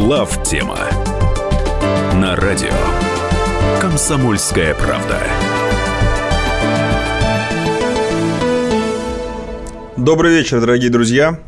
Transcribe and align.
Глав 0.00 0.42
тема 0.44 0.78
на 2.14 2.34
радио 2.34 2.72
Комсомольская 3.82 4.74
правда. 4.74 5.20
Добрый 9.98 10.32
вечер, 10.32 10.60
дорогие 10.60 10.88
друзья. 10.88 11.38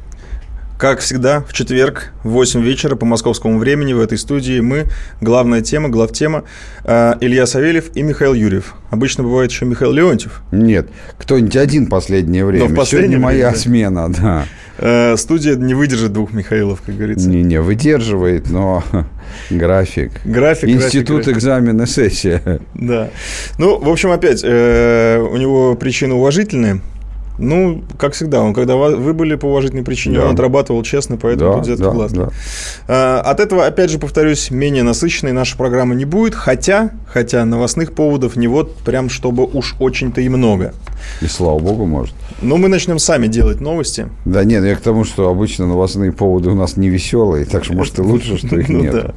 Как 0.82 0.98
всегда, 0.98 1.44
в 1.46 1.52
четверг 1.52 2.12
в 2.24 2.30
8 2.30 2.60
вечера 2.60 2.96
по 2.96 3.06
московскому 3.06 3.58
времени 3.60 3.92
в 3.92 4.00
этой 4.00 4.18
студии 4.18 4.58
мы, 4.58 4.86
главная 5.20 5.60
тема, 5.60 5.88
главтема, 5.88 6.42
э, 6.82 7.14
Илья 7.20 7.46
Савельев 7.46 7.94
и 7.94 8.02
Михаил 8.02 8.34
Юрьев. 8.34 8.74
Обычно 8.90 9.22
бывает 9.22 9.52
еще 9.52 9.64
Михаил 9.64 9.92
Леонтьев. 9.92 10.42
Нет, 10.50 10.88
кто-нибудь 11.18 11.54
один 11.54 11.86
последнее 11.86 12.44
время. 12.44 12.64
Но 12.64 12.74
в 12.74 12.74
последнее 12.74 13.10
Сегодня 13.10 13.24
моя 13.24 13.36
время, 13.36 13.52
да. 13.52 13.58
смена, 13.60 14.12
да. 14.12 14.44
Э, 14.78 15.16
Студия 15.16 15.54
не 15.54 15.74
выдержит 15.74 16.12
двух 16.12 16.32
Михаилов, 16.32 16.82
как 16.84 16.96
говорится. 16.96 17.28
Не-не, 17.28 17.60
выдерживает, 17.60 18.50
но 18.50 18.82
график. 19.50 20.10
График, 20.24 20.68
Институт, 20.68 21.18
график, 21.18 21.36
экзамен 21.36 21.80
и 21.80 21.86
сессия. 21.86 22.60
Да. 22.74 23.10
Ну, 23.56 23.78
в 23.78 23.88
общем, 23.88 24.10
опять, 24.10 24.40
э, 24.42 25.20
у 25.20 25.36
него 25.36 25.76
причины 25.76 26.14
уважительные. 26.14 26.80
Ну, 27.38 27.82
как 27.98 28.12
всегда, 28.12 28.40
он 28.42 28.52
когда 28.54 28.76
вы 28.76 29.12
были 29.14 29.34
по 29.36 29.46
уважительной 29.46 29.82
причине, 29.84 30.18
Да. 30.18 30.26
он 30.26 30.34
отрабатывал 30.34 30.82
честно, 30.82 31.16
поэтому 31.16 31.50
Да, 31.52 31.56
тут 31.56 31.66
взятки 31.66 31.82
да, 31.82 31.90
гласные. 31.90 32.26
да. 32.26 32.32
А, 32.88 33.20
От 33.22 33.40
этого, 33.40 33.66
опять 33.66 33.90
же, 33.90 33.98
повторюсь, 33.98 34.50
менее 34.50 34.82
насыщенной 34.82 35.32
наша 35.32 35.56
программа 35.56 35.94
не 35.94 36.04
будет, 36.04 36.34
хотя, 36.34 36.90
хотя 37.06 37.44
новостных 37.44 37.92
поводов 37.94 38.36
не 38.36 38.48
вот 38.48 38.76
прям, 38.78 39.08
чтобы 39.08 39.44
уж 39.46 39.74
очень-то 39.78 40.20
и 40.20 40.28
много. 40.28 40.74
И 41.20 41.26
слава 41.26 41.58
богу, 41.58 41.86
может. 41.86 42.14
Но 42.40 42.56
мы 42.56 42.68
начнем 42.68 42.98
сами 42.98 43.26
делать 43.26 43.60
новости. 43.60 44.08
Да 44.24 44.44
нет, 44.44 44.64
я 44.64 44.74
к 44.74 44.80
тому, 44.80 45.04
что 45.04 45.28
обычно 45.28 45.66
новостные 45.66 46.12
поводы 46.12 46.50
у 46.50 46.54
нас 46.54 46.76
не 46.76 46.88
веселые, 46.88 47.44
так 47.44 47.64
что, 47.64 47.74
может, 47.74 47.98
и 47.98 48.02
лучше, 48.02 48.38
что 48.38 48.58
их 48.58 48.68
Ну 48.68 48.80
нет. 48.82 48.92
да. 48.92 49.14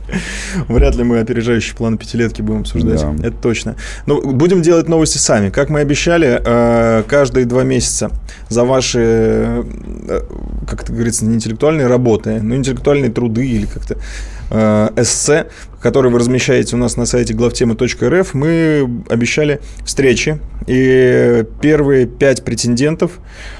Вряд 0.68 0.96
ли 0.96 1.04
мы 1.04 1.20
опережающий 1.20 1.76
план 1.76 1.98
пятилетки 1.98 2.42
будем 2.42 2.62
обсуждать. 2.62 3.02
Да. 3.02 3.28
Это 3.28 3.38
точно. 3.38 3.76
Но 4.06 4.22
будем 4.22 4.62
делать 4.62 4.88
новости 4.90 5.18
сами. 5.18 5.50
Как 5.50 5.70
мы 5.70 5.80
обещали, 5.80 6.42
э, 6.44 7.04
каждые 7.08 7.46
два 7.46 7.64
месяца 7.64 8.12
за 8.50 8.64
ваши, 8.64 9.00
э, 9.00 10.22
как 10.68 10.84
это 10.84 10.94
говорится, 10.94 11.26
не 11.26 11.36
интеллектуальные 11.36 11.88
работы, 11.88 12.42
но 12.42 12.56
интеллектуальные 12.56 13.12
труды 13.12 13.48
или 13.48 13.66
как-то 13.66 13.96
э, 13.96 14.45
эссе, 14.50 15.48
которые 15.82 16.12
вы 16.12 16.20
размещаете 16.20 16.76
у 16.76 16.80
нас 16.80 16.98
на 16.98 17.06
сайте 17.06 17.34
главтемы.рф, 17.34 18.34
мы 18.34 19.04
обещали 19.10 19.60
встречи. 19.86 20.40
И 20.68 21.46
первые 21.62 22.08
пять 22.08 22.44
претендентов 22.44 23.20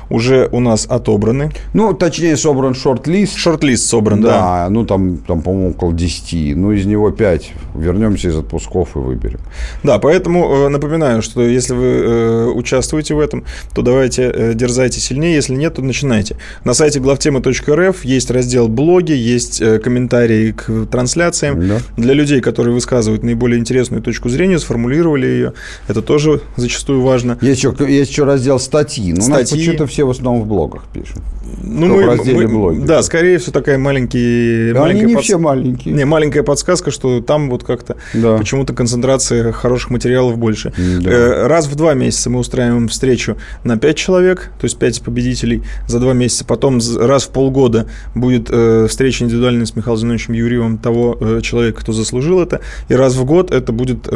уже 0.09 0.50
у 0.52 0.59
нас 0.59 0.86
отобраны. 0.89 1.52
Ну, 1.73 1.94
точнее, 1.94 2.38
собран 2.38 2.75
шорт-лист. 2.75 3.38
Шорт-лист 3.38 3.86
собран, 3.88 4.22
да. 4.22 4.30
Да, 4.30 4.70
ну 4.70 4.86
там, 4.86 5.17
там, 5.17 5.42
по-моему, 5.42 5.72
около 5.72 5.94
10. 5.94 6.56
Ну, 6.56 6.72
из 6.72 6.86
него 6.86 7.11
5. 7.11 7.52
Вернемся 7.75 8.30
из 8.30 8.38
отпусков 8.38 8.95
и 8.95 9.00
выберем. 9.00 9.39
Да, 9.83 10.00
поэтому 10.00 10.66
э, 10.66 10.70
напоминаю, 10.70 11.22
что 11.22 11.42
если 11.42 11.73
вы 11.73 11.86
э, 11.86 12.45
участвуете 12.48 13.16
в 13.16 13.20
этом, 13.20 13.44
то 13.73 13.81
давайте 13.81 14.23
э, 14.23 14.53
дерзайте 14.53 15.00
сильнее, 15.00 15.36
если 15.36 15.56
нет, 15.56 15.76
то 15.76 15.81
начинайте. 15.81 16.38
На 16.64 16.73
сайте 16.73 17.00
главтема.рф 17.00 18.06
есть 18.06 18.31
раздел 18.31 18.67
блоги, 18.67 19.11
есть 19.11 19.61
комментарии 19.81 20.52
к 20.52 20.88
трансляциям. 20.88 21.67
Да. 21.67 21.80
Для 21.98 22.14
людей, 22.14 22.42
которые 22.42 22.73
высказывают 22.73 23.23
наиболее 23.23 23.59
интересную 23.59 24.02
точку 24.02 24.30
зрения, 24.30 24.59
сформулировали 24.59 25.26
ее, 25.26 25.53
это 25.88 26.02
тоже 26.02 26.42
зачастую 26.56 27.02
важно. 27.02 27.38
Есть 27.42 27.64
еще, 27.64 27.73
есть 27.88 28.11
еще 28.11 28.23
раздел 28.23 28.59
статьи. 28.59 29.14
Но 29.14 29.26
у 29.26 29.30
нас 29.30 29.48
Статьи. 29.48 29.58
почему-то 29.58 29.86
все 29.95 30.03
в 30.03 30.09
основном 30.09 30.43
в 30.43 30.47
блогах 30.47 30.83
пишут. 30.91 31.19
Ну, 31.63 31.88
Только 31.88 32.03
в 32.05 32.09
разделе 32.17 32.47
блоги. 32.49 32.79
Да, 32.79 33.01
скорее 33.01 33.38
всего, 33.38 33.53
такая 33.53 33.77
маленький, 33.77 34.73
Да, 34.73 34.81
маленькая 34.81 35.03
они 35.05 35.13
не 35.13 35.17
подс- 35.19 35.23
все 35.23 35.37
маленькие. 35.37 35.93
Не, 35.93 36.03
маленькая 36.03 36.43
подсказка, 36.43 36.92
что 36.92 37.21
там 37.21 37.49
вот 37.49 37.64
как-то 37.64 37.95
Да. 38.14 38.37
почему-то 38.37 38.73
концентрация 38.73 39.53
хороших 39.53 39.92
материалов 39.92 40.37
больше. 40.37 40.73
Да. 40.77 41.09
Э, 41.09 41.47
Раз 41.47 41.67
в 41.67 41.75
два 41.75 41.93
месяца 41.93 42.30
мы 42.30 42.39
устраиваем 42.39 42.89
встречу 42.89 43.37
на 43.64 43.77
пять 43.77 43.95
человек, 43.95 44.52
то 44.59 44.65
есть 44.65 44.77
пять 44.77 45.02
победителей 45.02 45.64
за 45.87 45.99
два 45.99 46.11
месяца. 46.11 46.43
Потом 46.43 46.80
раз 46.99 47.23
в 47.23 47.30
полгода 47.30 47.87
будет 48.15 48.49
э, 48.52 48.87
встреча 48.89 49.23
индивидуальная 49.23 49.65
с 49.65 49.77
Михаилом 49.77 49.97
Зиновичем 50.02 50.33
Юрьевым 50.33 50.77
того 50.77 51.17
э, 51.21 51.39
человека, 51.41 51.80
кто 51.81 51.93
заслужил 51.93 52.41
это. 52.41 52.59
И 52.89 52.93
раз 52.95 53.15
в 53.15 53.23
год 53.23 53.52
это 53.52 53.71
будет 53.71 54.09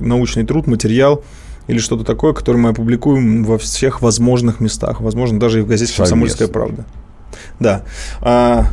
научный 0.00 0.44
труд, 0.44 0.66
материал 0.66 1.22
или 1.70 1.78
что-то 1.78 2.04
такое, 2.04 2.32
которое 2.32 2.58
мы 2.58 2.70
опубликуем 2.70 3.44
во 3.44 3.58
всех 3.58 4.02
возможных 4.02 4.60
местах. 4.60 5.00
Возможно, 5.00 5.38
даже 5.40 5.60
и 5.60 5.62
в 5.62 5.66
газете 5.66 5.92
«Комсомольская 5.96 6.48
правда». 6.48 6.84
Да. 7.58 7.82
А, 8.20 8.66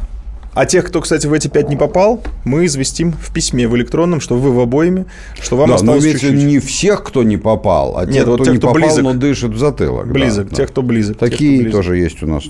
а 0.54 0.66
тех, 0.66 0.86
кто, 0.86 1.02
кстати, 1.02 1.28
в 1.28 1.34
эти 1.34 1.48
пять 1.48 1.70
не 1.70 1.76
попал, 1.76 2.24
мы 2.44 2.66
известим 2.66 3.12
в 3.12 3.32
письме, 3.32 3.68
в 3.68 3.76
электронном, 3.76 4.20
что 4.20 4.36
вы 4.38 4.52
в 4.52 4.60
обоими, 4.60 5.06
что 5.40 5.56
вам 5.56 5.68
да, 5.68 5.74
но 5.74 5.76
осталось 5.76 6.04
имеется 6.04 6.26
в 6.26 6.30
виду 6.30 6.42
чуть-чуть. 6.42 6.52
не 6.54 6.60
всех, 6.60 7.04
кто 7.04 7.24
не 7.24 7.38
попал, 7.38 7.98
а 7.98 8.06
Нет, 8.06 8.16
тех, 8.16 8.26
вот 8.28 8.36
кто 8.36 8.46
тех, 8.46 8.54
не 8.54 8.60
кто 8.60 8.68
попал, 8.70 8.82
близок. 8.82 9.04
но 9.04 9.14
дышит 9.14 9.52
в 9.52 9.58
затылок. 9.58 10.08
да, 10.08 10.14
Близок, 10.14 10.50
да. 10.50 10.56
тех, 10.56 10.70
кто 10.70 10.82
близок. 10.82 11.18
тех, 11.20 11.28
кто 11.28 11.30
Такие 11.30 11.58
близок. 11.62 11.72
тоже 11.74 11.98
есть 11.98 12.24
у 12.24 12.28
нас. 12.28 12.44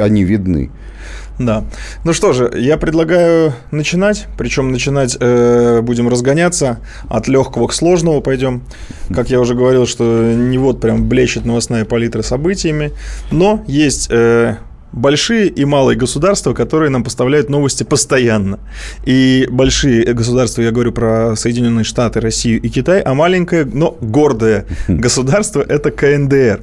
Они 0.00 0.22
видны. 0.24 0.70
Да. 1.44 1.64
Ну 2.04 2.12
что 2.12 2.32
же, 2.32 2.50
я 2.56 2.76
предлагаю 2.76 3.52
начинать. 3.70 4.26
Причем 4.38 4.70
начинать 4.70 5.16
э, 5.18 5.80
будем 5.82 6.08
разгоняться 6.08 6.78
от 7.08 7.28
легкого 7.28 7.68
к 7.68 7.72
сложному 7.72 8.20
пойдем. 8.20 8.62
Как 9.14 9.30
я 9.30 9.40
уже 9.40 9.54
говорил, 9.54 9.86
что 9.86 10.04
не 10.04 10.58
вот 10.58 10.80
прям 10.80 11.08
блещет 11.08 11.44
новостная 11.44 11.84
палитра 11.84 12.22
событиями. 12.22 12.92
Но 13.30 13.64
есть 13.66 14.08
э, 14.10 14.56
большие 14.92 15.48
и 15.48 15.64
малые 15.64 15.96
государства, 15.96 16.54
которые 16.54 16.90
нам 16.90 17.02
поставляют 17.02 17.48
новости 17.48 17.82
постоянно. 17.82 18.60
И 19.04 19.48
большие 19.50 20.12
государства, 20.12 20.62
я 20.62 20.70
говорю 20.70 20.92
про 20.92 21.34
Соединенные 21.36 21.84
Штаты, 21.84 22.20
Россию 22.20 22.60
и 22.60 22.68
Китай, 22.68 23.00
а 23.00 23.14
маленькое, 23.14 23.64
но 23.64 23.96
гордое 24.00 24.66
государство– 24.88 25.64
это 25.68 25.90
КНДР. 25.90 26.60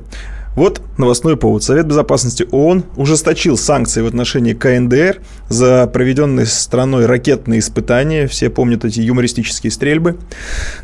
Вот 0.59 0.81
новостной 0.97 1.37
повод. 1.37 1.63
Совет 1.63 1.87
Безопасности 1.87 2.45
ООН 2.51 2.83
ужесточил 2.97 3.55
санкции 3.57 4.01
в 4.01 4.07
отношении 4.07 4.51
КНДР 4.51 5.21
за 5.47 5.87
проведенные 5.87 6.45
страной 6.45 7.05
ракетные 7.05 7.61
испытания. 7.61 8.27
Все 8.27 8.49
помнят 8.49 8.83
эти 8.83 8.99
юмористические 8.99 9.71
стрельбы. 9.71 10.17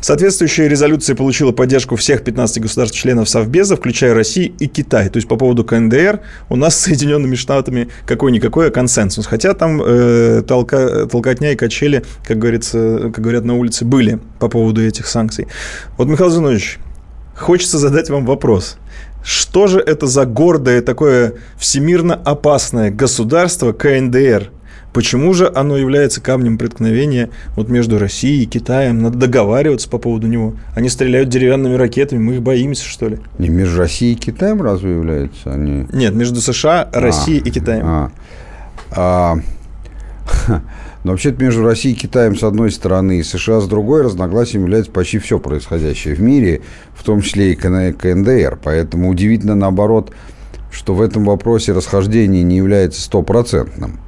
Соответствующая 0.00 0.66
резолюция 0.66 1.14
получила 1.14 1.52
поддержку 1.52 1.96
всех 1.96 2.24
15 2.24 2.62
государств-членов 2.62 3.28
Совбеза, 3.28 3.76
включая 3.76 4.14
Россию 4.14 4.54
и 4.58 4.66
Китай. 4.66 5.10
То 5.10 5.18
есть 5.18 5.28
по 5.28 5.36
поводу 5.36 5.62
КНДР 5.62 6.20
у 6.48 6.56
нас 6.56 6.74
с 6.74 6.84
Соединенными 6.84 7.34
Штатами 7.34 7.88
какой-никакой 8.06 8.68
а 8.68 8.70
консенсус. 8.70 9.26
Хотя 9.26 9.52
там 9.52 9.82
э, 9.84 10.42
толка, 10.48 11.06
толкотня 11.06 11.52
и 11.52 11.54
качели, 11.54 12.02
как, 12.26 12.38
говорится, 12.38 13.10
как 13.12 13.22
говорят 13.22 13.44
на 13.44 13.54
улице, 13.54 13.84
были 13.84 14.20
по 14.38 14.48
поводу 14.48 14.82
этих 14.82 15.06
санкций. 15.06 15.48
Вот, 15.98 16.08
Михаил 16.08 16.30
Зинович, 16.30 16.78
хочется 17.36 17.76
задать 17.76 18.08
вам 18.08 18.24
вопрос. 18.24 18.78
Что 19.26 19.66
же 19.66 19.80
это 19.80 20.06
за 20.06 20.24
гордое 20.24 20.80
такое 20.82 21.34
всемирно 21.58 22.14
опасное 22.14 22.92
государство 22.92 23.72
КНДР? 23.72 24.52
Почему 24.92 25.34
же 25.34 25.50
оно 25.52 25.76
является 25.76 26.20
камнем 26.20 26.56
преткновения 26.58 27.30
вот 27.56 27.68
между 27.68 27.98
Россией 27.98 28.44
и 28.44 28.46
Китаем? 28.46 29.02
Надо 29.02 29.18
договариваться 29.18 29.88
по 29.90 29.98
поводу 29.98 30.28
него. 30.28 30.54
Они 30.76 30.88
стреляют 30.88 31.28
деревянными 31.28 31.74
ракетами, 31.74 32.20
мы 32.20 32.34
их 32.34 32.42
боимся, 32.42 32.84
что 32.84 33.08
ли? 33.08 33.18
Не 33.38 33.48
между 33.48 33.78
Россией 33.78 34.12
и 34.12 34.16
Китаем 34.16 34.62
разве 34.62 34.92
являются 34.92 35.52
они? 35.52 35.88
Нет, 35.92 36.14
между 36.14 36.40
США, 36.40 36.88
Россией 36.92 37.40
и 37.40 37.50
Китаем. 37.50 37.84
А, 37.84 38.10
а, 38.92 39.38
но 41.04 41.12
вообще-то 41.12 41.42
между 41.42 41.64
Россией 41.64 41.94
и 41.94 41.98
Китаем 41.98 42.36
с 42.36 42.42
одной 42.42 42.70
стороны 42.70 43.18
и 43.18 43.22
США 43.22 43.60
с 43.60 43.68
другой 43.68 44.02
разногласием 44.02 44.62
является 44.62 44.90
почти 44.90 45.18
все 45.18 45.38
происходящее 45.38 46.14
в 46.14 46.20
мире, 46.20 46.62
в 46.94 47.04
том 47.04 47.20
числе 47.20 47.52
и 47.52 47.56
КН- 47.56 47.92
КНДР. 47.92 48.58
Поэтому 48.62 49.10
удивительно 49.10 49.54
наоборот, 49.54 50.12
что 50.70 50.94
в 50.94 51.00
этом 51.00 51.24
вопросе 51.24 51.72
расхождение 51.72 52.42
не 52.42 52.56
является 52.56 53.00
стопроцентным. 53.00 54.00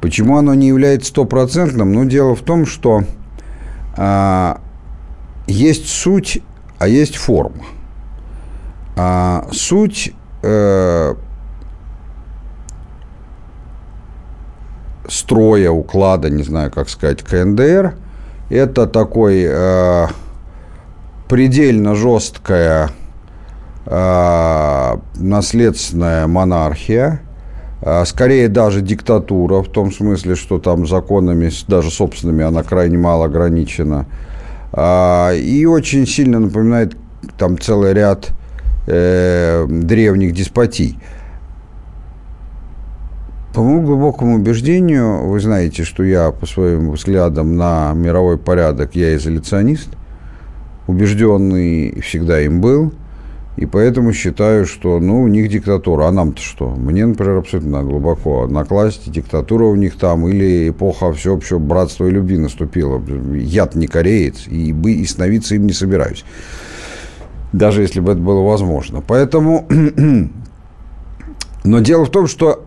Почему 0.00 0.38
оно 0.38 0.54
не 0.54 0.68
является 0.68 1.08
стопроцентным? 1.08 1.92
Ну, 1.92 2.04
дело 2.04 2.34
в 2.34 2.40
том, 2.40 2.64
что 2.64 3.04
а, 3.96 4.60
есть 5.46 5.88
суть, 5.88 6.42
а 6.78 6.88
есть 6.88 7.16
форма. 7.16 7.64
А, 8.96 9.46
суть 9.52 10.12
э, 10.42 11.14
строя, 15.10 15.70
уклада, 15.70 16.30
не 16.30 16.42
знаю, 16.42 16.70
как 16.70 16.88
сказать, 16.88 17.22
КНДР, 17.22 17.94
это 18.48 18.86
такой 18.86 19.44
э, 19.46 20.06
предельно 21.28 21.94
жесткая 21.94 22.90
э, 23.86 24.96
наследственная 25.16 26.26
монархия, 26.26 27.20
э, 27.82 28.04
скорее 28.06 28.48
даже 28.48 28.80
диктатура, 28.80 29.62
в 29.62 29.68
том 29.68 29.92
смысле, 29.92 30.36
что 30.36 30.58
там 30.58 30.86
законами, 30.86 31.50
даже 31.68 31.90
собственными, 31.90 32.44
она 32.44 32.62
крайне 32.62 32.98
мало 32.98 33.26
ограничена. 33.26 34.06
А, 34.72 35.32
И 35.32 35.66
очень 35.66 36.06
сильно 36.06 36.38
напоминает 36.38 36.96
там 37.36 37.58
целый 37.58 37.92
ряд 37.92 38.30
э, 38.86 39.66
древних 39.68 40.32
деспотий. 40.32 40.98
По 43.52 43.62
моему 43.62 43.82
глубокому 43.82 44.36
убеждению, 44.36 45.26
вы 45.26 45.40
знаете, 45.40 45.82
что 45.82 46.04
я 46.04 46.30
по 46.30 46.46
своим 46.46 46.92
взглядам 46.92 47.56
на 47.56 47.92
мировой 47.94 48.38
порядок, 48.38 48.94
я 48.94 49.16
изоляционист, 49.16 49.88
убежденный 50.86 52.00
всегда 52.00 52.40
им 52.42 52.60
был, 52.60 52.92
и 53.56 53.66
поэтому 53.66 54.12
считаю, 54.12 54.66
что, 54.66 55.00
ну, 55.00 55.22
у 55.22 55.26
них 55.26 55.48
диктатура, 55.48 56.04
а 56.06 56.12
нам-то 56.12 56.40
что? 56.40 56.70
Мне, 56.70 57.04
например, 57.04 57.38
абсолютно 57.38 57.82
глубоко 57.82 58.46
накласть, 58.46 59.10
диктатура 59.10 59.64
у 59.64 59.74
них 59.74 59.98
там, 59.98 60.28
или 60.28 60.70
эпоха 60.70 61.12
всеобщего 61.12 61.58
братства 61.58 62.06
и 62.06 62.10
любви 62.10 62.38
наступила. 62.38 63.02
Я 63.34 63.68
не 63.74 63.88
кореец, 63.88 64.46
и, 64.46 64.72
бы, 64.72 64.92
и 64.92 65.04
становиться 65.04 65.56
им 65.56 65.66
не 65.66 65.72
собираюсь. 65.72 66.24
Даже 67.52 67.82
если 67.82 67.98
бы 67.98 68.12
это 68.12 68.20
было 68.20 68.42
возможно. 68.42 69.02
Поэтому... 69.04 69.66
Но 71.64 71.80
дело 71.80 72.06
в 72.06 72.10
том, 72.10 72.26
что 72.28 72.64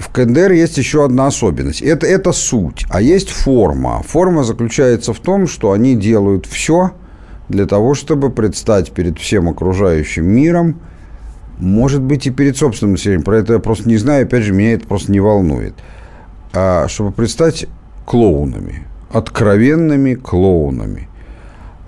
в 0.00 0.08
КНДР 0.08 0.52
есть 0.52 0.78
еще 0.78 1.04
одна 1.04 1.26
особенность. 1.26 1.82
Это, 1.82 2.06
это 2.06 2.32
суть, 2.32 2.86
а 2.88 3.02
есть 3.02 3.28
форма. 3.28 4.02
Форма 4.02 4.44
заключается 4.44 5.12
в 5.12 5.20
том, 5.20 5.46
что 5.46 5.72
они 5.72 5.94
делают 5.94 6.46
все 6.46 6.92
для 7.50 7.66
того, 7.66 7.94
чтобы 7.94 8.30
предстать 8.30 8.92
перед 8.92 9.18
всем 9.18 9.48
окружающим 9.48 10.26
миром, 10.26 10.80
может 11.58 12.00
быть, 12.00 12.26
и 12.26 12.30
перед 12.30 12.56
собственным 12.56 12.92
населением. 12.92 13.22
Про 13.22 13.38
это 13.38 13.54
я 13.54 13.58
просто 13.58 13.88
не 13.88 13.98
знаю, 13.98 14.24
опять 14.24 14.44
же, 14.44 14.54
меня 14.54 14.72
это 14.72 14.86
просто 14.86 15.12
не 15.12 15.20
волнует. 15.20 15.74
А 16.54 16.88
чтобы 16.88 17.12
предстать 17.12 17.66
клоунами, 18.06 18.86
откровенными 19.12 20.14
клоунами. 20.14 21.08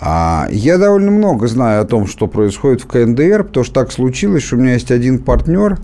А 0.01 0.49
я 0.51 0.77
довольно 0.77 1.13
много 1.13 1.47
знаю 1.47 1.81
о 1.81 1.87
том, 1.87 2.07
что 2.07 2.27
происходит 2.27 2.83
в 2.83 2.87
КНДР, 2.89 3.45
потому 3.45 3.65
что 3.65 3.73
так 3.73 3.91
случилось, 3.91 4.43
что 4.43 4.57
у 4.57 4.59
меня 4.59 4.75
есть 4.75 4.91
один 4.91 5.19
партнер, 5.21 5.79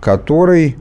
который 0.00 0.76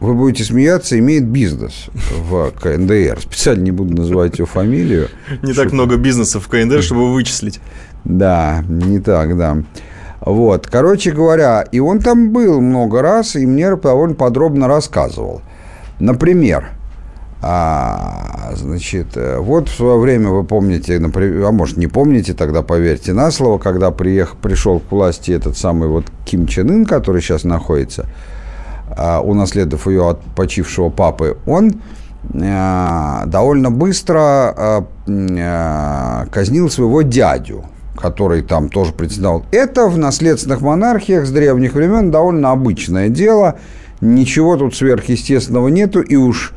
вы 0.00 0.14
будете 0.14 0.44
смеяться, 0.44 0.98
имеет 0.98 1.26
бизнес 1.26 1.88
в 1.94 2.50
КНДР. 2.52 3.20
Специально 3.20 3.62
не 3.62 3.72
буду 3.72 3.96
называть 3.96 4.38
его 4.38 4.46
фамилию. 4.46 5.08
Не 5.42 5.52
так 5.54 5.72
много 5.72 5.96
бизнесов 5.96 6.44
в 6.44 6.48
КНДР, 6.48 6.82
чтобы 6.82 7.12
вычислить. 7.12 7.60
Да, 8.04 8.64
не 8.68 9.00
так, 9.00 9.36
да. 9.36 9.62
Вот, 10.20 10.66
короче 10.66 11.12
говоря, 11.12 11.62
и 11.62 11.80
он 11.80 12.00
там 12.00 12.32
был 12.32 12.60
много 12.60 13.02
раз, 13.02 13.36
и 13.36 13.46
мне 13.46 13.74
довольно 13.76 14.14
подробно 14.14 14.68
рассказывал. 14.68 15.42
Например, 16.00 16.70
а, 17.40 18.52
значит, 18.56 19.16
вот 19.38 19.68
в 19.68 19.74
свое 19.76 19.98
время, 19.98 20.30
вы 20.30 20.42
помните, 20.42 20.98
например, 20.98 21.44
а 21.44 21.52
может 21.52 21.76
не 21.76 21.86
помните, 21.86 22.34
тогда 22.34 22.62
поверьте 22.62 23.12
на 23.12 23.30
слово, 23.30 23.58
когда 23.58 23.90
приехал, 23.92 24.36
пришел 24.42 24.80
к 24.80 24.90
власти 24.90 25.30
этот 25.30 25.56
самый 25.56 25.88
вот 25.88 26.04
Ким 26.24 26.46
Чен 26.48 26.70
Ын, 26.70 26.84
который 26.84 27.22
сейчас 27.22 27.44
находится, 27.44 28.06
а, 28.96 29.20
унаследовав 29.20 29.86
ее 29.86 30.08
от 30.08 30.20
почившего 30.34 30.88
папы, 30.88 31.36
он 31.46 31.80
а, 32.42 33.24
довольно 33.26 33.70
быстро 33.70 34.84
а, 35.06 36.26
казнил 36.30 36.68
своего 36.70 37.02
дядю, 37.02 37.64
который 37.96 38.42
там 38.42 38.68
тоже 38.68 38.92
председал. 38.92 39.44
Это 39.52 39.86
в 39.86 39.96
наследственных 39.96 40.60
монархиях 40.60 41.26
с 41.26 41.30
древних 41.30 41.74
времен 41.74 42.10
довольно 42.10 42.50
обычное 42.50 43.08
дело. 43.08 43.56
Ничего 44.00 44.56
тут 44.56 44.76
сверхъестественного 44.76 45.68
нету, 45.68 46.00
и 46.00 46.16
уж 46.16 46.52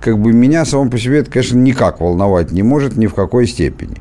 как 0.00 0.18
бы 0.18 0.32
меня 0.32 0.64
само 0.64 0.90
по 0.90 0.98
себе 0.98 1.18
это, 1.18 1.30
конечно, 1.30 1.58
никак 1.58 2.00
волновать 2.00 2.52
не 2.52 2.62
может 2.62 2.96
ни 2.96 3.06
в 3.06 3.14
какой 3.14 3.46
степени. 3.46 3.96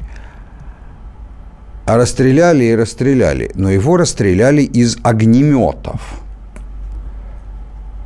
А 1.86 1.98
расстреляли 1.98 2.66
и 2.66 2.76
расстреляли. 2.76 3.52
Но 3.54 3.70
его 3.70 3.98
расстреляли 3.98 4.64
из 4.64 4.98
огнеметов. 5.04 6.25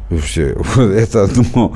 Все, 0.10 0.58
это, 0.76 1.30
ну, 1.54 1.74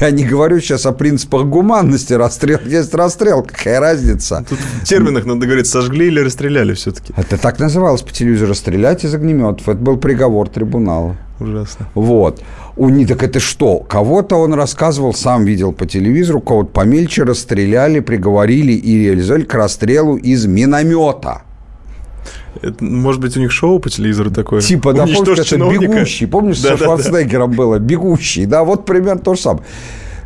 я 0.00 0.10
не 0.10 0.24
говорю 0.24 0.60
сейчас 0.60 0.84
о 0.84 0.92
принципах 0.92 1.46
гуманности, 1.46 2.12
расстрел 2.14 2.58
есть 2.66 2.92
расстрел, 2.92 3.42
какая 3.42 3.78
разница? 3.78 4.44
Тут 4.48 4.58
в 4.58 4.84
терминах 4.84 5.24
надо 5.24 5.46
говорить, 5.46 5.68
сожгли 5.68 6.08
или 6.08 6.20
расстреляли 6.20 6.74
все-таки. 6.74 7.14
Это 7.16 7.38
так 7.38 7.60
называлось 7.60 8.02
по 8.02 8.12
телевизору, 8.12 8.50
расстрелять 8.50 9.04
из 9.04 9.14
огнеметов, 9.14 9.68
это 9.68 9.78
был 9.78 9.96
приговор 9.96 10.48
трибунала. 10.48 11.16
Ужасно. 11.40 11.88
Вот. 11.94 12.42
У 12.76 12.88
них, 12.88 13.08
так 13.08 13.22
это 13.22 13.38
что? 13.38 13.78
Кого-то 13.78 14.36
он 14.36 14.54
рассказывал, 14.54 15.14
сам 15.14 15.44
видел 15.44 15.72
по 15.72 15.86
телевизору, 15.86 16.40
кого-то 16.40 16.70
помельче 16.70 17.22
расстреляли, 17.22 18.00
приговорили 18.00 18.72
и 18.72 18.98
реализовали 18.98 19.44
к 19.44 19.54
расстрелу 19.54 20.16
из 20.16 20.46
миномета. 20.46 21.42
Это, 22.62 22.82
может 22.84 23.20
быть, 23.20 23.36
у 23.36 23.40
них 23.40 23.50
шоу 23.52 23.78
по 23.78 23.90
телевизору 23.90 24.30
такое? 24.30 24.60
Типа, 24.60 24.92
да, 24.92 25.06
помнишь, 25.06 25.38
это 25.38 25.44
чиновника? 25.44 25.92
«Бегущий». 25.92 26.26
Помнишь, 26.26 26.60
да, 26.60 26.76
со 26.76 26.84
Шварценеггером 26.84 27.50
да, 27.50 27.56
да. 27.56 27.62
было? 27.62 27.78
«Бегущий». 27.78 28.46
Да, 28.46 28.64
вот 28.64 28.84
примерно 28.84 29.20
то 29.20 29.34
же 29.34 29.40
самое. 29.40 29.64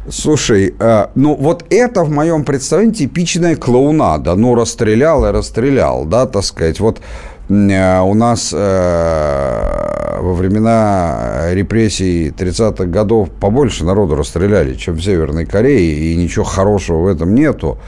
Слушай, 0.09 0.75
э, 0.79 1.07
ну 1.15 1.37
вот 1.37 1.65
это 1.71 2.03
в 2.03 2.11
моем 2.11 2.45
представлении 2.45 2.93
типичная 2.93 3.55
клоунада. 3.55 4.35
Ну, 4.35 4.55
расстрелял 4.55 5.25
и 5.27 5.31
расстрелял, 5.31 6.05
да, 6.05 6.27
так 6.27 6.43
сказать. 6.43 6.81
Вот 6.81 7.01
э, 7.49 8.01
у 8.01 8.15
нас 8.15 8.53
э, 8.53 10.19
во 10.21 10.35
времена 10.35 11.53
репрессий 11.53 12.31
30-х 12.31 12.87
годов 12.87 13.31
побольше 13.31 13.85
народу 13.85 14.17
расстреляли, 14.17 14.75
чем 14.75 14.97
в 14.97 15.03
Северной 15.03 15.47
Корее, 15.47 16.13
и 16.13 16.17
ничего 16.17 16.45
хорошего 16.45 17.03
в 17.03 17.07
этом 17.07 17.35
нету 17.35 17.79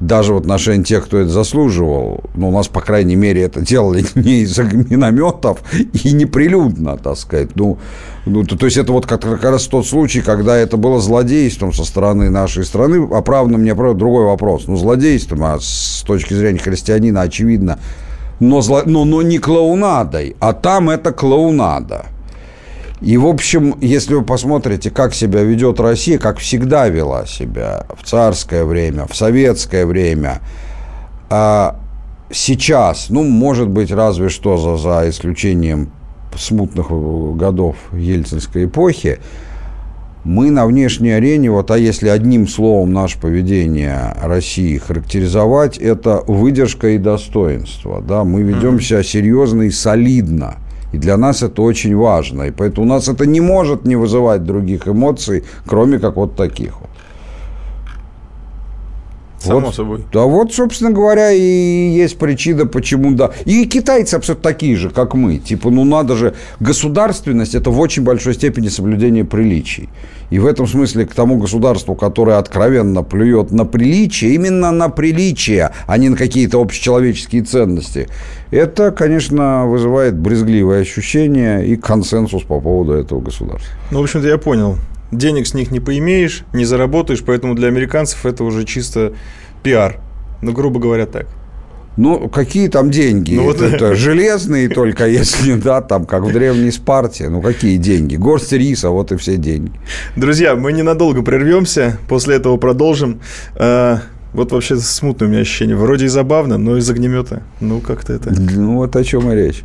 даже 0.00 0.34
в 0.34 0.36
отношении 0.36 0.84
тех, 0.84 1.06
кто 1.06 1.18
это 1.18 1.30
заслуживал, 1.30 2.24
ну, 2.34 2.48
у 2.48 2.52
нас, 2.52 2.68
по 2.68 2.80
крайней 2.80 3.16
мере, 3.16 3.42
это 3.42 3.60
делали 3.60 4.04
не 4.14 4.42
из 4.42 4.58
минометов 4.58 5.62
и 5.72 6.12
неприлюдно, 6.12 6.98
так 6.98 7.16
сказать. 7.16 7.50
Ну, 7.54 7.78
ну 8.26 8.44
то, 8.44 8.58
то 8.58 8.66
есть 8.66 8.76
это 8.76 8.92
вот 8.92 9.06
как, 9.06 9.22
как 9.22 9.42
раз 9.42 9.64
тот 9.66 9.86
случай, 9.86 10.20
когда 10.20 10.56
это 10.56 10.76
было 10.76 11.00
злодейством 11.00 11.72
со 11.72 11.84
стороны 11.84 12.28
нашей 12.28 12.64
страны, 12.64 13.08
оправданным, 13.10 13.64
не 13.64 13.70
оправданным, 13.70 13.98
другой 13.98 14.24
вопрос. 14.26 14.64
Ну, 14.66 14.76
злодейством, 14.76 15.44
а 15.44 15.58
с 15.60 16.04
точки 16.06 16.34
зрения 16.34 16.58
христианина, 16.58 17.22
очевидно, 17.22 17.78
но, 18.38 18.60
зло, 18.60 18.82
но, 18.84 19.04
но 19.06 19.22
не 19.22 19.38
клоунадой, 19.38 20.36
а 20.40 20.52
там 20.52 20.90
это 20.90 21.12
клоунада. 21.12 22.06
И, 23.00 23.18
в 23.18 23.26
общем, 23.26 23.74
если 23.80 24.14
вы 24.14 24.22
посмотрите, 24.22 24.90
как 24.90 25.14
себя 25.14 25.42
ведет 25.42 25.80
Россия, 25.80 26.18
как 26.18 26.38
всегда 26.38 26.88
вела 26.88 27.26
себя 27.26 27.86
в 27.94 28.06
царское 28.06 28.64
время, 28.64 29.06
в 29.06 29.14
советское 29.14 29.84
время, 29.84 30.40
а 31.28 31.78
сейчас, 32.30 33.10
ну, 33.10 33.22
может 33.22 33.68
быть, 33.68 33.90
разве 33.90 34.30
что 34.30 34.56
за, 34.56 34.76
за 34.76 35.10
исключением 35.10 35.90
смутных 36.38 36.88
годов 37.36 37.76
ельцинской 37.92 38.64
эпохи, 38.64 39.18
мы 40.24 40.50
на 40.50 40.66
внешней 40.66 41.10
арене, 41.10 41.50
вот, 41.50 41.70
а 41.70 41.78
если 41.78 42.08
одним 42.08 42.48
словом 42.48 42.92
наше 42.92 43.20
поведение 43.20 44.16
России 44.22 44.78
характеризовать, 44.78 45.76
это 45.76 46.22
выдержка 46.26 46.88
и 46.88 46.98
достоинство, 46.98 48.00
да, 48.00 48.24
мы 48.24 48.42
ведем 48.42 48.80
себя 48.80 49.02
серьезно 49.02 49.62
и 49.62 49.70
солидно– 49.70 50.54
и 50.92 50.98
для 50.98 51.16
нас 51.16 51.42
это 51.42 51.62
очень 51.62 51.96
важно. 51.96 52.44
И 52.44 52.50
поэтому 52.50 52.86
у 52.86 52.88
нас 52.88 53.08
это 53.08 53.26
не 53.26 53.40
может 53.40 53.84
не 53.84 53.96
вызывать 53.96 54.44
других 54.44 54.88
эмоций, 54.88 55.44
кроме 55.66 55.98
как 55.98 56.16
вот 56.16 56.36
таких. 56.36 56.85
Само 59.46 59.66
вот, 59.66 59.74
собой. 59.74 60.04
Да 60.12 60.24
вот, 60.24 60.52
собственно 60.52 60.90
говоря, 60.90 61.32
и 61.32 61.40
есть 61.40 62.18
причина, 62.18 62.66
почему 62.66 63.12
да. 63.12 63.30
И 63.44 63.64
китайцы 63.66 64.14
абсолютно 64.14 64.42
такие 64.42 64.76
же, 64.76 64.90
как 64.90 65.14
мы. 65.14 65.38
Типа, 65.38 65.70
ну 65.70 65.84
надо 65.84 66.16
же, 66.16 66.34
государственность– 66.60 67.54
это 67.54 67.70
в 67.70 67.80
очень 67.80 68.02
большой 68.02 68.34
степени 68.34 68.68
соблюдение 68.68 69.24
приличий. 69.24 69.88
И 70.30 70.38
в 70.38 70.46
этом 70.46 70.66
смысле 70.66 71.06
к 71.06 71.14
тому 71.14 71.38
государству, 71.38 71.94
которое 71.94 72.38
откровенно 72.38 73.02
плюет 73.02 73.52
на 73.52 73.64
приличие, 73.64 74.34
именно 74.34 74.72
на 74.72 74.88
приличие, 74.88 75.70
а 75.86 75.98
не 75.98 76.08
на 76.08 76.16
какие-то 76.16 76.60
общечеловеческие 76.60 77.42
ценности, 77.42 78.08
это, 78.50 78.90
конечно, 78.90 79.66
вызывает 79.66 80.16
брезгливое 80.18 80.80
ощущение 80.80 81.66
и 81.66 81.76
консенсус 81.76 82.42
по 82.42 82.60
поводу 82.60 82.92
этого 82.92 83.20
государства. 83.20 83.70
Ну, 83.90 84.00
в 84.00 84.02
общем-то, 84.02 84.26
я 84.26 84.38
понял 84.38 84.76
денег 85.12 85.46
с 85.46 85.54
них 85.54 85.70
не 85.70 85.80
поимеешь, 85.80 86.44
не 86.52 86.64
заработаешь, 86.64 87.22
поэтому 87.24 87.54
для 87.54 87.68
американцев 87.68 88.26
это 88.26 88.44
уже 88.44 88.64
чисто 88.64 89.12
пиар. 89.62 90.00
Ну, 90.42 90.52
грубо 90.52 90.80
говоря, 90.80 91.06
так. 91.06 91.26
Ну, 91.96 92.28
какие 92.28 92.68
там 92.68 92.90
деньги? 92.90 93.34
Ну, 93.34 93.44
вот... 93.44 93.62
Это 93.62 93.94
железные 93.96 94.68
только, 94.68 95.06
если, 95.06 95.54
да, 95.54 95.80
там, 95.80 96.04
как 96.04 96.24
в 96.24 96.32
древней 96.32 96.70
Спарте. 96.70 97.28
Ну, 97.28 97.40
какие 97.40 97.78
деньги? 97.78 98.16
Горсть 98.16 98.52
риса, 98.52 98.90
вот 98.90 99.12
и 99.12 99.16
все 99.16 99.36
деньги. 99.36 99.72
Друзья, 100.14 100.54
мы 100.56 100.72
ненадолго 100.72 101.22
прервемся, 101.22 101.98
после 102.08 102.36
этого 102.36 102.58
продолжим. 102.58 103.20
А, 103.54 104.00
вот 104.34 104.52
вообще 104.52 104.76
смутное 104.76 105.28
у 105.28 105.30
меня 105.30 105.40
ощущение. 105.40 105.76
Вроде 105.76 106.04
и 106.04 106.08
забавно, 106.08 106.58
но 106.58 106.76
из 106.76 106.88
огнемета. 106.90 107.42
Ну, 107.60 107.80
как-то 107.80 108.12
это... 108.12 108.30
Ну, 108.30 108.76
вот 108.76 108.94
о 108.94 109.02
чем 109.02 109.32
и 109.32 109.34
речь. 109.34 109.64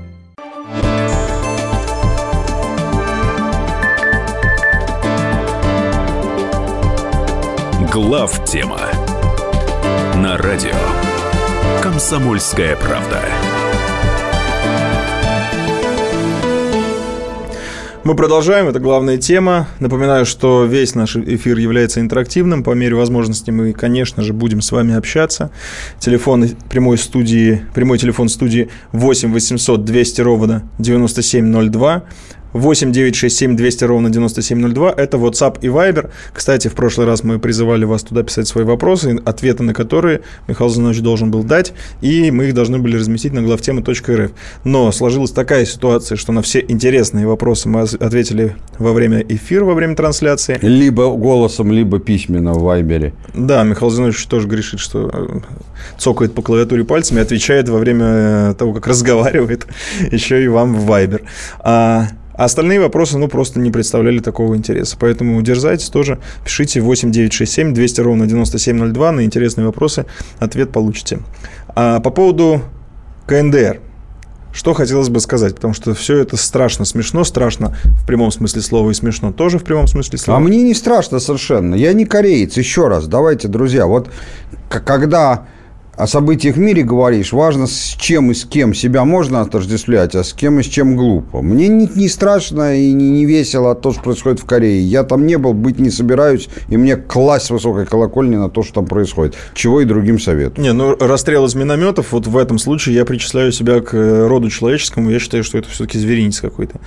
Глав 7.91 8.45
тема 8.45 8.79
на 10.15 10.37
радио 10.37 10.71
Комсомольская 11.83 12.77
правда. 12.77 13.19
Мы 18.05 18.15
продолжаем, 18.15 18.69
это 18.69 18.79
главная 18.79 19.17
тема. 19.17 19.67
Напоминаю, 19.81 20.25
что 20.25 20.63
весь 20.63 20.95
наш 20.95 21.17
эфир 21.17 21.57
является 21.57 21.99
интерактивным. 21.99 22.63
По 22.63 22.71
мере 22.71 22.95
возможности 22.95 23.51
мы, 23.51 23.73
конечно 23.73 24.23
же, 24.23 24.31
будем 24.31 24.61
с 24.61 24.71
вами 24.71 24.95
общаться. 24.95 25.51
Телефон 25.99 26.47
прямой 26.69 26.97
студии, 26.97 27.65
прямой 27.75 27.97
телефон 27.97 28.29
студии 28.29 28.69
8 28.93 29.33
800 29.33 29.83
200 29.83 30.21
ровно 30.21 30.63
9702. 30.79 32.03
8 32.53 32.91
9 32.91 33.15
6 33.15 33.37
7 33.37 33.55
200 33.55 33.83
ровно 33.85 34.09
9702. 34.09 34.93
Это 34.97 35.17
WhatsApp 35.17 35.57
и 35.61 35.67
Viber. 35.67 36.09
Кстати, 36.33 36.67
в 36.67 36.73
прошлый 36.73 37.07
раз 37.07 37.23
мы 37.23 37.39
призывали 37.39 37.85
вас 37.85 38.03
туда 38.03 38.23
писать 38.23 38.47
свои 38.47 38.63
вопросы, 38.63 39.19
ответы 39.25 39.63
на 39.63 39.73
которые 39.73 40.21
Михаил 40.47 40.69
Зинович 40.69 41.01
должен 41.01 41.31
был 41.31 41.43
дать, 41.43 41.73
и 42.01 42.31
мы 42.31 42.45
их 42.45 42.53
должны 42.53 42.79
были 42.79 42.97
разместить 42.97 43.33
на 43.33 43.41
главтема.рф. 43.41 44.31
Но 44.63 44.91
сложилась 44.91 45.31
такая 45.31 45.65
ситуация, 45.65 46.15
что 46.17 46.31
на 46.31 46.41
все 46.41 46.63
интересные 46.67 47.27
вопросы 47.27 47.69
мы 47.69 47.81
ответили 47.81 48.55
во 48.77 48.93
время 48.93 49.21
эфира, 49.21 49.65
во 49.65 49.73
время 49.73 49.95
трансляции. 49.95 50.57
Либо 50.61 51.09
голосом, 51.11 51.71
либо 51.71 51.99
письменно 51.99 52.53
в 52.53 52.61
Вайбере. 52.61 53.13
Да, 53.33 53.63
Михаил 53.63 53.91
Зинович 53.91 54.25
тоже 54.27 54.47
грешит, 54.47 54.79
что 54.79 55.09
э, 55.13 55.39
цокает 55.97 56.33
по 56.33 56.41
клавиатуре 56.41 56.83
пальцами, 56.83 57.21
отвечает 57.21 57.69
во 57.69 57.77
время 57.79 58.53
того, 58.55 58.73
как 58.73 58.87
разговаривает, 58.87 59.67
еще 60.11 60.43
и 60.43 60.47
вам 60.47 60.75
в 60.75 60.89
Viber. 60.89 61.21
А 61.59 62.07
а 62.41 62.45
остальные 62.45 62.79
вопросы, 62.79 63.19
ну, 63.19 63.27
просто 63.27 63.59
не 63.59 63.69
представляли 63.69 64.17
такого 64.17 64.57
интереса. 64.57 64.97
Поэтому 64.99 65.39
дерзайтесь 65.43 65.89
тоже, 65.89 66.17
пишите 66.43 66.81
8967 66.81 67.71
200 67.71 68.01
ровно 68.01 68.25
9702 68.25 69.11
на 69.11 69.23
интересные 69.23 69.67
вопросы, 69.67 70.07
ответ 70.39 70.71
получите. 70.71 71.19
А 71.75 71.99
по 71.99 72.09
поводу 72.09 72.63
КНДР. 73.27 73.81
Что 74.53 74.73
хотелось 74.73 75.09
бы 75.09 75.19
сказать, 75.19 75.53
потому 75.53 75.75
что 75.75 75.93
все 75.93 76.17
это 76.17 76.35
страшно 76.35 76.83
смешно, 76.83 77.23
страшно 77.25 77.77
в 77.83 78.07
прямом 78.07 78.31
смысле 78.31 78.63
слова 78.63 78.89
и 78.89 78.95
смешно 78.95 79.31
тоже 79.31 79.59
в 79.59 79.63
прямом 79.63 79.85
смысле 79.85 80.17
слова. 80.17 80.39
А 80.39 80.41
мне 80.41 80.63
не 80.63 80.73
страшно 80.73 81.19
совершенно. 81.19 81.75
Я 81.75 81.93
не 81.93 82.05
кореец, 82.05 82.57
еще 82.57 82.87
раз. 82.87 83.05
Давайте, 83.05 83.49
друзья, 83.49 83.85
вот 83.85 84.09
когда 84.67 85.45
о 85.97 86.07
событиях 86.07 86.55
в 86.55 86.59
мире 86.59 86.83
говоришь, 86.83 87.33
важно 87.33 87.67
с 87.67 87.95
чем 87.99 88.31
и 88.31 88.33
с 88.33 88.45
кем 88.45 88.73
себя 88.73 89.03
можно 89.03 89.41
отождествлять, 89.41 90.15
а 90.15 90.23
с 90.23 90.33
кем 90.33 90.59
и 90.59 90.63
с 90.63 90.65
чем 90.65 90.95
глупо. 90.95 91.41
Мне 91.41 91.67
не, 91.67 91.89
не 91.93 92.07
страшно 92.07 92.75
и 92.77 92.93
не, 92.93 93.09
не 93.09 93.25
весело 93.25 93.71
от 93.71 93.81
того, 93.81 93.93
что 93.93 94.03
происходит 94.03 94.39
в 94.39 94.45
Корее. 94.45 94.81
Я 94.81 95.03
там 95.03 95.25
не 95.25 95.37
был, 95.37 95.53
быть 95.53 95.79
не 95.79 95.89
собираюсь, 95.89 96.47
и 96.69 96.77
мне 96.77 96.95
класть 96.95 97.47
с 97.47 97.49
высокой 97.49 97.85
колокольни 97.85 98.37
на 98.37 98.49
то, 98.49 98.63
что 98.63 98.75
там 98.75 98.85
происходит. 98.85 99.35
Чего 99.53 99.81
и 99.81 99.85
другим 99.85 100.19
советую. 100.19 100.63
Не, 100.63 100.71
ну 100.71 100.95
расстрел 100.95 101.45
из 101.45 101.55
минометов, 101.55 102.13
вот 102.13 102.25
в 102.25 102.37
этом 102.37 102.57
случае 102.57 102.95
я 102.95 103.05
причисляю 103.05 103.51
себя 103.51 103.81
к 103.81 103.93
э, 103.93 104.27
роду 104.27 104.49
человеческому, 104.49 105.09
я 105.09 105.19
считаю, 105.19 105.43
что 105.43 105.57
это 105.57 105.69
все-таки 105.69 105.99
зверинец 105.99 106.39
какой-то. 106.39 106.79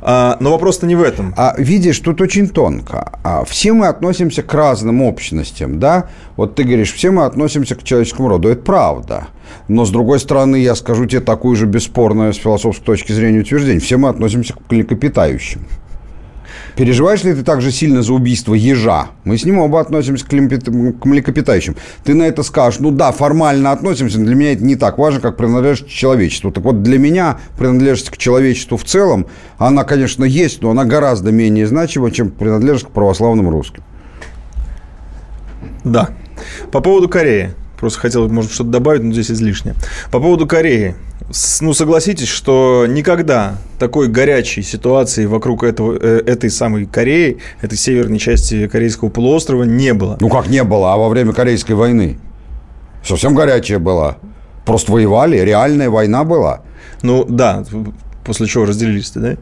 А, 0.00 0.38
но 0.40 0.52
вопрос-то 0.52 0.86
не 0.86 0.96
в 0.96 1.02
этом. 1.02 1.34
А 1.36 1.54
видишь, 1.58 1.98
тут 2.00 2.20
очень 2.22 2.48
тонко. 2.48 3.12
А, 3.22 3.44
все 3.44 3.74
мы 3.74 3.86
относимся 3.86 4.42
к 4.42 4.52
разным 4.54 5.02
общностям, 5.02 5.78
да? 5.78 6.08
Вот 6.36 6.54
ты 6.54 6.64
говоришь, 6.64 6.92
все 6.92 7.10
мы 7.10 7.24
относимся 7.24 7.74
к 7.74 7.82
человеческому 7.82 8.28
роду 8.28 8.45
это 8.48 8.62
правда. 8.62 9.28
Но, 9.68 9.84
с 9.84 9.90
другой 9.90 10.20
стороны, 10.20 10.56
я 10.56 10.74
скажу 10.74 11.06
тебе 11.06 11.20
такую 11.20 11.56
же 11.56 11.66
бесспорную 11.66 12.32
с 12.32 12.36
философской 12.36 12.84
точки 12.84 13.12
зрения 13.12 13.40
утверждение. 13.40 13.80
Все 13.80 13.96
мы 13.96 14.08
относимся 14.08 14.54
к 14.54 14.70
млекопитающим. 14.70 15.66
Переживаешь 16.76 17.24
ли 17.24 17.32
ты 17.32 17.42
так 17.42 17.62
же 17.62 17.72
сильно 17.72 18.02
за 18.02 18.12
убийство 18.12 18.52
ежа? 18.52 19.08
Мы 19.24 19.38
с 19.38 19.46
ним 19.46 19.58
оба 19.58 19.80
относимся 19.80 20.26
к, 20.26 20.32
млекопитающим. 20.32 21.74
Ты 22.04 22.12
на 22.12 22.24
это 22.24 22.42
скажешь, 22.42 22.80
ну 22.80 22.90
да, 22.90 23.12
формально 23.12 23.72
относимся, 23.72 24.18
но 24.18 24.26
для 24.26 24.34
меня 24.34 24.52
это 24.52 24.62
не 24.62 24.76
так 24.76 24.98
важно, 24.98 25.20
как 25.20 25.38
принадлежность 25.38 25.90
к 25.90 25.94
человечеству. 25.94 26.52
Так 26.52 26.64
вот, 26.64 26.82
для 26.82 26.98
меня 26.98 27.38
принадлежность 27.58 28.10
к 28.10 28.18
человечеству 28.18 28.76
в 28.76 28.84
целом, 28.84 29.26
она, 29.56 29.84
конечно, 29.84 30.22
есть, 30.24 30.60
но 30.60 30.70
она 30.70 30.84
гораздо 30.84 31.32
менее 31.32 31.66
значима, 31.66 32.10
чем 32.10 32.30
принадлежность 32.30 32.88
к 32.88 32.90
православным 32.90 33.48
русским. 33.48 33.82
Да. 35.82 36.10
По 36.72 36.80
поводу 36.80 37.08
Кореи. 37.08 37.54
Просто 37.78 38.00
хотел, 38.00 38.28
может, 38.28 38.52
что-то 38.52 38.70
добавить, 38.70 39.02
но 39.02 39.12
здесь 39.12 39.30
излишне. 39.30 39.74
По 40.10 40.18
поводу 40.20 40.46
Кореи. 40.46 40.94
Ну, 41.60 41.74
согласитесь, 41.74 42.28
что 42.28 42.86
никогда 42.88 43.56
такой 43.78 44.08
горячей 44.08 44.62
ситуации 44.62 45.26
вокруг 45.26 45.64
этого, 45.64 45.96
э, 46.00 46.22
этой 46.24 46.50
самой 46.50 46.86
Кореи, 46.86 47.38
этой 47.60 47.76
северной 47.76 48.18
части 48.18 48.68
Корейского 48.68 49.08
полуострова 49.08 49.64
не 49.64 49.92
было. 49.92 50.16
Ну, 50.20 50.28
как 50.28 50.48
не 50.48 50.62
было, 50.64 50.94
а 50.94 50.96
во 50.96 51.08
время 51.08 51.32
Корейской 51.32 51.72
войны? 51.72 52.18
Совсем 53.04 53.34
горячая 53.34 53.78
была. 53.78 54.16
Просто 54.64 54.92
воевали, 54.92 55.38
реальная 55.38 55.90
война 55.90 56.24
была. 56.24 56.62
Ну, 57.02 57.24
да, 57.28 57.64
после 58.24 58.46
чего 58.46 58.64
разделились-то, 58.64 59.20
да? 59.20 59.36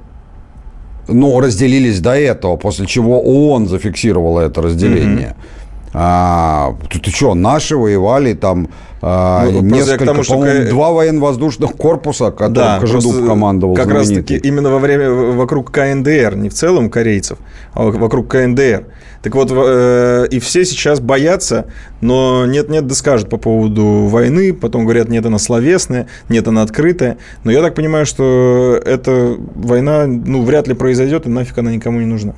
Ну, 1.07 1.39
разделились 1.39 2.01
до 2.01 2.17
этого, 2.17 2.57
после 2.57 2.87
чего 2.87 3.21
ООН 3.21 3.69
зафиксировало 3.69 4.41
это 4.41 4.63
разделение. 4.63 5.37
Mm-hmm. 5.39 5.64
А, 5.97 6.75
ты, 6.91 6.99
ты 6.99 7.11
что, 7.13 7.35
наши 7.35 7.77
воевали 7.77 8.35
там 8.35 8.69
а, 9.01 9.49
ну, 9.49 9.61
несколько, 9.61 10.07
тому, 10.07 10.25
по-моему, 10.25 10.69
два 10.71 10.91
военно-воздушных 10.91 11.75
корпуса, 11.77 12.33
которые 12.33 12.55
да, 12.55 12.81
Кожедуб 12.81 13.27
командовал. 13.27 13.75
Как 13.77 13.89
раз 13.89 14.09
таки 14.09 14.37
именно 14.37 14.71
во 14.71 14.81
время, 14.81 15.11
вокруг 15.11 15.71
КНДР, 15.71 16.35
не 16.37 16.49
в 16.49 16.55
целом 16.55 16.91
корейцев, 16.91 17.39
а 17.75 17.85
вокруг 17.85 18.29
КНДР. 18.29 18.87
Так 19.23 19.35
вот, 19.37 19.51
э, 19.55 20.27
и 20.31 20.41
все 20.41 20.65
сейчас 20.65 21.01
боятся, 21.01 21.67
но 22.01 22.45
нет-нет, 22.45 22.87
да 22.87 22.95
скажут 22.95 23.31
по 23.31 23.37
поводу 23.37 24.07
войны, 24.07 24.53
потом 24.53 24.85
говорят, 24.85 25.09
нет, 25.09 25.25
она 25.25 25.39
словесная, 25.39 26.09
нет, 26.29 26.49
она 26.49 26.63
открытая. 26.63 27.19
Но 27.45 27.53
я 27.53 27.63
так 27.63 27.75
понимаю, 27.75 28.05
что 28.05 28.81
эта 28.85 29.37
война, 29.55 30.07
ну, 30.07 30.43
вряд 30.43 30.67
ли 30.67 30.75
произойдет, 30.75 31.27
и 31.27 31.31
нафиг 31.31 31.57
она 31.57 31.71
никому 31.71 32.01
не 32.01 32.07
нужна. 32.07 32.35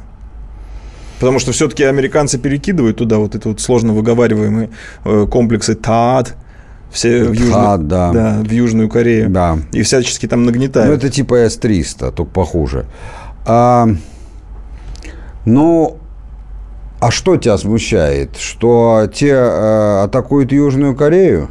Потому 1.18 1.38
что 1.38 1.52
все-таки 1.52 1.85
американцы 1.85 2.38
перекидывают 2.38 2.99
туда 2.99 3.18
вот 3.18 3.35
эти 3.35 3.46
вот 3.46 3.61
сложно 3.61 3.92
выговариваемые 3.92 4.70
э, 5.04 5.26
комплексы 5.30 5.75
ТАД, 5.75 6.37
все 6.90 7.25
в, 7.25 7.32
Южную, 7.32 7.78
да. 7.78 8.12
Да, 8.12 8.38
в 8.42 8.50
Южную 8.50 8.88
Корею. 8.88 9.28
Да. 9.30 9.58
И 9.73 9.82
всячески 9.82 10.26
там 10.26 10.44
нагнетают. 10.44 10.88
Ну, 10.88 10.94
это 10.94 11.11
типа 11.11 11.37
С-300, 11.37 12.12
только 12.12 12.30
похуже. 12.30 12.87
А, 13.44 13.88
ну, 15.44 15.99
а 17.00 17.11
что 17.11 17.37
тебя 17.37 17.58
смущает? 17.58 18.37
Что 18.37 19.08
те 19.12 19.30
э, 19.30 20.02
атакуют 20.04 20.52
Южную 20.52 20.94
Корею? 20.96 21.49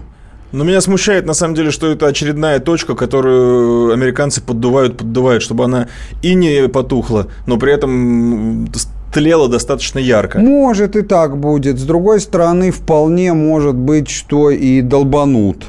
Но 0.52 0.64
меня 0.64 0.80
смущает, 0.80 1.26
на 1.26 1.34
самом 1.34 1.54
деле, 1.54 1.70
что 1.70 1.92
это 1.92 2.08
очередная 2.08 2.60
точка, 2.60 2.96
которую 2.96 3.92
американцы 3.92 4.42
поддувают, 4.42 4.98
поддувают, 4.98 5.44
чтобы 5.44 5.66
она 5.66 5.90
и 6.22 6.34
не 6.34 6.70
потухла, 6.70 7.28
но 7.46 7.58
при 7.58 7.74
этом 7.74 8.68
тлело 9.16 9.48
достаточно 9.48 10.00
ярко. 10.00 10.40
Может 10.40 10.98
и 10.98 11.02
так 11.02 11.38
будет. 11.38 11.80
С 11.80 11.84
другой 11.84 12.20
стороны, 12.20 12.72
вполне 12.72 13.34
может 13.34 13.76
быть, 13.76 14.10
что 14.10 14.50
и 14.50 14.82
долбанут. 14.82 15.68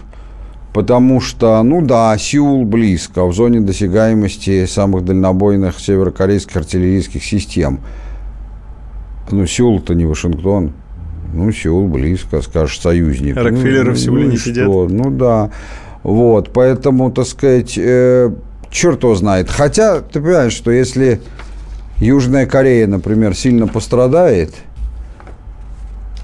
Потому 0.74 1.20
что, 1.20 1.62
ну 1.62 1.80
да, 1.80 2.18
Сеул 2.18 2.64
близко, 2.64 3.24
в 3.24 3.32
зоне 3.32 3.60
досягаемости 3.60 4.66
самых 4.66 5.04
дальнобойных 5.04 5.78
северокорейских 5.78 6.56
артиллерийских 6.56 7.24
систем. 7.24 7.78
Ну, 9.30 9.46
Сеул-то 9.46 9.94
не 9.94 10.06
Вашингтон. 10.06 10.72
Ну, 11.32 11.52
Сеул 11.52 11.86
близко, 11.86 12.42
скажешь, 12.42 12.80
союзник. 12.80 13.36
Рокфеллеры 13.36 13.90
ну, 13.90 13.92
в 13.92 13.98
Сеуле 13.98 14.24
ну, 14.24 14.30
не 14.32 14.36
что? 14.36 14.50
сидят. 14.50 14.66
Ну 14.66 15.10
да. 15.10 15.50
Вот, 16.02 16.50
поэтому, 16.52 17.12
так 17.12 17.26
сказать, 17.26 17.74
э, 17.78 18.30
черт 18.70 19.04
его 19.04 19.14
знает. 19.14 19.48
Хотя, 19.48 20.00
ты 20.00 20.20
понимаешь, 20.20 20.52
что 20.52 20.72
если 20.72 21.20
Южная 21.98 22.46
Корея, 22.46 22.86
например, 22.86 23.34
сильно 23.34 23.66
пострадает, 23.66 24.54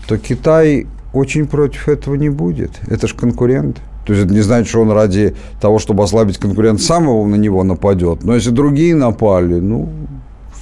то 0.07 0.19
Китай 0.19 0.87
очень 1.13 1.47
против 1.47 1.89
этого 1.89 2.15
не 2.15 2.29
будет. 2.29 2.73
Это 2.89 3.07
же 3.07 3.15
конкурент. 3.15 3.79
То 4.05 4.13
есть 4.13 4.25
это 4.27 4.35
не 4.35 4.41
значит, 4.41 4.69
что 4.69 4.81
он 4.81 4.91
ради 4.91 5.35
того, 5.61 5.79
чтобы 5.79 6.03
ослабить 6.03 6.39
конкурент, 6.39 6.81
сам 6.81 7.05
его 7.05 7.25
на 7.27 7.37
него 7.37 7.63
нападет. 7.63 8.25
Но 8.25 8.35
если 8.35 8.51
другие 8.51 8.95
напали, 8.95 9.61
ну, 9.61 9.89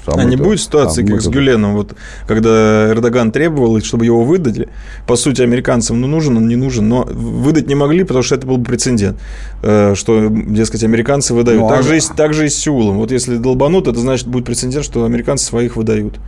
а 0.07 0.25
не 0.25 0.37
будет 0.37 0.61
ситуации, 0.61 1.05
как 1.05 1.21
с 1.21 1.29
Гюленом, 1.29 1.75
вот, 1.75 1.95
когда 2.27 2.89
Эрдоган 2.91 3.33
требовал, 3.33 3.81
чтобы 3.81 4.05
его 4.05 4.25
выдали. 4.25 4.69
По 5.07 5.17
сути, 5.17 5.43
американцам 5.43 6.01
ну, 6.01 6.07
нужен, 6.07 6.37
он 6.37 6.49
не 6.49 6.57
нужен, 6.57 6.89
но 6.89 7.05
выдать 7.05 7.69
не 7.69 7.75
могли, 7.75 8.05
потому 8.05 8.23
что 8.23 8.35
это 8.35 8.47
был 8.47 8.57
бы 8.57 8.65
прецедент, 8.65 9.19
э, 9.63 9.95
что, 9.95 10.29
дескать, 10.31 10.85
американцы 10.85 11.35
выдают. 11.35 11.61
Ну, 11.63 11.69
так, 11.69 11.81
а... 11.81 11.83
же 11.83 11.99
и, 11.99 12.01
так 12.17 12.35
же 12.35 12.47
и 12.47 12.49
с 12.49 12.59
Сеулом. 12.59 12.99
Вот 12.99 13.13
если 13.13 13.37
долбанут, 13.37 13.89
это 13.89 13.99
значит 13.99 14.27
будет 14.27 14.45
прецедент, 14.45 14.85
что 14.85 15.05
американцы 15.05 15.45
своих 15.45 15.77
выдают. 15.77 16.19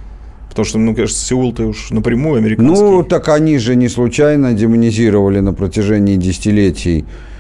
Потому 0.48 0.66
что, 0.66 0.78
ну, 0.78 0.94
конечно, 0.94 1.16
Сеул-то 1.16 1.64
уж 1.64 1.90
напрямую 1.90 2.38
американский. 2.38 2.84
Ну, 2.84 3.02
так 3.02 3.28
они 3.30 3.56
же 3.56 3.74
не 3.74 3.88
случайно 3.88 4.52
демонизировали 4.52 5.40
на 5.40 5.54
протяжении 5.54 6.16
десятилетий 6.16 7.06
а, 7.06 7.31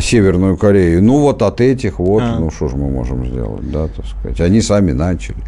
Северную 0.00 0.56
Корею. 0.56 1.02
Ну, 1.02 1.20
вот 1.20 1.42
от 1.42 1.60
этих 1.60 1.98
вот, 1.98 2.22
а. 2.22 2.38
ну, 2.38 2.50
что 2.50 2.68
же 2.68 2.76
мы 2.76 2.90
можем 2.90 3.26
сделать, 3.26 3.70
да, 3.70 3.88
так 3.88 4.04
сказать. 4.06 4.40
Они 4.40 4.60
сами 4.60 4.92
начали. 4.92 5.38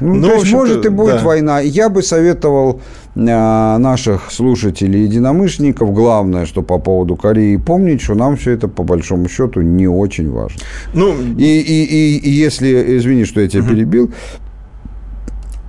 Ну, 0.00 0.14
ну 0.14 0.28
то 0.28 0.34
есть, 0.34 0.52
может, 0.52 0.84
и 0.86 0.88
будет 0.88 1.16
да. 1.16 1.22
война. 1.22 1.60
Я 1.60 1.88
бы 1.88 2.02
советовал 2.02 2.80
а, 3.16 3.78
наших 3.78 4.30
слушателей 4.32 5.04
единомышленников, 5.04 5.92
главное, 5.92 6.46
что 6.46 6.62
по 6.62 6.78
поводу 6.78 7.16
Кореи, 7.16 7.56
помнить, 7.56 8.00
что 8.00 8.14
нам 8.14 8.36
все 8.36 8.52
это, 8.52 8.66
по 8.66 8.82
большому 8.82 9.28
счету, 9.28 9.60
не 9.60 9.86
очень 9.86 10.30
важно. 10.30 10.60
Ну, 10.94 11.14
и, 11.38 11.60
и, 11.60 11.84
и, 11.84 12.18
и 12.18 12.30
если, 12.30 12.98
извини, 12.98 13.24
что 13.24 13.40
я 13.40 13.48
тебя 13.48 13.62
угу. 13.62 13.70
перебил, 13.70 14.10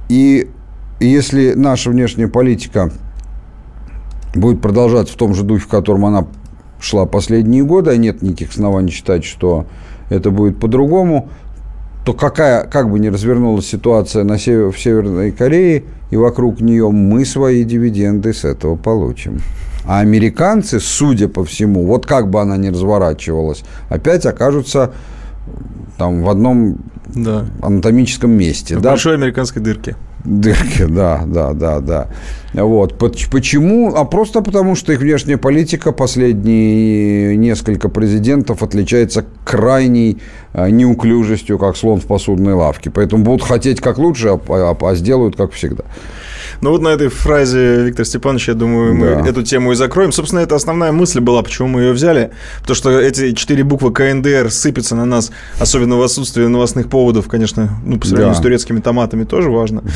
и 0.10 0.50
если 1.00 1.54
наша 1.54 1.90
внешняя 1.90 2.28
политика 2.28 2.92
будет 4.34 4.62
продолжаться 4.62 5.14
в 5.14 5.18
том 5.18 5.36
же 5.36 5.44
духе, 5.44 5.64
в 5.64 5.68
котором 5.68 6.06
она 6.06 6.28
шла 6.80 7.06
последние 7.06 7.64
годы, 7.64 7.92
а 7.92 7.98
нет 7.98 8.22
никаких 8.22 8.52
оснований 8.52 8.92
считать, 8.92 9.24
что 9.24 9.66
это 10.10 10.32
будет 10.32 10.60
по-другому, 10.60 11.30
то 12.06 12.14
какая, 12.14 12.66
как 12.66 12.92
бы 12.92 13.00
ни 13.00 13.08
развернулась 13.08 13.66
ситуация 13.66 14.24
на 14.24 14.38
север, 14.38 14.72
в 14.72 14.80
Северной 14.80 15.32
Корее 15.32 15.84
и 16.12 16.18
вокруг 16.18 16.62
нее, 16.62 16.90
мы 16.92 17.26
свои 17.26 17.64
дивиденды 17.64 18.34
с 18.34 18.46
этого 18.46 18.76
получим. 18.76 19.40
А 19.86 20.00
американцы, 20.00 20.80
судя 20.80 21.28
по 21.28 21.44
всему, 21.44 21.86
вот 21.86 22.06
как 22.06 22.30
бы 22.30 22.42
она 22.42 22.58
ни 22.58 22.70
разворачивалась, 22.70 23.64
опять 23.90 24.26
окажутся 24.26 24.94
там 25.98 26.24
в 26.24 26.30
одном 26.30 26.78
да. 27.08 27.46
анатомическом 27.62 28.32
месте. 28.32 28.78
В 28.78 28.82
да? 28.82 28.92
большой 28.92 29.16
американской 29.16 29.62
дырке. 29.62 29.96
Дырки, 30.26 30.86
да, 30.86 31.24
да, 31.26 31.54
да, 31.54 31.80
да. 31.80 32.08
Вот. 32.54 32.98
Почему? 32.98 33.94
А 33.96 34.06
просто 34.06 34.42
потому, 34.42 34.76
что 34.76 34.92
их 34.92 35.00
внешняя 35.00 35.38
политика 35.38 35.92
последние 35.92 37.38
несколько 37.38 37.90
президентов 37.90 38.64
отличается 38.64 39.24
крайней 39.44 40.18
а, 40.54 40.70
неуклюжестью, 40.70 41.60
как 41.60 41.78
слон 41.78 42.00
в 42.00 42.06
посудной 42.06 42.54
лавке. 42.54 42.90
Поэтому 42.90 43.24
будут 43.24 43.44
хотеть 43.48 43.82
как 43.82 44.00
лучше, 44.00 44.30
а, 44.30 44.40
а, 44.50 44.78
а 44.90 44.96
сделают 44.96 45.36
как 45.36 45.52
всегда. 45.52 45.84
Ну 46.62 46.72
вот 46.72 46.82
на 46.82 46.90
этой 46.90 47.10
фразе 47.10 47.84
Виктор 47.84 48.06
Степанович, 48.06 48.50
я 48.50 48.54
думаю, 48.54 48.94
мы 48.96 49.08
да. 49.08 49.30
эту 49.30 49.44
тему 49.44 49.72
и 49.72 49.76
закроем. 49.76 50.12
Собственно, 50.12 50.40
это 50.40 50.56
основная 50.56 50.92
мысль 50.92 51.20
была, 51.20 51.42
почему 51.44 51.68
мы 51.68 51.82
ее 51.82 51.94
взяли. 51.94 52.32
Потому 52.62 52.76
что 52.76 53.00
эти 53.00 53.34
четыре 53.34 53.64
буквы 53.64 53.92
КНДР 53.92 54.52
сыпятся 54.52 54.96
на 54.96 55.06
нас, 55.06 55.32
особенно 55.60 55.98
в 55.98 56.02
отсутствии 56.02 56.46
новостных 56.46 56.90
поводов, 56.90 57.28
конечно, 57.28 57.78
ну, 57.84 57.98
по 57.98 58.06
сравнению 58.06 58.34
да. 58.34 58.40
с 58.40 58.44
турецкими 58.44 58.80
томатами 58.80 59.24
тоже 59.24 59.50
важно. 59.50 59.84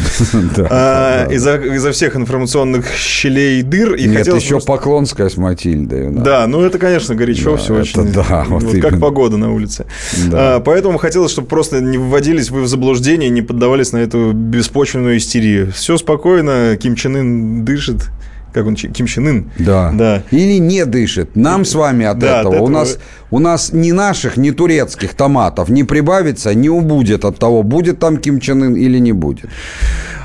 А, 0.72 1.28
из-за 1.30 1.92
всех 1.92 2.16
информационных 2.16 2.88
щелей 2.94 3.60
и 3.60 3.64
дыр. 3.64 3.98
Нет, 3.98 4.28
еще 4.28 4.60
Поклонская 4.60 5.30
с 5.30 5.38
Матильдой. 5.38 6.12
Да, 6.12 6.46
ну 6.48 6.62
это, 6.62 6.78
конечно, 6.78 7.16
горячо 7.16 7.56
все 7.58 7.76
очень. 7.76 8.12
Да, 8.12 8.46
вот 8.48 8.64
как 8.82 9.00
погода 9.00 9.38
на 9.38 9.54
улице. 9.54 9.86
А, 10.32 10.60
поэтому 10.60 10.98
хотелось, 10.98 11.32
чтобы 11.32 11.48
просто 11.48 11.82
не 11.82 11.98
вводились 11.98 12.50
вы 12.50 12.62
в 12.62 12.68
заблуждение, 12.68 13.30
не 13.30 13.42
поддавались 13.42 13.92
на 13.92 13.98
эту 13.98 14.32
беспочвенную 14.34 15.18
истерию. 15.18 15.72
Все 15.72 15.98
спокойно, 15.98 16.49
спокойно 16.50 16.78
Ким 16.78 16.96
Чен 16.96 17.16
Ын 17.16 17.66
дышит, 17.66 18.10
как 18.54 18.66
он, 18.66 18.76
Ким 18.76 19.06
Чен 19.06 19.28
Ын. 19.28 19.52
Да. 19.60 19.92
да. 19.94 20.24
Или 20.32 20.60
не 20.60 20.86
дышит. 20.86 21.36
Нам 21.36 21.66
с 21.66 21.76
вами 21.76 22.06
от 22.06 22.20
да, 22.20 22.40
этого. 22.40 22.50
От 22.50 22.54
этого. 22.56 22.66
У, 22.66 22.70
нас, 22.70 23.00
у 23.32 23.40
нас 23.40 23.74
ни 23.74 23.92
наших, 23.92 24.38
ни 24.38 24.52
турецких 24.52 25.14
томатов 25.14 25.70
не 25.70 25.84
прибавится, 25.84 26.54
не 26.54 26.70
убудет 26.70 27.26
от 27.26 27.38
того, 27.38 27.64
будет 27.64 28.00
там 28.00 28.18
Ким 28.18 28.40
Чен 28.40 28.64
Ын 28.64 28.76
или 28.76 29.00
не 29.00 29.12
будет. 29.12 29.50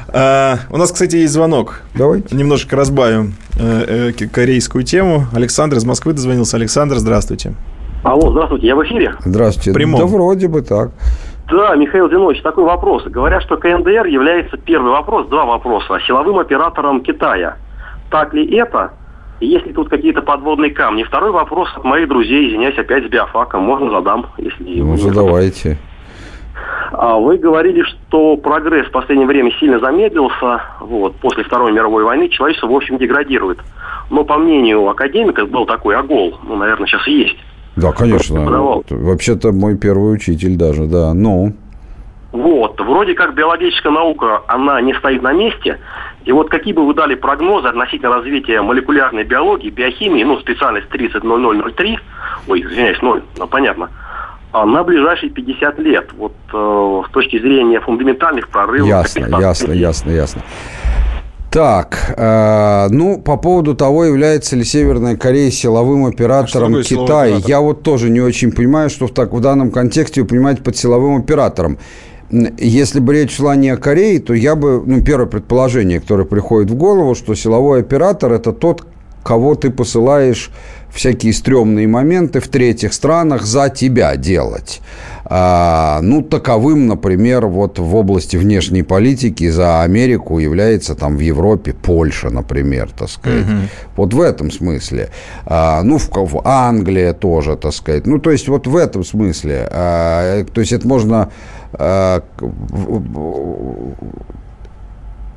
А, 0.09 0.59
у 0.71 0.77
нас, 0.77 0.93
кстати, 0.93 1.17
есть 1.17 1.33
звонок. 1.33 1.83
Давайте. 1.95 2.35
Немножко 2.37 2.77
разбавим 2.77 3.35
э, 3.59 4.13
э, 4.17 4.27
корейскую 4.29 4.85
тему. 4.85 5.27
Александр 5.33 5.77
из 5.77 5.85
Москвы 5.85 6.13
дозвонился. 6.13 6.57
Александр, 6.57 6.97
здравствуйте. 6.99 7.55
Алло, 8.05 8.31
здравствуйте, 8.31 8.67
я 8.67 8.77
в 8.77 8.85
эфире? 8.85 9.15
Здравствуйте. 9.25 9.73
Прямом. 9.73 9.99
Да 9.99 10.07
вроде 10.07 10.47
бы 10.47 10.61
так. 10.61 10.91
Да, 11.49 11.75
Михаил 11.77 12.09
Зинович, 12.09 12.41
такой 12.43 12.65
вопрос. 12.65 13.05
Говорят, 13.05 13.43
что 13.43 13.57
КНДР 13.57 14.07
является 14.07 14.57
первый 14.57 14.93
вопрос, 14.93 15.27
два 15.29 15.45
вопроса, 15.45 16.01
силовым 16.07 16.39
оператором 16.39 17.03
Китая. 17.03 17.57
Так 18.11 18.33
ли 18.33 18.47
это? 18.57 18.93
И 19.41 19.47
есть 19.49 19.67
ли 19.67 19.73
тут 19.73 19.91
какие-то 19.91 20.23
подводные 20.23 20.71
камни? 20.71 21.03
Второй 21.03 21.33
вопрос 21.33 21.69
от 21.77 21.85
моих 21.85 22.09
друзей, 22.09 22.49
извиняюсь, 22.49 22.79
опять 22.79 23.05
с 23.05 23.09
биофаком. 23.09 23.63
Можно 23.63 23.91
задам, 23.91 24.27
если... 24.39 24.81
Ну, 24.81 24.97
задавайте. 24.97 25.77
А 26.93 27.19
вы 27.19 27.37
говорили, 27.37 27.83
что 27.83 28.37
прогресс 28.37 28.87
в 28.87 28.93
последнее 28.93 29.27
время 29.27 29.51
сильно 29.59 29.81
замедлился. 29.81 30.63
Вот, 30.81 31.17
после 31.17 31.45
Второй 31.45 31.73
мировой 31.73 32.05
войны 32.05 32.29
человечество, 32.29 32.69
в 32.69 32.75
общем, 32.75 32.97
деградирует. 32.97 33.59
Но, 34.09 34.25
по 34.25 34.39
мнению 34.39 34.89
академика, 34.89 35.45
был 35.45 35.67
такой 35.67 35.97
огол, 35.97 36.39
ну, 36.43 36.57
наверное, 36.57 36.87
сейчас 36.87 37.07
и 37.09 37.13
есть 37.13 37.37
да, 37.77 37.93
конечно. 37.93 38.83
Вообще-то 38.89 39.53
мой 39.53 39.77
первый 39.77 40.15
учитель 40.15 40.57
даже, 40.57 40.85
да. 40.85 41.13
Ну. 41.15 41.53
Вот. 42.33 42.81
Вроде 42.81 43.15
как 43.15 43.35
биологическая 43.35 43.93
наука, 43.93 44.43
она 44.47 44.81
не 44.81 44.95
стоит 44.95 45.23
на 45.23 45.33
месте. 45.33 45.79
И 46.25 46.33
вот 46.33 46.51
какие 46.51 46.73
бы 46.73 46.87
вы 46.87 46.95
дали 46.95 47.15
прогнозы 47.15 47.69
относительно 47.69 48.15
развития 48.15 48.63
молекулярной 48.63 49.25
биологии, 49.25 49.71
биохимии, 49.71 50.25
ну, 50.25 50.39
специальность 50.39 50.89
30.0003, 50.89 51.99
ой, 52.49 52.63
извиняюсь, 52.63 53.01
0, 53.03 53.23
ну, 53.39 53.47
понятно, 53.47 53.91
а 54.53 54.65
на 54.65 54.85
ближайшие 54.85 55.31
50 55.31 55.79
лет, 55.81 56.11
вот 56.17 56.33
э, 56.53 57.03
с 57.09 57.13
точки 57.13 57.39
зрения 57.39 57.81
фундаментальных 57.81 58.49
прорывов. 58.49 58.89
Ясно, 58.89 59.27
ясно, 59.39 59.73
ясно, 59.73 60.11
ясно. 60.11 60.43
Так, 61.55 62.17
э, 62.17 62.89
ну, 62.91 63.17
по 63.21 63.37
поводу 63.37 63.77
того, 63.77 64.07
является 64.07 64.57
ли 64.57 64.65
Северная 64.65 65.17
Корея 65.17 65.53
силовым 65.53 66.05
оператором 66.05 66.75
а 66.75 66.83
Китая, 66.83 67.41
я 67.47 67.61
вот 67.61 67.85
тоже 67.85 68.11
не 68.11 68.21
очень 68.21 68.51
понимаю, 68.51 68.91
что 68.91 69.07
в, 69.07 69.13
так, 69.13 69.33
в 69.33 69.41
данном 69.41 69.71
контексте 69.71 70.23
вы 70.23 70.27
понимаете 70.27 70.63
под 70.63 70.77
силовым 70.77 71.21
оператором. 71.21 71.79
Если 72.59 72.99
бы 72.99 73.15
речь 73.15 73.37
шла 73.37 73.55
не 73.55 73.71
о 73.71 73.77
Корее, 73.77 74.19
то 74.19 74.35
я 74.35 74.57
бы, 74.57 74.83
ну, 74.85 75.01
первое 75.05 75.27
предположение, 75.27 76.01
которое 76.01 76.25
приходит 76.25 76.73
в 76.73 76.75
голову, 76.75 77.15
что 77.15 77.37
силовой 77.37 77.83
оператор– 77.83 78.33
это 78.33 78.53
тот, 78.53 78.85
кого 79.23 79.55
ты 79.55 79.71
посылаешь 79.71 80.51
всякие 80.93 81.33
стрёмные 81.33 81.87
моменты 81.87 82.41
в 82.41 82.49
третьих 82.49 82.93
странах 82.93 83.45
за 83.45 83.69
тебя 83.69 84.17
делать. 84.17 84.81
А, 85.27 86.01
ну, 86.03 86.23
таковым, 86.23 86.87
например, 86.87 87.47
вот 87.47 87.79
в 87.79 87.95
области 87.95 88.37
внешней 88.37 88.83
политики 88.83 89.49
за 89.49 89.83
Америку 89.83 90.39
является 90.39 90.95
там 90.95 91.17
в 91.17 91.21
Европе 91.21 91.73
Польша, 91.73 92.31
например, 92.31 92.91
так 92.97 93.09
сказать. 93.09 93.45
Угу. 93.45 93.69
Вот 93.97 94.15
в 94.15 94.21
этом 94.21 94.51
смысле. 94.51 95.11
А, 95.47 95.83
ну, 95.83 95.99
в, 95.99 96.11
в 96.11 96.43
Англия 96.45 97.13
тоже, 97.15 97.57
так 97.57 97.73
сказать. 97.73 98.07
Ну, 98.07 98.19
то 98.19 98.31
есть 98.31 98.49
вот 98.49 98.67
в 98.67 98.77
этом 98.77 99.05
смысле. 99.05 99.69
А, 99.71 100.45
то 100.45 100.61
есть 100.61 100.73
это 100.73 100.87
можно 100.87 101.31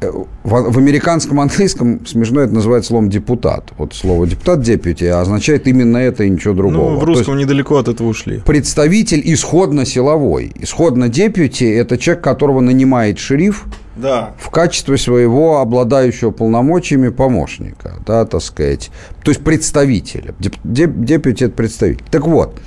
в, 0.02 0.72
в 0.72 0.78
американском 0.78 1.40
английском 1.40 2.06
смешно 2.06 2.42
это 2.42 2.54
называется 2.54 2.90
словом 2.90 3.10
депутат. 3.10 3.72
Вот 3.78 3.94
слово 3.94 4.28
депутат 4.28 4.62
депьюти 4.62 5.06
означает 5.06 5.68
именно 5.68 5.98
это 5.98 6.24
и 6.24 6.30
ничего 6.30 6.54
другого. 6.54 6.92
Ну, 6.92 7.00
в 7.00 7.04
русском 7.04 7.38
недалеко 7.38 7.78
от 7.78 7.88
этого 7.88 8.08
ушли. 8.08 8.42
Представитель 8.46 9.22
исходно 9.26 9.86
силовой. 9.86 10.52
Исходно 10.56 11.10
депьюти– 11.10 11.66
это 11.66 11.98
человек, 11.98 12.24
которого 12.24 12.62
нанимает 12.62 13.20
шериф 13.20 13.66
да. 13.96 14.36
в 14.38 14.50
качестве 14.50 14.98
своего 14.98 15.60
обладающего 15.60 16.32
полномочиями 16.32 17.10
помощника, 17.10 17.96
да, 18.06 18.26
так 18.26 18.42
сказать. 18.42 18.92
То 19.24 19.32
есть 19.32 19.44
представителя. 19.44 20.34
Депьюти– 20.64 21.46
это 21.46 21.56
представитель. 21.56 22.06
Так 22.12 22.28
вот, 22.28 22.60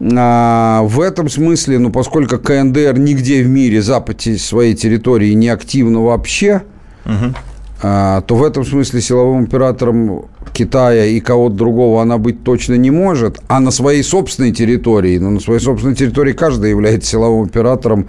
а, 0.00 0.82
в 0.82 1.00
этом 1.00 1.28
смысле, 1.28 1.78
ну, 1.78 1.90
поскольку 1.90 2.38
КНДР 2.38 2.98
нигде 2.98 3.42
в 3.42 3.48
мире 3.48 3.82
западе 3.82 4.38
своей 4.38 4.74
территории 4.74 5.32
не 5.32 5.48
активно 5.48 6.02
вообще, 6.02 6.62
угу. 7.04 7.34
то 7.80 8.24
в 8.28 8.42
этом 8.42 8.64
смысле 8.64 9.00
силовым 9.00 9.44
оператором 9.44 10.26
Китая 10.52 11.06
и 11.06 11.20
кого-то 11.20 11.54
другого 11.54 12.02
она 12.02 12.18
быть 12.18 12.44
точно 12.44 12.74
не 12.74 12.90
может, 12.90 13.38
а 13.48 13.60
на 13.60 13.70
своей 13.70 14.02
собственной 14.02 14.52
территории, 14.52 15.18
ну, 15.18 15.30
на 15.30 15.40
своей 15.40 15.60
собственной 15.60 15.94
территории 15.94 16.32
каждый 16.32 16.70
является 16.70 17.10
силовым 17.10 17.46
оператором 17.46 18.08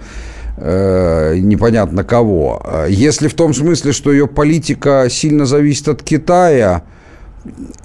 э, 0.56 1.36
непонятно 1.38 2.04
кого. 2.04 2.62
Если 2.88 3.28
в 3.28 3.34
том 3.34 3.54
смысле, 3.54 3.92
что 3.92 4.12
ее 4.12 4.26
политика 4.26 5.06
сильно 5.10 5.46
зависит 5.46 5.88
от 5.88 6.02
Китая, 6.02 6.82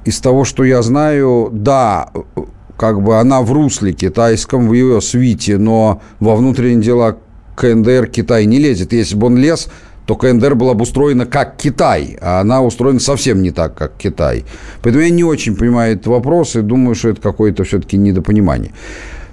из 0.05 0.19
того, 0.19 0.43
что 0.45 0.63
я 0.63 0.81
знаю, 0.81 1.49
да, 1.51 2.09
как 2.77 3.01
бы 3.01 3.19
она 3.19 3.41
в 3.41 3.51
русле 3.51 3.93
китайском, 3.93 4.67
в 4.67 4.73
ее 4.73 5.01
свите, 5.01 5.57
но 5.57 6.01
во 6.19 6.35
внутренние 6.35 6.81
дела 6.83 7.17
КНДР 7.55 8.07
Китай 8.07 8.45
не 8.45 8.59
лезет. 8.59 8.93
Если 8.93 9.15
бы 9.15 9.27
он 9.27 9.37
лез, 9.37 9.69
то 10.05 10.15
КНДР 10.15 10.55
была 10.55 10.73
бы 10.73 10.83
устроена 10.83 11.25
как 11.25 11.55
Китай, 11.57 12.17
а 12.21 12.41
она 12.41 12.61
устроена 12.61 12.99
совсем 12.99 13.41
не 13.41 13.51
так, 13.51 13.75
как 13.75 13.93
Китай. 13.97 14.45
Поэтому 14.81 15.03
я 15.03 15.09
не 15.09 15.23
очень 15.23 15.55
понимаю 15.55 15.93
этот 15.93 16.07
вопрос 16.07 16.55
и 16.55 16.61
думаю, 16.61 16.95
что 16.95 17.09
это 17.09 17.21
какое-то 17.21 17.63
все-таки 17.63 17.97
недопонимание. 17.97 18.71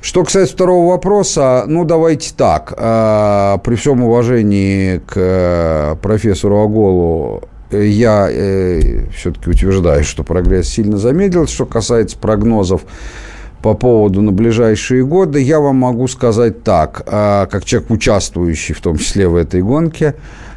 Что 0.00 0.24
касается 0.24 0.54
второго 0.54 0.90
вопроса, 0.90 1.64
ну, 1.66 1.84
давайте 1.84 2.32
так. 2.34 2.72
А, 2.76 3.58
при 3.58 3.74
всем 3.74 4.02
уважении 4.02 4.98
к 4.98 5.12
э, 5.16 5.96
профессору 6.00 6.62
Аголу, 6.62 7.42
я 7.70 8.28
э, 8.30 9.04
все-таки 9.14 9.50
утверждаю, 9.50 10.02
что 10.04 10.24
прогресс 10.24 10.68
сильно 10.68 10.96
замедлился. 10.96 11.54
Что 11.54 11.66
касается 11.66 12.16
прогнозов 12.16 12.82
по 13.62 13.74
поводу 13.74 14.22
на 14.22 14.32
ближайшие 14.32 15.04
годы, 15.04 15.40
я 15.42 15.60
вам 15.60 15.76
могу 15.76 16.08
сказать 16.08 16.62
так, 16.62 17.02
а, 17.06 17.46
как 17.46 17.64
человек, 17.64 17.90
участвующий 17.90 18.74
в 18.74 18.80
том 18.80 18.96
числе 18.96 19.28
в 19.28 19.36
этой 19.36 19.62
гонке, 19.62 20.14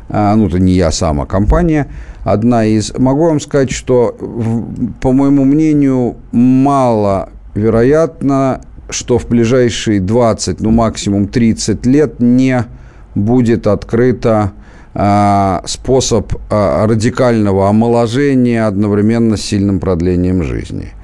а, 0.10 0.36
ну, 0.36 0.48
это 0.48 0.60
не 0.60 0.74
я 0.74 0.92
сам, 0.92 1.22
а 1.22 1.26
компания, 1.26 1.88
одна 2.24 2.66
из, 2.66 2.98
могу 2.98 3.26
вам 3.26 3.40
сказать, 3.40 3.72
что, 3.72 4.16
по 5.02 5.12
моему 5.12 5.44
мнению, 5.44 6.16
мало 6.32 7.30
вероятно, 7.56 8.62
что 8.90 9.18
в 9.18 9.28
ближайшие 9.28 10.00
20, 10.00 10.62
ну, 10.62 10.72
максимум 10.72 11.28
30 11.28 11.86
лет 11.86 12.20
не 12.20 12.64
будет 13.16 13.68
открыто 13.68 14.54
а, 14.94 15.62
способ 15.66 16.34
радикального 16.50 17.68
омоложения 17.68 18.66
одновременно 18.66 19.36
с 19.36 19.42
сильным 19.42 19.80
продлением 19.80 20.44
жизни– 20.44 20.94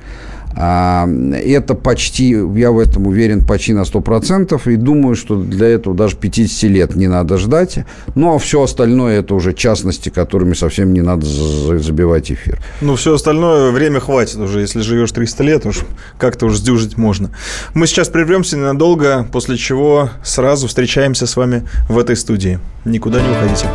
это 0.55 1.75
почти, 1.75 2.29
я 2.29 2.71
в 2.71 2.79
этом 2.79 3.07
уверен, 3.07 3.45
почти 3.45 3.73
на 3.73 3.81
100%, 3.81 4.59
и 4.71 4.75
думаю, 4.75 5.15
что 5.15 5.35
для 5.41 5.67
этого 5.67 5.95
даже 5.95 6.15
50 6.15 6.69
лет 6.69 6.95
не 6.95 7.07
надо 7.07 7.37
ждать. 7.37 7.79
Ну, 8.15 8.35
а 8.35 8.39
все 8.39 8.63
остальное 8.63 9.19
это 9.19 9.35
уже 9.35 9.53
частности, 9.53 10.09
которыми 10.09 10.53
совсем 10.53 10.93
не 10.93 11.01
надо 11.01 11.25
забивать 11.25 12.31
эфир. 12.31 12.59
Ну, 12.81 12.95
все 12.95 13.13
остальное 13.13 13.71
время 13.71 13.99
хватит 13.99 14.37
уже. 14.37 14.61
Если 14.61 14.81
живешь 14.81 15.11
300 15.11 15.43
лет, 15.43 15.65
уж 15.65 15.81
как-то 16.17 16.47
уж 16.47 16.57
сдюжить 16.57 16.97
можно. 16.97 17.31
Мы 17.73 17.87
сейчас 17.87 18.09
прервемся 18.09 18.57
ненадолго, 18.57 19.27
после 19.31 19.57
чего 19.57 20.09
сразу 20.23 20.67
встречаемся 20.67 21.27
с 21.27 21.35
вами 21.35 21.67
в 21.87 21.97
этой 21.97 22.15
студии. 22.15 22.59
Никуда 22.85 23.21
не 23.21 23.29
уходите. 23.29 23.67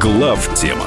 Глав 0.00 0.48
тема 0.54 0.86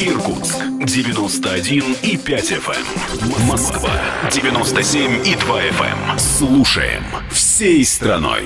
Иркутск 0.00 0.56
91 0.80 1.96
и 2.02 2.16
5 2.16 2.52
FM. 2.52 2.76
Эм. 3.22 3.46
Москва 3.46 3.90
97 4.30 5.26
и 5.26 5.36
2 5.36 5.62
FM. 5.62 6.10
Эм. 6.10 6.18
Слушаем 6.18 7.04
всей 7.30 7.84
страной. 7.84 8.44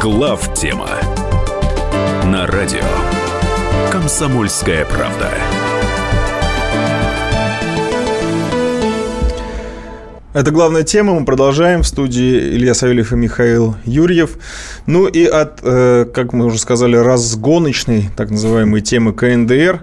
Глав 0.00 0.54
тема 0.54 0.88
на 2.24 2.46
радио 2.46 2.82
Комсомольская 3.90 4.84
правда. 4.86 5.30
Это 10.34 10.50
главная 10.50 10.82
тема. 10.82 11.12
Мы 11.12 11.26
продолжаем. 11.26 11.82
В 11.82 11.86
студии 11.86 12.56
Илья 12.56 12.72
Савельев 12.72 13.12
и 13.12 13.16
Михаил 13.16 13.76
Юрьев. 13.84 14.38
Ну 14.86 15.06
и 15.06 15.26
от, 15.26 15.60
э, 15.62 16.06
как 16.06 16.32
мы 16.32 16.46
уже 16.46 16.58
сказали, 16.58 16.96
разгоночной, 16.96 18.08
так 18.16 18.30
называемой 18.30 18.80
темы 18.80 19.12
КНДР 19.12 19.82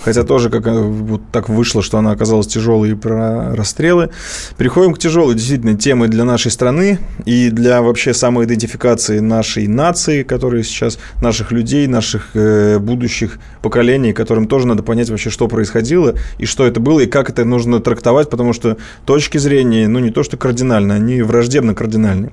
хотя 0.00 0.22
тоже 0.22 0.50
как 0.50 0.66
э, 0.66 0.80
вот 0.80 1.22
так 1.32 1.48
вышло, 1.48 1.82
что 1.82 1.98
она 1.98 2.12
оказалась 2.12 2.46
тяжелой 2.46 2.90
и 2.90 2.94
про 2.94 3.54
расстрелы. 3.54 4.10
Переходим 4.56 4.94
к 4.94 4.98
тяжелой 4.98 5.34
действительно 5.34 5.76
темы 5.76 6.08
для 6.08 6.24
нашей 6.24 6.50
страны 6.50 6.98
и 7.24 7.50
для 7.50 7.82
вообще 7.82 8.14
самоидентификации 8.14 9.18
нашей 9.18 9.66
нации, 9.66 10.22
которые 10.22 10.64
сейчас, 10.64 10.98
наших 11.20 11.52
людей, 11.52 11.86
наших 11.86 12.30
э, 12.34 12.78
будущих 12.78 13.38
поколений, 13.62 14.12
которым 14.12 14.46
тоже 14.46 14.66
надо 14.66 14.82
понять 14.82 15.10
вообще, 15.10 15.30
что 15.30 15.48
происходило 15.48 16.14
и 16.38 16.46
что 16.46 16.66
это 16.66 16.80
было, 16.80 17.00
и 17.00 17.06
как 17.06 17.30
это 17.30 17.44
нужно 17.44 17.80
трактовать, 17.80 18.30
потому 18.30 18.52
что 18.52 18.76
точки 19.04 19.38
зрения, 19.38 19.88
ну 19.88 19.98
не 19.98 20.10
то 20.10 20.22
что 20.22 20.36
кардинально, 20.36 20.94
они 20.94 21.22
враждебно 21.22 21.74
кардинальные. 21.74 22.32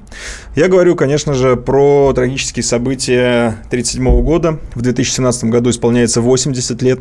Я 0.56 0.68
говорю, 0.68 0.96
конечно 0.96 1.34
же, 1.34 1.56
про 1.56 2.14
трагические 2.14 2.64
события 2.64 3.58
1937 3.68 4.22
года. 4.22 4.60
В 4.74 4.82
2017 4.82 5.46
году 5.46 5.70
исполняется 5.70 6.22
80 6.22 6.82
лет 6.82 7.00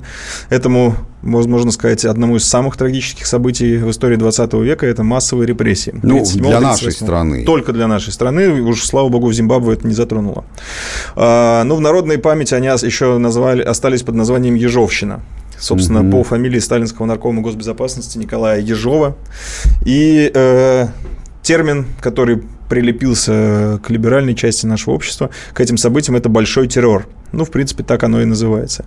этому, 0.55 0.95
можно 1.23 1.71
сказать, 1.71 2.05
одному 2.05 2.37
из 2.37 2.45
самых 2.45 2.77
трагических 2.77 3.27
событий 3.27 3.77
в 3.77 3.91
истории 3.91 4.17
20 4.17 4.53
века– 4.55 4.87
это 4.89 5.03
массовые 5.03 5.47
репрессии. 5.47 5.95
Ну, 6.03 6.25
для 6.25 6.61
нашей 6.61 6.93
страны. 6.93 7.45
Только 7.45 7.73
для 7.73 7.87
нашей 7.87 8.13
страны. 8.13 8.63
Уж, 8.63 8.85
слава 8.85 9.09
богу, 9.09 9.29
в 9.29 9.33
Зимбабве 9.33 9.75
это 9.75 9.87
не 9.87 9.95
затронуло. 9.95 10.45
А, 11.17 11.65
ну, 11.65 11.77
в 11.77 11.81
народной 11.81 12.19
памяти 12.19 12.55
они 12.55 12.69
еще 12.69 13.19
назвали, 13.19 13.63
остались 13.63 14.03
под 14.03 14.15
названием 14.15 14.55
Ежовщина 14.55 15.21
собственно, 15.57 16.01
угу. 16.01 16.11
по 16.11 16.25
фамилии 16.25 16.59
сталинского 16.59 17.07
наркома 17.07 17.41
госбезопасности 17.41 18.19
Николая 18.19 18.61
Ежова. 18.61 19.17
И 19.87 20.31
э, 20.35 20.89
термин, 21.43 21.87
который 22.01 22.43
прилепился 22.69 23.81
к 23.83 23.91
либеральной 23.91 24.35
части 24.35 24.67
нашего 24.67 24.95
общества, 24.95 25.31
к 25.53 25.61
этим 25.61 25.77
событиям, 25.77 26.17
это 26.17 26.29
большой 26.29 26.69
террор. 26.69 27.07
Ну, 27.33 27.45
в 27.45 27.51
принципе, 27.51 27.83
так 27.83 28.03
оно 28.05 28.23
и 28.23 28.25
называется. 28.25 28.85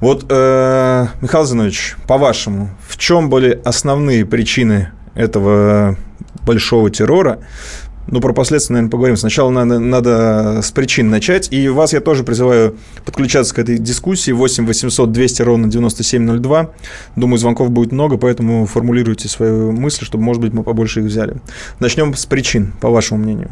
Вот, 0.00 0.26
э, 0.28 1.06
Михаил 1.22 1.46
Зинович, 1.46 1.96
по-вашему, 2.06 2.70
в 2.86 2.98
чем 2.98 3.30
были 3.30 3.60
основные 3.64 4.26
причины 4.26 4.90
этого 5.14 5.96
большого 6.44 6.90
террора? 6.90 7.38
Ну, 8.08 8.20
про 8.20 8.32
последствия, 8.32 8.74
наверное, 8.74 8.90
поговорим. 8.90 9.16
Сначала 9.16 9.50
надо, 9.50 9.78
надо 9.78 10.60
с 10.62 10.70
причин 10.70 11.10
начать. 11.10 11.52
И 11.52 11.68
вас 11.68 11.92
я 11.92 12.00
тоже 12.00 12.22
призываю 12.22 12.76
подключаться 13.04 13.54
к 13.54 13.58
этой 13.58 13.78
дискуссии. 13.78 14.30
8 14.30 14.66
800 14.66 15.10
200 15.10 15.42
ровно 15.42 15.68
9702. 15.68 16.70
Думаю, 17.16 17.38
звонков 17.38 17.70
будет 17.70 17.92
много, 17.92 18.16
поэтому 18.16 18.66
формулируйте 18.66 19.28
свои 19.28 19.50
мысли, 19.50 20.04
чтобы, 20.04 20.22
может 20.22 20.40
быть, 20.40 20.52
мы 20.52 20.62
побольше 20.62 21.00
их 21.00 21.06
взяли. 21.06 21.36
Начнем 21.80 22.14
с 22.14 22.26
причин, 22.26 22.72
по 22.80 22.90
вашему 22.90 23.20
мнению. 23.22 23.50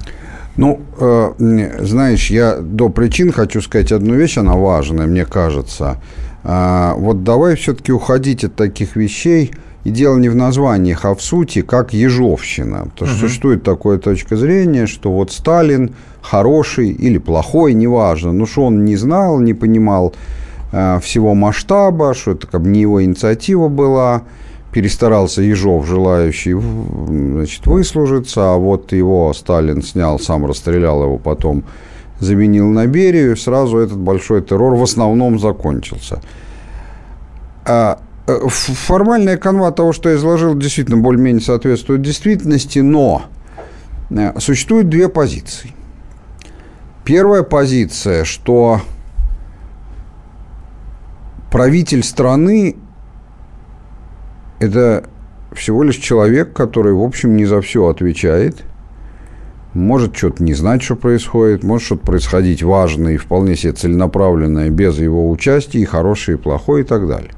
Ну, 0.57 0.81
э, 1.01 1.81
знаешь, 1.81 2.31
я 2.31 2.59
до 2.59 2.89
причин 2.89 3.33
хочу 3.33 3.61
сказать 3.61 3.91
одну 3.91 4.15
вещь, 4.15 4.39
она 4.39 4.55
важная, 4.55 5.07
мне 5.07 5.25
кажется. 5.25 6.01
Э, 6.45 6.93
вот 6.97 7.25
давай 7.25 7.57
все-таки 7.57 7.91
уходить 7.91 8.45
от 8.45 8.55
таких 8.55 8.95
вещей– 8.95 9.51
и 9.85 9.91
дело 9.91 10.17
не 10.17 10.29
в 10.29 10.35
названиях, 10.35 11.05
а 11.05 11.15
в 11.15 11.23
сути, 11.23 11.61
как 11.63 11.93
ежовщина. 11.93 12.89
Потому 12.91 13.11
что 13.11 13.19
угу. 13.19 13.29
существует 13.29 13.63
такая 13.63 13.99
точка 13.99 14.37
зрения, 14.37 14.87
что 14.87 15.13
вот 15.13 15.31
Сталин 15.31 15.95
хороший 16.23 16.89
или 16.89 17.19
плохой, 17.19 17.75
неважно, 17.75 18.33
но 18.33 18.47
что 18.47 18.65
он 18.65 18.85
не 18.85 18.97
знал, 18.97 19.41
не 19.41 19.53
понимал 19.53 20.15
э, 20.73 20.99
всего 21.03 21.35
масштаба, 21.35 22.15
что 22.15 22.33
это 22.33 22.47
как 22.47 22.63
бы 22.63 22.69
не 22.69 22.81
его 22.81 23.05
инициатива 23.05 23.69
была, 23.69 24.23
перестарался 24.73 25.43
Ежов, 25.43 25.87
желающий 25.87 26.55
значит, 26.55 27.67
выслужиться, 27.67 28.55
а 28.55 28.57
вот 28.57 28.93
его 28.93 29.33
Сталин 29.35 29.83
снял, 29.83 30.19
сам 30.19 30.47
расстрелял 30.47 31.03
его 31.05 31.19
потом, 31.19 31.63
заменил 32.21 32.69
на 32.71 32.87
Берию, 32.87 33.37
сразу 33.37 33.79
этот 33.79 33.99
большой 33.99 34.41
террор 34.41 34.75
в 34.77 34.83
основном 34.83 35.39
закончился. 35.39 36.23
Э, 38.27 38.49
формальная 38.49 39.37
канва 39.37 39.71
того, 39.71 39.93
что 39.93 40.09
я 40.09 40.17
изложил, 40.17 40.57
действительно 40.57 40.97
более-менее 40.97 41.43
соответствует 41.43 42.01
действительности, 42.01 42.79
но 42.79 43.27
э, 44.11 44.39
существует 44.41 44.89
две 44.89 45.09
позиции. 45.09 45.73
Первая 47.05 47.43
позиция, 47.43 48.25
что 48.25 48.81
правитель 51.51 52.03
страны– 52.03 52.77
это 54.59 55.05
всего 55.53 55.83
лишь 55.83 55.97
человек, 55.97 56.55
который, 56.55 56.95
в 56.95 57.03
общем, 57.03 57.37
не 57.37 57.45
за 57.45 57.61
все 57.61 57.87
отвечает, 57.89 58.65
может 59.75 60.17
что-то 60.17 60.43
не 60.43 60.55
знать, 60.55 60.83
что 60.83 60.97
происходит, 60.97 61.63
может 61.63 61.85
что-то 61.85 62.07
происходить 62.07 62.63
важное 62.63 63.15
и 63.15 63.19
вполне 63.19 63.55
себе 63.55 63.75
целенаправленное 63.75 64.71
без 64.71 64.99
его 64.99 65.31
участия, 65.31 65.81
и 65.81 65.85
хорошее, 65.85 66.39
и 66.39 66.41
плохое, 66.41 66.85
и 66.85 66.87
так 66.87 67.07
далее. 67.07 67.33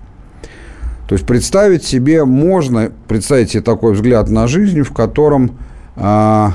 То 1.09 1.15
есть 1.15 1.27
представить 1.27 1.85
себе 1.85 2.25
можно, 2.25 2.91
представить 3.07 3.51
себе 3.51 3.63
такой 3.63 3.93
взгляд 3.93 4.29
на 4.29 4.49
жизнь, 4.49 4.83
в 4.83 4.93
котором 4.93 5.53
а, 5.95 6.55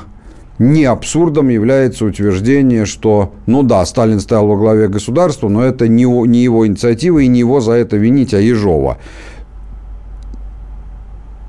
не 0.58 0.84
абсурдом 0.84 1.48
является 1.48 2.04
утверждение, 2.04 2.84
что, 2.84 3.32
ну 3.46 3.62
да, 3.62 3.84
Сталин 3.86 4.20
стоял 4.20 4.46
во 4.46 4.56
главе 4.56 4.88
государства, 4.88 5.48
но 5.48 5.62
это 5.62 5.88
не, 5.88 6.04
не 6.04 6.42
его 6.42 6.66
инициатива 6.66 7.20
и 7.20 7.28
не 7.28 7.38
его 7.40 7.60
за 7.60 7.72
это 7.72 7.96
винить, 7.96 8.34
а 8.34 8.40
Ежова. 8.40 8.98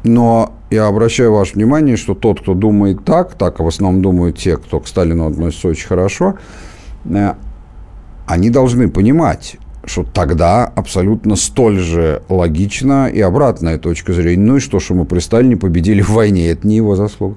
Но 0.03 0.53
я 0.69 0.87
обращаю 0.87 1.33
ваше 1.33 1.55
внимание, 1.55 1.97
что 1.97 2.13
тот, 2.13 2.41
кто 2.41 2.53
думает 2.53 3.05
так, 3.05 3.35
так 3.35 3.59
в 3.59 3.67
основном 3.67 4.01
думают 4.01 4.37
те, 4.37 4.57
кто 4.57 4.79
к 4.79 4.87
Сталину 4.87 5.27
относится 5.27 5.67
очень 5.67 5.87
хорошо, 5.87 6.35
э, 7.05 7.33
они 8.25 8.49
должны 8.49 8.89
понимать, 8.89 9.57
что 9.86 10.04
тогда 10.04 10.65
абсолютно 10.65 11.36
столь 11.36 11.80
же 11.80 12.24
логична 12.30 13.10
и 13.10 13.19
обратная 13.19 13.78
точка 13.78 14.13
зрения. 14.13 14.43
Ну 14.43 14.58
и 14.58 14.60
что, 14.60 14.80
что 14.80 14.93
мы 14.93 15.06
при 15.06 15.19
Сталине 15.19 15.58
победили 15.58 16.02
в 16.02 16.10
войне, 16.10 16.50
это 16.50 16.67
не 16.67 16.78
его 16.78 16.96
заслуга. 16.96 17.36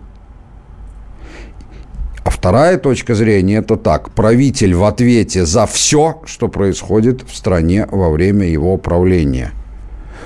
А 2.25 2.31
вторая 2.31 2.77
точка 2.79 3.15
зрения– 3.15 3.57
это 3.59 3.77
так. 3.77 4.11
Правитель 4.11 4.75
в 4.75 4.85
ответе 4.85 5.47
за 5.47 5.67
все, 5.67 6.21
что 6.25 6.49
происходит 6.49 7.23
в 7.23 7.37
стране 7.37 7.87
во 7.91 8.11
время 8.11 8.49
его 8.49 8.77
правления. 8.79 9.53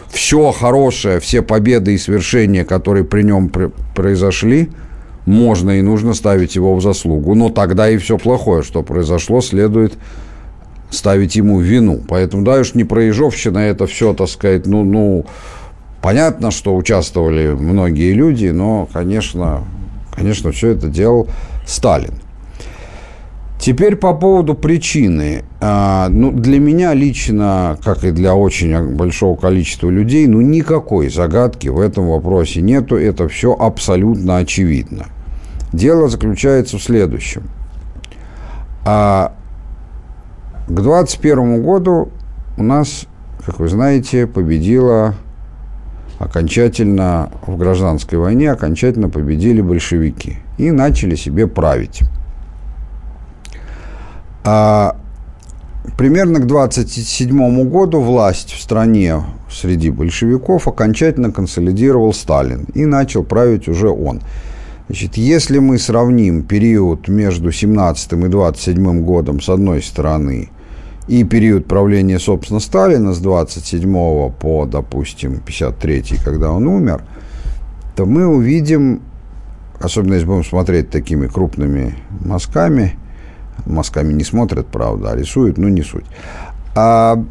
Все 0.08 0.50
хорошее, 0.50 1.20
все 1.20 1.42
победы 1.42 1.94
и 1.94 1.98
свершения, 1.98 2.64
которые 2.64 3.04
при 3.04 3.22
нем 3.22 3.50
произошли, 3.94 4.70
можно 5.26 5.78
и 5.78 5.82
нужно 5.82 6.14
ставить 6.14 6.56
его 6.56 6.74
в 6.74 6.82
заслугу. 6.82 7.34
Но 7.34 7.50
тогда 7.50 7.90
и 7.90 7.98
все 7.98 8.16
плохое, 8.16 8.62
что 8.62 8.82
произошло, 8.82 9.42
следует 9.42 9.98
ставить 10.90 11.36
ему 11.36 11.60
вину. 11.60 12.00
Поэтому, 12.06 12.44
да, 12.44 12.60
уж 12.60 12.74
не 12.74 12.84
проезжовщина, 12.84 13.58
это 13.58 13.86
все, 13.86 14.12
так 14.14 14.28
сказать, 14.28 14.66
ну, 14.66 14.84
ну, 14.84 15.26
понятно, 16.02 16.50
что 16.50 16.76
участвовали 16.76 17.48
многие 17.48 18.12
люди, 18.12 18.46
но, 18.48 18.88
конечно, 18.92 19.64
конечно, 20.14 20.52
все 20.52 20.70
это 20.70 20.88
делал 20.88 21.28
Сталин. 21.66 22.14
Теперь 23.60 23.96
по 23.96 24.14
поводу 24.14 24.54
причины. 24.54 25.44
А, 25.60 26.08
ну, 26.08 26.32
для 26.32 26.58
меня 26.58 26.94
лично, 26.94 27.78
как 27.84 28.04
и 28.04 28.10
для 28.10 28.34
очень 28.34 28.96
большого 28.96 29.36
количества 29.36 29.90
людей, 29.90 30.26
ну, 30.26 30.40
никакой 30.40 31.10
загадки 31.10 31.68
в 31.68 31.78
этом 31.78 32.08
вопросе 32.08 32.62
нету. 32.62 32.96
Это 32.96 33.28
все 33.28 33.52
абсолютно 33.52 34.38
очевидно. 34.38 35.06
Дело 35.74 36.08
заключается 36.08 36.78
в 36.78 36.82
следующем. 36.82 37.50
А 38.86 39.34
к 40.70 40.80
2021 40.80 41.62
году 41.62 42.10
у 42.56 42.62
нас, 42.62 43.06
как 43.44 43.60
вы 43.60 43.68
знаете, 43.68 44.26
победила 44.26 45.14
окончательно 46.18 47.30
в 47.46 47.56
гражданской 47.56 48.18
войне, 48.18 48.50
окончательно 48.50 49.08
победили 49.08 49.60
большевики– 49.60 50.38
и 50.60 50.70
начали 50.70 51.14
себе 51.14 51.46
править. 51.46 52.02
А 54.44 54.96
примерно 55.96 56.40
к 56.40 56.46
27 56.46 57.68
году 57.68 58.00
власть 58.00 58.52
в 58.52 58.60
стране 58.60 59.22
среди 59.50 59.90
большевиков 59.90 60.68
окончательно 60.68 61.32
консолидировал 61.32 62.12
Сталин 62.12 62.66
и 62.74 62.84
начал 62.84 63.22
править 63.22 63.68
уже 63.68 63.88
он. 63.88 64.20
Значит, 64.88 65.16
если 65.16 65.60
мы 65.60 65.78
сравним 65.78 66.42
период 66.42 67.08
между 67.08 67.52
17 67.52 68.12
и 68.12 68.16
27 68.16 69.04
годом 69.04 69.40
с 69.40 69.48
одной 69.48 69.82
стороны 69.82 70.50
и 71.08 71.24
период 71.24 71.66
правления, 71.66 72.18
собственно, 72.18 72.60
Сталина 72.60 73.12
с 73.12 73.18
27 73.18 74.30
по, 74.32 74.66
допустим, 74.66 75.40
53, 75.40 76.04
когда 76.24 76.52
он 76.52 76.66
умер, 76.66 77.02
то 77.96 78.06
мы 78.06 78.26
увидим 78.26 79.02
особенно 79.80 80.14
если 80.14 80.26
будем 80.26 80.44
смотреть 80.44 80.90
такими 80.90 81.26
крупными 81.26 81.96
мазками, 82.20 82.98
мазками 83.64 84.12
не 84.12 84.24
смотрят, 84.24 84.66
правда, 84.66 85.12
а 85.12 85.16
рисуют, 85.16 85.58
но 85.58 85.68
не 85.68 85.82
суть, 85.82 86.04
а, 86.76 87.22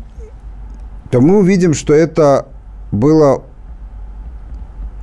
то 1.11 1.21
мы 1.21 1.37
увидим, 1.37 1.73
что 1.73 1.93
это 1.93 2.47
было, 2.91 3.43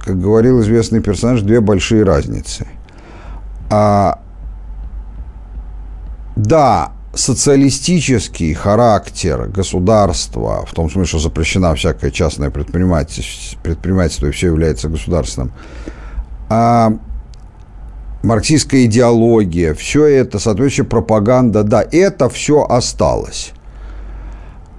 как 0.04 0.20
говорил 0.20 0.60
известный 0.60 1.00
персонаж, 1.00 1.42
две 1.42 1.60
большие 1.60 2.02
разницы. 2.02 2.66
А, 3.70 4.20
да, 6.34 6.92
социалистический 7.16 8.52
характер 8.54 9.48
государства, 9.48 10.64
в 10.66 10.74
том 10.74 10.90
смысле, 10.90 11.08
что 11.08 11.18
запрещена 11.18 11.74
всякое 11.74 12.10
частное 12.10 12.50
предпринимательство, 12.50 13.58
предпринимательство 13.62 14.26
и 14.26 14.30
все 14.30 14.48
является 14.48 14.88
государственным, 14.88 15.52
а 16.48 16.92
марксистская 18.22 18.84
идеология, 18.84 19.74
все 19.74 20.04
это, 20.04 20.38
соответствующая 20.38 20.88
пропаганда, 20.88 21.62
да, 21.62 21.84
это 21.90 22.28
все 22.28 22.64
осталось. 22.68 23.52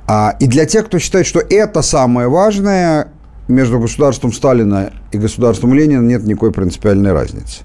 А, 0.08 0.36
и 0.40 0.48
для 0.48 0.66
тех, 0.66 0.86
кто 0.86 1.00
считает, 1.00 1.26
что 1.26 1.40
это 1.40 1.82
самое 1.82 2.30
важное, 2.30 3.10
между 3.48 3.80
государством 3.80 4.34
Сталина 4.34 4.92
и 5.12 5.18
государством 5.18 5.74
Ленина 5.74 6.02
нет 6.02 6.24
никакой 6.24 6.52
принципиальной 6.52 7.14
разницы. 7.14 7.64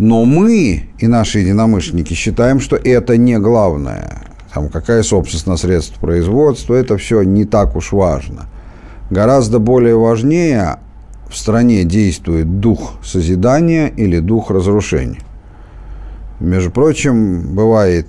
Но 0.00 0.24
мы 0.24 0.88
и 0.98 1.06
наши 1.06 1.40
единомышленники 1.40 2.14
считаем, 2.14 2.58
что 2.58 2.74
это 2.74 3.18
не 3.18 3.38
главное. 3.38 4.22
Там, 4.50 4.70
какая 4.70 5.02
собственность 5.02 5.46
на 5.46 5.58
средства 5.58 6.00
производства, 6.00 6.74
это 6.74 6.96
все 6.96 7.20
не 7.20 7.44
так 7.44 7.76
уж 7.76 7.92
важно. 7.92 8.46
Гораздо 9.10 9.58
более 9.58 9.98
важнее 9.98 10.78
в 11.28 11.36
стране 11.36 11.84
действует 11.84 12.60
дух 12.60 12.94
созидания 13.04 13.88
или 13.88 14.20
дух 14.20 14.50
разрушения. 14.50 15.20
Между 16.40 16.70
прочим, 16.70 17.54
бывает 17.54 18.06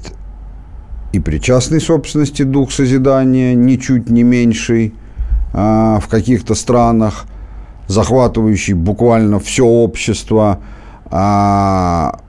и 1.11 1.19
при 1.19 1.39
частной 1.39 1.81
собственности 1.81 2.43
дух 2.43 2.71
созидания 2.71 3.53
ничуть 3.53 4.09
не 4.09 4.23
меньший 4.23 4.93
а, 5.51 5.99
в 5.99 6.07
каких-то 6.07 6.55
странах, 6.55 7.25
захватывающий 7.89 8.75
буквально 8.75 9.39
все 9.41 9.65
общество. 9.65 10.59
А, 11.11 12.19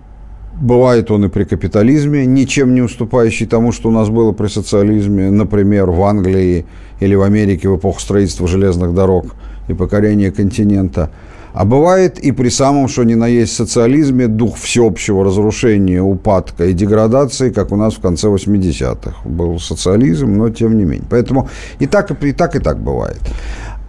бывает 0.60 1.10
он 1.10 1.24
и 1.24 1.28
при 1.28 1.44
капитализме, 1.44 2.26
ничем 2.26 2.74
не 2.74 2.82
уступающий 2.82 3.46
тому, 3.46 3.72
что 3.72 3.88
у 3.88 3.92
нас 3.92 4.08
было 4.08 4.32
при 4.32 4.48
социализме, 4.48 5.30
например, 5.30 5.90
в 5.90 6.02
Англии 6.02 6.66
или 7.00 7.14
в 7.14 7.22
Америке 7.22 7.68
в 7.68 7.76
эпоху 7.76 8.00
строительства 8.00 8.46
железных 8.46 8.94
дорог– 8.94 9.34
и 9.68 9.74
покорения 9.74 10.30
континента. 10.30 11.10
А 11.54 11.66
бывает 11.66 12.18
и 12.18 12.32
при 12.32 12.48
самом, 12.48 12.88
что 12.88 13.04
ни 13.04 13.14
на 13.14 13.26
есть 13.26 13.54
социализме, 13.54 14.26
дух 14.26 14.56
всеобщего 14.56 15.22
разрушения, 15.22 16.00
упадка 16.00 16.64
и 16.64 16.72
деградации, 16.72 17.50
как 17.50 17.72
у 17.72 17.76
нас 17.76 17.94
в 17.94 18.00
конце 18.00 18.28
80-х. 18.28 19.28
Был 19.28 19.60
социализм, 19.60 20.34
но 20.34 20.48
тем 20.48 20.78
не 20.78 20.84
менее. 20.84 21.06
Поэтому 21.10 21.50
и 21.78 21.86
так, 21.86 22.10
и 22.24 22.32
так, 22.32 22.56
и 22.56 22.58
так 22.58 22.80
бывает. 22.80 23.20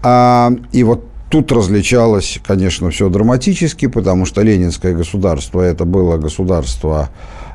А, 0.04 0.52
и 0.74 0.84
вот 0.84 1.06
тут 1.34 1.52
различалось, 1.52 2.40
конечно, 2.46 2.92
все 2.92 3.10
драматически, 3.10 3.88
потому 3.88 4.28
что 4.28 4.44
ленинское 4.44 4.94
государство 4.94 5.62
это 5.62 5.84
было 5.84 6.18
государство, 6.18 7.10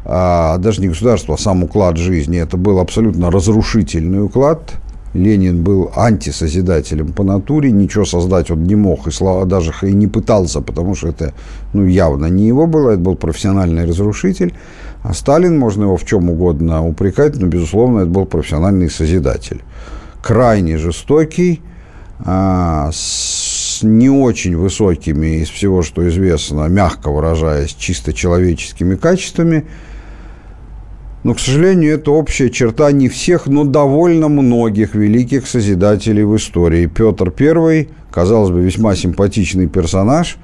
а, 0.04 0.58
даже 0.58 0.80
не 0.80 0.88
государство, 0.88 1.36
а 1.36 1.38
сам 1.38 1.62
уклад 1.62 1.96
жизни, 1.96 2.40
это 2.40 2.56
был 2.56 2.80
абсолютно 2.80 3.30
разрушительный 3.30 4.24
уклад– 4.24 4.72
Ленин 5.14 5.62
был 5.62 5.90
антисозидателем 5.96 7.12
по 7.12 7.24
натуре, 7.24 7.70
ничего 7.70 8.04
создать 8.04 8.50
он 8.50 8.64
не 8.64 8.74
мог, 8.74 9.06
и 9.06 9.10
слава 9.10 9.46
даже 9.46 9.72
и 9.82 9.92
не 9.92 10.06
пытался, 10.06 10.60
потому 10.60 10.94
что 10.94 11.08
это 11.08 11.32
ну, 11.72 11.86
явно 11.86 12.26
не 12.26 12.46
его 12.46 12.66
было, 12.66 12.90
это 12.90 13.00
был 13.00 13.16
профессиональный 13.16 13.86
разрушитель. 13.86 14.54
А 15.02 15.14
Сталин, 15.14 15.58
можно 15.58 15.84
его 15.84 15.96
в 15.96 16.04
чем 16.04 16.28
угодно 16.28 16.86
упрекать, 16.86 17.36
но, 17.36 17.46
безусловно, 17.46 18.00
это 18.00 18.10
был 18.10 18.26
профессиональный 18.26 18.90
созидатель. 18.90 19.62
Крайне 20.22 20.76
жестокий, 20.76 21.62
а, 22.20 22.90
с 22.92 23.27
не 23.82 24.10
очень 24.10 24.56
высокими 24.56 25.42
из 25.42 25.48
всего, 25.48 25.82
что 25.82 26.08
известно, 26.08 26.66
мягко 26.68 27.10
выражаясь, 27.10 27.74
чисто 27.74 28.12
человеческими 28.12 28.96
качествами– 28.96 29.66
но, 31.24 31.34
к 31.34 31.40
сожалению, 31.40 31.94
это 31.94 32.12
общая 32.12 32.48
черта 32.48 32.92
не 32.92 33.08
всех, 33.08 33.46
но 33.46 33.64
довольно 33.64 34.28
многих 34.28 34.94
великих 34.94 35.46
созидателей 35.46 36.22
в 36.22 36.36
истории. 36.36 36.86
Петр 36.86 37.32
I, 37.38 37.88
казалось 38.10 38.50
бы, 38.50 38.60
весьма 38.60 38.94
симпатичный 38.94 39.66
персонаж, 39.66 40.38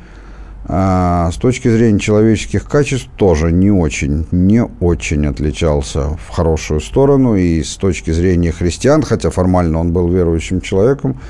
а 0.67 1.31
с 1.31 1.37
точки 1.37 1.69
зрения 1.69 2.01
человеческих 2.01 2.65
качеств 2.65 3.09
тоже 3.17 3.53
не 3.53 3.71
очень, 3.71 4.27
не 4.33 4.65
очень 4.81 5.27
отличался 5.27 6.19
в 6.19 6.31
хорошую 6.31 6.81
сторону. 6.81 7.37
И 7.37 7.63
с 7.63 7.77
точки 7.77 8.11
зрения 8.11 8.51
христиан, 8.51 9.03
хотя 9.03 9.31
формально 9.31 9.79
он 9.79 9.93
был 9.93 10.09
верующим 10.09 10.61
человеком, 10.61 11.21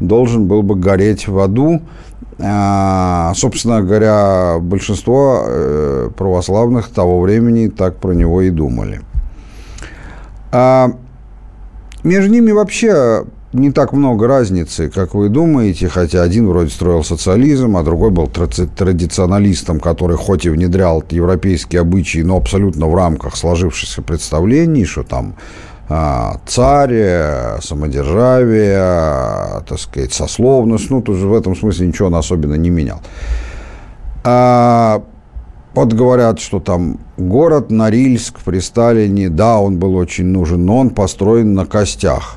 должен 0.00 0.46
был 0.46 0.62
бы 0.62 0.74
гореть 0.74 1.28
в 1.28 1.38
аду. 1.38 1.80
А, 2.38 3.32
собственно 3.34 3.80
говоря, 3.82 4.56
большинство 4.60 5.44
э, 5.46 6.10
православных 6.16 6.88
того 6.88 7.20
времени 7.20 7.68
так 7.68 7.96
про 7.98 8.12
него 8.12 8.42
и 8.42 8.50
думали. 8.50 9.02
А 10.50 10.90
между 12.02 12.30
ними 12.30 12.50
вообще 12.50 13.24
не 13.54 13.70
так 13.70 13.92
много 13.92 14.26
разницы, 14.26 14.90
как 14.90 15.14
вы 15.14 15.28
думаете, 15.28 15.88
хотя 15.88 16.22
один 16.22 16.48
вроде 16.48 16.70
строил 16.70 17.04
социализм, 17.04 17.76
а 17.76 17.84
другой 17.84 18.10
был 18.10 18.26
традиционалистом, 18.26 19.78
который 19.78 20.16
хоть 20.16 20.44
и 20.44 20.50
внедрял 20.50 21.04
европейские 21.08 21.80
обычаи, 21.80 22.18
но 22.18 22.36
абсолютно 22.36 22.88
в 22.88 22.94
рамках 22.96 23.36
сложившихся 23.36 24.02
представлений, 24.02 24.84
что 24.84 25.04
там 25.04 25.36
царь, 25.88 27.60
самодержавие, 27.60 29.62
так 29.68 29.78
сказать, 29.78 30.12
сословность, 30.12 30.90
ну, 30.90 31.02
тоже 31.02 31.26
в 31.26 31.34
этом 31.34 31.54
смысле 31.54 31.88
ничего 31.88 32.08
он 32.08 32.14
особенно 32.14 32.54
не 32.54 32.70
менял. 32.70 33.00
А, 34.24 35.02
вот 35.74 35.92
говорят, 35.92 36.40
что 36.40 36.60
там 36.60 36.98
город 37.18 37.70
Норильск 37.70 38.40
при 38.40 38.60
Сталине, 38.60 39.28
да, 39.28 39.58
он 39.58 39.78
был 39.78 39.96
очень 39.96 40.26
нужен, 40.26 40.64
но 40.64 40.78
он 40.78 40.90
построен 40.90 41.54
на 41.54 41.66
костях 41.66 42.36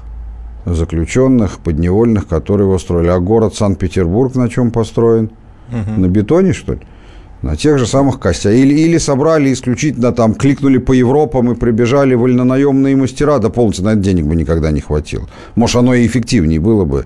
заключенных, 0.66 1.60
подневольных, 1.60 2.28
которые 2.28 2.68
его 2.68 2.78
строили. 2.80 3.08
А 3.08 3.20
город 3.20 3.56
Санкт-Петербург 3.56 4.36
на 4.36 4.50
чем 4.50 4.72
построен? 4.72 5.32
Угу. 5.70 6.02
На 6.02 6.08
бетоне, 6.08 6.54
что 6.54 6.74
ли? 6.74 6.82
На 7.42 7.56
тех 7.56 7.78
же 7.78 7.86
самых 7.86 8.20
костях. 8.20 8.54
Или, 8.54 8.74
или 8.74 8.98
собрали 8.98 9.54
исключительно 9.54 10.12
там, 10.12 10.34
кликнули 10.34 10.80
по 10.80 10.92
Европам 10.92 11.52
и 11.52 11.56
прибежали 11.56 12.16
вольнонаемные 12.16 12.96
мастера, 12.96 13.40
да 13.40 13.50
полностью 13.50 13.86
на 13.86 13.90
это 13.90 14.00
денег 14.00 14.26
бы 14.26 14.36
никогда 14.36 14.72
не 14.72 14.82
хватило. 14.82 15.28
Может, 15.56 15.78
оно 15.78 15.94
и 15.94 16.06
эффективнее 16.08 16.60
было 16.60 16.84
бы. 16.84 17.06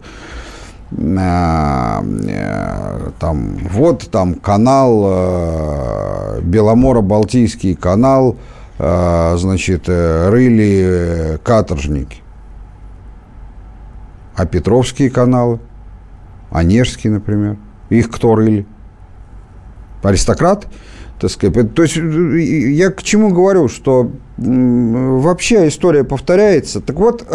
А, 1.17 2.03
э, 2.03 3.09
там, 3.19 3.57
вот 3.71 4.09
там 4.11 4.35
канал, 4.35 5.03
э, 5.05 6.41
Беломоро-Балтийский 6.41 7.75
канал, 7.75 8.37
э, 8.77 9.35
значит, 9.37 9.87
рыли 9.87 11.39
каторжники. 11.43 12.17
А 14.35 14.45
Петровские 14.45 15.09
каналы, 15.09 15.59
Онежские, 16.51 17.13
например, 17.13 17.57
их 17.89 18.09
кто 18.11 18.35
рыли? 18.35 18.65
Аристократ? 20.01 20.67
Так 21.19 21.29
сказать. 21.29 21.73
То 21.75 21.83
есть 21.83 21.95
я 21.97 22.89
к 22.89 23.03
чему 23.03 23.29
говорю, 23.29 23.67
что 23.67 24.11
вообще 24.37 25.67
история 25.67 26.03
повторяется. 26.03 26.81
Так 26.81 26.95
вот, 26.95 27.25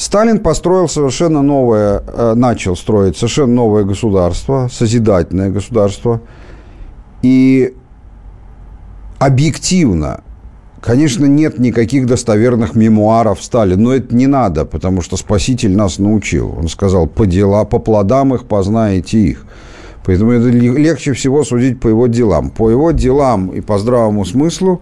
Сталин 0.00 0.38
построил 0.38 0.88
совершенно 0.88 1.42
новое, 1.42 2.02
э, 2.06 2.32
начал 2.34 2.74
строить 2.74 3.18
совершенно 3.18 3.52
новое 3.52 3.84
государство, 3.84 4.70
созидательное 4.72 5.50
государство. 5.50 6.22
И 7.20 7.74
объективно, 9.18 10.22
конечно, 10.80 11.26
нет 11.26 11.58
никаких 11.58 12.06
достоверных 12.06 12.74
мемуаров 12.74 13.42
Сталина, 13.42 13.78
но 13.78 13.92
это 13.92 14.14
не 14.14 14.26
надо, 14.26 14.64
потому 14.64 15.02
что 15.02 15.18
спаситель 15.18 15.76
нас 15.76 15.98
научил. 15.98 16.54
Он 16.58 16.68
сказал, 16.68 17.06
по 17.06 17.26
дела, 17.26 17.66
по 17.66 17.78
плодам 17.78 18.34
их 18.34 18.46
познаете 18.46 19.18
их. 19.18 19.44
Поэтому 20.04 20.32
это 20.32 20.48
легче 20.48 21.12
всего 21.12 21.44
судить 21.44 21.80
по 21.80 21.88
его 21.88 22.06
делам. 22.06 22.50
По 22.50 22.70
его 22.70 22.90
делам 22.90 23.48
и 23.48 23.60
по 23.60 23.78
здравому 23.78 24.24
смыслу, 24.24 24.80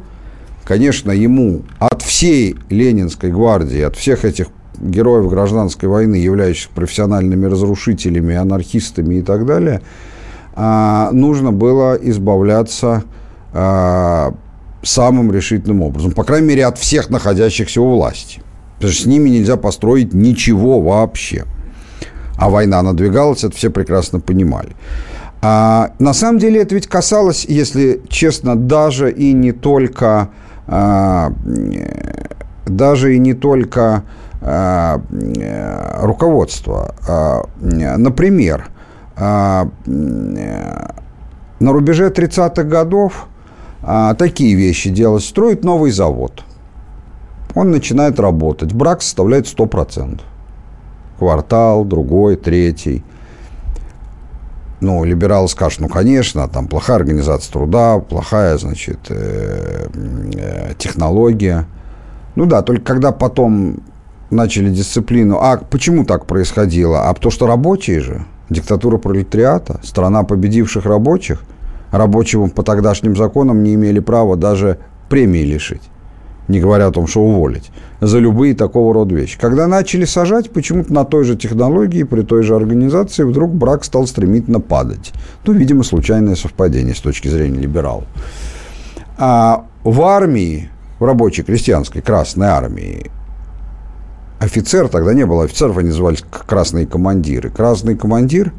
конечно, 0.65 1.11
ему 1.11 1.63
от 1.79 2.03
всей 2.03 2.57
Ленинской 2.71 3.31
гвардии, 3.31 3.81
от 3.81 3.97
всех 3.97 4.25
этих 4.25 4.47
героев 4.81 5.29
гражданской 5.29 5.89
войны, 5.89 6.17
являющихся 6.17 6.71
профессиональными 6.75 7.47
разрушителями, 7.47 8.37
анархистами 8.37 9.17
и 9.17 9.23
так 9.23 9.45
далее, 9.45 9.83
а, 10.55 11.11
нужно 11.13 11.53
было 11.53 11.99
избавляться 12.01 13.05
а, 13.53 14.35
самым 14.83 15.33
решительным 15.33 15.83
образом. 15.83 16.13
По 16.13 16.25
крайней 16.25 16.49
мере, 16.49 16.67
от 16.67 16.79
всех 16.79 17.11
находящихся 17.11 17.81
у 17.81 17.91
власти. 17.91 18.41
Потому 18.77 18.93
что 18.93 19.03
с 19.03 19.07
ними 19.07 19.29
нельзя 19.29 19.57
построить 19.57 20.15
ничего 20.15 20.81
вообще. 20.81 21.45
А 22.37 22.49
война 22.51 22.81
надвигалась, 22.83 23.43
это 23.43 23.57
все 23.57 23.71
прекрасно 23.71 24.21
понимали. 24.21 24.71
А, 25.41 25.93
на 25.99 26.13
самом 26.13 26.39
деле 26.39 26.63
это 26.63 26.75
ведь 26.75 26.87
касалось, 26.87 27.45
если 27.45 28.03
честно, 28.09 28.57
даже 28.57 29.13
и 29.13 29.33
не 29.33 29.53
только, 29.53 30.31
а, 30.67 31.33
даже 32.67 33.15
и 33.15 33.19
не 33.19 33.35
только 33.35 34.03
Э, 34.41 34.99
руководства. 36.01 36.95
Э, 37.09 37.97
например, 37.97 38.69
э, 39.17 39.65
на 41.61 41.73
рубеже 41.73 42.11
30-х 42.11 42.63
годов 42.63 43.27
такие 44.19 44.55
вещи 44.55 44.91
делать. 44.91 45.25
Строить 45.25 45.65
новый 45.65 45.91
завод. 45.91 46.45
Он 47.55 47.71
начинает 47.71 48.21
работать. 48.21 48.73
Брак 48.73 49.03
составляет 49.03 49.47
100%. 49.47 50.21
Квартал, 51.19 51.85
другой, 51.85 52.37
третий. 52.37 53.03
Ну, 54.81 55.03
либералы 55.05 55.49
скажут, 55.49 55.81
ну, 55.81 55.89
конечно, 55.89 56.47
там 56.49 56.69
плохая 56.69 56.97
организация 56.97 57.53
труда, 57.53 57.99
плохая, 57.99 58.57
значит, 58.59 59.11
технология. 60.79 61.67
Ну 62.37 62.47
да, 62.47 62.63
только 62.63 62.85
когда 62.85 63.11
потом 63.11 63.81
начали 64.31 64.71
дисциплину. 64.71 65.39
А 65.41 65.57
почему 65.57 66.05
так 66.05 66.27
происходило? 66.27 67.09
А 67.09 67.15
то, 67.15 67.31
что 67.31 67.47
рабочие 67.47 68.01
же, 68.01 68.25
диктатура 68.51 68.99
пролетариата, 68.99 69.81
страна 69.83 70.23
победивших 70.23 70.85
рабочих, 70.85 71.43
рабочим 71.91 72.51
по 72.51 72.63
тогдашним 72.63 73.17
законам 73.17 73.63
не 73.63 73.75
имели 73.75 73.99
права 73.99 74.37
даже 74.37 74.79
премии 75.09 75.43
лишить. 75.43 75.83
Не 76.49 76.61
говоря 76.61 76.87
о 76.87 76.91
том, 76.91 77.07
что 77.07 77.21
уволить. 77.21 77.71
За 78.01 78.19
любые 78.19 78.55
такого 78.55 78.95
рода 78.95 79.15
вещи. 79.15 79.39
Когда 79.39 79.67
начали 79.67 80.07
сажать, 80.07 80.51
почему-то 80.51 80.93
на 80.93 81.05
той 81.05 81.25
же 81.25 81.37
технологии, 81.37 82.05
при 82.05 82.23
той 82.23 82.43
же 82.43 82.57
организации, 82.57 83.25
вдруг 83.25 83.55
брак 83.55 83.85
стал 83.85 84.07
стремительно 84.07 84.61
падать. 84.61 85.13
Ну, 85.45 85.53
видимо, 85.53 85.83
случайное 85.83 86.37
совпадение 86.37 86.95
с 86.95 87.01
точки 87.01 87.29
зрения 87.29 87.61
либералов. 87.61 88.05
А 89.19 89.67
в 89.85 90.01
армии, 90.03 90.71
в 90.99 91.05
рабочей 91.05 91.43
крестьянской 91.43 92.01
Красной 92.01 92.47
армии, 92.47 93.11
офицер, 94.39 94.89
тогда 94.89 95.13
не 95.13 95.27
было 95.27 95.45
офицеров, 95.45 95.77
они 95.77 95.89
назывались 95.89 96.25
красные 96.47 96.87
командиры. 96.87 97.51
Красный 97.51 97.97
командир 97.97 98.53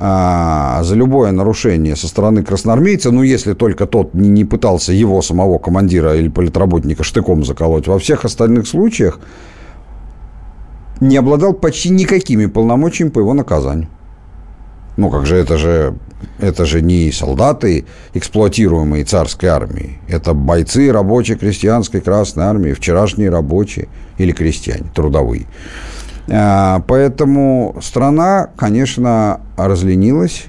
а, 0.00 0.82
за 0.84 0.94
любое 0.94 1.32
нарушение 1.32 1.96
со 1.96 2.06
стороны 2.06 2.44
красноармейца, 2.44 3.10
ну, 3.10 3.22
если 3.22 3.54
только 3.54 3.86
тот 3.86 4.14
не, 4.14 4.44
пытался 4.44 4.92
его 4.92 5.20
самого 5.22 5.58
командира 5.58 6.14
или 6.14 6.28
политработника 6.28 7.02
штыком 7.02 7.44
заколоть, 7.44 7.88
во 7.88 7.98
всех 7.98 8.24
остальных 8.24 8.68
случаях 8.68 9.18
не 11.00 11.16
обладал 11.16 11.52
почти 11.52 11.90
никакими 11.90 12.46
полномочиями 12.46 13.10
по 13.10 13.18
его 13.18 13.34
наказанию. 13.34 13.88
Ну, 14.96 15.10
как 15.10 15.26
же 15.26 15.36
это 15.36 15.58
же, 15.58 15.94
это 16.38 16.64
же 16.64 16.80
не 16.80 17.10
солдаты, 17.12 17.84
эксплуатируемые 18.14 19.04
царской 19.04 19.48
армией. 19.48 19.98
Это 20.08 20.32
бойцы 20.32 20.92
рабочей 20.92 21.36
крестьянской 21.36 22.00
Красной 22.00 22.44
армии, 22.44 22.72
вчерашние 22.72 23.30
рабочие 23.30 23.88
или 24.16 24.32
крестьяне, 24.32 24.90
трудовые. 24.94 25.46
А, 26.30 26.82
поэтому 26.86 27.76
страна, 27.80 28.50
конечно, 28.56 29.40
разленилась, 29.56 30.46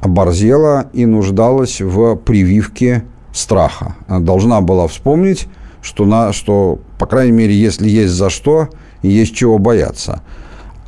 оборзела 0.00 0.86
и 0.92 1.06
нуждалась 1.06 1.80
в 1.80 2.16
прививке 2.16 3.04
страха. 3.32 3.94
Она 4.06 4.20
должна 4.20 4.60
была 4.60 4.88
вспомнить, 4.88 5.48
что, 5.82 6.04
на, 6.06 6.32
что, 6.32 6.80
по 6.98 7.06
крайней 7.06 7.32
мере, 7.32 7.54
если 7.54 7.88
есть 7.88 8.12
за 8.12 8.30
что 8.30 8.68
есть 9.02 9.34
чего 9.34 9.58
бояться. 9.58 10.22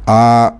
А 0.06 0.56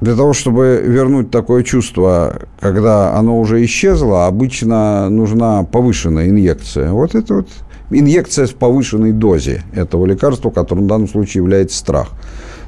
для 0.00 0.14
того, 0.16 0.34
чтобы 0.34 0.82
вернуть 0.84 1.30
такое 1.30 1.62
чувство, 1.62 2.42
когда 2.60 3.16
оно 3.16 3.40
уже 3.40 3.64
исчезло, 3.64 4.26
обычно 4.26 5.08
нужна 5.08 5.62
повышенная 5.62 6.28
инъекция. 6.28 6.90
Вот 6.90 7.14
это 7.14 7.36
вот 7.36 7.48
инъекция 7.90 8.46
с 8.46 8.50
повышенной 8.50 9.12
дозе 9.12 9.62
этого 9.74 10.06
лекарства, 10.06 10.50
которым 10.50 10.84
в 10.84 10.88
данном 10.88 11.08
случае 11.08 11.42
является 11.42 11.76
страх. 11.76 12.08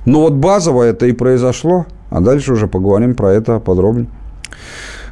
Но 0.05 0.21
вот 0.21 0.35
базово 0.35 0.85
это 0.85 1.07
и 1.07 1.13
произошло, 1.13 1.87
а 2.11 2.21
дальше 2.21 2.53
уже 2.53 2.69
поговорим 2.69 3.15
про 3.15 3.33
это 3.33 3.59
подробнее. 3.59 4.09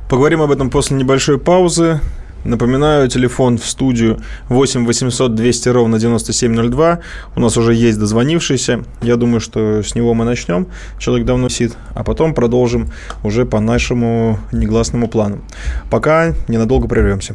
Поговорим 0.08 0.42
об 0.42 0.50
этом 0.50 0.70
после 0.70 0.96
небольшой 0.96 1.38
паузы. 1.38 2.00
Напоминаю, 2.44 3.08
телефон 3.08 3.56
в 3.56 3.64
студию 3.64 4.20
8 4.50 4.84
800 4.84 5.34
200 5.34 5.68
ровно 5.70 5.98
9702. 5.98 7.00
У 7.34 7.40
нас 7.40 7.56
уже 7.56 7.72
есть 7.72 7.98
дозвонившийся. 7.98 8.84
Я 9.00 9.16
думаю, 9.16 9.40
что 9.40 9.82
с 9.82 9.94
него 9.94 10.12
мы 10.12 10.26
начнем. 10.26 10.66
Человек 10.98 11.26
давно 11.26 11.48
сидит. 11.48 11.74
А 11.94 12.04
потом 12.04 12.34
продолжим 12.34 12.90
уже 13.22 13.46
по 13.46 13.60
нашему 13.60 14.38
негласному 14.52 15.08
плану. 15.08 15.40
Пока 15.90 16.34
ненадолго 16.46 16.86
прервемся. 16.86 17.34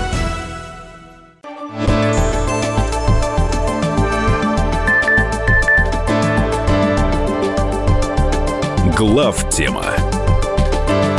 Глав 9.01 9.49
тема 9.49 9.83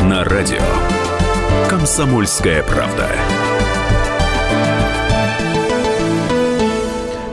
на 0.03 0.23
радио 0.23 0.61
Комсомольская 1.69 2.63
правда. 2.63 3.09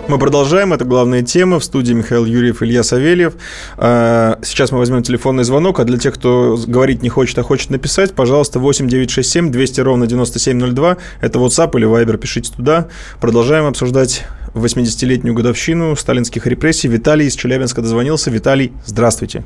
Мы 0.09 0.19
продолжаем. 0.19 0.73
Это 0.73 0.85
главная 0.85 1.23
тема. 1.23 1.61
В 1.61 1.65
студии 1.65 1.93
Михаил 1.93 2.25
Юрьев, 2.25 2.65
Илья 2.65 2.83
Савельев. 2.83 3.35
А, 3.77 4.41
сейчас 4.43 4.73
мы 4.73 4.79
возьмем 4.79 5.05
телефонный 5.05 5.45
звонок. 5.45 5.79
А 5.79 5.85
для 5.85 5.99
тех, 5.99 6.15
кто 6.15 6.59
говорить 6.67 7.05
не 7.05 7.11
хочет, 7.11 7.39
а 7.39 7.45
хочет 7.45 7.71
написать, 7.71 8.15
пожалуйста, 8.15 8.59
8 8.59 8.89
967 8.89 9.53
200 9.53 9.81
ровно 9.83 10.09
9702. 10.09 10.97
Это 11.21 11.39
WhatsApp 11.39 11.79
или 11.79 11.87
Viber. 11.87 12.17
Пишите 12.17 12.53
туда. 12.53 12.89
Продолжаем 13.21 13.67
обсуждать 13.67 14.25
80-летнюю 14.55 15.33
годовщину 15.33 15.95
сталинских 15.95 16.45
репрессий. 16.49 16.89
Виталий 16.89 17.29
из 17.29 17.37
Челябинска 17.37 17.83
дозвонился. 17.83 18.33
Виталий, 18.33 18.73
здравствуйте. 18.85 19.45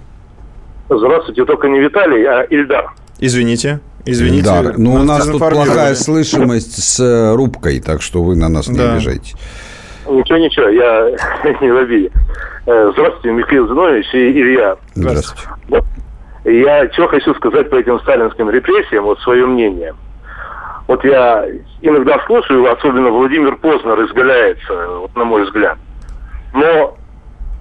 Здравствуйте, 0.99 1.45
только 1.45 1.69
не 1.69 1.81
Виталий, 1.81 2.25
а 2.25 2.43
Ильдар. 2.43 2.93
Извините. 3.21 3.81
Извините. 4.07 4.45
Да, 4.45 4.73
но 4.77 4.95
у 4.95 5.03
нас 5.03 5.27
тут 5.27 5.39
плохая 5.39 5.95
слышимость 5.95 6.83
с 6.83 7.01
э, 7.01 7.35
рубкой, 7.35 7.81
так 7.81 8.03
что 8.03 8.23
вы 8.23 8.37
на 8.37 8.49
нас 8.49 8.69
не 8.69 8.77
Да. 8.79 8.93
обижайтесь. 8.93 9.35
Ничего, 10.07 10.37
ничего, 10.39 10.69
я 10.69 11.11
не 11.63 11.71
в 11.71 11.77
обиде. 11.79 12.11
Э, 12.67 12.91
Здравствуйте, 12.93 13.31
Михаил 13.31 13.67
Зинович 13.67 14.07
и 14.13 14.31
Илья. 14.33 14.77
Здравствуйте. 14.95 15.49
Я 16.45 16.93
что 16.93 17.09
хочу 17.09 17.35
сказать 17.37 17.71
по 17.71 17.77
этим 17.77 17.99
сталинским 18.01 18.51
репрессиям, 18.51 19.05
вот 19.05 19.19
свое 19.21 19.47
мнение. 19.47 19.95
Вот 20.87 21.03
я 21.05 21.47
иногда 21.81 22.19
слушаю, 22.27 22.71
особенно 22.71 23.09
Владимир 23.09 23.57
Познер 23.57 24.05
изгаляется, 24.05 24.87
вот 25.01 25.17
на 25.17 25.25
мой 25.25 25.45
взгляд. 25.45 25.79
Но 26.53 26.99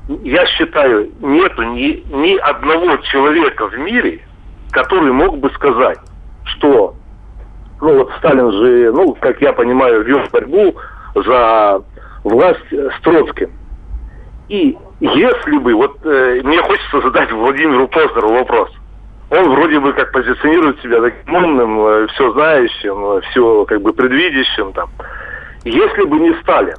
я 0.08 0.46
считаю, 0.48 1.10
нету 1.22 1.64
ни, 1.64 2.04
ни 2.14 2.38
одного 2.38 2.98
человека 2.98 3.68
в 3.68 3.78
мире, 3.78 4.20
который 4.72 5.12
мог 5.12 5.38
бы 5.38 5.50
сказать, 5.52 6.00
что, 6.46 6.96
ну 7.82 8.00
вот 8.00 8.12
Сталин 8.18 8.52
же, 8.52 8.92
ну, 8.92 9.16
как 9.16 9.42
я 9.42 9.54
понимаю, 9.54 10.04
вел 10.04 10.22
борьбу 10.32 10.76
за 11.16 11.82
власть 12.24 12.72
с 12.72 13.02
Троцким. 13.02 13.52
И 14.50 14.78
если 15.00 15.58
бы, 15.58 15.74
вот 15.74 15.98
э, 16.06 16.42
мне 16.44 16.62
хочется 16.62 17.02
задать 17.02 17.32
Владимиру 17.32 17.88
Познеру 17.88 18.34
вопрос. 18.34 18.70
Он 19.30 19.50
вроде 19.50 19.80
бы 19.80 19.94
как 19.94 20.12
позиционирует 20.12 20.80
себя 20.82 21.02
таким 21.02 21.34
умным, 21.34 22.08
все 22.10 22.32
знающим, 22.34 23.22
все 23.22 23.66
как 23.66 23.82
бы 23.82 23.92
предвидящим 23.92 24.74
там. 24.74 24.90
Если 25.64 26.04
бы 26.04 26.20
не 26.20 26.34
Сталин, 26.42 26.76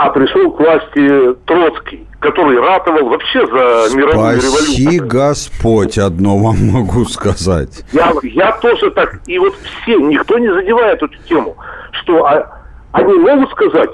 а 0.00 0.08
пришел 0.08 0.50
к 0.52 0.58
власти 0.58 1.34
Троцкий, 1.44 2.06
который 2.20 2.58
ратовал 2.58 3.10
вообще 3.10 3.46
за 3.46 3.94
мировую 3.94 4.40
Спаси 4.40 4.86
революцию. 4.86 5.06
Господь, 5.06 5.98
одно 5.98 6.38
вам 6.38 6.56
могу 6.72 7.04
сказать. 7.04 7.84
Я, 7.92 8.10
я 8.22 8.52
тоже 8.52 8.90
так, 8.92 9.20
и 9.26 9.38
вот 9.38 9.54
все, 9.56 9.98
никто 9.98 10.38
не 10.38 10.50
задевает 10.50 11.02
эту 11.02 11.14
тему, 11.28 11.54
что 12.00 12.24
а, 12.24 12.62
они 12.92 13.12
могут 13.12 13.50
сказать, 13.50 13.90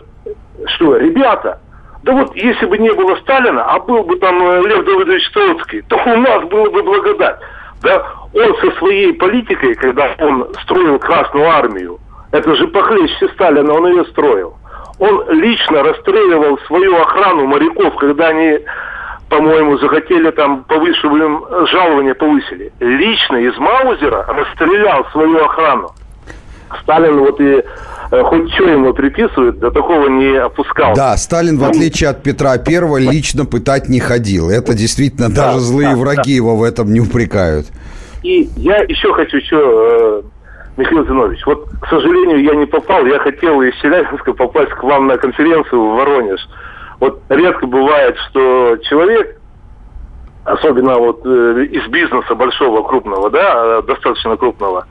что, 0.76 0.96
ребята, 0.96 1.60
да 2.04 2.12
вот 2.12 2.36
если 2.36 2.66
бы 2.66 2.78
не 2.78 2.92
было 2.92 3.16
Сталина, 3.16 3.64
а 3.64 3.80
был 3.80 4.04
бы 4.04 4.16
там 4.20 4.40
э, 4.40 4.62
Лев 4.62 4.84
Давыдович 4.84 5.28
Троцкий, 5.32 5.82
то 5.88 5.96
у 5.96 6.18
нас 6.20 6.44
было 6.44 6.70
бы 6.70 6.84
благодать. 6.84 7.40
Да, 7.82 8.06
он 8.32 8.56
со 8.60 8.78
своей 8.78 9.12
политикой, 9.12 9.74
когда 9.74 10.14
он 10.20 10.46
строил 10.62 11.00
Красную 11.00 11.48
Армию, 11.48 11.98
это 12.30 12.54
же 12.54 12.68
похлеще 12.68 13.28
Сталина, 13.34 13.72
он 13.72 13.88
ее 13.88 14.04
строил. 14.04 14.56
Он 14.98 15.24
лично 15.30 15.82
расстреливал 15.82 16.58
свою 16.66 16.96
охрану 16.96 17.46
моряков, 17.46 17.96
когда 17.96 18.28
они 18.28 18.60
по-моему, 19.28 19.76
захотели 19.78 20.30
там 20.30 20.64
повыше 20.64 21.06
им 21.08 21.44
жалование 21.72 22.14
повысили. 22.14 22.72
Лично 22.78 23.36
из 23.36 23.56
Маузера 23.58 24.24
расстрелял 24.24 25.04
свою 25.10 25.44
охрану. 25.44 25.90
Сталин 26.82 27.18
вот 27.18 27.40
и 27.40 27.62
э, 28.10 28.22
хоть 28.22 28.52
что 28.52 28.64
ему 28.64 28.92
приписывает, 28.92 29.58
до 29.58 29.70
такого 29.70 30.08
не 30.08 30.36
опускал. 30.36 30.94
Да, 30.94 31.16
Сталин, 31.16 31.58
в 31.58 31.64
отличие 31.64 32.10
от 32.10 32.22
Петра 32.22 32.56
Первого, 32.58 32.98
лично 32.98 33.44
пытать 33.44 33.88
не 33.88 34.00
ходил. 34.00 34.50
Это 34.50 34.74
действительно 34.74 35.28
Да, 35.28 35.52
даже 35.52 35.60
злые 35.60 35.90
да, 35.90 35.96
враги 35.96 36.32
его 36.32 36.56
в 36.56 36.62
этом 36.62 36.92
не 36.92 37.00
упрекают. 37.00 37.66
И 38.22 38.48
я 38.56 38.78
еще 38.78 39.12
хочу, 39.12 39.40
что, 39.46 39.56
э, 39.58 40.22
Михаил 40.76 41.06
Зинович, 41.06 41.44
вот, 41.46 41.68
к 41.80 41.88
сожалению, 41.88 42.42
я 42.42 42.54
не 42.54 42.66
попал, 42.66 43.06
я 43.06 43.18
хотел 43.18 43.62
из 43.62 43.74
Челябинска 43.76 44.34
попасть 44.34 44.72
к 44.72 44.82
вам 44.82 45.06
на 45.06 45.16
конференцию 45.16 45.80
в 45.80 45.96
Воронеж. 45.96 46.40
Вот 47.00 47.20
редко 47.30 47.66
бывает, 47.66 48.16
что 48.28 48.76
человек, 48.82 49.38
особенно 50.44 50.98
вот 50.98 51.24
э, 51.24 51.64
из 51.70 51.86
бизнеса 51.88 52.34
большого, 52.34 52.86
крупного, 52.86 53.30
да, 53.30 53.80
достаточно 53.82 54.36
крупного, 54.36 54.86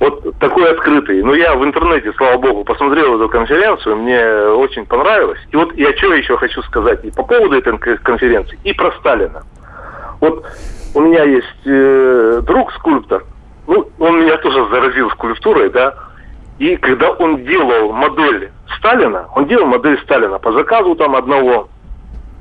вот 0.00 0.38
такой 0.38 0.70
открытый. 0.70 1.22
Но 1.22 1.34
я 1.34 1.54
в 1.54 1.64
интернете, 1.64 2.12
слава 2.16 2.38
богу, 2.38 2.64
посмотрел 2.64 3.16
эту 3.16 3.28
конференцию, 3.28 3.96
мне 3.96 4.22
очень 4.52 4.86
понравилось. 4.86 5.40
И 5.50 5.56
вот 5.56 5.74
я 5.74 5.94
что 5.96 6.14
еще 6.14 6.36
хочу 6.38 6.62
сказать 6.62 7.04
и 7.04 7.10
по 7.10 7.22
поводу 7.22 7.56
этой 7.56 7.76
кон- 7.76 7.98
конференции, 7.98 8.58
и 8.64 8.72
про 8.72 8.92
Сталина. 8.92 9.42
Вот 10.20 10.46
у 10.94 11.00
меня 11.00 11.24
есть 11.24 11.66
э, 11.66 12.40
друг 12.44 12.72
скульптор, 12.72 13.24
ну, 13.68 13.86
он 13.98 14.20
меня 14.22 14.38
тоже 14.38 14.66
заразил 14.70 15.10
скульптурой, 15.10 15.68
да, 15.68 15.94
и 16.58 16.76
когда 16.76 17.10
он 17.10 17.44
делал 17.44 17.92
модель 17.92 18.50
Сталина, 18.78 19.28
он 19.36 19.46
делал 19.46 19.66
модель 19.66 20.00
Сталина 20.02 20.38
по 20.38 20.52
заказу 20.52 20.96
там 20.96 21.14
одного 21.14 21.68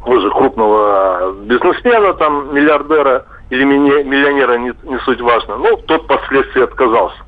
уже 0.06 0.30
крупного 0.32 1.34
бизнесмена, 1.44 2.14
там, 2.14 2.56
миллиардера 2.56 3.26
или 3.50 3.64
миллионера, 3.66 4.58
не, 4.58 4.72
не 4.84 4.98
суть 5.00 5.20
важно, 5.20 5.58
но 5.58 5.76
тот 5.76 6.06
впоследствии 6.06 6.64
отказался. 6.64 7.22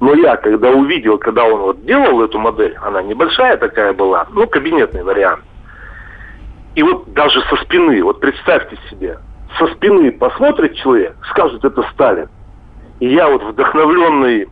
Но 0.00 0.14
я, 0.14 0.36
когда 0.36 0.70
увидел, 0.70 1.18
когда 1.18 1.44
он 1.44 1.60
вот 1.60 1.84
делал 1.84 2.22
эту 2.22 2.38
модель, 2.38 2.76
она 2.82 3.02
небольшая 3.02 3.56
такая 3.56 3.92
была, 3.92 4.26
ну, 4.30 4.46
кабинетный 4.46 5.02
вариант. 5.02 5.42
И 6.76 6.82
вот 6.82 7.12
даже 7.12 7.40
со 7.48 7.56
спины, 7.56 8.02
вот 8.04 8.20
представьте 8.20 8.78
себе, 8.88 9.18
со 9.58 9.66
спины 9.74 10.12
посмотрит 10.12 10.76
человек, 10.76 11.16
скажет, 11.30 11.64
это 11.64 11.82
Сталин. 11.94 12.28
И 13.00 13.08
я 13.12 13.28
вот 13.28 13.42
вдохновленный 13.42 14.48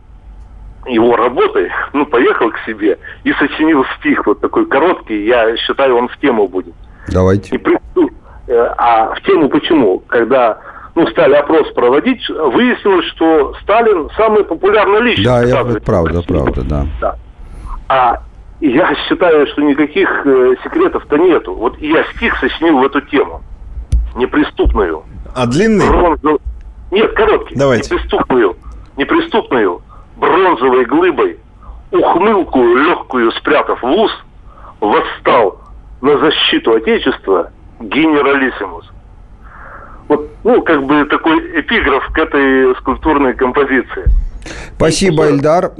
его 0.87 1.15
работой, 1.15 1.69
ну, 1.93 2.05
поехал 2.05 2.51
к 2.51 2.59
себе 2.59 2.99
и 3.23 3.33
сочинил 3.33 3.83
стих 3.99 4.25
вот 4.27 4.39
такой 4.39 4.67
короткий, 4.67 5.25
я 5.25 5.57
считаю, 5.57 5.97
он 5.97 6.07
в 6.09 6.17
тему 6.17 6.47
будет. 6.47 6.75
И 7.07 7.11
Давайте. 7.11 7.57
при- 7.57 7.79
ну, 7.95 8.09
э, 8.47 8.73
а 8.77 9.15
в 9.15 9.21
тему 9.21 9.49
почему? 9.49 9.99
Когда 10.07 10.59
ну, 10.93 11.07
стали 11.07 11.33
опрос 11.33 11.71
проводить, 11.73 12.27
выяснилось, 12.29 13.05
что 13.07 13.53
Сталин 13.63 14.09
самый 14.15 14.43
популярный 14.45 15.01
личность. 15.01 15.27
Да, 15.27 15.43
я, 15.43 15.55
правда, 15.83 16.19
России. 16.19 16.27
правда, 16.27 16.61
да. 16.63 16.85
Да. 17.01 17.15
А 17.89 18.21
я 18.61 18.95
считаю, 19.07 19.45
что 19.47 19.61
никаких 19.61 20.07
э, 20.25 20.55
секретов-то 20.63 21.17
нету. 21.17 21.53
Вот 21.53 21.77
я 21.79 22.03
стих 22.15 22.37
сочинил 22.39 22.77
в 22.79 22.85
эту 22.85 23.01
тему. 23.01 23.41
Неприступную. 24.15 25.03
А 25.35 25.45
длинный? 25.45 25.85
Бронзов- 25.89 26.39
Нет, 26.91 27.13
короткий. 27.13 27.55
Давайте. 27.55 27.93
Неприступную. 27.93 28.55
Неприступную. 28.97 29.81
Бронзовой 30.17 30.85
глыбой. 30.85 31.39
Ухмылку 31.91 32.63
легкую 32.63 33.31
спрятав 33.33 33.81
в 33.81 33.85
ус, 33.85 34.11
восстал 34.79 35.59
на 36.01 36.17
защиту 36.19 36.73
Отечества 36.73 37.51
генералиссимус. 37.79 38.89
Вот, 40.07 40.29
ну, 40.43 40.61
как 40.61 40.83
бы 40.85 41.05
такой 41.05 41.59
эпиграф 41.59 42.11
к 42.13 42.17
этой 42.17 42.75
скульптурной 42.75 43.33
композиции. 43.33 44.05
Спасибо, 44.75 45.29
Эльдар. 45.29 45.71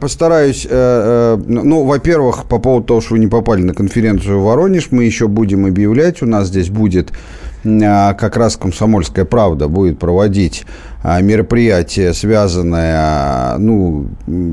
Постараюсь, 0.00 0.66
э, 0.68 0.70
э, 0.70 1.36
ну, 1.46 1.84
во-первых, 1.84 2.44
по 2.48 2.58
поводу 2.58 2.86
того, 2.86 3.00
что 3.00 3.14
вы 3.14 3.18
не 3.18 3.26
попали 3.26 3.62
на 3.62 3.74
конференцию 3.74 4.40
в 4.40 4.44
Воронеж, 4.44 4.88
мы 4.90 5.04
еще 5.04 5.28
будем 5.28 5.66
объявлять. 5.66 6.22
У 6.22 6.26
нас 6.26 6.48
здесь 6.48 6.70
будет 6.70 7.12
как 7.64 8.36
раз 8.36 8.56
«Комсомольская 8.56 9.24
правда» 9.24 9.68
будет 9.68 9.98
проводить 9.98 10.64
а, 11.02 11.20
мероприятие, 11.20 12.14
связанное, 12.14 13.56
ну, 13.58 14.08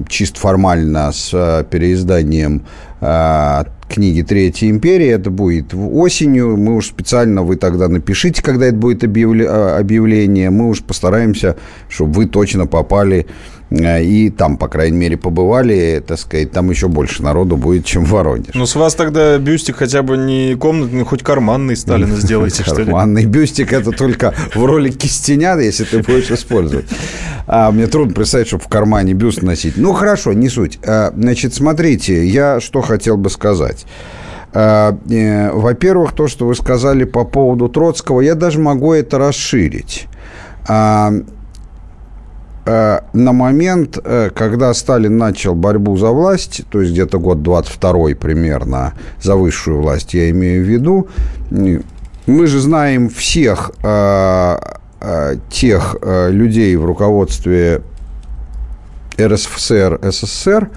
чисто 0.08 0.40
формально 0.40 1.12
с 1.12 1.32
а, 1.34 1.64
переизданием 1.64 2.64
а, 3.02 3.68
книги 3.92 4.22
«Третья 4.22 4.70
империя». 4.70 5.12
Это 5.12 5.30
будет 5.30 5.74
осенью. 5.74 6.58
Мы 6.58 6.76
уж 6.76 6.88
специально, 6.88 7.44
вы 7.44 7.58
тогда 7.58 7.88
напишите, 7.88 8.42
когда 8.42 8.66
это 8.68 8.78
будет 8.78 9.04
объявление. 9.04 10.50
Мы 10.50 10.70
уж 10.70 10.82
постараемся, 10.82 11.58
чтобы 11.90 12.14
вы 12.14 12.26
точно 12.26 12.68
попали 12.68 13.28
Э, 13.72 14.04
и 14.04 14.30
там, 14.30 14.58
по 14.58 14.68
крайней 14.68 14.98
мере, 14.98 15.18
побывали, 15.18 16.04
так 16.06 16.20
сказать, 16.20 16.52
там 16.52 16.70
еще 16.70 16.88
больше 16.88 17.24
народу 17.24 17.56
будет, 17.56 17.86
чем 17.86 18.06
в 18.06 18.10
Воронеж. 18.10 18.54
Ну, 18.54 18.66
с 18.66 18.76
вас 18.76 18.96
тогда 18.96 19.38
бюстик 19.38 19.78
хотя 19.78 20.04
бы 20.04 20.18
не 20.18 20.56
комнатный, 20.56 21.04
хоть 21.04 21.24
карманный 21.24 21.78
Сталина 21.78 22.16
сделайте, 22.18 22.64
что 22.64 22.80
ли? 22.80 22.86
Карманный 22.86 23.26
бюстик– 23.26 23.72
это 23.74 23.92
только 23.92 24.34
в 24.54 24.66
роли 24.66 24.92
кистеня, 24.92 25.58
если 25.58 25.86
ты 25.86 26.04
будешь 26.04 26.30
использовать. 26.32 26.86
А 27.48 27.72
мне 27.72 27.88
трудно 27.88 28.14
представить, 28.14 28.48
чтобы 28.48 28.64
в 28.64 28.68
кармане 28.68 29.14
бюст 29.14 29.42
носить. 29.42 29.78
Ну, 29.78 29.94
хорошо, 29.94 30.34
не 30.34 30.50
суть. 30.50 30.80
А, 30.84 31.12
значит, 31.16 31.54
смотрите, 31.54 32.26
я 32.26 32.60
что 32.60 32.82
хотел 32.82 33.18
бы 33.18 33.30
сказать. 33.30 33.81
А, 34.54 34.98
э, 35.10 35.52
во-первых, 35.52 36.14
то, 36.14 36.28
что 36.28 36.46
вы 36.46 36.56
сказали 36.56 37.04
по 37.04 37.24
поводу 37.24 37.70
Троцкого, 37.70 38.22
я 38.22 38.36
даже 38.36 38.60
могу 38.60 38.94
это 38.94 39.18
расширить. 39.18 40.08
А, 40.68 41.14
Э, 42.64 43.00
на 43.14 43.34
момент, 43.34 43.98
э, 44.04 44.30
когда 44.36 44.74
Сталин 44.74 45.18
начал 45.18 45.56
борьбу 45.56 45.98
за 45.98 46.12
власть, 46.12 46.62
то 46.70 46.80
есть 46.80 46.94
где-то 46.94 47.18
год 47.18 47.42
22 47.42 48.16
примерно, 48.16 48.94
за 49.20 49.36
высшую 49.36 49.82
власть 49.82 50.14
я 50.14 50.30
имею 50.30 50.64
в 50.64 50.68
виду, 50.68 51.08
мы 52.28 52.48
же 52.48 52.60
знаем 52.60 53.10
всех 53.10 53.72
э, 53.84 54.58
тех 55.50 55.96
людей 56.04 56.76
в 56.76 56.86
руководстве 56.86 57.82
РСФСР, 59.20 60.00
СССР, 60.04 60.70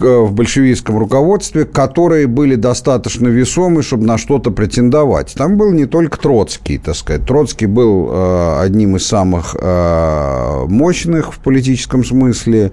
в 0.00 0.32
большевистском 0.32 0.98
руководстве, 0.98 1.64
которые 1.64 2.26
были 2.26 2.56
достаточно 2.56 3.28
весомы, 3.28 3.82
чтобы 3.82 4.06
на 4.06 4.18
что-то 4.18 4.50
претендовать. 4.50 5.34
Там 5.34 5.56
был 5.56 5.72
не 5.72 5.86
только 5.86 6.18
Троцкий, 6.18 6.78
так 6.78 6.96
сказать. 6.96 7.26
Троцкий 7.26 7.66
был 7.66 8.08
э, 8.10 8.60
одним 8.60 8.96
из 8.96 9.06
самых 9.06 9.56
э, 9.60 10.64
мощных 10.68 11.32
в 11.32 11.38
политическом 11.38 12.04
смысле, 12.04 12.72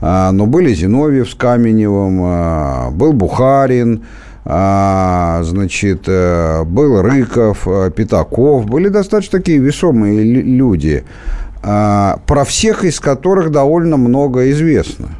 э, 0.00 0.30
но 0.30 0.46
были 0.46 0.72
Зиновьев 0.72 1.30
с 1.30 1.34
Каменевым, 1.34 2.96
был 2.96 3.12
Бухарин, 3.12 4.04
значит, 4.44 6.06
был 6.06 7.02
Рыков, 7.02 7.68
Пятаков, 7.94 8.66
были 8.66 8.88
достаточно 8.88 9.38
такие 9.38 9.58
весомые 9.58 10.22
люди, 10.22 11.04
про 11.60 12.44
всех 12.46 12.84
из 12.84 13.00
которых 13.00 13.50
довольно 13.50 13.98
много 13.98 14.50
известно. 14.50 15.19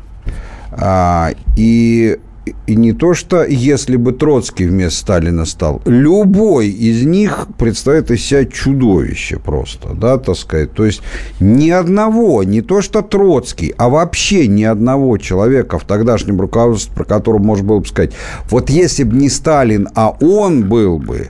А, 0.72 1.30
и 1.56 2.18
и 2.66 2.74
не 2.74 2.92
то, 2.92 3.14
что 3.14 3.44
если 3.44 3.96
бы 3.96 4.12
Троцкий 4.12 4.66
вместо 4.66 5.00
Сталина 5.00 5.44
стал, 5.44 5.82
любой 5.84 6.68
из 6.68 7.04
них 7.04 7.46
представляет 7.58 8.10
из 8.10 8.24
себя 8.24 8.44
чудовище 8.44 9.38
просто, 9.38 9.94
да, 9.94 10.18
так 10.18 10.36
сказать. 10.36 10.72
То 10.72 10.84
есть 10.84 11.02
ни 11.38 11.70
одного, 11.70 12.42
не 12.42 12.62
то, 12.62 12.80
что 12.80 13.02
Троцкий, 13.02 13.74
а 13.76 13.88
вообще 13.88 14.46
ни 14.46 14.64
одного 14.64 15.18
человека 15.18 15.78
в 15.78 15.84
тогдашнем 15.84 16.40
руководстве, 16.40 16.94
про 16.94 17.04
которого 17.04 17.42
можно 17.42 17.66
было 17.66 17.80
бы 17.80 17.86
сказать, 17.86 18.12
вот 18.48 18.70
если 18.70 19.04
бы 19.04 19.16
не 19.16 19.28
Сталин, 19.28 19.88
а 19.94 20.16
он 20.20 20.68
был 20.68 20.98
бы, 20.98 21.28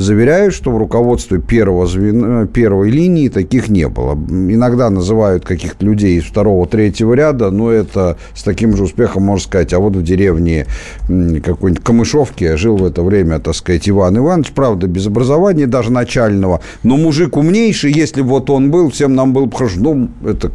заверяют, 0.00 0.54
что 0.54 0.70
в 0.70 0.78
руководстве 0.78 1.40
первого 1.40 1.86
звена, 1.86 2.46
первой 2.46 2.90
линии 2.90 3.28
таких 3.28 3.68
не 3.68 3.88
было. 3.88 4.14
Иногда 4.14 4.90
называют 4.90 5.44
каких-то 5.44 5.84
людей 5.84 6.18
из 6.18 6.24
второго, 6.24 6.66
третьего 6.66 7.14
ряда, 7.14 7.50
но 7.50 7.70
это 7.70 8.16
с 8.34 8.42
таким 8.42 8.76
же 8.76 8.84
успехом 8.84 9.24
можно 9.24 9.44
сказать. 9.44 9.72
А 9.72 9.78
вот 9.78 9.96
в 9.96 10.02
деревне 10.02 10.66
какой-нибудь 11.08 11.84
Камышовки 11.84 12.56
жил 12.56 12.76
в 12.76 12.84
это 12.84 13.02
время, 13.02 13.38
так 13.38 13.54
сказать, 13.54 13.88
Иван 13.88 14.18
Иванович, 14.18 14.52
правда, 14.52 14.86
без 14.86 15.06
образования 15.06 15.66
даже 15.66 15.92
начального, 15.92 16.60
но 16.82 16.96
мужик 16.96 17.36
умнейший, 17.36 17.92
если 17.92 18.22
вот 18.22 18.50
он 18.50 18.70
был, 18.70 18.90
всем 18.90 19.14
нам 19.14 19.32
был 19.32 19.46
бы 19.46 19.56
хорошо. 19.56 19.80
Ну, 19.80 20.08
это 20.24 20.50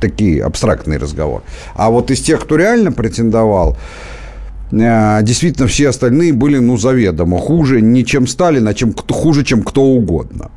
такие 0.00 0.42
абстрактные 0.42 0.98
разговоры. 0.98 1.42
А 1.74 1.90
вот 1.90 2.10
из 2.10 2.20
тех, 2.20 2.40
кто 2.40 2.56
реально 2.56 2.92
претендовал, 2.92 3.76
действительно 4.70 5.68
все 5.68 5.88
остальные 5.88 6.32
были, 6.32 6.58
ну, 6.58 6.76
заведомо 6.76 7.38
хуже 7.38 7.80
не 7.80 8.04
чем 8.04 8.26
Сталин, 8.26 8.66
а 8.68 8.74
чем, 8.74 8.94
хуже, 8.94 9.44
чем 9.44 9.62
кто 9.62 9.82
угодно. 9.82 10.50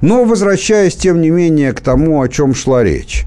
Но 0.00 0.24
возвращаясь, 0.24 0.94
тем 0.94 1.20
не 1.20 1.30
менее, 1.30 1.72
к 1.72 1.80
тому, 1.80 2.20
о 2.20 2.28
чем 2.28 2.54
шла 2.54 2.84
речь. 2.84 3.24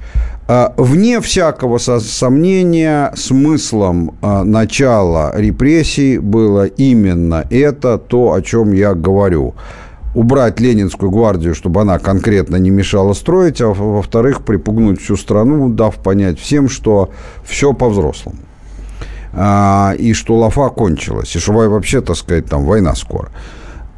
Э, 0.47 0.69
вне 0.77 1.21
всякого 1.21 1.77
сомнения, 1.77 3.13
смыслом 3.15 4.15
э, 4.21 4.43
начала 4.43 5.31
репрессий 5.35 6.17
было 6.17 6.65
именно 6.65 7.45
это, 7.49 7.97
то, 7.97 8.33
о 8.33 8.41
чем 8.41 8.73
я 8.73 8.95
говорю. 8.95 9.53
Убрать 10.15 10.59
Ленинскую 10.59 11.11
гвардию, 11.11 11.53
чтобы 11.53 11.81
она 11.81 11.99
конкретно 11.99 12.55
не 12.55 12.71
мешала 12.71 13.13
строить, 13.13 13.61
а 13.61 13.67
во-вторых, 13.67 14.41
припугнуть 14.43 14.99
всю 14.99 15.17
страну, 15.17 15.69
дав 15.69 15.95
понять 15.95 16.39
всем, 16.39 16.67
что 16.67 17.11
все 17.43 17.73
по-взрослому. 17.73 18.37
А, 19.33 19.93
и 19.97 20.13
что 20.13 20.37
лафа 20.37 20.69
кончилась, 20.69 21.35
и 21.35 21.39
что 21.39 21.53
вообще, 21.53 22.01
так 22.01 22.15
сказать, 22.15 22.45
там 22.45 22.65
война 22.65 22.95
скоро. 22.95 23.29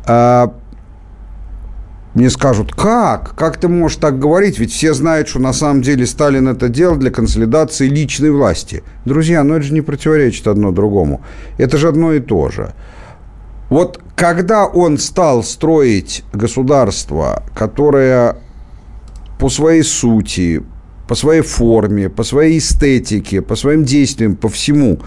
А, 0.05 0.53
мне 2.13 2.29
скажут, 2.29 2.73
как? 2.73 3.35
Как 3.35 3.57
ты 3.57 3.69
можешь 3.69 3.97
так 3.97 4.19
говорить? 4.19 4.59
Ведь 4.59 4.73
все 4.73 4.93
знают, 4.93 5.29
что 5.29 5.39
на 5.39 5.53
самом 5.53 5.81
деле 5.81 6.05
Сталин 6.05 6.49
это 6.49 6.67
делал 6.67 6.97
для 6.97 7.09
консолидации 7.09 7.87
личной 7.87 8.31
власти. 8.31 8.83
Друзья, 9.05 9.43
ну 9.43 9.55
это 9.55 9.63
же 9.63 9.73
не 9.73 9.81
противоречит 9.81 10.47
одно 10.47 10.71
другому. 10.71 11.21
Это 11.57 11.77
же 11.77 11.87
одно 11.87 12.11
и 12.13 12.19
то 12.19 12.49
же. 12.49 12.73
Вот 13.69 14.01
когда 14.15 14.65
он 14.65 14.97
стал 14.97 15.41
строить 15.43 16.25
государство, 16.33 17.43
которое 17.55 18.35
по 19.39 19.49
своей 19.49 19.83
сути, 19.83 20.61
по 21.11 21.15
своей 21.15 21.41
форме, 21.41 22.07
по 22.07 22.23
своей 22.23 22.57
эстетике, 22.57 23.41
по 23.41 23.57
своим 23.57 23.83
действиям, 23.83 24.37
по 24.37 24.47
всему 24.47 24.99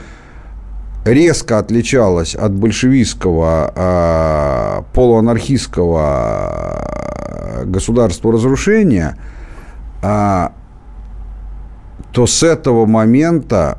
резко 1.07 1.59
отличалась 1.59 2.35
от 2.35 2.53
большевистского 2.53 3.73
э, 3.75 4.83
полуанархистского 4.93 6.01
а, 6.03 7.63
государства 7.65 8.33
разрушения, 8.35 9.17
э, 10.03 10.49
то 12.13 12.27
с 12.27 12.43
этого 12.43 12.85
момента 12.85 13.79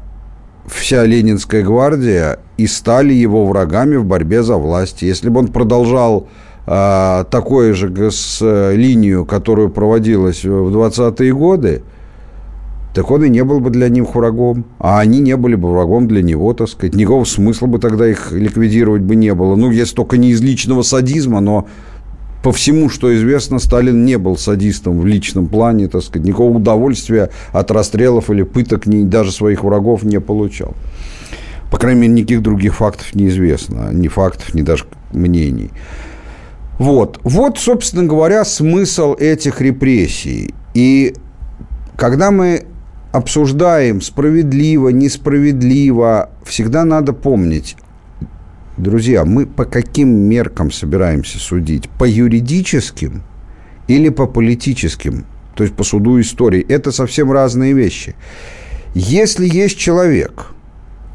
вся 0.65 1.05
Ленинская 1.05 1.61
гвардия 1.61 2.39
и 2.57 2.65
стали 2.65 3.13
его 3.13 3.45
врагами 3.45 3.97
в 3.97 4.05
борьбе 4.05 4.41
за 4.41 4.55
власть. 4.55 5.03
Если 5.03 5.29
бы 5.29 5.41
он 5.41 5.49
продолжал 5.49 6.27
э, 6.65 7.25
такую 7.29 7.75
же 7.75 8.09
с, 8.09 8.71
линию, 8.73 9.25
которую 9.25 9.69
проводилась 9.69 10.43
в 10.43 10.75
20-е 10.75 11.31
годы, 11.31 11.83
так 12.95 13.11
он 13.11 13.25
и 13.25 13.29
не 13.29 13.43
был 13.43 13.59
бы 13.59 13.71
для 13.71 13.89
них 13.89 14.15
врагом. 14.15 14.63
А 14.79 15.01
они 15.01 15.19
не 15.19 15.35
были 15.35 15.55
бы 15.55 15.69
врагом 15.69 16.07
для 16.07 16.23
него, 16.23 16.53
так 16.53 16.69
сказать. 16.69 16.95
Никакого 16.95 17.25
смысла 17.25 17.67
бы 17.67 17.77
тогда 17.77 18.07
их 18.09 18.31
ликвидировать 18.31 19.01
бы 19.01 19.17
не 19.17 19.33
было. 19.33 19.57
Ну, 19.57 19.69
если 19.69 19.95
только 19.95 20.15
не 20.15 20.29
из 20.29 20.41
личного 20.41 20.81
садизма, 20.81 21.41
но 21.41 21.67
по 22.41 22.53
всему, 22.53 22.89
что 22.89 23.13
известно, 23.13 23.59
Сталин 23.59 24.05
не 24.05 24.17
был 24.17 24.37
садистом 24.37 25.01
в 25.01 25.05
личном 25.05 25.47
плане, 25.47 25.89
так 25.89 26.03
сказать. 26.03 26.25
Никакого 26.25 26.55
удовольствия 26.55 27.31
от 27.51 27.69
расстрелов 27.69 28.29
или 28.29 28.43
пыток 28.43 28.85
ни, 28.85 29.03
даже 29.03 29.33
своих 29.33 29.65
врагов 29.65 30.03
не 30.03 30.21
получал. 30.21 30.73
По 31.71 31.77
крайней 31.77 31.99
мере, 31.99 32.13
никаких 32.13 32.43
других 32.43 32.75
фактов 32.75 33.13
неизвестно. 33.13 33.89
Ни 33.91 34.07
фактов, 34.07 34.53
ни 34.53 34.61
даже 34.61 34.85
мнений. 35.11 35.71
Вот. 36.79 37.19
Вот, 37.23 37.57
собственно 37.57 38.05
говоря, 38.05 38.45
смысл 38.45 39.15
этих 39.15 39.59
репрессий. 39.59 40.55
И 40.73 41.13
когда 41.97 42.31
мы 42.31 42.67
обсуждаем 43.15 44.01
справедливо, 44.01 44.89
несправедливо, 44.89 46.31
всегда 46.43 46.83
надо 46.83 47.13
помнить, 47.13 47.77
друзья, 48.75 49.23
мы 49.23 49.45
по 49.45 49.63
каким 49.63 50.09
меркам 50.09 50.69
собираемся 50.69 51.39
судить? 51.39 51.89
По 51.97 52.03
юридическим 52.03 53.23
или 53.87 54.09
по 54.09 54.27
политическим? 54.27 55.25
То 55.55 55.63
есть 55.63 55.75
по 55.75 55.85
суду 55.85 56.19
истории. 56.19 56.65
Это 56.67 56.91
совсем 56.91 57.31
разные 57.31 57.71
вещи. 57.71 58.15
Если 58.93 59.47
есть 59.47 59.77
человек, 59.77 60.47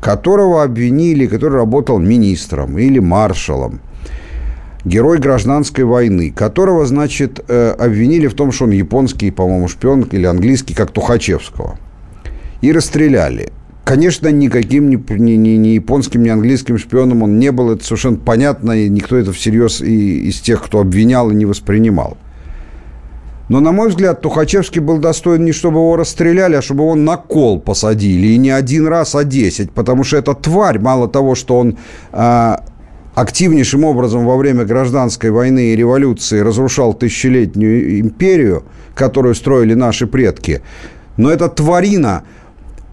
которого 0.01 0.63
обвинили, 0.63 1.27
который 1.27 1.57
работал 1.57 1.99
министром 1.99 2.79
или 2.79 2.99
маршалом, 2.99 3.83
герой 4.87 5.19
гражданской 5.19 5.85
войны, 5.85 6.31
которого, 6.31 6.87
значит, 6.87 7.45
э, 7.47 7.73
обвинили 7.79 8.27
в 8.27 8.33
том, 8.33 8.53
что 8.53 8.65
он 8.65 8.71
японский, 8.71 9.31
по-моему, 9.31 9.69
шпион 9.69 10.05
или 10.13 10.25
английский, 10.25 10.73
как 10.73 10.93
Тухачевского– 10.93 11.79
и 12.61 12.73
расстреляли. 12.73 13.53
Конечно, 13.85 14.29
никаким 14.29 14.89
ни, 14.89 14.97
ни, 14.97 15.33
ни, 15.33 15.49
ни 15.57 15.69
японским, 15.69 16.23
ни 16.23 16.29
английским 16.29 16.79
шпионом 16.79 17.23
он 17.23 17.39
не 17.39 17.51
был, 17.51 17.71
это 17.71 17.85
совершенно 17.85 18.19
понятно, 18.19 18.73
и 18.73 18.89
никто 18.89 19.17
это 19.17 19.33
всерьез 19.33 19.81
и, 19.81 20.29
из 20.29 20.41
тех, 20.41 20.63
кто 20.63 20.81
обвинял 20.81 21.31
и 21.31 21.35
не 21.35 21.47
воспринимал. 21.47 22.17
Но, 23.49 23.59
на 23.59 23.73
мой 23.73 23.89
взгляд, 23.89 24.21
Тухачевский 24.21 24.81
был 24.81 24.99
достоин 24.99 25.45
не 25.45 25.51
чтобы 25.51 25.79
его 25.79 25.97
расстреляли, 25.97 26.55
а 26.55 26.63
чтобы 26.63 26.85
его 26.85 26.95
на 26.95 27.17
кол 27.17 27.59
посадили. 27.59 28.29
И 28.29 28.39
не 28.39 28.51
один 28.51 28.87
раз, 28.87 29.17
а 29.17 29.25
десять. 29.25 29.73
Потому 29.73 30.05
что 30.05 30.19
эта 30.19 30.35
тварь, 30.35 30.79
мало 30.79 31.09
того, 31.09 31.35
что 31.35 31.59
он 31.59 31.77
а, 32.13 32.63
активнейшим 33.15 33.83
образом 33.83 34.25
во 34.25 34.37
время 34.37 34.65
гражданской 34.65 35.31
войны 35.31 35.73
и 35.73 35.77
революции 35.77 36.39
разрушал 36.39 36.95
тысячелетнюю 36.95 37.99
империю, 37.99 38.63
которую 38.95 39.35
строили 39.35 39.75
наши 39.75 40.07
предки, 40.07 40.63
но 41.17 41.31
эта 41.31 41.49
тварина 41.49 42.23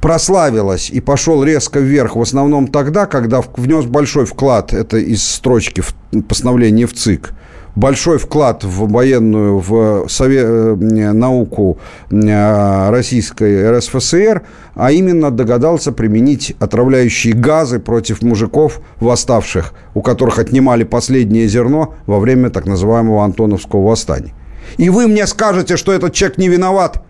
прославилась 0.01 0.89
и 0.89 0.99
пошел 0.99 1.43
резко 1.43 1.79
вверх 1.79 2.15
в 2.15 2.21
основном 2.21 2.67
тогда, 2.67 3.05
когда 3.05 3.41
внес 3.55 3.85
большой 3.85 4.25
вклад, 4.25 4.73
это 4.73 4.97
из 4.97 5.23
строчки 5.23 5.81
в 5.81 5.93
постановления 6.27 6.85
в 6.85 6.93
ЦИК, 6.93 7.33
большой 7.75 8.17
вклад 8.17 8.63
в 8.63 8.91
военную, 8.91 9.59
в 9.59 10.07
сове, 10.09 10.41
э, 10.41 11.11
науку 11.13 11.77
э, 12.09 12.89
российской 12.89 13.77
РСФСР, 13.77 14.43
а 14.75 14.91
именно 14.91 15.31
догадался 15.31 15.91
применить 15.91 16.55
отравляющие 16.59 17.33
газы 17.33 17.79
против 17.79 18.21
мужиков 18.21 18.81
восставших, 18.99 19.73
у 19.93 20.01
которых 20.01 20.39
отнимали 20.39 20.83
последнее 20.83 21.47
зерно 21.47 21.95
во 22.05 22.19
время 22.19 22.49
так 22.49 22.65
называемого 22.65 23.23
Антоновского 23.23 23.87
восстания. 23.87 24.33
И 24.77 24.89
вы 24.89 25.07
мне 25.07 25.25
скажете, 25.27 25.77
что 25.77 25.93
этот 25.93 26.13
человек 26.13 26.37
не 26.37 26.49
виноват? 26.49 27.03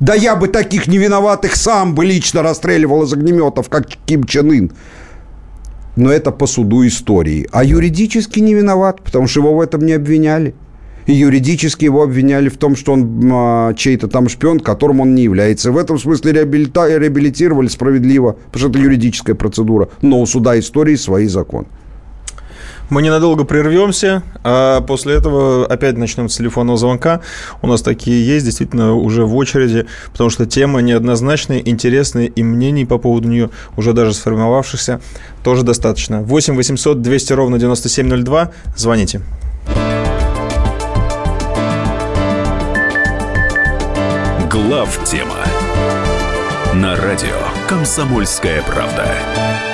Да 0.00 0.14
я 0.14 0.36
бы 0.36 0.48
таких 0.48 0.88
невиноватых 0.88 1.54
сам 1.56 1.94
бы 1.94 2.04
лично 2.04 2.42
расстреливал 2.42 3.04
из 3.04 3.12
огнеметов, 3.12 3.68
как 3.68 3.86
Ким 4.06 4.24
Чен 4.24 4.50
Ын 4.50 4.72
но 5.96 6.10
это 6.10 6.30
по 6.30 6.46
суду 6.46 6.86
истории. 6.86 7.46
А 7.52 7.64
юридически 7.64 8.40
не 8.40 8.54
виноват, 8.54 9.02
потому 9.02 9.26
что 9.26 9.40
его 9.40 9.54
в 9.54 9.60
этом 9.60 9.84
не 9.86 9.92
обвиняли. 9.92 10.54
И 11.06 11.12
юридически 11.12 11.84
его 11.84 12.02
обвиняли 12.02 12.48
в 12.48 12.56
том, 12.56 12.76
что 12.76 12.94
он 12.94 13.30
а, 13.30 13.74
чей-то 13.74 14.08
там 14.08 14.28
шпион, 14.28 14.60
которым 14.60 15.00
он 15.00 15.14
не 15.14 15.22
является. 15.22 15.70
В 15.70 15.76
этом 15.76 15.98
смысле 15.98 16.32
реабилита, 16.32 16.88
реабилитировали 16.98 17.68
справедливо, 17.68 18.36
потому 18.46 18.58
что 18.58 18.68
это 18.70 18.78
юридическая 18.78 19.34
процедура. 19.34 19.90
Но 20.00 20.20
у 20.20 20.26
суда 20.26 20.58
истории 20.58 20.96
свои 20.96 21.26
законы. 21.26 21.66
Мы 22.90 23.02
ненадолго 23.02 23.44
прервемся, 23.44 24.22
а 24.42 24.80
после 24.82 25.14
этого 25.14 25.66
опять 25.66 25.96
начнем 25.96 26.28
с 26.28 26.36
телефонного 26.36 26.76
звонка. 26.76 27.20
У 27.62 27.66
нас 27.66 27.82
такие 27.82 28.26
есть, 28.26 28.44
действительно, 28.44 28.94
уже 28.94 29.24
в 29.24 29.34
очереди, 29.36 29.86
потому 30.12 30.30
что 30.30 30.46
тема 30.46 30.80
неоднозначная, 30.80 31.58
интересная, 31.58 32.26
и 32.26 32.42
мнений 32.42 32.84
по 32.84 32.98
поводу 32.98 33.28
нее 33.28 33.50
уже 33.76 33.92
даже 33.92 34.12
сформировавшихся 34.12 35.00
тоже 35.42 35.62
достаточно. 35.62 36.20
8 36.20 36.56
800 36.56 37.00
200 37.00 37.32
ровно 37.32 37.58
9702. 37.58 38.50
Звоните. 38.76 39.20
Глав 44.50 45.00
тема 45.04 45.36
на 46.74 46.96
радио 46.96 47.28
Комсомольская 47.68 48.62
правда. 48.62 49.73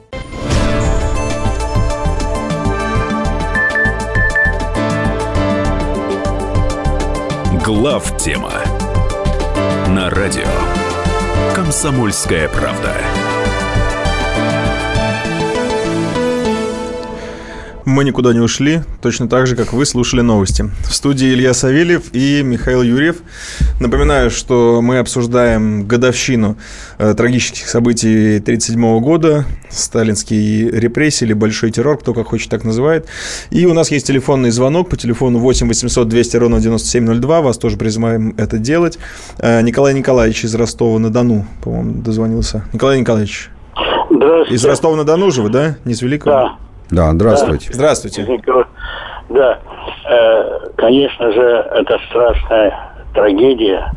Глав 7.63 8.17
тема 8.17 8.53
на 9.87 10.09
радио 10.09 10.47
Комсомольская 11.53 12.49
правда. 12.49 12.95
Мы 17.85 18.03
никуда 18.03 18.33
не 18.33 18.39
ушли, 18.39 18.81
точно 18.99 19.29
так 19.29 19.45
же, 19.45 19.55
как 19.55 19.73
вы 19.73 19.85
слушали 19.85 20.21
новости. 20.21 20.71
В 20.89 20.95
студии 20.95 21.31
Илья 21.31 21.53
Савельев 21.53 22.05
и 22.13 22.41
Михаил 22.41 22.81
Юрьев. 22.81 23.17
Напоминаю, 23.81 24.29
что 24.29 24.79
мы 24.83 24.99
обсуждаем 24.99 25.87
годовщину 25.87 26.55
э, 26.99 27.15
трагических 27.15 27.67
событий 27.67 28.37
1937 28.37 28.99
года, 28.99 29.45
сталинские 29.69 30.69
репрессии 30.69 31.25
или 31.25 31.33
большой 31.33 31.71
террор, 31.71 31.97
кто 31.97 32.13
как 32.13 32.27
хочет 32.27 32.51
так 32.51 32.63
называет. 32.63 33.07
И 33.49 33.65
у 33.65 33.73
нас 33.73 33.89
есть 33.89 34.05
телефонный 34.05 34.51
звонок 34.51 34.87
по 34.87 34.97
телефону 34.97 35.39
8 35.39 35.67
800 35.67 36.07
200 36.07 36.37
ровно 36.37 36.59
9702. 36.59 37.41
Вас 37.41 37.57
тоже 37.57 37.75
призываем 37.77 38.35
это 38.37 38.59
делать. 38.59 38.99
Э, 39.39 39.63
Николай 39.63 39.95
Николаевич 39.95 40.43
из 40.43 40.53
Ростова-на-Дону, 40.53 41.47
по-моему, 41.63 42.03
дозвонился. 42.03 42.63
Николай 42.73 42.99
Николаевич. 42.99 43.49
Здравствуйте. 44.11 44.53
Из 44.53 44.63
Ростова-на-Дону 44.63 45.31
же 45.31 45.41
вы, 45.41 45.49
да? 45.49 45.77
Не 45.85 45.93
из 45.93 46.03
Великого? 46.03 46.31
Да. 46.31 46.55
Да, 46.91 47.11
здравствуйте. 47.13 47.73
Здравствуйте. 47.73 48.27
Да, 49.29 49.59
э, 50.07 50.69
конечно 50.77 51.31
же, 51.31 51.41
это 51.71 51.97
страшная 52.09 52.90
трагедия 53.13 53.91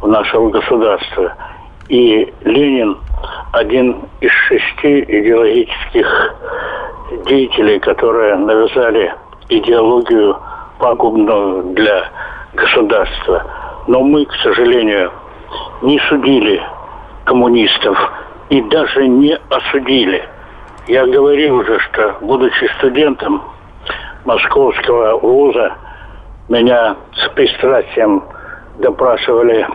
в 0.00 0.08
нашего 0.08 0.50
государства. 0.50 1.34
И 1.88 2.32
Ленин 2.42 2.98
один 3.52 3.96
из 4.20 4.30
шести 4.30 5.00
идеологических 5.02 6.34
деятелей, 7.26 7.78
которые 7.80 8.36
навязали 8.36 9.14
идеологию 9.48 10.36
пагубную 10.78 11.74
для 11.74 12.10
государства. 12.54 13.44
Но 13.86 14.02
мы, 14.02 14.26
к 14.26 14.34
сожалению, 14.42 15.10
не 15.82 15.98
судили 16.08 16.62
коммунистов 17.24 17.96
и 18.50 18.60
даже 18.62 19.06
не 19.08 19.38
осудили– 19.50 20.22
я 20.88 21.06
говорил 21.06 21.56
уже, 21.56 21.78
что, 21.80 22.16
будучи 22.22 22.64
студентом 22.78 23.42
Московского 24.24 25.18
вуза, 25.18 25.74
меня 26.48 26.96
с 27.14 27.28
пристрастием 27.34 28.24
допрашивали 28.78 29.66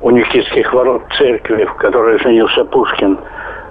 у 0.00 0.10
Никитских 0.10 0.72
ворот 0.72 1.02
церкви, 1.18 1.64
в 1.64 1.74
которой 1.74 2.18
женился 2.18 2.64
Пушкин, 2.64 3.18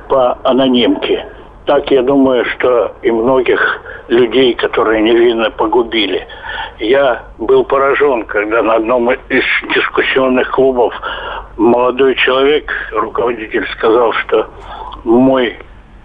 по 0.09 0.37
анонимке. 0.43 1.25
Так 1.65 1.89
я 1.91 2.01
думаю, 2.01 2.45
что 2.45 2.93
и 3.03 3.11
многих 3.11 3.59
людей, 4.07 4.55
которые 4.55 5.01
невинно 5.01 5.51
погубили. 5.51 6.25
Я 6.79 7.23
был 7.37 7.63
поражен, 7.63 8.25
когда 8.25 8.63
на 8.63 8.75
одном 8.75 9.11
из 9.11 9.43
дискуссионных 9.75 10.49
клубов 10.51 10.93
молодой 11.57 12.15
человек, 12.15 12.71
руководитель, 12.91 13.67
сказал, 13.77 14.13
что 14.13 14.47
мой 15.03 15.57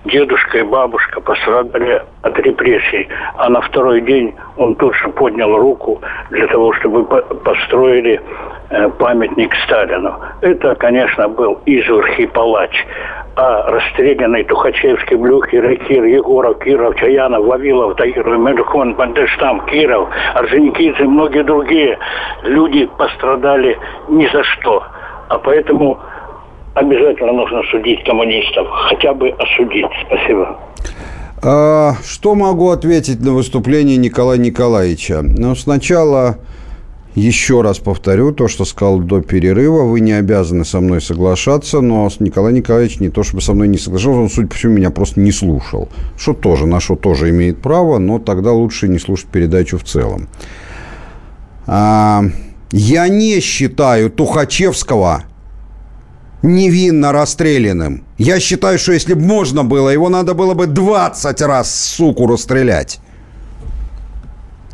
дедушка 0.04 0.58
и 0.58 0.62
бабушка 0.62 1.20
пострадали 1.20 2.02
от 2.22 2.38
репрессий. 2.38 3.08
А 3.36 3.48
на 3.48 3.60
второй 3.60 4.00
день 4.02 4.34
он 4.56 4.74
тут 4.76 4.94
же 4.96 5.08
поднял 5.08 5.56
руку 5.56 6.00
для 6.30 6.46
того, 6.46 6.72
чтобы 6.74 7.04
построили 7.04 8.20
э, 8.70 8.88
памятник 8.98 9.54
Сталину. 9.64 10.14
Это, 10.40 10.74
конечно, 10.74 11.28
был 11.28 11.60
изверх 11.66 12.18
и 12.18 12.26
палач. 12.26 12.84
А 13.36 13.68
расстрелянный 13.68 14.44
Тухачевский, 14.44 15.16
Блюхи, 15.16 15.56
Рекир, 15.56 16.04
Егоров, 16.04 16.58
Киров, 16.60 16.94
Чаянов, 16.96 17.44
Вавилов, 17.44 17.96
Таиров, 17.96 18.38
Медухон, 18.38 18.94
Бандештам, 18.94 19.60
Киров, 19.66 20.08
Орджоникидзе 20.34 21.02
и 21.02 21.06
многие 21.06 21.42
другие 21.42 21.98
люди 22.44 22.88
пострадали 22.96 23.76
ни 24.08 24.26
за 24.28 24.44
что. 24.44 24.84
А 25.28 25.38
поэтому 25.38 25.98
обязательно 26.74 27.32
нужно 27.32 27.62
судить 27.70 28.04
коммунистов. 28.04 28.66
Хотя 28.70 29.14
бы 29.14 29.30
осудить. 29.30 29.86
Спасибо. 30.06 30.58
А, 31.42 31.94
что 32.04 32.34
могу 32.34 32.70
ответить 32.70 33.20
на 33.20 33.32
выступление 33.32 33.96
Николая 33.96 34.38
Николаевича? 34.38 35.20
Ну, 35.22 35.54
сначала 35.54 36.38
еще 37.14 37.60
раз 37.60 37.78
повторю 37.78 38.32
то, 38.32 38.48
что 38.48 38.64
сказал 38.64 38.98
до 38.98 39.20
перерыва. 39.20 39.84
Вы 39.84 40.00
не 40.00 40.12
обязаны 40.12 40.64
со 40.64 40.80
мной 40.80 41.00
соглашаться, 41.00 41.80
но 41.80 42.08
Николай 42.18 42.52
Николаевич 42.52 42.98
не 42.98 43.08
то 43.08 43.22
чтобы 43.22 43.40
со 43.40 43.54
мной 43.54 43.68
не 43.68 43.78
соглашался, 43.78 44.20
он, 44.20 44.30
судя 44.30 44.48
по 44.48 44.54
всему, 44.54 44.74
меня 44.74 44.90
просто 44.90 45.20
не 45.20 45.30
слушал. 45.30 45.88
Что 46.16 46.32
тоже, 46.32 46.66
на 46.66 46.80
что 46.80 46.96
тоже 46.96 47.30
имеет 47.30 47.62
право, 47.62 47.98
но 47.98 48.18
тогда 48.18 48.52
лучше 48.52 48.88
не 48.88 48.98
слушать 48.98 49.26
передачу 49.26 49.78
в 49.78 49.84
целом. 49.84 50.28
А, 51.66 52.22
я 52.72 53.08
не 53.08 53.38
считаю 53.40 54.10
Тухачевского 54.10 55.24
невинно 56.44 57.12
расстрелянным. 57.12 58.04
Я 58.18 58.38
считаю, 58.38 58.78
что 58.78 58.92
если 58.92 59.14
бы 59.14 59.22
можно 59.22 59.64
было, 59.64 59.88
его 59.88 60.08
надо 60.08 60.34
было 60.34 60.54
бы 60.54 60.66
20 60.66 61.40
раз, 61.42 61.74
суку, 61.74 62.26
расстрелять. 62.26 63.00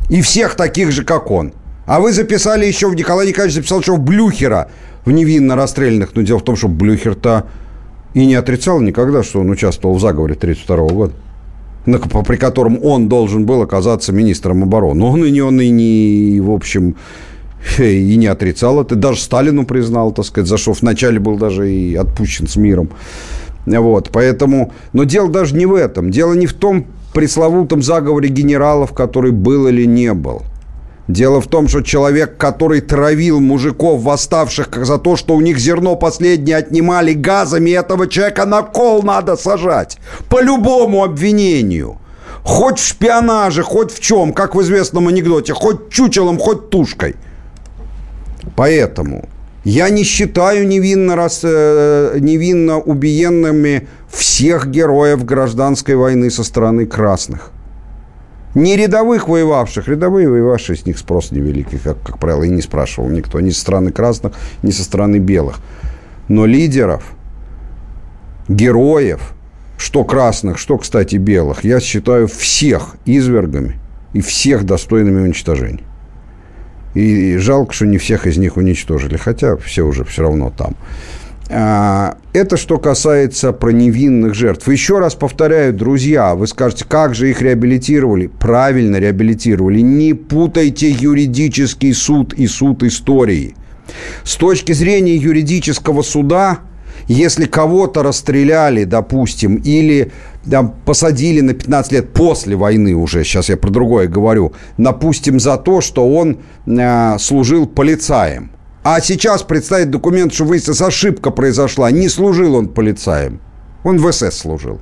И 0.09 0.21
всех 0.21 0.55
таких 0.55 0.91
же, 0.91 1.03
как 1.03 1.31
он. 1.31 1.53
А 1.85 1.99
вы 1.99 2.11
записали 2.11 2.65
еще, 2.65 2.89
в 2.89 2.95
Николай 2.95 3.27
Николаевич 3.27 3.55
записал, 3.55 3.81
что 3.81 3.95
в 3.95 3.99
Блюхера 3.99 4.69
в 5.05 5.11
невинно 5.11 5.55
расстрелянных. 5.55 6.13
Но 6.13 6.21
дело 6.21 6.39
в 6.39 6.43
том, 6.43 6.55
что 6.55 6.67
Блюхер-то 6.67 7.47
и 8.13 8.25
не 8.25 8.35
отрицал 8.35 8.81
никогда, 8.81 9.23
что 9.23 9.39
он 9.39 9.49
участвовал 9.49 9.95
в 9.95 10.01
заговоре 10.01 10.33
1932 10.33 10.95
года 10.95 11.13
при 11.83 12.35
котором 12.35 12.77
он 12.83 13.09
должен 13.09 13.45
был 13.45 13.63
оказаться 13.63 14.13
министром 14.13 14.61
обороны. 14.63 15.03
Он 15.03 15.25
и 15.25 15.31
не, 15.31 15.41
он 15.41 15.59
и 15.59 15.69
не, 15.69 16.39
в 16.39 16.51
общем, 16.51 16.95
и 17.77 18.15
не 18.15 18.27
отрицал 18.27 18.81
это. 18.81 18.95
Даже 18.95 19.19
Сталину 19.21 19.65
признал, 19.65 20.11
так 20.11 20.25
сказать, 20.25 20.47
за 20.47 20.57
что 20.57 20.73
вначале 20.73 21.19
был 21.19 21.37
даже 21.37 21.71
и 21.71 21.95
отпущен 21.95 22.47
с 22.47 22.55
миром. 22.55 22.89
Вот, 23.65 24.09
поэтому... 24.11 24.73
Но 24.93 25.03
дело 25.03 25.29
даже 25.29 25.55
не 25.55 25.65
в 25.65 25.75
этом. 25.75 26.11
Дело 26.11 26.33
не 26.33 26.47
в 26.47 26.53
том 26.53 26.85
пресловутом 27.13 27.81
заговоре 27.81 28.29
генералов, 28.29 28.93
который 28.93 29.31
был 29.31 29.67
или 29.67 29.85
не 29.85 30.13
был. 30.13 30.43
Дело 31.07 31.41
в 31.41 31.47
том, 31.47 31.67
что 31.67 31.81
человек, 31.81 32.37
который 32.37 32.79
травил 32.79 33.39
мужиков, 33.39 34.01
восставших 34.01 34.69
за 34.85 34.97
то, 34.97 35.17
что 35.17 35.35
у 35.35 35.41
них 35.41 35.57
зерно 35.57 35.95
последнее 35.95 36.55
отнимали 36.55 37.13
газами, 37.13 37.71
этого 37.71 38.07
человека 38.07 38.45
на 38.45 38.61
кол 38.61 39.03
надо 39.03 39.35
сажать. 39.35 39.97
По 40.29 40.41
любому 40.41 41.03
обвинению. 41.03 41.97
Хоть 42.43 42.79
в 42.79 42.87
шпионаже, 42.87 43.61
хоть 43.61 43.91
в 43.91 43.99
чем, 43.99 44.31
как 44.31 44.55
в 44.55 44.61
известном 44.61 45.09
анекдоте, 45.09 45.53
хоть 45.53 45.89
чучелом, 45.89 46.39
хоть 46.39 46.69
тушкой. 46.69 47.15
Поэтому 48.55 49.27
я 49.63 49.89
не 49.89 50.03
считаю 50.03 50.67
невинно, 50.67 51.15
рас, 51.15 51.41
э, 51.43 52.17
невинно 52.19 52.79
убиенными 52.79 53.87
всех 54.09 54.67
героев 54.67 55.23
гражданской 55.23 55.95
войны 55.95 56.31
со 56.31 56.43
стороны 56.43 56.87
красных. 56.87 57.51
Не 58.55 58.75
рядовых 58.75 59.27
воевавших. 59.27 59.87
Рядовые 59.87 60.29
воевавшие, 60.29 60.75
с 60.75 60.85
них 60.85 60.97
спрос 60.97 61.31
невеликий, 61.31 61.77
как, 61.77 62.01
как 62.01 62.17
правило, 62.17 62.43
и 62.43 62.49
не 62.49 62.61
спрашивал 62.61 63.09
никто. 63.09 63.39
Ни 63.39 63.51
со 63.51 63.61
стороны 63.61 63.91
красных, 63.91 64.33
ни 64.63 64.71
со 64.71 64.83
стороны 64.83 65.17
белых. 65.17 65.57
Но 66.27 66.45
лидеров, 66.45 67.03
героев, 68.49 69.33
что 69.77 70.03
красных, 70.03 70.57
что, 70.57 70.77
кстати, 70.77 71.15
белых, 71.15 71.63
я 71.63 71.79
считаю 71.79 72.27
всех 72.27 72.95
извергами 73.05 73.79
и 74.13 74.21
всех 74.21 74.65
достойными 74.65 75.21
уничтожения. 75.21 75.83
И 76.93 77.37
жалко, 77.37 77.73
что 77.73 77.85
не 77.85 77.97
всех 77.97 78.27
из 78.27 78.37
них 78.37 78.57
уничтожили, 78.57 79.17
хотя 79.17 79.55
все 79.57 79.83
уже 79.83 80.03
все 80.03 80.23
равно 80.23 80.51
там. 80.55 80.75
А, 81.53 82.17
это 82.31 82.55
что 82.55 82.77
касается 82.77 83.51
про 83.51 83.71
невинных 83.71 84.33
жертв. 84.33 84.67
Еще 84.69 84.99
раз 84.99 85.15
повторяю, 85.15 85.73
друзья, 85.73 86.33
вы 86.35 86.47
скажете, 86.47 86.85
как 86.87 87.13
же 87.13 87.29
их 87.29 87.41
реабилитировали? 87.41 88.27
Правильно 88.27 88.97
реабилитировали. 88.97 89.81
Не 89.81 90.13
путайте 90.13 90.89
юридический 90.89 91.93
суд 91.93 92.33
и 92.33 92.47
суд 92.47 92.83
истории. 92.83 93.55
С 94.23 94.35
точки 94.35 94.71
зрения 94.71 95.17
юридического 95.17 96.01
суда, 96.03 96.59
если 97.07 97.45
кого-то 97.45 98.03
расстреляли, 98.03 98.83
допустим, 98.83 99.55
или 99.55 100.11
там, 100.49 100.75
посадили 100.85 101.41
на 101.41 101.53
15 101.53 101.91
лет 101.91 102.13
после 102.13 102.55
войны 102.55 102.95
уже, 102.95 103.23
сейчас 103.23 103.49
я 103.49 103.57
про 103.57 103.69
другое 103.69 104.07
говорю, 104.07 104.53
допустим, 104.77 105.39
за 105.39 105.57
то, 105.57 105.81
что 105.81 106.07
он 106.09 106.39
э, 106.65 107.17
служил 107.19 107.67
полицаем– 107.67 108.51
а 108.83 108.99
сейчас 108.99 109.43
представить 109.43 109.91
документ, 109.91 110.33
что 110.33 110.43
выяснилось, 110.43 110.81
ошибка 110.81 111.29
произошла. 111.29 111.91
Не 111.91 112.09
служил 112.09 112.55
он 112.55 112.67
полицаем. 112.67 113.39
Он 113.83 113.97
в 113.99 114.11
СС 114.11 114.35
служил. 114.37 114.81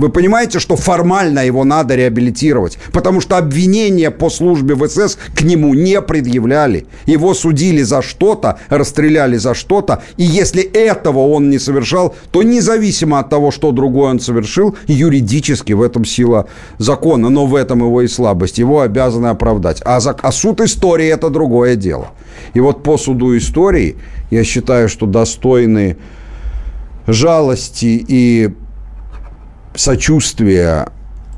Вы 0.00 0.08
понимаете, 0.08 0.60
что 0.60 0.76
формально 0.76 1.40
его 1.40 1.62
надо 1.62 1.94
реабилитировать, 1.94 2.78
потому 2.90 3.20
что 3.20 3.36
обвинения 3.36 4.10
по 4.10 4.30
службе 4.30 4.74
в 4.74 4.88
СС 4.88 5.18
к 5.36 5.42
нему 5.42 5.74
не 5.74 6.00
предъявляли. 6.00 6.86
Его 7.04 7.34
судили 7.34 7.82
за 7.82 8.00
что-то, 8.00 8.58
расстреляли 8.70 9.36
за 9.36 9.52
что-то, 9.52 10.02
и 10.16 10.22
если 10.22 10.62
этого 10.62 11.18
он 11.18 11.50
не 11.50 11.58
совершал, 11.58 12.14
то 12.30 12.42
независимо 12.42 13.18
от 13.18 13.28
того, 13.28 13.50
что 13.50 13.72
другое 13.72 14.12
он 14.12 14.20
совершил, 14.20 14.74
юридически 14.86 15.74
в 15.74 15.82
этом 15.82 16.06
сила 16.06 16.46
закона, 16.78 17.28
но 17.28 17.44
в 17.44 17.54
этом 17.54 17.80
его 17.80 18.00
и 18.00 18.08
слабость. 18.08 18.58
Его 18.58 18.80
обязаны 18.80 19.26
оправдать. 19.26 19.82
А, 19.84 20.00
за, 20.00 20.16
а 20.22 20.32
суд 20.32 20.62
истории– 20.62 21.08
это 21.08 21.28
другое 21.28 21.76
дело. 21.76 22.12
И 22.54 22.60
вот 22.60 22.82
по 22.82 22.96
суду 22.96 23.36
истории 23.36 23.96
я 24.30 24.44
считаю, 24.44 24.88
что 24.88 25.04
достойны 25.04 25.98
жалости 27.06 28.02
и 28.08 28.50
сочувствия 29.74 30.88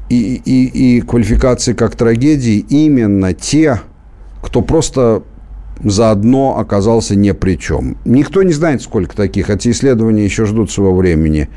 и, 0.09 0.35
и, 0.45 0.97
и 0.97 1.01
квалификации 1.01 1.73
как 1.73 1.97
трагедии 1.97 2.65
именно 2.69 3.33
те, 3.33 3.81
кто 4.43 4.63
просто 4.63 5.23
заодно 5.83 6.59
оказался 6.59 7.17
ни 7.17 7.31
при 7.33 7.59
чем. 7.59 7.97
Никто 8.05 8.43
не 8.43 8.53
знает, 8.53 8.83
сколько 8.83 9.17
таких. 9.17 9.51
Эти 9.51 9.71
исследования 9.71 10.25
еще 10.25 10.45
ждут 10.45 10.71
своего 10.71 10.95
времени. 10.95 11.49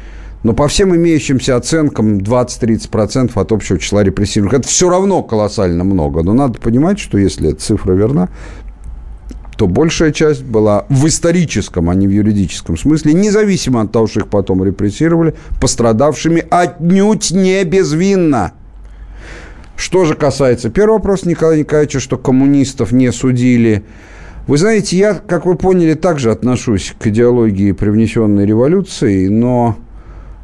Но 0.43 0.53
по 0.53 0.67
всем 0.67 0.95
имеющимся 0.95 1.55
оценкам 1.55 2.19
20-30% 2.19 3.31
от 3.33 3.51
общего 3.51 3.79
числа 3.79 4.03
репрессированных. 4.03 4.59
Это 4.59 4.67
все 4.67 4.89
равно 4.89 5.23
колоссально 5.23 5.83
много. 5.83 6.21
Но 6.21 6.33
надо 6.33 6.59
понимать, 6.59 6.99
что 6.99 7.17
если 7.17 7.49
эта 7.49 7.59
цифра 7.59 7.93
верна, 7.93 8.29
то 9.57 9.67
большая 9.67 10.11
часть 10.11 10.43
была 10.43 10.85
в 10.89 11.07
историческом, 11.07 11.89
а 11.89 11.95
не 11.95 12.07
в 12.07 12.11
юридическом 12.11 12.77
смысле, 12.77 13.13
независимо 13.13 13.81
от 13.81 13.91
того, 13.91 14.07
что 14.07 14.21
их 14.21 14.27
потом 14.27 14.63
репрессировали, 14.63 15.35
пострадавшими 15.61 16.45
отнюдь 16.49 17.31
не 17.31 17.63
безвинно. 17.63 18.53
Что 19.77 20.05
же 20.05 20.15
касается 20.15 20.69
первого 20.69 20.97
вопроса 20.97 21.27
Николая 21.27 21.59
Николаевича, 21.59 21.99
что 21.99 22.17
коммунистов 22.17 22.91
не 22.91 23.11
судили. 23.11 23.83
Вы 24.47 24.57
знаете, 24.57 24.97
я, 24.97 25.15
как 25.15 25.45
вы 25.45 25.55
поняли, 25.55 25.95
также 25.95 26.31
отношусь 26.31 26.93
к 26.99 27.07
идеологии 27.07 27.71
привнесенной 27.71 28.45
революции, 28.45 29.27
но 29.27 29.77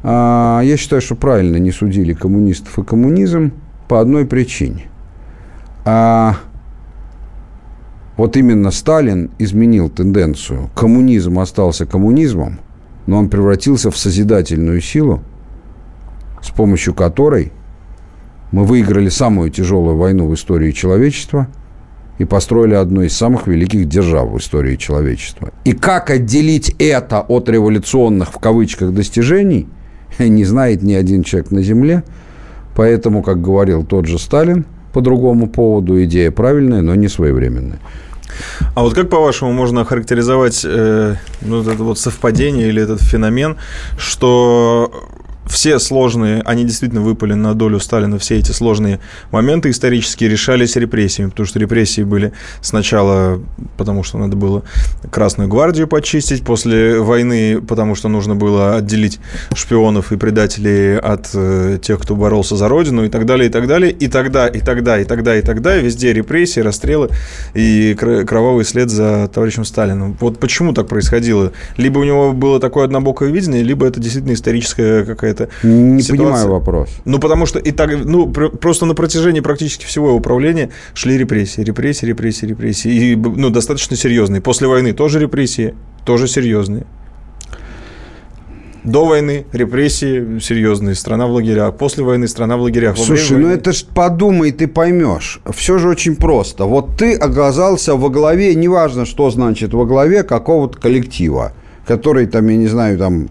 а, 0.02 0.60
я 0.62 0.76
считаю, 0.76 1.00
что 1.00 1.14
правильно 1.14 1.56
не 1.56 1.70
судили 1.70 2.12
коммунистов 2.12 2.78
и 2.78 2.84
коммунизм 2.84 3.52
по 3.88 4.00
одной 4.00 4.26
причине. 4.26 4.86
А, 5.84 6.36
вот 8.16 8.36
именно 8.36 8.70
Сталин 8.70 9.30
изменил 9.38 9.88
тенденцию. 9.88 10.70
Коммунизм 10.74 11.38
остался 11.38 11.86
коммунизмом, 11.86 12.60
но 13.06 13.18
он 13.18 13.28
превратился 13.28 13.90
в 13.90 13.96
созидательную 13.96 14.80
силу, 14.80 15.22
с 16.42 16.50
помощью 16.50 16.94
которой 16.94 17.52
мы 18.50 18.64
выиграли 18.64 19.08
самую 19.08 19.50
тяжелую 19.50 19.96
войну 19.96 20.28
в 20.28 20.34
истории 20.34 20.72
человечества 20.72 21.48
и 22.18 22.24
построили 22.24 22.74
одну 22.74 23.02
из 23.02 23.16
самых 23.16 23.46
великих 23.46 23.88
держав 23.88 24.28
в 24.28 24.38
истории 24.38 24.76
человечества. 24.76 25.50
И 25.64 25.72
как 25.72 26.10
отделить 26.10 26.74
это 26.78 27.22
от 27.22 27.48
революционных, 27.48 28.32
в 28.32 28.38
кавычках, 28.38 28.92
достижений, 28.92 29.68
не 30.18 30.44
знает 30.44 30.82
ни 30.82 30.92
один 30.92 31.22
человек 31.22 31.50
на 31.50 31.62
Земле. 31.62 32.04
Поэтому, 32.74 33.22
как 33.22 33.40
говорил 33.40 33.84
тот 33.84 34.06
же 34.06 34.18
Сталин, 34.18 34.66
по 34.92 35.00
другому 35.00 35.48
поводу 35.48 36.02
идея 36.04 36.30
правильная, 36.30 36.82
но 36.82 36.94
не 36.94 37.08
своевременная. 37.08 37.78
А 38.74 38.82
вот 38.82 38.94
как, 38.94 39.10
по-вашему, 39.10 39.52
можно 39.52 39.82
охарактеризовать 39.82 40.62
э, 40.64 41.16
ну, 41.42 41.60
это 41.60 41.82
вот 41.82 41.98
совпадение 41.98 42.68
или 42.68 42.82
этот 42.82 43.02
феномен, 43.02 43.56
что 43.98 44.90
все 45.52 45.78
сложные, 45.78 46.40
они 46.46 46.64
действительно 46.64 47.02
выпали 47.02 47.34
на 47.34 47.54
долю 47.54 47.78
Сталина, 47.78 48.18
все 48.18 48.38
эти 48.38 48.52
сложные 48.52 49.00
моменты 49.30 49.68
исторические 49.70 50.30
решались 50.30 50.76
репрессиями, 50.76 51.28
потому 51.28 51.46
что 51.46 51.58
репрессии 51.58 52.02
были 52.02 52.32
сначала, 52.62 53.40
потому 53.76 54.02
что 54.02 54.18
надо 54.18 54.34
было 54.34 54.62
Красную 55.10 55.48
гвардию 55.48 55.88
почистить, 55.88 56.42
после 56.42 56.98
войны, 56.98 57.60
потому 57.60 57.94
что 57.94 58.08
нужно 58.08 58.34
было 58.34 58.76
отделить 58.76 59.20
шпионов 59.54 60.10
и 60.12 60.16
предателей 60.16 60.98
от 60.98 61.30
э, 61.34 61.78
тех, 61.82 62.00
кто 62.00 62.16
боролся 62.16 62.56
за 62.56 62.68
родину 62.68 63.04
и 63.04 63.08
так 63.08 63.26
далее, 63.26 63.48
и 63.48 63.52
так 63.52 63.66
далее. 63.66 63.92
И 63.92 64.08
тогда, 64.08 64.46
и 64.46 64.60
тогда, 64.60 64.98
и 64.98 65.04
тогда, 65.04 65.36
и 65.36 65.42
тогда 65.42 65.76
везде 65.76 66.12
репрессии, 66.12 66.60
расстрелы 66.60 67.10
и 67.52 67.94
кровавый 67.94 68.64
след 68.64 68.88
за 68.90 69.28
товарищем 69.28 69.64
Сталиным. 69.64 70.16
Вот 70.18 70.38
почему 70.38 70.72
так 70.72 70.88
происходило? 70.88 71.52
Либо 71.76 71.98
у 71.98 72.04
него 72.04 72.32
было 72.32 72.58
такое 72.58 72.84
однобокое 72.84 73.30
видение, 73.30 73.62
либо 73.62 73.86
это 73.86 74.00
действительно 74.00 74.32
историческая 74.32 75.04
какая-то 75.04 75.41
какая-то 75.46 75.66
Не 75.66 76.02
ситуация. 76.02 76.24
понимаю 76.24 76.50
вопрос. 76.50 76.90
Ну, 77.04 77.18
потому 77.18 77.46
что 77.46 77.58
и 77.58 77.70
так, 77.72 77.90
ну, 78.04 78.28
просто 78.30 78.86
на 78.86 78.94
протяжении 78.94 79.40
практически 79.40 79.84
всего 79.84 80.14
управления 80.14 80.70
шли 80.94 81.18
репрессии, 81.18 81.62
репрессии, 81.62 82.06
репрессии, 82.06 82.46
репрессии. 82.46 82.90
И, 82.90 83.16
ну, 83.16 83.50
достаточно 83.50 83.96
серьезные. 83.96 84.40
После 84.40 84.68
войны 84.68 84.92
тоже 84.92 85.18
репрессии, 85.18 85.74
тоже 86.04 86.28
серьезные. 86.28 86.86
До 88.84 89.06
войны 89.06 89.46
репрессии 89.52 90.40
серьезные, 90.40 90.96
страна 90.96 91.28
в 91.28 91.30
лагерях. 91.30 91.76
После 91.76 92.02
войны 92.02 92.26
страна 92.26 92.56
в 92.56 92.62
лагерях. 92.62 92.96
Слушай, 92.98 93.38
ну 93.38 93.48
это 93.48 93.72
ж 93.72 93.84
подумай, 93.84 94.50
ты 94.50 94.66
поймешь. 94.66 95.40
Все 95.54 95.78
же 95.78 95.88
очень 95.88 96.16
просто. 96.16 96.64
Вот 96.64 96.96
ты 96.96 97.14
оказался 97.14 97.94
во 97.94 98.08
главе, 98.08 98.56
неважно, 98.56 99.06
что 99.06 99.30
значит 99.30 99.72
во 99.72 99.84
главе 99.84 100.24
какого-то 100.24 100.80
коллектива, 100.80 101.52
который 101.86 102.26
там, 102.26 102.48
я 102.48 102.56
не 102.56 102.66
знаю, 102.66 102.98
там 102.98 103.28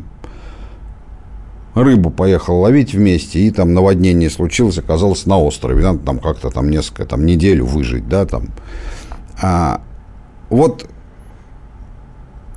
рыбу 1.73 2.09
поехал 2.09 2.59
ловить 2.59 2.93
вместе, 2.93 3.39
и 3.39 3.51
там 3.51 3.73
наводнение 3.73 4.29
случилось, 4.29 4.77
оказалось 4.77 5.25
на 5.25 5.39
острове. 5.39 5.83
Надо 5.83 5.99
там 5.99 6.19
как-то 6.19 6.49
там 6.49 6.69
несколько, 6.69 7.05
там 7.05 7.25
неделю 7.25 7.65
выжить, 7.65 8.07
да, 8.07 8.25
там. 8.25 8.47
А, 9.41 9.81
вот 10.49 10.87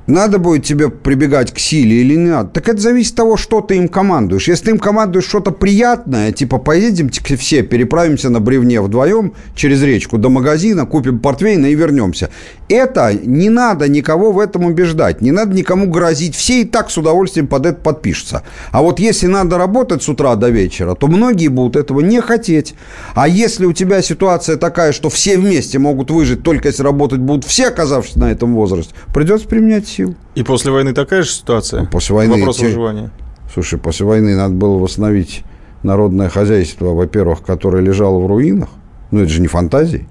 надо 0.07 0.37
будет 0.37 0.63
тебе 0.63 0.89
прибегать 0.89 1.51
к 1.51 1.59
силе 1.59 2.01
или 2.01 2.15
не 2.15 2.29
надо? 2.29 2.49
Так 2.49 2.69
это 2.69 2.79
зависит 2.79 3.11
от 3.11 3.17
того, 3.17 3.37
что 3.37 3.61
ты 3.61 3.77
им 3.77 3.87
командуешь. 3.87 4.47
Если 4.47 4.65
ты 4.65 4.71
им 4.71 4.79
командуешь 4.79 5.25
что-то 5.25 5.51
приятное, 5.51 6.31
типа 6.31 6.57
поедемте 6.59 7.35
все, 7.35 7.63
переправимся 7.63 8.29
на 8.29 8.39
бревне 8.39 8.81
вдвоем 8.81 9.33
через 9.55 9.81
речку 9.81 10.17
до 10.17 10.29
магазина, 10.29 10.85
купим 10.85 11.19
портвейна 11.19 11.67
и 11.67 11.75
вернемся. 11.75 12.29
Это 12.69 13.13
не 13.13 13.49
надо 13.49 13.87
никого 13.87 14.31
в 14.31 14.39
этом 14.39 14.65
убеждать, 14.65 15.21
не 15.21 15.31
надо 15.31 15.55
никому 15.55 15.87
грозить. 15.87 16.35
Все 16.35 16.61
и 16.61 16.65
так 16.65 16.91
с 16.91 16.97
удовольствием 16.97 17.47
под 17.47 17.65
это 17.65 17.81
подпишутся. 17.81 18.43
А 18.71 18.81
вот 18.81 18.99
если 18.99 19.27
надо 19.27 19.57
работать 19.57 20.03
с 20.03 20.09
утра 20.09 20.35
до 20.35 20.49
вечера, 20.49 20.95
то 20.95 21.07
многие 21.07 21.47
будут 21.47 21.75
этого 21.75 22.01
не 22.01 22.21
хотеть. 22.21 22.75
А 23.15 23.27
если 23.27 23.65
у 23.65 23.73
тебя 23.73 24.01
ситуация 24.01 24.57
такая, 24.57 24.91
что 24.91 25.09
все 25.09 25.37
вместе 25.37 25.79
могут 25.79 26.11
выжить, 26.11 26.43
только 26.43 26.67
если 26.67 26.83
работать 26.83 27.19
будут 27.19 27.45
все, 27.45 27.67
оказавшись 27.67 28.15
на 28.15 28.31
этом 28.31 28.55
возрасте, 28.55 28.93
придется 29.13 29.47
применять 29.47 29.94
сил. 29.95 30.15
И 30.35 30.43
после 30.43 30.71
войны 30.71 30.93
такая 30.93 31.23
же 31.23 31.29
ситуация? 31.29 31.81
Ну, 31.81 31.87
после 31.87 32.15
войны... 32.15 32.37
Вопрос 32.37 32.57
те... 32.57 32.65
выживания. 32.65 33.11
Слушай, 33.53 33.79
после 33.79 34.05
войны 34.05 34.35
надо 34.35 34.53
было 34.53 34.77
восстановить 34.77 35.43
народное 35.83 36.29
хозяйство, 36.29 36.87
во-первых, 36.87 37.43
которое 37.43 37.81
лежало 37.81 38.19
в 38.19 38.27
руинах. 38.27 38.69
Ну, 39.11 39.21
это 39.21 39.29
же 39.29 39.41
не 39.41 39.47
фантазии. 39.47 40.07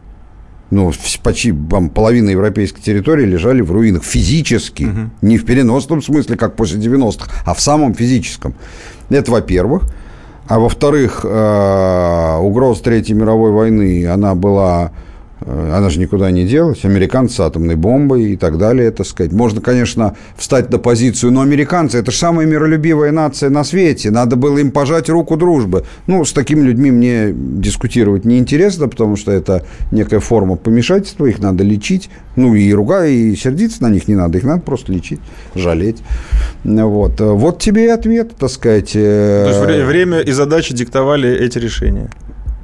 Ну, 0.70 0.92
почти 1.22 1.52
там, 1.70 1.90
половина 1.90 2.30
европейской 2.30 2.80
территории 2.80 3.26
лежали 3.26 3.60
в 3.60 3.70
руинах 3.70 4.02
физически. 4.02 4.84
Угу. 4.84 5.10
Не 5.22 5.38
в 5.38 5.44
переносном 5.44 6.02
смысле, 6.02 6.36
как 6.36 6.56
после 6.56 6.80
90-х, 6.80 7.30
а 7.44 7.54
в 7.54 7.60
самом 7.60 7.94
физическом. 7.94 8.54
Это, 9.10 9.30
во-первых. 9.30 9.84
А 10.46 10.58
во-вторых, 10.58 11.20
э, 11.24 12.36
угроза 12.40 12.82
Третьей 12.82 13.14
мировой 13.14 13.50
войны, 13.50 14.06
она 14.06 14.34
была 14.34 14.92
она 15.46 15.90
же 15.90 16.00
никуда 16.00 16.30
не 16.30 16.46
делась. 16.46 16.84
Американцы 16.84 17.36
с 17.36 17.40
атомной 17.40 17.76
бомбой 17.76 18.32
и 18.32 18.36
так 18.36 18.58
далее, 18.58 18.90
так 18.90 19.06
сказать. 19.06 19.32
Можно, 19.32 19.60
конечно, 19.60 20.16
встать 20.36 20.70
на 20.70 20.78
позицию, 20.78 21.32
но 21.32 21.42
американцы– 21.42 21.98
это 22.00 22.10
же 22.10 22.18
самая 22.18 22.46
миролюбивая 22.46 23.12
нация 23.12 23.50
на 23.50 23.64
свете. 23.64 24.10
Надо 24.10 24.36
было 24.36 24.58
им 24.58 24.70
пожать 24.70 25.08
руку 25.08 25.36
дружбы. 25.36 25.84
Ну, 26.06 26.24
с 26.24 26.32
такими 26.32 26.62
людьми 26.62 26.90
мне 26.90 27.32
дискутировать 27.32 28.24
неинтересно, 28.24 28.88
потому 28.88 29.16
что 29.16 29.32
это 29.32 29.64
некая 29.90 30.20
форма 30.20 30.56
помешательства, 30.56 31.26
их 31.26 31.38
надо 31.40 31.62
лечить. 31.64 32.10
Ну, 32.36 32.54
и 32.54 32.72
ругать, 32.72 33.10
и 33.10 33.36
сердиться 33.36 33.82
на 33.82 33.90
них 33.90 34.08
не 34.08 34.14
надо, 34.14 34.38
их 34.38 34.44
надо 34.44 34.62
просто 34.62 34.92
лечить, 34.92 35.20
жалеть. 35.54 36.02
Вот, 36.64 37.20
вот 37.20 37.60
тебе 37.60 37.84
и 37.84 37.88
ответ, 37.88 38.32
так 38.36 38.50
сказать. 38.50 38.92
То 38.92 39.46
есть 39.48 39.86
время 39.86 40.20
и 40.20 40.32
задачи 40.32 40.74
диктовали 40.74 41.30
эти 41.30 41.58
решения? 41.58 42.10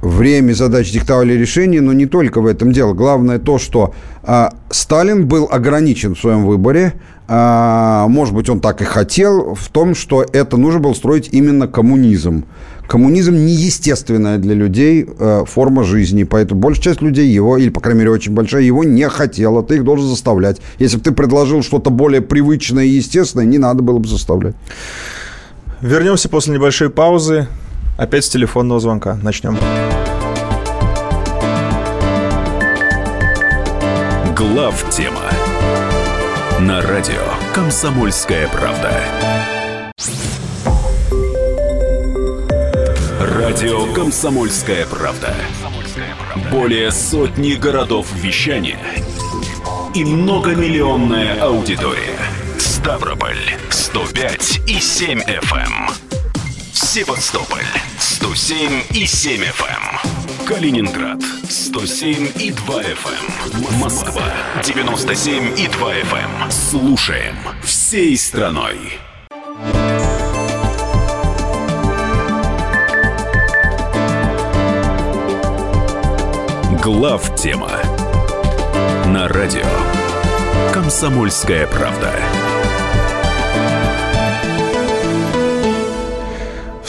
Время 0.01 0.53
задач 0.53 0.91
диктовали 0.91 1.33
решения, 1.33 1.81
но 1.81 1.93
не 1.93 2.05
только 2.05 2.41
в 2.41 2.47
этом 2.47 2.71
дело. 2.71 2.93
Главное 2.93 3.39
то, 3.39 3.57
что 3.57 3.93
а, 4.23 4.51
Сталин 4.69 5.27
был 5.27 5.47
ограничен 5.51 6.15
в 6.15 6.19
своем 6.19 6.45
выборе. 6.45 6.93
А, 7.27 8.07
может 8.07 8.33
быть, 8.33 8.49
он 8.49 8.59
так 8.59 8.81
и 8.81 8.85
хотел 8.85 9.55
в 9.55 9.69
том, 9.69 9.95
что 9.95 10.25
это 10.33 10.57
нужно 10.57 10.79
было 10.79 10.93
строить 10.93 11.29
именно 11.31 11.67
коммунизм. 11.67 12.45
Коммунизм 12.87 13.35
неестественная 13.35 14.37
для 14.37 14.53
людей 14.53 15.07
э, 15.07 15.45
форма 15.47 15.85
жизни, 15.85 16.25
поэтому 16.25 16.59
большая 16.59 16.83
часть 16.83 17.01
людей 17.01 17.25
его, 17.25 17.57
или, 17.57 17.69
по 17.69 17.79
крайней 17.79 17.99
мере, 17.99 18.11
очень 18.11 18.33
большая, 18.33 18.63
его 18.63 18.83
не 18.83 19.07
хотела. 19.07 19.63
Ты 19.63 19.75
их 19.75 19.85
должен 19.85 20.09
заставлять. 20.09 20.59
Если 20.77 20.97
бы 20.97 21.03
ты 21.03 21.13
предложил 21.13 21.63
что-то 21.63 21.89
более 21.89 22.19
привычное 22.19 22.83
и 22.83 22.89
естественное, 22.89 23.45
не 23.45 23.59
надо 23.59 23.81
было 23.81 23.97
бы 23.97 24.09
заставлять. 24.09 24.55
Вернемся 25.79 26.27
после 26.27 26.55
небольшой 26.55 26.89
паузы. 26.89 27.47
Опять 27.97 28.25
с 28.25 28.29
телефонного 28.29 28.79
звонка. 28.79 29.19
Начнем. 29.21 29.57
Глав 34.35 34.89
тема 34.89 35.21
на 36.59 36.81
радио 36.81 37.21
Комсомольская 37.53 38.47
правда. 38.47 38.91
Радио 43.19 43.93
Комсомольская 43.93 44.85
правда. 44.85 45.33
Более 46.51 46.91
сотни 46.91 47.53
городов 47.53 48.07
вещания 48.13 48.79
и 49.93 50.05
многомиллионная 50.05 51.41
аудитория. 51.41 52.17
Ставрополь 52.57 53.37
105 53.69 54.61
и 54.67 54.79
7 54.79 55.19
FM. 55.19 56.10
Севастополь 56.93 57.63
107 57.99 58.83
и 58.89 59.05
7 59.05 59.41
FM. 59.43 59.65
Эм. 59.69 60.45
Калининград 60.45 61.21
107 61.49 62.33
и 62.37 62.51
2 62.51 62.81
FM. 62.81 63.71
Эм. 63.71 63.79
Москва 63.79 64.23
97 64.61 65.57
и 65.57 65.69
2 65.69 65.93
FM. 65.93 66.43
Эм. 66.43 66.51
Слушаем 66.51 67.37
всей 67.63 68.17
страной. 68.17 68.99
Глав 76.83 77.33
тема 77.37 77.71
на 79.05 79.29
радио. 79.29 79.63
Комсомольская 80.73 81.67
правда. 81.67 82.13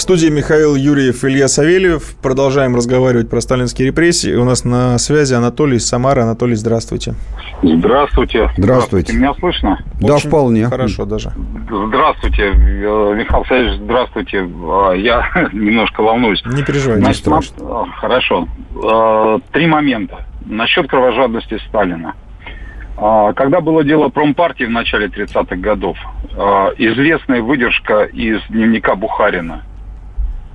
Студии 0.03 0.27
Михаил 0.27 0.75
Юрьев, 0.75 1.25
Илья 1.25 1.47
Савельев. 1.47 2.17
Продолжаем 2.21 2.75
разговаривать 2.75 3.31
про 3.31 3.41
сталинские 3.41 3.87
репрессии. 3.87 4.35
У 4.35 4.45
нас 4.45 4.65
на 4.65 4.99
связи 4.99 5.33
Анатолий 5.33 5.77
из 5.77 5.87
Самары. 5.87 6.23
Анатолий, 6.23 6.57
здравствуйте. 6.57 7.15
Здравствуйте. 7.63 8.51
Здравствуйте. 8.59 9.13
Меня 9.13 9.33
слышно? 9.35 9.79
Да, 10.01 10.17
Очень 10.17 10.29
вполне. 10.29 10.67
Хорошо 10.67 11.05
даже. 11.05 11.31
Здравствуйте, 11.71 12.51
э, 12.53 13.15
Михаил 13.17 13.45
Савельевич, 13.45 13.81
здравствуйте. 13.81 14.39
А, 14.41 14.93
я 14.93 15.25
немножко 15.53 16.03
волнуюсь. 16.03 16.43
Не 16.47 16.65
переживайте. 16.65 17.05
Значит, 17.05 17.25
не 17.27 17.41
страшно. 17.41 17.57
А, 17.61 17.87
хорошо. 18.01 18.49
А, 18.85 19.39
три 19.53 19.69
момента. 19.69 20.27
Насчет 20.45 20.89
кровожадности 20.89 21.59
Сталина. 21.69 22.15
Когда 22.97 23.61
было 23.61 23.83
дело 23.83 24.11
промпартии 24.11 24.65
в 24.65 24.71
начале 24.71 25.07
30-х 25.07 25.57
годов, 25.57 25.97
известная 26.77 27.41
выдержка 27.41 28.05
из 28.05 28.41
дневника 28.49 28.95
Бухарина– 28.95 29.63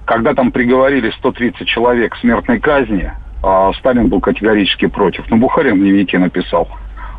когда 0.08 0.34
там 0.34 0.52
приговорили 0.52 1.12
130 1.12 1.68
человек 1.68 2.14
к 2.14 2.18
смертной 2.20 2.60
казни, 2.60 3.12
а 3.44 3.74
Сталин 3.74 4.08
был 4.08 4.22
категорически 4.22 4.88
против. 4.88 5.30
Но 5.30 5.36
Бухарин 5.36 5.76
в 5.76 5.80
дневнике 5.80 6.18
написал, 6.18 6.70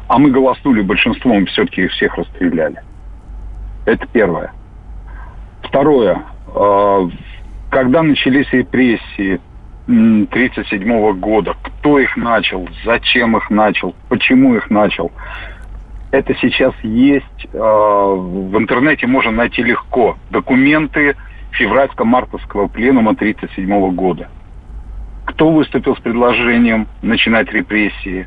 а 0.09 0.19
мы 0.19 0.31
голоснули 0.31 0.81
большинством, 0.81 1.45
все-таки 1.47 1.83
их 1.83 1.93
всех 1.93 2.17
расстреляли. 2.17 2.81
Это 3.85 4.07
первое. 4.07 4.53
Второе. 5.63 6.23
А, 6.55 7.09
когда 7.71 8.03
начались 8.03 8.51
репрессии 8.53 9.39
1937 9.87 11.13
года, 11.21 11.57
кто 11.63 11.99
их 11.99 12.17
начал, 12.17 12.67
зачем 12.87 13.37
их 13.37 13.51
начал, 13.51 13.95
почему 14.09 14.57
их 14.57 14.71
начал, 14.71 15.13
это 16.11 16.35
сейчас 16.37 16.73
есть. 16.83 17.49
А, 17.53 18.15
в 18.15 18.57
интернете 18.57 19.07
можно 19.07 19.31
найти 19.31 19.63
легко. 19.63 20.17
Документы, 20.31 21.17
февральско-мартовского 21.59 22.69
пленума 22.69 23.13
1937 23.13 23.95
года. 23.95 24.29
Кто 25.27 25.51
выступил 25.51 25.97
с 25.97 26.01
предложением 26.01 26.89
начинать 27.03 27.53
репрессии? 27.53 28.27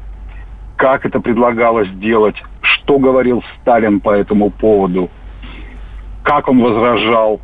Как 0.77 1.05
это 1.05 1.19
предлагалось 1.19 1.87
сделать? 1.89 2.35
Что 2.61 2.99
говорил 2.99 3.43
Сталин 3.59 3.99
по 3.99 4.11
этому 4.11 4.49
поводу? 4.49 5.09
Как 6.23 6.47
он 6.47 6.61
возражал? 6.61 7.39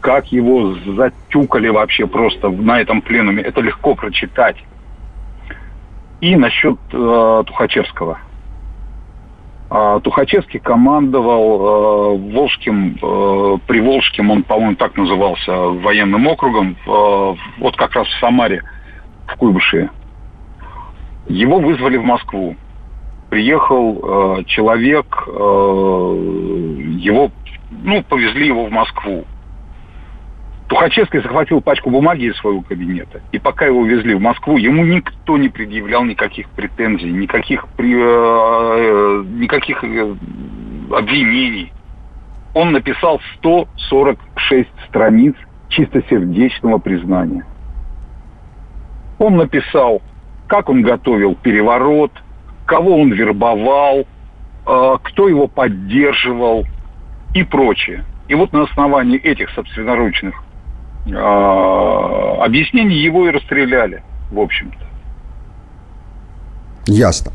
Как 0.00 0.30
его 0.30 0.74
затюкали 0.96 1.68
вообще 1.68 2.06
просто 2.06 2.48
на 2.50 2.80
этом 2.80 3.02
пленуме? 3.02 3.42
Это 3.42 3.60
легко 3.60 3.94
прочитать. 3.94 4.56
И 6.20 6.36
насчет 6.36 6.78
э, 6.92 7.42
Тухачевского– 7.46 8.18
Тухачевский 10.00 10.60
командовал 10.60 12.16
э, 12.16 12.32
Волжским, 12.34 12.98
э, 13.00 13.58
Приволжским, 13.66 14.30
он, 14.30 14.42
по-моему, 14.42 14.76
так 14.76 14.96
назывался, 14.96 15.50
военным 15.50 16.26
округом, 16.26 16.76
вот 16.86 17.76
как 17.76 17.94
раз 17.94 18.06
в 18.06 18.20
Самаре, 18.20 18.62
в 19.26 19.36
Куйбышеве. 19.36 19.90
Его 21.28 21.58
вызвали 21.58 21.96
в 21.96 22.04
Москву. 22.04 22.56
Приехал 23.30 24.44
человек, 24.44 25.06
его, 25.26 27.30
ну, 27.70 28.02
повезли 28.02 28.48
его 28.48 28.66
в 28.66 28.70
Москву. 28.70 29.24
Тухачевский 30.72 31.20
захватил 31.20 31.60
пачку 31.60 31.90
бумаги 31.90 32.30
из 32.30 32.36
своего 32.38 32.62
кабинета. 32.62 33.20
И 33.30 33.38
пока 33.38 33.66
его 33.66 33.84
везли 33.84 34.14
в 34.14 34.22
Москву, 34.22 34.56
ему 34.56 34.86
никто 34.86 35.36
не 35.36 35.50
предъявлял 35.50 36.02
никаких 36.02 36.48
претензий, 36.48 37.10
никаких, 37.10 37.68
при, 37.76 37.92
э, 37.94 39.22
никаких 39.34 39.84
э, 39.84 40.14
обвинений. 40.90 41.74
Он 42.54 42.72
написал 42.72 43.20
146 43.36 44.70
страниц 44.88 45.34
чистосердечного 45.68 46.78
признания. 46.78 47.44
Он 49.18 49.36
написал, 49.36 50.00
как 50.46 50.70
он 50.70 50.80
готовил 50.80 51.34
переворот, 51.34 52.12
кого 52.64 52.98
он 52.98 53.12
вербовал, 53.12 54.06
э, 54.66 54.96
кто 55.02 55.28
его 55.28 55.48
поддерживал 55.48 56.64
и 57.34 57.42
прочее. 57.42 58.06
И 58.28 58.34
вот 58.34 58.54
на 58.54 58.62
основании 58.62 59.18
этих 59.18 59.50
собственноручных 59.50 60.42
э, 61.06 62.44
объяснений 62.44 62.96
его 62.96 63.28
и 63.28 63.30
расстреляли, 63.30 64.02
в 64.30 64.38
общем-то. 64.38 64.78
Ясно. 66.86 67.32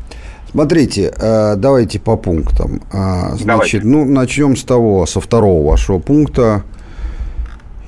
Смотрите, 0.50 1.12
э, 1.14 1.56
давайте 1.56 2.00
по 2.00 2.16
пунктам. 2.16 2.80
А, 2.92 3.30
значит, 3.36 3.46
давайте. 3.46 3.80
ну, 3.82 4.04
начнем 4.04 4.56
с 4.56 4.64
того, 4.64 5.04
со 5.06 5.20
второго 5.20 5.70
вашего 5.70 5.98
пункта. 5.98 6.64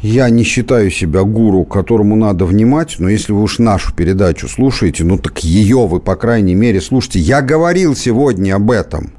Я 0.03 0.31
не 0.31 0.45
считаю 0.45 0.91
себя 0.91 1.25
гуру, 1.25 1.65
которому 1.65 2.17
надо 2.17 2.47
внимать, 2.47 2.97
но 2.99 3.11
если 3.11 3.33
вы 3.33 3.43
уж 3.43 3.59
нашу 3.59 3.95
передачу 3.95 4.49
слушаете, 4.49 5.05
ну 5.05 5.19
так 5.19 5.41
ее 5.41 5.87
вы, 5.87 6.01
по 6.01 6.17
крайней 6.17 6.55
мере, 6.55 6.81
слушайте. 6.81 7.19
Я 7.19 7.43
говорил 7.43 7.95
сегодня 7.95 8.57
об 8.57 8.71
этом. 8.71 9.13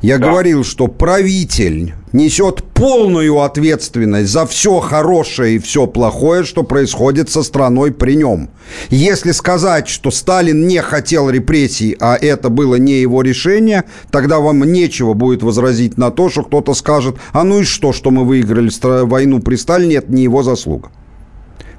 Я 0.00 0.18
да. 0.18 0.28
говорил, 0.28 0.64
что 0.64 0.88
правитель 0.88 1.94
несет 2.12 2.62
полную 2.74 3.40
ответственность 3.40 4.30
за 4.30 4.46
все 4.46 4.80
хорошее 4.80 5.56
и 5.56 5.58
все 5.58 5.86
плохое, 5.86 6.44
что 6.44 6.62
происходит 6.62 7.30
со 7.30 7.42
страной 7.42 7.92
при 7.92 8.16
нем. 8.16 8.50
Если 8.90 9.32
сказать, 9.32 9.88
что 9.88 10.10
Сталин 10.10 10.66
не 10.66 10.80
хотел 10.82 11.30
репрессий, 11.30 11.96
а 12.00 12.16
это 12.16 12.48
было 12.48 12.76
не 12.76 13.00
его 13.00 13.22
решение, 13.22 13.84
тогда 14.10 14.40
вам 14.40 14.64
нечего 14.64 15.14
будет 15.14 15.42
возразить 15.42 15.96
на 15.98 16.10
то, 16.10 16.28
что 16.28 16.42
кто-то 16.42 16.74
скажет, 16.74 17.16
а 17.32 17.44
ну 17.44 17.60
и 17.60 17.64
что, 17.64 17.92
что 17.92 18.10
мы 18.10 18.24
выиграли 18.24 18.70
войну 19.04 19.40
при 19.40 19.56
Сталине, 19.56 19.96
это 19.96 20.12
не 20.12 20.22
его 20.24 20.42
заслуга. 20.42 20.90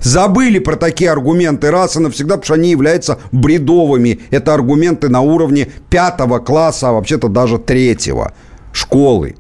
Забыли 0.04 0.60
про 0.60 0.76
такие 0.76 1.10
аргументы 1.10 1.72
раз 1.72 1.96
и 1.96 2.00
навсегда, 2.00 2.36
потому 2.36 2.46
что 2.46 2.54
они 2.56 2.72
являются 2.72 3.20
бредовыми. 3.32 4.20
Это 4.32 4.54
аргументы 4.54 5.08
на 5.08 5.22
уровне 5.22 5.70
пятого 5.90 6.40
класса, 6.40 6.90
а 6.90 6.92
вообще-то 6.92 7.30
даже 7.30 7.58
третьего 7.58 8.34
школы. 8.74 9.36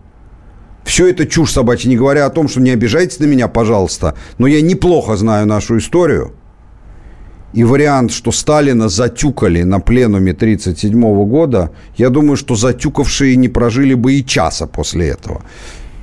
Все 0.86 1.07
это 1.07 1.26
чушь 1.26 1.51
собачья, 1.51 1.89
не 1.89 1.97
говоря 1.97 2.26
о 2.26 2.30
том, 2.30 2.47
что 2.47 2.61
не 2.61 2.70
обижайтесь 2.72 3.20
на 3.20 3.26
меня, 3.26 3.47
пожалуйста, 3.47 4.16
но 4.38 4.47
я 4.47 4.61
неплохо 4.61 5.18
знаю 5.18 5.45
нашу 5.47 5.78
историю. 5.78 6.34
И 7.51 7.64
вариант, 7.64 8.11
что 8.11 8.32
Сталина 8.32 8.89
затюкали 8.89 9.64
на 9.64 9.80
пленуме 9.80 10.32
1937 10.32 11.26
года, 11.26 11.72
я 11.97 12.09
думаю, 12.09 12.36
что 12.36 12.55
затюкавшие 12.55 13.36
не 13.36 13.47
прожили 13.47 13.93
бы 13.93 14.14
и 14.14 14.26
часа 14.26 14.66
после 14.66 15.09
этого. 15.09 15.43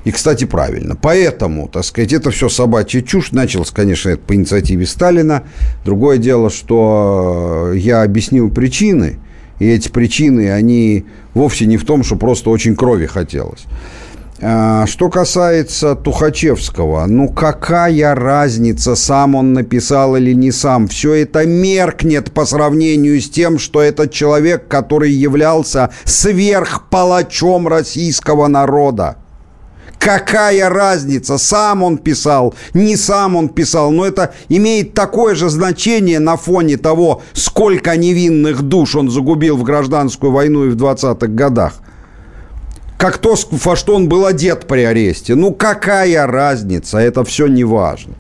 И, 0.05 0.13
кстати, 0.13 0.45
правильно. 0.45 0.97
Поэтому, 0.97 1.69
так 1.69 1.85
сказать, 1.85 2.13
это 2.13 2.31
все 2.31 2.49
собачья 2.49 3.03
чушь. 3.03 3.33
Началось, 3.33 3.71
конечно, 3.71 4.11
это 4.11 4.23
по 4.23 4.35
инициативе 4.35 4.87
Сталина. 4.87 5.43
Другое 5.85 6.19
дело, 6.19 6.49
что 6.51 7.73
я 7.75 8.03
объяснил 8.03 8.51
причины. 8.51 9.19
И 9.59 9.69
эти 9.69 9.91
причины, 9.91 10.51
они 10.51 11.05
вовсе 11.35 11.67
не 11.67 11.77
в 11.77 11.85
том, 11.85 12.03
что 12.03 12.17
просто 12.17 12.49
очень 12.49 12.75
крови 12.75 13.07
хотелось. 13.07 13.67
А, 14.43 14.87
что 14.87 15.11
касается 15.11 15.95
Тухачевского, 15.95 17.05
ну 17.05 17.29
какая 17.29 18.15
разница, 18.15 18.97
сам 18.97 19.35
он 19.35 19.53
написал 19.53 20.17
или 20.17 20.33
не 20.33 20.51
сам? 20.51 20.89
Все 20.89 21.13
это 21.13 21.45
меркнет 21.45 22.33
по 22.33 22.47
сравнению 22.47 23.21
с 23.21 23.29
тем, 23.29 23.59
что 23.59 23.83
этот 23.83 24.13
человек, 24.13 24.67
который 24.67 25.13
являлся 25.13 25.91
сверхпалачом 26.05 27.69
российского 27.69 28.47
народа. 28.47 29.19
Какая 30.01 30.71
разница, 30.71 31.37
сам 31.37 31.83
он 31.83 31.99
писал, 31.99 32.55
не 32.73 32.97
сам 32.97 33.37
он 33.37 33.51
писал, 33.51 33.91
но 33.91 34.07
это 34.07 34.33
имеет 34.49 34.95
такое 34.95 35.35
же 35.35 35.51
значение 35.51 36.19
на 36.19 36.39
фоне 36.39 36.79
того, 36.79 37.21
сколько 37.35 37.95
невинных 37.95 38.63
душ 38.63 38.97
он 38.97 39.11
загубил 39.11 39.59
в 39.59 39.63
гражданскую 39.63 40.33
войну 40.33 40.65
и 40.65 40.71
в 40.71 40.77
20-х 40.77 41.27
годах. 41.27 41.75
Как 42.97 43.19
то, 43.19 43.37
во 43.51 43.77
что 43.77 43.95
он 43.95 44.09
был 44.09 44.25
одет 44.25 44.67
при 44.67 44.85
аресте. 44.85 45.35
Ну, 45.35 45.53
какая 45.53 46.27
разница, 46.27 46.97
это 46.97 47.23
все 47.23 47.47
не 47.47 47.65
важно. 47.65 48.15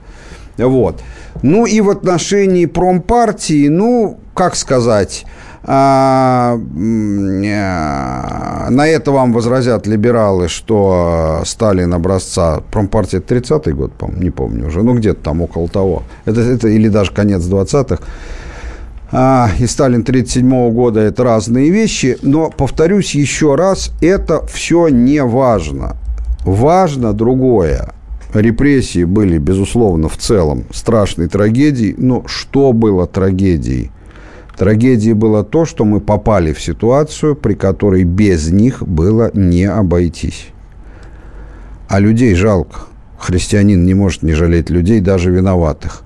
Вот. 0.59 1.01
Ну, 1.43 1.64
и 1.64 1.81
в 1.81 1.89
отношении 1.89 2.66
промпартии, 2.66 3.68
ну, 3.68 4.20
как 4.35 4.55
сказать... 4.55 5.24
А, 5.63 6.57
э, 6.57 6.61
на 8.71 8.87
это 8.87 9.13
вам 9.13 9.33
возразят 9.33 9.87
либералы, 9.87 10.49
что 10.49 11.43
Сталин 11.45 11.93
образца 11.93 12.63
промпартия 12.71 13.21
30-й 13.21 13.73
год, 13.73 13.93
не 14.17 14.31
помню 14.31 14.69
уже, 14.69 14.83
ну 14.83 14.95
где-то 14.95 15.23
там 15.23 15.43
около 15.43 15.69
того. 15.69 16.03
Это, 16.25 16.41
это 16.41 16.69
или 16.69 16.89
даже 16.89 17.13
конец 17.13 17.43
20-х. 17.43 18.03
А, 19.13 19.51
и 19.59 19.67
Сталин 19.67 20.05
37 20.05 20.71
года 20.71 21.01
это 21.01 21.25
разные 21.25 21.71
вещи, 21.71 22.17
но 22.23 22.51
повторюсь 22.51 23.15
еще 23.15 23.57
раз, 23.57 23.93
это 24.01 24.47
все 24.47 24.89
не 24.89 25.23
важно. 25.23 25.97
Важно 26.45 27.13
другое. 27.13 27.93
Репрессии 28.33 29.05
были, 29.05 29.39
безусловно, 29.39 30.09
в 30.09 30.17
целом 30.17 30.65
страшной 30.73 31.29
трагедией, 31.29 31.97
но 31.99 32.23
что 32.27 32.73
было 32.73 33.07
трагедией? 33.07 33.91
Трагедией 34.61 35.15
было 35.15 35.43
то, 35.43 35.65
что 35.65 35.87
мы 35.87 36.01
попали 36.01 36.53
в 36.53 36.61
ситуацию, 36.61 37.35
при 37.35 37.55
которой 37.55 38.05
без 38.05 38.51
них 38.51 38.87
было 38.87 39.31
не 39.33 39.65
обойтись. 39.65 40.49
А 41.89 41.99
людей 41.99 42.35
жалко. 42.35 42.81
Христианин 43.19 43.87
не 43.87 43.95
может 43.95 44.23
не 44.23 44.35
жалеть 44.35 44.69
людей, 44.69 45.01
даже 45.01 45.31
виноватых. 45.31 46.03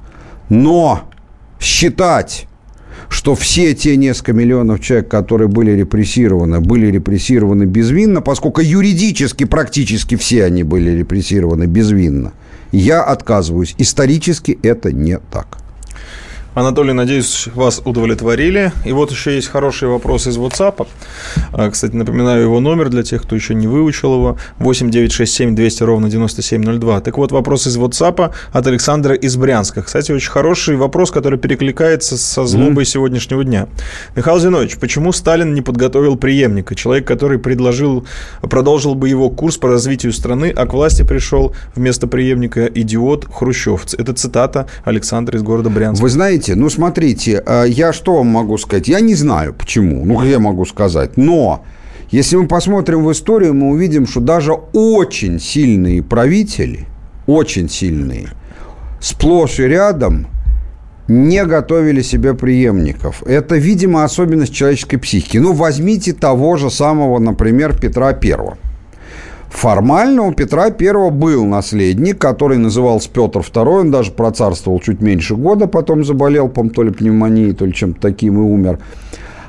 Но 0.51 1.01
считать, 1.59 2.47
что 3.09 3.35
все 3.35 3.75
те 3.75 3.97
несколько 3.97 4.33
миллионов 4.33 4.79
человек, 4.79 5.09
которые 5.09 5.49
были 5.49 5.73
репрессированы, 5.73 6.61
были 6.61 6.87
репрессированы 6.93 7.65
безвинно, 7.65 8.21
поскольку 8.21 8.61
юридически 8.61 9.43
практически 9.47 10.15
все 10.15 10.45
они 10.45 10.63
были 10.63 10.93
репрессированы 10.93 11.65
безвинно, 11.65 12.33
я 12.71 13.03
отказываюсь. 13.03 13.75
Исторически 13.79 14.57
это 14.63 14.93
не 14.93 15.19
так. 15.19 15.64
Анатолий, 16.55 16.93
надеюсь, 16.93 17.49
вас 17.53 17.83
удовлетворили. 17.85 18.73
И 18.85 18.93
вот 18.93 19.11
еще 19.11 19.35
есть 19.35 19.49
хороший 19.49 19.89
вопрос 19.89 20.29
из 20.29 20.39
WhatsApp. 20.39 20.87
А, 21.53 21.69
кстати, 21.69 21.97
напоминаю 21.97 22.43
его 22.43 22.61
номер 22.61 22.91
для 22.91 23.03
тех, 23.03 23.23
кто 23.23 23.35
еще 23.35 23.57
не 23.57 23.67
выучил 23.67 24.15
его. 24.15 24.39
8 24.59 24.89
9 24.89 25.11
6 25.11 25.35
7 25.35 25.57
200 25.57 25.83
ровно 25.83 26.09
9702. 26.09 27.01
Так 27.01 27.19
вот, 27.19 27.33
вопрос 27.33 27.67
из 27.67 27.77
WhatsApp 27.77 28.31
от 28.53 28.67
Александра 28.69 29.17
из 29.17 29.35
Брянска. 29.37 29.83
Кстати, 29.83 30.13
очень 30.13 30.31
хороший 30.31 30.77
вопрос, 30.77 31.11
который 31.11 31.41
перекликается 31.41 32.17
со 32.17 32.47
злобой 32.47 32.85
сегодняшнего 32.85 33.43
дня. 33.43 33.67
Михаил 34.15 34.39
Зинович, 34.39 34.77
почему 34.79 35.11
Сталин 35.11 35.55
не 35.55 35.61
подготовил 35.61 36.15
преемника? 36.15 36.77
Человек, 36.77 37.05
который 37.05 37.41
предложил, 37.41 38.07
продолжил 38.43 38.95
бы 38.95 39.09
его 39.09 39.29
курс 39.29 39.57
по 39.57 39.69
развитию 39.69 40.13
страны, 40.13 40.53
а 40.55 40.67
к 40.67 40.73
власти 40.73 41.03
пришел 41.03 41.53
вместо 41.75 42.07
преемника 42.07 42.67
идиот 42.67 43.27
Хрущев. 43.33 43.93
Это 43.99 44.13
цитата 44.13 44.69
Александра 44.85 45.37
из 45.37 45.43
города 45.43 45.69
Брянска. 45.69 46.01
Вы 46.01 46.11
знаете, 46.11 46.44
знаете, 46.45 46.61
ну 46.61 46.69
смотрите, 46.69 47.43
а, 47.47 47.65
я 47.65 47.93
что 47.93 48.17
вам 48.17 48.27
могу 48.27 48.59
сказать? 48.59 48.89
Я 48.89 49.01
не 49.01 49.15
знаю 49.15 49.55
почему, 49.55 50.05
ну 50.05 50.23
я 50.23 50.39
могу 50.39 50.65
сказать, 50.67 51.17
но 51.17 51.65
если 52.11 52.37
мы 52.37 52.47
посмотрим 52.47 53.05
в 53.05 53.11
историю, 53.11 53.55
мы 53.55 53.71
увидим, 53.71 54.07
что 54.07 54.21
даже 54.21 54.53
очень 54.73 55.41
сильные 55.41 56.03
правители, 56.03 56.87
очень 57.27 57.71
сильные, 57.71 58.29
сплошь 59.01 59.59
и 59.59 59.63
рядом 59.63 60.27
не 61.09 61.45
готовили 61.45 62.03
себе 62.03 62.35
преемников. 62.35 63.23
Это, 63.27 63.57
видимо, 63.57 64.05
особенность 64.05 64.55
человеческой 64.55 64.99
психики. 64.99 65.39
Ну, 65.39 65.53
возьмите 65.53 66.13
того 66.13 66.57
же 66.57 66.71
самого, 66.71 67.19
например, 67.19 67.79
Петра 67.79 68.13
Первого. 68.13 68.59
Формально 69.55 70.23
у 70.25 70.33
Петра 70.33 70.65
I 70.65 71.11
был 71.11 71.47
наследник, 71.47 72.19
который 72.19 72.59
назывался 72.59 73.09
Петр 73.09 73.39
II. 73.39 73.81
Он 73.81 73.91
даже 73.93 74.11
процарствовал 74.11 74.81
чуть 74.81 75.01
меньше 75.01 75.37
года, 75.37 75.69
потом 75.69 76.05
заболел, 76.05 76.49
по 76.49 76.69
то 76.69 76.83
ли 76.83 76.91
пневмонией, 76.91 77.55
то 77.55 77.65
ли 77.65 77.73
чем-то 77.73 78.01
таким 78.01 78.35
и 78.35 78.41
умер. 78.41 78.81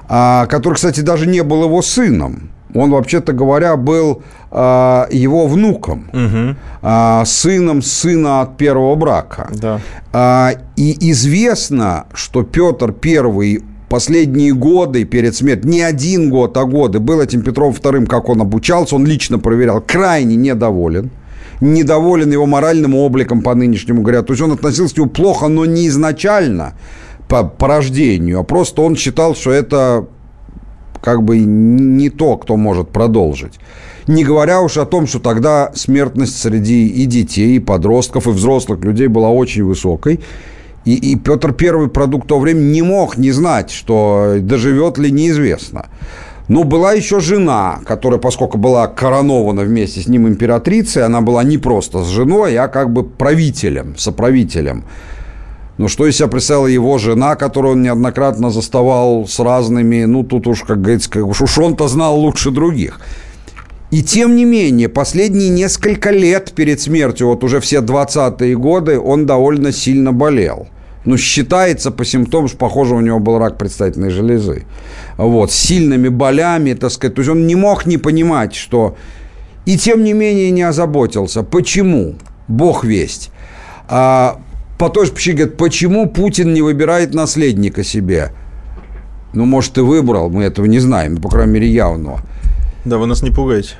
А, 0.07 0.45
который, 0.45 0.75
кстати, 0.75 0.99
даже 0.99 1.27
не 1.27 1.41
был 1.41 1.63
его 1.63 1.81
сыном. 1.81 2.51
Он, 2.75 2.91
вообще-то 2.91 3.33
говоря, 3.33 3.75
был 3.77 4.21
а, 4.51 5.07
его 5.09 5.47
внуком, 5.47 6.07
угу. 6.13 6.55
а, 6.83 7.25
сыном 7.25 7.81
сына 7.81 8.41
от 8.41 8.57
первого 8.57 8.93
брака. 8.95 9.49
Да. 9.53 9.79
А, 10.13 10.51
и 10.75 11.11
известно, 11.11 12.05
что 12.13 12.43
Петр 12.43 12.93
I 13.03 13.59
последние 13.89 14.53
годы 14.53 15.05
перед 15.05 15.35
смертью, 15.35 15.69
не 15.69 15.81
один 15.81 16.29
год, 16.29 16.57
а 16.57 16.65
годы, 16.65 16.99
был 16.99 17.21
этим 17.21 17.41
Петром 17.41 17.73
II, 17.73 18.05
как 18.05 18.29
он 18.29 18.41
обучался, 18.41 18.95
он 18.95 19.05
лично 19.05 19.39
проверял, 19.39 19.81
крайне 19.81 20.35
недоволен 20.35 21.11
недоволен 21.61 22.31
его 22.31 22.45
моральным 22.45 22.95
обликом 22.95 23.41
по 23.41 23.55
нынешнему 23.55 24.01
говоря. 24.01 24.23
То 24.23 24.33
есть 24.33 24.43
он 24.43 24.51
относился 24.51 24.95
к 24.95 24.97
нему 24.97 25.09
плохо, 25.09 25.47
но 25.47 25.65
не 25.65 25.87
изначально 25.87 26.73
по, 27.27 27.43
по 27.43 27.67
рождению, 27.67 28.39
а 28.39 28.43
просто 28.43 28.81
он 28.81 28.95
считал, 28.95 29.35
что 29.35 29.51
это 29.51 30.07
как 31.01 31.23
бы 31.23 31.39
не 31.39 32.09
то, 32.09 32.37
кто 32.37 32.57
может 32.57 32.89
продолжить. 32.89 33.53
Не 34.07 34.23
говоря 34.23 34.61
уж 34.61 34.77
о 34.77 34.85
том, 34.85 35.07
что 35.07 35.19
тогда 35.19 35.71
смертность 35.73 36.37
среди 36.37 36.87
и 36.87 37.05
детей, 37.05 37.55
и 37.55 37.59
подростков, 37.59 38.27
и 38.27 38.31
взрослых 38.31 38.79
людей 38.81 39.07
была 39.07 39.29
очень 39.29 39.63
высокой. 39.63 40.19
И, 40.85 40.93
и 40.93 41.15
Петр 41.15 41.51
Первый 41.51 41.89
продукт 41.89 42.27
того 42.27 42.41
времени 42.41 42.71
не 42.71 42.81
мог 42.83 43.17
не 43.17 43.31
знать, 43.31 43.71
что 43.71 44.35
доживет 44.39 44.97
ли 44.97 45.11
неизвестно. 45.11 45.87
Но 46.47 46.63
была 46.63 46.93
еще 46.93 47.19
жена, 47.19 47.79
которая, 47.85 48.19
поскольку 48.19 48.59
была 48.59 48.87
коронована 48.87 49.63
вместе 49.63 50.01
с 50.01 50.07
ним 50.07 50.27
императрицей, 50.27 51.03
она 51.03 51.21
была 51.21 51.43
не 51.43 51.57
просто 51.57 52.03
с 52.03 52.07
женой, 52.07 52.55
а 52.57 52.67
как 52.67 52.93
бы 52.93 53.03
правителем, 53.03 53.97
соправителем. 53.97 54.83
Ну, 55.77 55.87
что 55.87 56.05
из 56.05 56.15
себя 56.15 56.27
представила 56.27 56.67
его 56.67 56.99
жена, 56.99 57.35
которую 57.35 57.73
он 57.73 57.81
неоднократно 57.81 58.51
заставал 58.51 59.27
с 59.27 59.39
разными, 59.39 60.05
ну, 60.05 60.23
тут 60.23 60.47
уж, 60.47 60.61
как 60.61 60.81
говорится, 60.81 61.09
уж 61.23 61.57
он-то 61.57 61.87
знал 61.87 62.17
лучше 62.17 62.51
других. 62.51 63.01
И 63.91 64.03
тем 64.03 64.35
не 64.35 64.45
менее, 64.45 64.87
последние 64.87 65.49
несколько 65.49 66.11
лет 66.11 66.53
перед 66.53 66.79
смертью, 66.79 67.27
вот 67.27 67.43
уже 67.43 67.59
все 67.59 67.79
20-е 67.79 68.55
годы, 68.55 68.99
он 68.99 69.25
довольно 69.25 69.71
сильно 69.71 70.13
болел. 70.13 70.67
Ну, 71.05 71.17
считается 71.17 71.91
по 71.91 72.03
симптомам, 72.03 72.47
что, 72.47 72.57
похоже, 72.57 72.95
у 72.95 72.99
него 72.99 73.19
был 73.19 73.37
рак 73.37 73.57
предстательной 73.57 74.09
железы. 74.09 74.65
Вот, 75.17 75.51
с 75.51 75.55
сильными 75.55 76.09
болями, 76.09 76.73
так 76.73 76.91
сказать. 76.91 77.15
То 77.15 77.21
есть 77.21 77.31
он 77.31 77.47
не 77.47 77.55
мог 77.55 77.85
не 77.85 77.97
понимать, 77.97 78.55
что... 78.55 78.95
И 79.65 79.77
тем 79.77 80.03
не 80.03 80.13
менее 80.13 80.51
не 80.51 80.61
озаботился. 80.61 81.41
Почему? 81.43 82.15
Бог 82.47 82.83
весть. 82.83 83.31
А, 83.87 84.39
по 84.77 84.89
той 84.89 85.07
же 85.07 85.11
причине, 85.11 85.37
говорят, 85.37 85.57
почему 85.57 86.07
Путин 86.07 86.53
не 86.53 86.61
выбирает 86.61 87.13
наследника 87.13 87.83
себе? 87.83 88.31
Ну, 89.33 89.45
может, 89.45 89.77
и 89.77 89.81
выбрал, 89.81 90.29
мы 90.29 90.43
этого 90.43 90.65
не 90.65 90.79
знаем, 90.79 91.17
по 91.17 91.29
крайней 91.29 91.53
мере, 91.53 91.67
явного. 91.67 92.21
Да, 92.83 92.97
вы 92.97 93.07
нас 93.07 93.23
не 93.23 93.31
пугаете. 93.31 93.75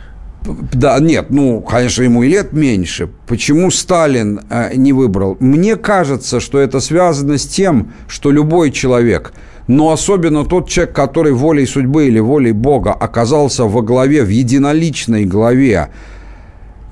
Да, 0.73 0.99
нет, 0.99 1.27
ну, 1.29 1.61
конечно, 1.61 2.03
ему 2.03 2.23
и 2.23 2.29
лет 2.29 2.53
меньше. 2.53 3.09
Почему 3.27 3.71
Сталин 3.71 4.41
э, 4.49 4.75
не 4.75 4.93
выбрал? 4.93 5.37
Мне 5.39 5.75
кажется, 5.75 6.39
что 6.39 6.59
это 6.59 6.79
связано 6.79 7.37
с 7.37 7.45
тем, 7.45 7.93
что 8.07 8.31
любой 8.31 8.71
человек, 8.71 9.33
но 9.67 9.91
особенно 9.91 10.45
тот 10.45 10.69
человек, 10.69 10.95
который 10.95 11.33
волей 11.33 11.65
судьбы 11.65 12.07
или 12.07 12.19
волей 12.19 12.51
Бога 12.51 12.93
оказался 12.93 13.65
во 13.65 13.81
главе, 13.81 14.23
в 14.23 14.29
единоличной 14.29 15.25
главе 15.25 15.89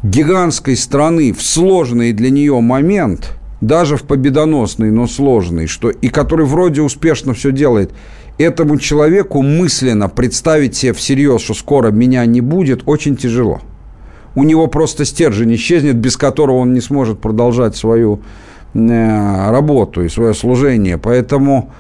гигантской 0.04 0.76
страны 0.76 1.32
в 1.32 1.41
сложный 1.41 2.12
для 2.12 2.30
нее 2.30 2.60
момент, 2.60 3.38
даже 3.62 3.95
в 3.95 4.04
победоносный, 4.04 4.91
но 4.91 5.08
сложный, 5.08 5.68
что, 5.68 5.89
и 5.89 6.10
который 6.10 6.45
вроде 6.45 6.82
успешно 6.82 7.34
все 7.34 7.51
делает– 7.51 7.91
этому 8.38 8.78
человеку 8.78 9.42
мысленно 9.42 10.10
представить 10.10 10.76
себе 10.76 10.94
всерьез, 10.94 11.42
что 11.42 11.54
скоро 11.54 11.92
меня 11.92 12.26
не 12.26 12.42
будет, 12.42 12.84
очень 12.86 13.16
тяжело. 13.16 13.62
У 14.36 14.44
него 14.44 14.68
просто 14.68 15.06
стержень 15.06 15.56
исчезнет, 15.56 15.96
без 15.96 16.18
которого 16.18 16.58
он 16.58 16.74
не 16.74 16.82
сможет 16.82 17.20
продолжать 17.20 17.76
свою 17.76 18.22
э, 18.74 19.52
работу 19.52 20.04
и 20.04 20.10
свое 20.10 20.34
служение. 20.34 20.98
Поэтому 20.98 21.72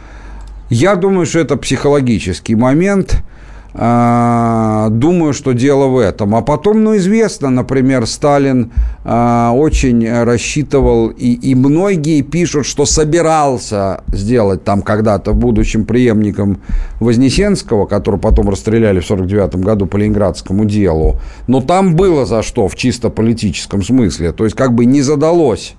я 0.69 0.95
думаю, 0.95 1.25
что 1.25 1.39
это 1.39 1.57
психологический 1.57 2.55
момент– 2.55 3.23
думаю, 3.73 5.33
что 5.33 5.53
дело 5.53 5.87
в 5.87 5.97
этом. 5.97 6.35
А 6.35 6.41
потом, 6.41 6.83
ну, 6.83 6.95
известно, 6.95 7.49
например, 7.49 8.05
Сталин 8.05 8.71
а, 9.03 9.51
очень 9.55 10.07
рассчитывал, 10.23 11.07
и, 11.07 11.33
и 11.33 11.55
многие 11.55 12.21
пишут, 12.21 12.67
что 12.67 12.85
собирался 12.85 14.03
сделать 14.07 14.63
там 14.63 14.83
когда-то 14.83 15.33
будущим 15.33 15.85
преемником 15.85 16.59
Вознесенского, 16.99 17.87
который 17.87 18.19
потом 18.19 18.49
расстреляли 18.49 18.99
в 18.99 19.07
49 19.07 19.55
году 19.55 19.87
по 19.87 19.97
Ленинградскому 19.97 20.65
делу. 20.65 21.19
Но 21.47 21.59
там 21.61 21.95
было 21.95 22.27
за 22.27 22.43
что 22.43 22.67
в 22.67 22.75
чисто 22.75 23.09
политическом 23.09 23.81
смысле. 23.81 24.33
То 24.33 24.43
есть, 24.43 24.55
как 24.55 24.73
бы 24.73 24.85
не 24.85 25.01
задалось. 25.01 25.73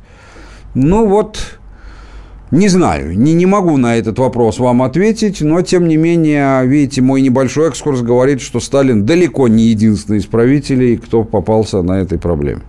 Ну, 0.75 1.07
вот 1.07 1.59
не 2.55 2.69
знаю, 2.69 3.19
не, 3.19 3.35
не 3.35 3.47
могу 3.47 3.77
на 3.77 3.97
этот 3.97 4.19
вопрос 4.19 4.59
вам 4.59 4.83
ответить, 4.83 5.41
но, 5.41 5.61
тем 5.63 5.89
не 5.89 5.97
менее, 5.97 6.65
видите, 6.67 7.03
мой 7.03 7.21
небольшой 7.21 7.69
экскурс 7.69 8.01
говорит, 8.01 8.41
что 8.41 8.61
Сталин 8.61 9.05
далеко 9.05 9.49
не 9.49 9.65
единственный 9.65 10.19
из 10.19 10.27
правителей, 10.27 10.97
кто 10.97 11.25
попался 11.25 11.83
на 11.83 12.01
этой 12.01 12.19
проблеме. 12.19 12.63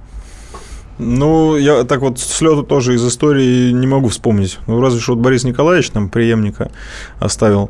Ну, 0.98 1.56
я 1.58 1.84
так 1.84 2.02
вот 2.02 2.20
с 2.20 2.42
лету 2.42 2.64
тоже 2.64 2.96
из 2.96 3.06
истории 3.06 3.72
не 3.72 3.86
могу 3.86 4.08
вспомнить. 4.08 4.60
Ну, 4.66 4.82
разве 4.82 5.00
что 5.00 5.14
вот 5.14 5.22
Борис 5.22 5.44
Николаевич 5.44 5.90
там 5.90 6.10
преемника 6.10 6.72
оставил, 7.20 7.70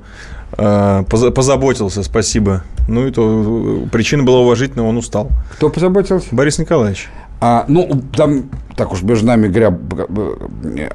э, 0.58 1.04
позаботился, 1.10 2.04
спасибо. 2.04 2.64
Ну, 2.88 3.08
и 3.08 3.12
то 3.12 3.84
э, 3.86 3.90
причина 3.90 4.24
была 4.24 4.40
уважительная, 4.40 4.86
он 4.86 4.98
устал. 4.98 5.32
Кто 5.54 5.70
позаботился? 5.70 6.28
Борис 6.32 6.60
Николаевич. 6.60 7.10
А, 7.40 7.66
ну, 7.68 7.90
там, 8.16 8.50
так 8.76 8.92
уж 8.94 9.04
между 9.04 9.28
нами 9.28 9.48
говоря, 9.48 9.78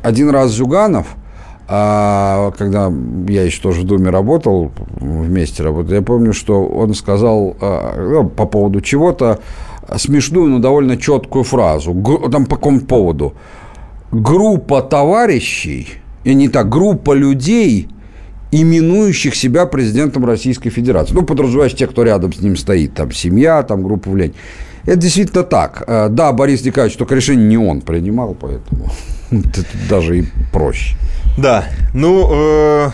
один 0.02 0.30
раз 0.30 0.52
Зюганов, 0.52 1.06
а, 1.68 2.50
когда 2.58 2.92
я 3.28 3.44
еще 3.44 3.62
тоже 3.62 3.82
в 3.82 3.84
Думе 3.84 4.10
работал, 4.10 4.72
вместе 4.96 5.62
работал, 5.62 5.94
я 5.94 6.02
помню, 6.02 6.32
что 6.32 6.64
он 6.66 6.94
сказал 6.94 7.56
а, 7.60 7.94
ну, 7.96 8.28
по 8.28 8.46
поводу 8.46 8.80
чего-то 8.80 9.38
смешную, 9.96 10.50
но 10.50 10.58
довольно 10.58 10.96
четкую 10.96 11.44
фразу. 11.44 11.94
Там 12.30 12.46
по 12.46 12.56
какому 12.56 12.80
поводу? 12.80 13.34
Группа 14.10 14.82
товарищей, 14.82 15.88
и 16.24 16.34
не 16.34 16.48
так, 16.48 16.68
группа 16.68 17.12
людей, 17.12 17.88
именующих 18.50 19.34
себя 19.34 19.66
президентом 19.66 20.24
Российской 20.24 20.70
Федерации. 20.70 21.14
Ну, 21.14 21.22
подразумеваешь 21.22 21.74
тех, 21.74 21.90
кто 21.90 22.02
рядом 22.02 22.32
с 22.32 22.40
ним 22.40 22.56
стоит, 22.56 22.94
там 22.94 23.12
семья, 23.12 23.62
там 23.62 23.82
группа 23.82 24.10
влияния. 24.10 24.34
Это 24.84 24.96
действительно 24.96 25.42
так. 25.42 25.84
Э, 25.86 26.08
да, 26.08 26.32
Борис 26.32 26.64
Николаевич, 26.64 26.96
только 26.96 27.14
решение 27.14 27.46
не 27.46 27.58
он 27.58 27.80
принимал, 27.80 28.36
поэтому 28.38 28.90
это 29.30 29.64
даже 29.88 30.18
и 30.20 30.24
проще. 30.52 30.96
Да, 31.38 31.64
ну, 31.94 32.28
э, 32.30 32.90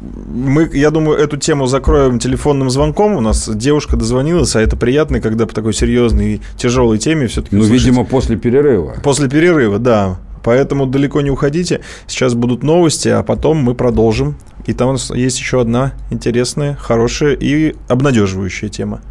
мы, 0.00 0.70
я 0.72 0.90
думаю, 0.90 1.18
эту 1.18 1.36
тему 1.36 1.66
закроем 1.66 2.18
телефонным 2.18 2.70
звонком. 2.70 3.14
У 3.14 3.20
нас 3.20 3.48
девушка 3.48 3.96
дозвонилась, 3.96 4.56
а 4.56 4.60
это 4.60 4.76
приятно, 4.76 5.20
когда 5.20 5.46
по 5.46 5.54
такой 5.54 5.74
серьезной 5.74 6.34
и 6.34 6.40
тяжелой 6.56 6.98
теме 6.98 7.26
все-таки 7.26 7.56
Ну, 7.56 7.64
видимо, 7.64 8.04
после 8.04 8.36
перерыва. 8.36 8.96
После 9.02 9.28
перерыва, 9.28 9.78
да. 9.78 10.18
Поэтому 10.42 10.86
далеко 10.86 11.20
не 11.20 11.30
уходите. 11.30 11.80
Сейчас 12.06 12.34
будут 12.34 12.62
новости, 12.62 13.08
а 13.08 13.22
потом 13.22 13.58
мы 13.58 13.74
продолжим. 13.74 14.36
И 14.66 14.72
там 14.72 14.90
у 14.90 14.92
нас 14.92 15.10
есть 15.10 15.38
еще 15.38 15.60
одна 15.60 15.92
интересная, 16.10 16.76
хорошая 16.76 17.34
и 17.34 17.74
обнадеживающая 17.88 18.68
тема. 18.68 19.02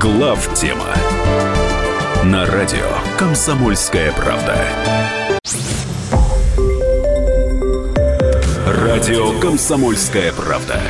Глав 0.00 0.54
тема 0.54 0.94
на 2.22 2.46
радио 2.46 2.86
Комсомольская 3.18 4.12
правда. 4.12 4.56
Радио 8.64 9.40
Комсомольская 9.40 10.32
правда. 10.32 10.80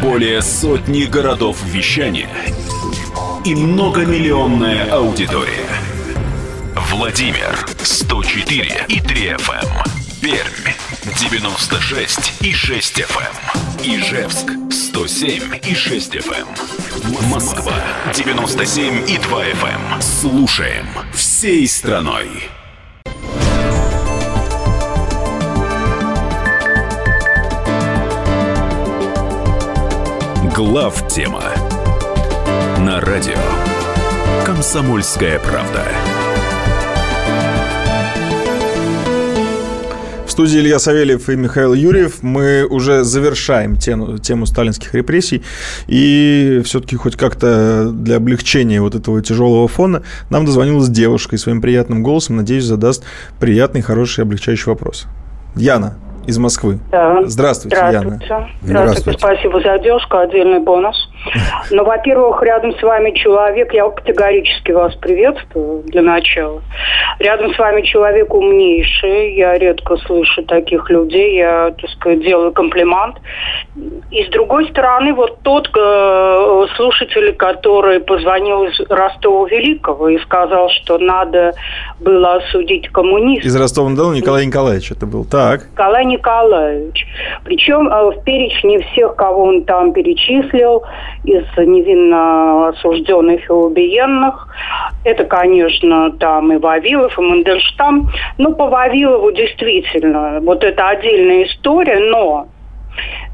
Более 0.00 0.42
сотни 0.42 1.04
городов 1.04 1.62
вещания 1.64 2.28
и 3.44 3.54
многомиллионная 3.54 4.90
аудитория. 4.90 5.68
Владимир 6.90 7.56
104 7.82 8.86
и 8.88 9.00
3 9.00 9.28
FM. 9.28 9.68
Пермь 10.20 10.81
96 11.04 12.42
и 12.42 12.52
6 12.52 13.00
FM. 13.00 13.84
Ижевск 13.84 14.52
107 14.70 15.58
и 15.68 15.74
6 15.74 16.14
FM. 16.14 17.26
Москва 17.28 17.74
97 18.14 19.10
и 19.10 19.18
2 19.18 19.44
FM. 19.46 20.00
Слушаем 20.00 20.86
всей 21.12 21.66
страной. 21.66 22.28
Глав 30.54 31.08
тема 31.08 31.42
на 32.78 33.00
радио 33.00 33.40
Комсомольская 34.46 35.40
правда. 35.40 35.84
В 40.32 40.34
студии 40.34 40.60
Илья 40.60 40.78
Савельев 40.78 41.28
и 41.28 41.36
Михаил 41.36 41.74
Юрьев. 41.74 42.22
Мы 42.22 42.64
уже 42.64 43.04
завершаем 43.04 43.76
тему, 43.76 44.16
тему 44.16 44.46
сталинских 44.46 44.94
репрессий. 44.94 45.42
И 45.88 46.62
все-таки 46.64 46.96
хоть 46.96 47.16
как-то 47.16 47.90
для 47.92 48.16
облегчения 48.16 48.80
вот 48.80 48.94
этого 48.94 49.20
тяжелого 49.20 49.68
фона 49.68 50.04
нам 50.30 50.46
дозвонилась 50.46 50.88
девушка 50.88 51.36
и 51.36 51.38
своим 51.38 51.60
приятным 51.60 52.02
голосом, 52.02 52.36
надеюсь, 52.36 52.64
задаст 52.64 53.04
приятный, 53.40 53.82
хороший, 53.82 54.24
облегчающий 54.24 54.70
вопрос. 54.70 55.04
Яна 55.54 55.98
из 56.26 56.38
Москвы. 56.38 56.78
Да. 56.90 57.24
Здравствуйте, 57.26 57.76
Здравствуйте. 57.76 58.26
Яна. 58.26 58.48
Здравствуйте. 58.62 59.18
Спасибо 59.18 59.60
за 59.60 59.74
одежку. 59.74 60.16
Отдельный 60.16 60.60
бонус. 60.60 60.96
Но, 61.70 61.84
во-первых, 61.84 62.42
рядом 62.42 62.76
с 62.76 62.82
вами 62.82 63.12
человек, 63.12 63.72
я 63.72 63.88
категорически 63.88 64.72
вас 64.72 64.94
приветствую 64.96 65.82
для 65.84 66.02
начала. 66.02 66.62
Рядом 67.18 67.54
с 67.54 67.58
вами 67.58 67.82
человек 67.82 68.34
умнейший, 68.34 69.34
я 69.34 69.56
редко 69.58 69.96
слышу 69.98 70.42
таких 70.42 70.90
людей, 70.90 71.36
я, 71.36 71.72
так 71.80 71.90
сказать, 71.90 72.22
делаю 72.22 72.52
комплимент. 72.52 73.16
И 74.10 74.24
с 74.24 74.28
другой 74.30 74.68
стороны, 74.68 75.14
вот 75.14 75.38
тот 75.42 75.70
э, 75.74 76.66
слушатель, 76.76 77.34
который 77.34 78.00
позвонил 78.00 78.64
из 78.64 78.78
Ростова 78.88 79.48
Великого 79.48 80.08
и 80.08 80.18
сказал, 80.18 80.68
что 80.70 80.98
надо 80.98 81.52
было 82.00 82.34
осудить 82.36 82.88
коммунистов. 82.88 83.46
Из 83.46 83.56
Ростова-на-Дону 83.56 84.14
Николай 84.14 84.46
Николаевич 84.46 84.92
это 84.92 85.06
был. 85.06 85.24
Так. 85.24 85.70
Николай 85.72 86.04
Николаевич. 86.04 87.06
Причем 87.44 87.88
э, 87.88 88.10
в 88.10 88.24
перечне 88.24 88.80
всех, 88.80 89.16
кого 89.16 89.44
он 89.44 89.64
там 89.64 89.92
перечислил, 89.92 90.82
из 91.24 91.44
невинно 91.56 92.68
осужденных 92.68 93.48
и 93.48 93.52
убиенных, 93.52 94.48
это, 95.04 95.24
конечно, 95.24 96.10
там 96.12 96.52
и 96.52 96.56
Вавилов, 96.56 97.18
и 97.18 97.22
Мандельштам. 97.22 98.10
Ну, 98.38 98.54
по 98.54 98.66
Вавилову 98.66 99.30
действительно, 99.32 100.40
вот 100.40 100.64
это 100.64 100.88
отдельная 100.88 101.44
история, 101.44 101.98
но 101.98 102.48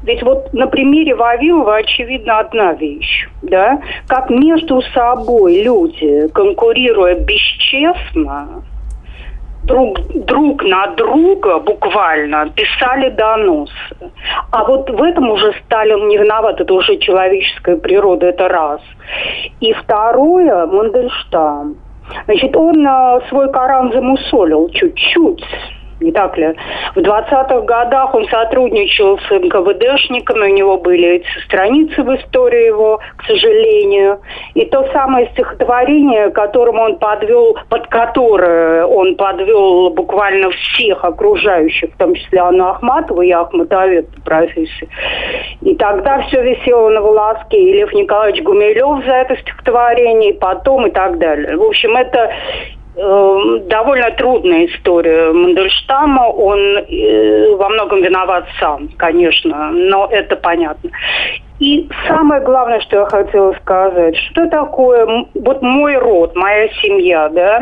ведь 0.03 0.23
вот 0.23 0.53
на 0.53 0.67
примере 0.67 1.15
Вавилова 1.15 1.77
очевидна 1.77 2.39
одна 2.39 2.73
вещь, 2.73 3.27
да, 3.41 3.81
как 4.07 4.29
между 4.29 4.81
собой 4.93 5.61
люди, 5.61 6.27
конкурируя 6.33 7.15
бесчестно, 7.15 8.63
друг, 9.69 9.99
друг 10.25 10.63
на 10.63 10.87
друга 10.87 11.59
буквально 11.59 12.49
писали 12.49 13.09
доносы. 13.09 13.73
А 14.51 14.63
вот 14.65 14.89
в 14.89 15.01
этом 15.01 15.29
уже 15.29 15.53
Сталин 15.65 16.07
не 16.07 16.17
виноват, 16.17 16.59
это 16.59 16.73
уже 16.73 16.97
человеческая 16.97 17.77
природа, 17.77 18.25
это 18.25 18.47
раз. 18.47 18.81
И 19.61 19.71
второе, 19.73 20.65
Мандельштам. 20.65 21.75
Значит, 22.25 22.55
он 22.55 22.85
э, 22.85 23.21
свой 23.29 23.51
Коран 23.51 23.93
замусолил 23.93 24.69
чуть-чуть 24.69 25.45
не 25.99 26.11
так 26.11 26.37
ли? 26.37 26.53
В 26.95 26.99
20-х 26.99 27.61
годах 27.61 28.15
он 28.15 28.25
сотрудничал 28.27 29.19
с 29.19 29.29
НКВДшниками, 29.31 30.51
у 30.51 30.55
него 30.55 30.77
были 30.77 31.15
эти 31.15 31.27
страницы 31.45 32.03
в 32.03 32.15
истории 32.15 32.67
его, 32.67 32.99
к 33.17 33.23
сожалению. 33.25 34.19
И 34.53 34.65
то 34.65 34.87
самое 34.93 35.29
стихотворение, 35.33 36.29
которым 36.31 36.79
он 36.79 36.97
подвел, 36.97 37.57
под 37.69 37.87
которое 37.87 38.85
он 38.85 39.15
подвел 39.15 39.89
буквально 39.91 40.49
всех 40.51 41.03
окружающих, 41.03 41.91
в 41.93 41.97
том 41.97 42.15
числе 42.15 42.39
Анну 42.39 42.67
Ахматову, 42.67 43.21
я 43.21 43.41
Ахматовед 43.41 44.09
по 44.15 44.21
профессии. 44.21 44.87
И 45.61 45.75
тогда 45.75 46.21
все 46.23 46.41
висело 46.41 46.89
на 46.89 47.01
волоске. 47.01 47.57
И 47.59 47.73
Лев 47.73 47.93
Николаевич 47.93 48.43
Гумилев 48.43 49.05
за 49.05 49.13
это 49.13 49.35
стихотворение, 49.37 50.31
и 50.31 50.37
потом 50.37 50.87
и 50.87 50.91
так 50.91 51.17
далее. 51.17 51.57
В 51.57 51.63
общем, 51.63 51.95
это 51.95 52.31
довольно 52.99 54.11
трудная 54.11 54.65
история 54.65 55.31
Мандельштама. 55.31 56.27
Он 56.27 56.59
э, 56.59 57.55
во 57.55 57.69
многом 57.69 58.01
виноват 58.01 58.45
сам, 58.59 58.89
конечно, 58.97 59.71
но 59.71 60.07
это 60.11 60.35
понятно. 60.35 60.89
И 61.59 61.89
самое 62.07 62.41
главное, 62.41 62.79
что 62.81 62.99
я 62.99 63.05
хотела 63.05 63.53
сказать, 63.53 64.15
что 64.17 64.47
такое 64.47 65.25
вот 65.33 65.61
мой 65.61 65.97
род, 65.97 66.35
моя 66.35 66.69
семья, 66.81 67.29
да, 67.29 67.61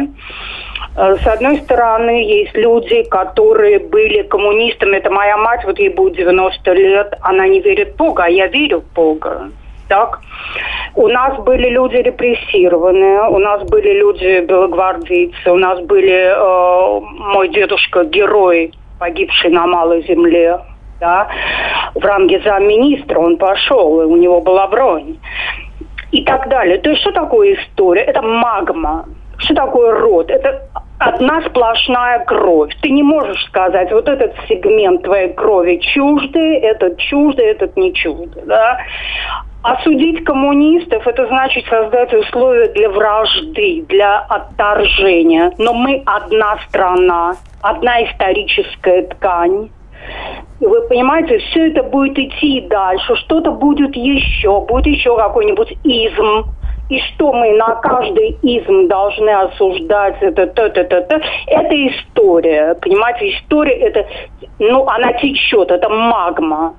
э, 0.98 1.16
с 1.18 1.28
одной 1.28 1.58
стороны, 1.58 2.24
есть 2.24 2.56
люди, 2.56 3.04
которые 3.04 3.80
были 3.80 4.24
коммунистами. 4.24 4.98
Это 4.98 5.12
моя 5.12 5.38
мать, 5.38 5.64
вот 5.66 5.78
ей 5.78 5.90
будет 5.90 6.18
90 6.18 6.74
лет, 6.74 7.14
она 7.22 7.48
не 7.48 7.60
верит 7.60 7.94
в 7.94 7.98
Бога, 7.98 8.24
а 8.26 8.30
я 8.30 8.48
верю 8.48 8.82
в 8.82 8.94
Бога 8.94 9.52
так. 9.88 10.20
У 10.96 11.08
нас 11.08 11.38
были 11.40 11.70
люди 11.70 11.98
репрессированные, 11.98 13.30
у 13.30 13.38
нас 13.38 13.64
были 13.70 14.00
люди 14.00 14.46
белогвардейцы, 14.46 15.52
у 15.52 15.58
нас 15.58 15.80
были 15.82 16.34
э, 16.34 17.00
мой 17.34 17.50
дедушка 17.50 18.04
герой, 18.04 18.72
погибший 19.00 19.52
на 19.52 19.68
малой 19.68 20.02
земле, 20.08 20.60
да, 21.00 21.28
в 21.94 22.04
ранге 22.04 22.42
замминистра 22.44 23.20
он 23.20 23.38
пошел, 23.38 24.02
и 24.02 24.06
у 24.06 24.16
него 24.16 24.42
была 24.42 24.68
бронь. 24.68 25.18
И 26.12 26.24
так 26.24 26.48
далее. 26.50 26.78
То 26.78 26.90
есть 26.90 27.02
что 27.02 27.12
такое 27.12 27.56
история? 27.56 28.04
Это 28.04 28.22
магма. 28.22 29.06
Что 29.38 29.54
такое 29.54 29.92
род? 29.92 30.32
Это 30.32 30.68
одна 31.00 31.42
сплошная 31.42 32.24
кровь. 32.26 32.74
Ты 32.82 32.90
не 32.90 33.04
можешь 33.04 33.44
сказать, 33.46 33.92
вот 33.92 34.08
этот 34.08 34.34
сегмент 34.48 35.04
твоей 35.04 35.34
крови 35.34 35.80
чуждый, 35.94 36.56
этот 36.60 36.98
чуждый, 36.98 37.46
этот 37.46 37.76
не 37.78 37.94
чуждый. 37.94 38.44
Да? 38.46 38.80
Осудить 39.68 40.24
коммунистов– 40.24 41.06
это 41.08 41.28
значит 41.28 41.66
создать 41.66 42.14
условия 42.14 42.70
для 42.70 42.90
вражды, 42.90 43.84
для 43.90 44.20
отторжения. 44.20 45.52
Но 45.58 45.74
мы 45.74 46.02
одна 46.06 46.58
страна, 46.70 47.36
одна 47.62 48.02
историческая 48.06 49.02
ткань. 49.02 49.70
Вы 50.62 50.88
понимаете, 50.88 51.40
все 51.40 51.68
это 51.68 51.84
будет 51.84 52.18
идти 52.18 52.62
дальше, 52.62 53.14
что-то 53.18 53.52
будет 53.52 53.94
еще, 53.98 54.62
будет 54.62 54.88
еще 54.88 55.18
какой-нибудь 55.18 55.74
изм, 55.84 56.46
и 56.90 57.00
что 57.00 57.34
мы 57.34 57.52
на 57.58 57.76
каждый 57.76 58.38
изм 58.44 58.88
должны 58.88 59.30
осуждать, 59.32 60.16
это, 60.22 60.48
то, 60.48 60.70
то, 60.70 60.86
то, 60.86 61.02
то, 61.02 61.22
это 61.48 61.88
история, 61.88 62.74
понимаете, 62.76 63.32
история, 63.36 63.74
это, 63.74 64.08
ну, 64.60 64.88
она 64.88 65.12
течет, 65.12 65.72
это 65.72 65.90
магма, 65.90 66.74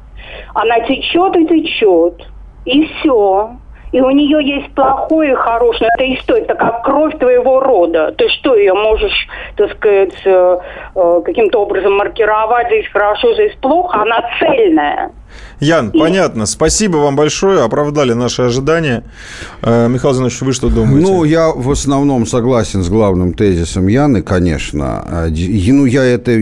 она 0.55 0.81
течет 0.81 1.37
и 1.37 1.47
течет, 1.47 2.27
и 2.69 2.87
все. 2.87 3.57
И 3.93 4.01
у 4.01 4.11
нее 4.11 4.39
есть 4.45 4.75
плохое 4.75 5.33
и 5.33 5.35
хорошее. 5.35 5.89
Это 5.95 6.15
история, 6.15 6.43
это 6.43 6.55
как 6.55 6.85
кровь 6.85 7.19
твоего 7.19 7.61
рода. 7.61 8.15
Ты 8.17 8.29
что, 8.29 8.55
ее 8.55 8.75
можешь, 8.75 9.27
так 9.57 9.73
сказать, 9.77 10.15
э, 10.25 10.59
э, 10.95 11.21
каким-то 11.25 11.63
образом 11.63 11.95
маркировать, 11.95 12.67
здесь 12.67 12.87
хорошо, 12.93 13.33
здесь 13.35 13.55
плохо, 13.63 14.03
она 14.03 14.21
цельная. 14.39 15.11
Ян, 15.61 15.89
и... 15.89 15.99
понятно. 15.99 16.45
Спасибо 16.47 16.99
вам 16.99 17.17
большое. 17.17 17.63
Оправдали 17.63 18.13
наши 18.13 18.43
ожидания. 18.43 19.05
Э, 19.63 19.89
Михаил 19.89 20.15
Зинович, 20.15 20.43
вы 20.43 20.53
что 20.53 20.69
думаете? 20.69 21.11
Ну, 21.11 21.25
я 21.25 21.51
в 21.51 21.71
основном 21.71 22.27
согласен 22.27 22.83
с 22.83 22.91
главным 22.91 23.33
тезисом 23.33 23.89
Яны, 23.89 24.23
конечно. 24.23 25.27
Ну, 25.29 25.85
я 25.87 26.05
это 26.05 26.33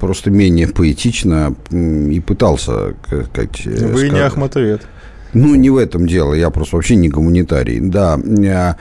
просто 0.00 0.30
менее 0.30 0.68
поэтично 0.68 1.54
и 1.72 2.20
пытался 2.20 2.94
как 3.10 3.50
Вы 3.64 3.74
сказать. 3.74 4.12
не 4.12 4.20
Ахматовед. 4.20 4.82
Ну, 5.32 5.54
не 5.54 5.70
в 5.70 5.76
этом 5.76 6.06
дело, 6.06 6.34
я 6.34 6.50
просто 6.50 6.76
вообще 6.76 6.96
не 6.96 7.08
гуманитарий. 7.08 7.80
Да, 7.80 8.18
э, 8.18 8.74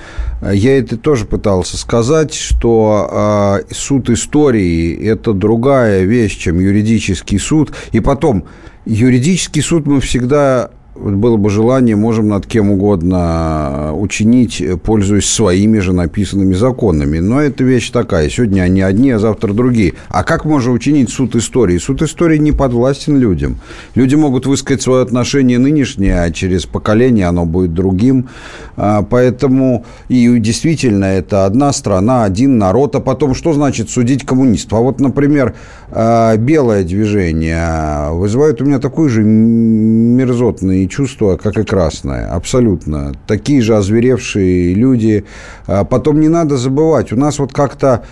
я 0.54 0.78
это 0.78 0.98
тоже 0.98 1.26
пытался 1.26 1.78
сказать, 1.78 2.34
что 2.34 3.62
э, 3.70 3.74
суд 3.74 4.10
истории– 4.10 4.96
это 5.06 5.34
другая 5.34 6.04
вещь, 6.04 6.38
чем 6.38 6.60
юридический 6.60 7.40
суд. 7.40 7.74
И 7.92 8.00
потом, 8.00 8.46
юридический 8.86 9.62
суд 9.62 9.86
мы 9.86 10.00
всегда 10.02 10.70
было 10.96 11.36
бы 11.36 11.50
желание, 11.50 11.96
можем 11.96 12.30
над 12.30 12.46
кем 12.46 12.72
угодно 12.72 13.94
учинить, 13.96 14.64
пользуясь 14.84 15.26
своими 15.26 15.80
же 15.80 15.92
написанными 15.92 16.54
законами. 16.54 17.20
Но 17.20 17.42
это 17.42 17.64
вещь 17.64 17.90
такая. 17.90 18.30
Сегодня 18.30 18.62
они 18.62 18.82
одни, 18.82 19.12
а 19.12 19.20
завтра 19.20 19.54
другие. 19.54 19.96
А 20.08 20.24
как 20.24 20.46
можно 20.46 20.72
учинить 20.72 21.10
суд 21.10 21.36
истории? 21.36 21.78
Суд 21.78 22.02
истории 22.02 22.38
не 22.38 22.54
подвластен 22.54 23.18
людям. 23.18 23.60
Люди 23.94 24.16
могут 24.16 24.46
высказать 24.46 24.82
свое 24.82 25.04
отношение 25.04 25.60
нынешнее, 25.60 26.22
а 26.22 26.32
через 26.32 26.66
поколение 26.66 27.28
оно 27.28 27.46
будет 27.46 27.74
другим. 27.74 28.30
А, 28.78 29.04
поэтому 29.04 29.86
и 30.08 30.40
действительно 30.40 31.06
это 31.06 31.46
одна 31.46 31.74
страна, 31.74 32.24
один 32.24 32.58
народ. 32.58 32.96
А 32.96 33.02
потом, 33.02 33.36
что 33.36 33.54
значит 33.54 33.90
судить 33.90 34.26
коммунистов? 34.26 34.80
А 34.80 34.82
вот, 34.82 35.02
например, 35.02 35.56
а, 35.92 36.38
белое 36.38 36.84
движение 36.84 38.12
вызывает 38.12 38.62
у 38.62 38.66
меня 38.66 38.80
такой 38.80 39.10
же 39.10 39.24
мерзотный 39.24 40.85
и 40.86 40.90
чувства, 40.90 41.38
как 41.38 41.58
и 41.58 41.64
красное. 41.64 42.32
Абсолютно. 42.32 43.14
Такие 43.28 43.62
же 43.62 43.76
озверевшие 43.76 44.74
люди. 44.74 45.26
А 45.68 45.84
потом 45.84 46.20
не 46.20 46.30
надо 46.30 46.58
забывать, 46.58 47.12
у 47.12 47.16
нас 47.16 47.40
вот 47.40 47.54
как-то 47.54 48.06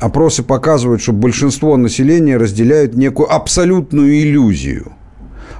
опросы 0.00 0.42
показывают, 0.42 1.02
что 1.02 1.12
большинство 1.12 1.76
населения 1.76 2.36
разделяют 2.36 2.94
некую 2.94 3.32
абсолютную 3.32 4.20
иллюзию. 4.20 4.92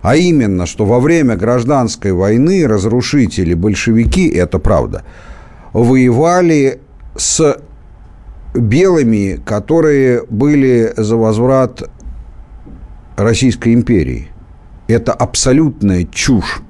А 0.01 0.17
именно, 0.17 0.65
что 0.67 0.87
во 0.87 1.01
время 1.01 1.37
гражданской 1.37 2.13
войны 2.13 2.67
разрушители, 2.67 3.55
большевики, 3.55 4.29
это 4.29 4.61
правда, 4.61 5.03
воевали 5.73 6.81
с 7.17 7.59
белыми, 8.55 9.41
которые 9.45 10.23
были 10.31 10.93
за 10.97 11.17
возврат 11.17 11.91
Российской 13.17 13.75
империи– 13.75 14.29
это 14.89 15.13
абсолютная 15.13 16.05
чушь. 16.05 16.63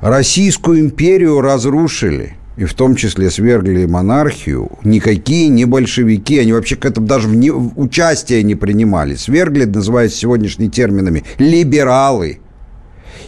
Российскую 0.00 0.80
империю 0.80 1.40
разрушили, 1.40 2.34
и 2.56 2.64
в 2.64 2.74
том 2.74 2.94
числе 2.94 3.30
свергли 3.30 3.84
монархию, 3.86 4.70
никакие 4.84 5.48
не 5.48 5.64
большевики, 5.64 6.38
они 6.38 6.52
вообще 6.52 6.76
к 6.76 6.84
этому 6.84 7.06
даже 7.06 7.28
не, 7.28 7.50
участия 7.50 8.42
не 8.42 8.54
принимали. 8.54 9.16
Свергли, 9.16 9.64
называясь 9.64 10.14
сегодняшними 10.14 10.68
терминами, 10.68 11.24
либералы. 11.38 12.40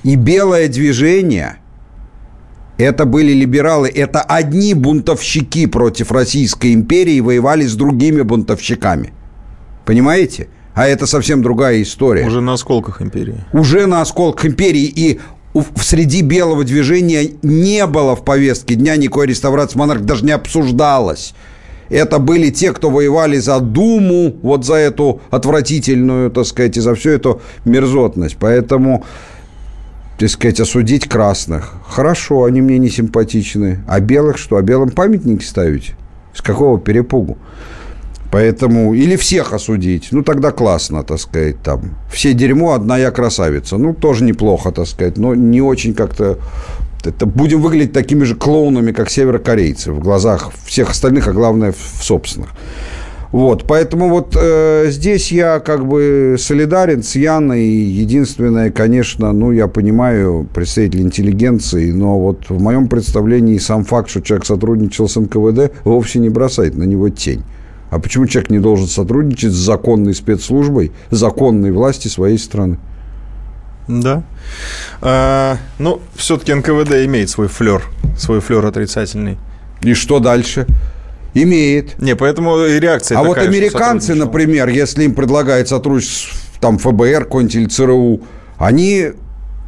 И 0.05 0.15
белое 0.15 0.69
движение– 0.69 1.57
это 2.79 3.05
были 3.05 3.33
либералы, 3.33 3.89
это 3.89 4.23
одни 4.23 4.73
бунтовщики 4.73 5.67
против 5.67 6.13
Российской 6.13 6.73
империи 6.73 7.21
воевали 7.21 7.67
с 7.67 7.75
другими 7.75 8.23
бунтовщиками. 8.23 9.13
Понимаете? 9.85 10.49
А 10.81 10.87
это 10.87 11.05
совсем 11.05 11.43
другая 11.43 11.83
история. 11.83 12.27
Уже 12.27 12.41
на 12.41 12.55
осколках 12.55 13.03
империи. 13.03 13.45
Уже 13.53 13.85
на 13.85 14.01
осколках 14.01 14.47
империи. 14.47 14.85
И 14.85 15.21
среди 15.77 16.23
белого 16.23 16.65
движения 16.65 17.33
не 17.43 17.87
было 17.87 18.17
в 18.17 18.25
повестке 18.25 18.77
дня 18.77 18.97
никакой 18.97 19.27
реставрации 19.27 19.77
монарха, 19.77 20.05
даже 20.05 20.25
не 20.25 20.33
обсуждалось. 20.33 21.35
Это 21.91 22.19
были 22.19 22.49
те, 22.49 22.73
кто 22.73 22.89
воевали 22.89 23.37
за 23.37 23.61
Думу, 23.61 24.35
вот 24.41 24.65
за 24.65 24.77
эту 24.77 25.21
отвратительную, 25.29 26.31
так 26.31 26.47
сказать, 26.47 26.79
и 26.79 26.81
за 26.81 26.95
всю 26.95 27.11
эту 27.11 27.43
мерзотность. 27.67 28.39
Поэтому, 28.41 29.05
так 30.19 30.31
сказать, 30.31 30.61
осудить 30.61 31.07
красных. 31.07 31.75
Хорошо, 31.87 32.45
они 32.45 32.63
мне 32.63 32.79
не 32.79 32.89
симпатичны. 32.89 33.85
А 33.87 34.01
белых 34.01 34.39
что? 34.39 34.57
А 34.57 34.63
белым 34.63 34.93
памятники 34.93 35.45
ставить? 35.45 35.93
С 36.33 36.41
какого 36.41 36.81
перепугу? 36.81 37.37
Поэтому 38.31 38.95
или 38.95 39.17
всех 39.17 39.53
осудить, 39.53 40.09
ну 40.13 40.23
тогда 40.23 40.53
классно, 40.53 41.03
так 41.03 41.19
сказать, 41.19 41.63
там. 41.63 41.97
Все 42.13 42.33
дерьмо, 42.33 42.75
одна 42.75 42.97
я 42.97 43.11
красавица. 43.11 43.77
Ну, 43.77 43.93
тоже 43.93 44.25
неплохо, 44.25 44.71
так 44.71 44.87
сказать, 44.87 45.19
но 45.19 45.35
не 45.35 45.61
очень 45.61 45.95
как-то 45.95 46.39
это 47.05 47.27
будем 47.27 47.63
выглядеть 47.63 47.93
такими 47.93 48.25
же 48.25 48.35
клоунами, 48.35 48.93
как 48.93 49.11
северокорейцы, 49.11 49.91
в 49.91 50.01
глазах 50.01 50.53
всех 50.65 50.91
остальных, 50.91 51.29
а 51.29 51.33
главное, 51.33 51.73
в 51.73 52.05
собственных. 52.05 52.51
Вот, 53.33 53.65
поэтому 53.65 54.09
вот 54.09 54.37
э, 54.37 54.87
здесь 54.89 55.31
я 55.31 55.61
как 55.61 55.87
бы 55.87 56.35
солидарен 56.37 57.05
с 57.05 57.15
Яной. 57.15 57.63
Единственное, 57.63 58.73
конечно, 58.73 59.33
ну, 59.33 59.53
я 59.53 59.69
понимаю 59.69 60.49
представитель 60.53 61.03
интеллигенции, 61.03 61.93
но 61.93 62.19
вот 62.19 62.49
в 62.49 62.61
моем 62.61 62.89
представлении 62.89 63.59
сам 63.59 63.85
факт, 63.85 64.11
что 64.11 64.21
человек 64.21 64.47
сотрудничал 64.47 65.09
с 65.09 65.15
НКВД, 65.15 65.73
вовсе 65.85 66.19
не 66.19 66.29
бросает 66.29 66.77
на 66.77 66.83
него 66.83 67.09
тень. 67.09 67.45
А 67.91 67.99
почему 67.99 68.27
человек 68.27 68.51
не 68.51 68.61
должен 68.61 68.87
сотрудничать 68.87 69.53
с 69.53 69.57
законной 69.57 70.15
спецслужбой, 70.15 70.93
законной 71.11 71.73
власти 71.73 72.09
своей 72.09 72.39
страны? 72.39 72.79
Да. 73.89 74.23
А, 75.03 75.57
ну, 75.79 76.01
все-таки 76.15 76.55
НКВД 76.55 77.05
имеет 77.07 77.29
свой 77.31 77.49
флер, 77.49 77.83
свой 78.17 78.41
флер 78.41 78.65
отрицательный. 78.65 79.39
И 79.83 79.95
что 79.95 80.21
дальше? 80.21 80.67
Имеет. 81.35 82.01
Не, 82.01 82.15
поэтому 82.15 82.65
и 82.65 82.79
реакция 82.79 83.19
А 83.19 83.25
такая, 83.25 83.47
вот 83.47 83.55
американцы, 83.55 84.15
например, 84.15 84.69
если 84.69 85.05
им 85.05 85.15
предлагают 85.15 85.69
сотрудничество 85.69 86.39
там 86.61 86.79
ФБР 86.79 87.25
какой-нибудь 87.25 87.55
или 87.55 87.67
ЦРУ, 87.67 88.21
они 88.59 89.13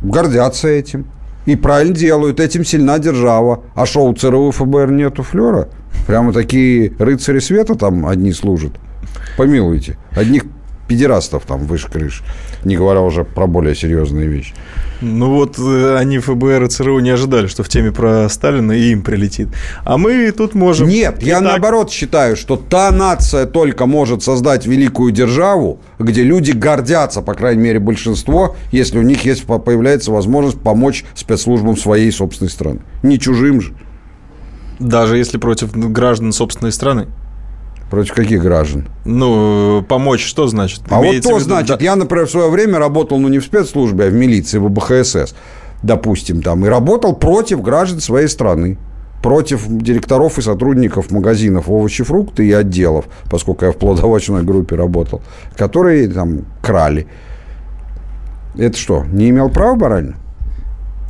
гордятся 0.02 0.68
этим. 0.68 1.06
И 1.44 1.56
правильно 1.56 1.94
делают, 1.94 2.40
этим 2.40 2.64
сильна 2.64 2.98
держава. 2.98 3.64
А 3.74 3.86
шоу 3.86 4.14
ЦРУ 4.14 4.48
и 4.48 4.52
ФБР 4.52 4.90
нету 4.92 5.22
флера? 5.22 5.68
Прямо 6.06 6.32
такие 6.32 6.92
рыцари 6.98 7.40
света 7.40 7.74
там 7.74 8.06
одни 8.06 8.32
служат. 8.32 8.72
Помилуйте. 9.36 9.96
Одних 10.12 10.44
педерастов 10.88 11.44
там 11.46 11.66
выше 11.66 11.90
крыш. 11.90 12.22
Не 12.64 12.76
говоря 12.76 13.00
уже 13.00 13.24
про 13.24 13.46
более 13.46 13.74
серьезные 13.74 14.28
вещи. 14.28 14.54
Ну 15.00 15.30
вот 15.30 15.58
э, 15.58 15.96
они 15.96 16.18
ФБР 16.20 16.64
и 16.64 16.68
ЦРУ 16.68 17.00
не 17.00 17.10
ожидали, 17.10 17.48
что 17.48 17.64
в 17.64 17.68
теме 17.68 17.90
про 17.90 18.28
Сталина 18.28 18.70
и 18.70 18.92
им 18.92 19.02
прилетит. 19.02 19.48
А 19.84 19.98
мы 19.98 20.30
тут 20.30 20.54
можем... 20.54 20.88
Нет, 20.88 21.22
я 21.22 21.40
так... 21.40 21.44
наоборот 21.44 21.90
считаю, 21.90 22.36
что 22.36 22.56
та 22.56 22.92
нация 22.92 23.46
только 23.46 23.86
может 23.86 24.22
создать 24.22 24.64
великую 24.64 25.10
державу, 25.12 25.80
где 25.98 26.22
люди 26.22 26.52
гордятся, 26.52 27.20
по 27.20 27.34
крайней 27.34 27.62
мере, 27.62 27.80
большинство, 27.80 28.54
если 28.70 28.98
у 28.98 29.02
них 29.02 29.24
есть 29.24 29.44
появляется 29.44 30.12
возможность 30.12 30.60
помочь 30.60 31.04
спецслужбам 31.14 31.76
своей 31.76 32.12
собственной 32.12 32.50
страны. 32.50 32.80
Не 33.02 33.18
чужим 33.18 33.60
же. 33.60 33.74
Даже 34.78 35.16
если 35.16 35.38
против 35.38 35.72
граждан 35.72 36.32
собственной 36.32 36.72
страны. 36.72 37.08
Против 37.92 38.14
каких 38.14 38.40
граждан? 38.40 38.88
Ну, 39.04 39.84
помочь 39.86 40.24
что 40.24 40.46
значит? 40.46 40.80
А 40.88 41.02
Имеется 41.02 41.28
вот 41.28 41.34
то 41.34 41.44
виду, 41.44 41.50
значит. 41.50 41.78
Да... 41.78 41.84
Я, 41.84 41.94
например, 41.94 42.26
в 42.26 42.30
свое 42.30 42.48
время 42.48 42.78
работал, 42.78 43.18
ну, 43.18 43.28
не 43.28 43.38
в 43.38 43.44
спецслужбе, 43.44 44.06
а 44.06 44.08
в 44.08 44.14
милиции, 44.14 44.56
в 44.56 44.70
БХСС, 44.70 45.34
допустим, 45.82 46.40
там, 46.40 46.64
и 46.64 46.70
работал 46.70 47.14
против 47.14 47.60
граждан 47.60 48.00
своей 48.00 48.28
страны 48.28 48.78
против 49.22 49.66
директоров 49.68 50.38
и 50.38 50.40
сотрудников 50.40 51.10
магазинов 51.10 51.68
овощи, 51.68 52.02
фрукты 52.02 52.46
и 52.46 52.52
отделов, 52.52 53.04
поскольку 53.30 53.66
я 53.66 53.72
в 53.72 53.76
плодовочной 53.76 54.42
группе 54.42 54.74
работал, 54.74 55.20
которые 55.54 56.08
там 56.08 56.46
крали. 56.62 57.06
Это 58.56 58.78
что, 58.78 59.04
не 59.04 59.28
имел 59.28 59.50
права 59.50 59.74
морально? 59.76 60.14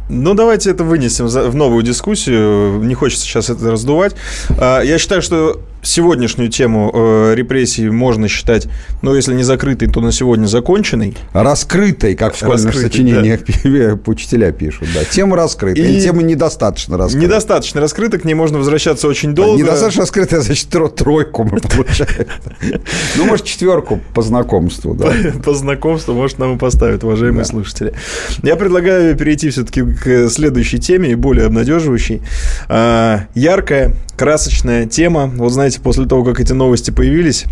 Ну, 0.09 0.34
давайте 0.34 0.72
это 0.72 0.82
вынесем 0.82 1.28
в 1.28 1.54
новую 1.54 1.84
дискуссию. 1.84 2.82
Не 2.82 2.94
хочется 2.94 3.24
сейчас 3.24 3.50
это 3.50 3.70
раздувать. 3.70 4.16
А, 4.59 4.80
я 4.80 4.98
считаю, 4.98 5.22
что 5.22 5.60
сегодняшнюю 5.82 6.48
тему 6.48 6.90
э, 6.94 7.34
репрессий 7.34 7.90
можно 7.90 8.28
считать, 8.28 8.68
ну, 9.02 9.14
если 9.14 9.34
не 9.34 9.42
закрытой, 9.42 9.88
то 9.88 10.00
на 10.00 10.12
сегодня 10.12 10.46
законченной. 10.46 11.16
Раскрытой, 11.32 12.14
как 12.14 12.34
в 12.34 12.36
школьных 12.38 12.66
раскрытой, 12.66 12.90
сочинениях 12.90 13.40
да. 13.64 14.10
учителя 14.10 14.52
пишут. 14.52 14.88
Да. 14.94 15.04
Тема 15.04 15.36
раскрыта, 15.36 15.80
и 15.80 16.00
тема 16.00 16.22
недостаточно 16.22 16.96
раскрыта. 16.96 17.26
Недостаточно 17.26 17.80
раскрыта, 17.80 18.18
к 18.18 18.24
ней 18.24 18.34
можно 18.34 18.59
возвращаться 18.59 19.09
очень 19.09 19.34
долго. 19.34 19.60
Недостаточно 19.60 20.02
раскрыта, 20.02 20.40
значит, 20.40 20.68
тройку 20.68 21.44
мы 21.44 21.60
получаем. 21.76 22.26
Ну, 23.16 23.24
может, 23.24 23.44
четверку 23.44 24.00
по 24.14 24.22
знакомству. 24.22 24.94
да. 24.94 25.12
По 25.44 25.54
знакомству, 25.54 26.14
может, 26.14 26.38
нам 26.38 26.56
и 26.56 26.59
поставят, 26.59 27.02
уважаемые 27.04 27.44
слушатели. 27.44 27.92
Я 28.42 28.56
предлагаю 28.56 29.16
перейти 29.16 29.50
все-таки 29.50 29.82
к 29.82 30.28
следующей 30.28 30.78
теме, 30.78 31.10
и 31.10 31.14
более 31.14 31.46
обнадеживающей. 31.46 32.22
А, 32.68 33.26
яркая, 33.34 33.94
красочная 34.16 34.86
тема. 34.86 35.26
Вот 35.26 35.50
знаете, 35.50 35.72
после 35.81 36.07
того, 36.07 36.24
как 36.24 36.40
эти 36.40 36.53
новости 36.53 36.90
появились, 36.90 37.47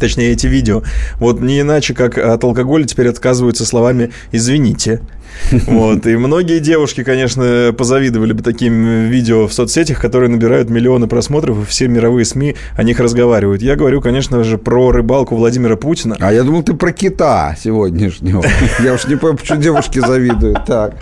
точнее 0.00 0.32
эти 0.32 0.46
видео. 0.46 0.82
Вот 1.18 1.40
не 1.40 1.60
иначе, 1.60 1.94
как 1.94 2.18
от 2.18 2.42
алкоголя 2.44 2.84
теперь 2.84 3.08
отказываются 3.08 3.64
словами 3.64 4.10
«извините». 4.32 5.00
Вот. 5.66 6.06
И 6.06 6.16
многие 6.16 6.58
девушки, 6.58 7.02
конечно, 7.02 7.74
позавидовали 7.76 8.32
бы 8.32 8.42
таким 8.42 9.06
видео 9.08 9.46
в 9.46 9.52
соцсетях, 9.52 10.00
которые 10.00 10.28
набирают 10.28 10.70
миллионы 10.70 11.06
просмотров, 11.06 11.62
и 11.62 11.64
все 11.64 11.88
мировые 11.88 12.24
СМИ 12.24 12.56
о 12.76 12.82
них 12.82 13.00
разговаривают. 13.00 13.62
Я 13.62 13.76
говорю, 13.76 14.00
конечно 14.00 14.44
же, 14.44 14.58
про 14.58 14.92
рыбалку 14.92 15.36
Владимира 15.36 15.76
Путина. 15.76 16.16
А 16.20 16.32
я 16.32 16.42
думал, 16.42 16.62
ты 16.62 16.74
про 16.74 16.92
кита 16.92 17.56
сегодняшнего. 17.58 18.44
Я 18.82 18.94
уж 18.94 19.06
не 19.06 19.16
понимаю, 19.16 19.38
почему 19.38 19.60
девушки 19.60 19.98
завидуют. 19.98 20.64
Так. 20.66 20.94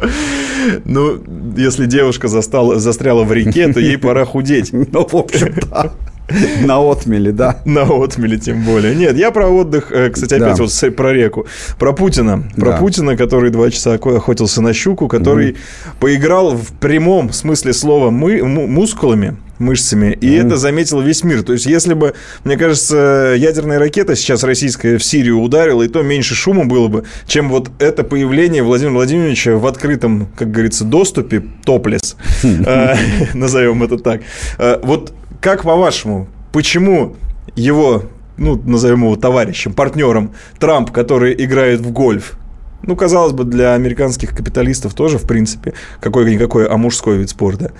Ну, 0.85 1.20
если 1.56 1.86
девушка 1.86 2.28
застала, 2.28 2.78
застряла 2.78 3.24
в 3.24 3.32
реке, 3.32 3.72
то 3.72 3.81
ей 3.81 3.98
пора 3.98 4.24
худеть. 4.24 4.72
Ну, 4.93 5.06
в 5.06 5.14
общем, 5.14 5.55
да. 5.70 5.93
На 6.65 6.78
отмеле, 6.78 7.32
да. 7.32 7.61
На 7.65 7.82
отмеле, 7.82 8.39
тем 8.39 8.65
более. 8.65 8.94
Нет, 8.94 9.16
я 9.16 9.31
про 9.31 9.48
отдых, 9.48 9.93
э, 9.93 10.11
кстати, 10.11 10.35
опять 10.35 10.57
да. 10.57 10.65
вот 10.65 10.97
про 10.97 11.12
реку. 11.12 11.47
Про 11.78 11.93
Путина. 11.93 12.44
Про 12.57 12.73
да. 12.73 12.77
Путина, 12.78 13.16
который 13.16 13.51
два 13.51 13.70
часа 13.70 13.94
охотился 13.94 14.62
на 14.62 14.73
щуку, 14.73 15.09
который 15.09 15.52
угу. 15.52 15.59
поиграл 16.01 16.57
в 16.57 16.73
прямом 16.78 17.32
смысле 17.32 17.73
слова 17.73 18.11
мы, 18.11 18.43
мускулами 18.43 19.36
мышцами, 19.61 20.16
и 20.20 20.28
mm. 20.31 20.47
это 20.47 20.57
заметил 20.57 21.01
весь 21.01 21.23
мир. 21.23 21.43
То 21.43 21.52
есть, 21.52 21.66
если 21.66 21.94
бы, 21.94 22.15
мне 22.44 22.57
кажется, 22.57 23.35
ядерная 23.36 23.78
ракета 23.78 24.16
сейчас 24.16 24.43
российская 24.43 24.98
в 24.98 25.05
Сирию 25.05 25.40
ударила, 25.40 25.82
и 25.82 25.89
то 25.89 26.02
меньше 26.02 26.35
шума 26.35 26.65
было 26.65 26.89
бы, 26.89 27.05
чем 27.27 27.51
вот 27.51 27.70
это 27.78 28.02
появление 28.02 28.62
Владимира 28.62 28.94
Владимировича 28.94 29.57
в 29.57 29.66
открытом, 29.66 30.28
как 30.36 30.51
говорится, 30.51 30.85
доступе, 30.85 31.44
топлес, 31.65 32.16
э, 32.43 32.94
назовем 33.35 33.82
это 33.82 33.98
так. 33.98 34.23
Э, 34.59 34.81
вот 34.82 35.12
как 35.40 35.62
по-вашему, 35.62 36.28
почему 36.52 37.16
его, 37.56 38.04
ну, 38.36 38.60
назовем 38.64 39.04
его 39.04 39.16
товарищем, 39.16 39.72
партнером, 39.72 40.32
Трамп, 40.58 40.90
который 40.90 41.34
играет 41.44 41.80
в 41.80 41.90
гольф, 41.92 42.36
ну, 42.82 42.97
казалось 42.97 43.32
бы, 43.32 43.44
для 43.44 43.74
американских 43.74 44.35
капиталистов 44.36 44.94
тоже, 44.94 45.19
в 45.19 45.27
принципе, 45.27 45.74
какой-никакой, 46.01 46.66
а 46.66 46.77
мужской 46.77 47.19
вид 47.19 47.31
спорта. 47.31 47.73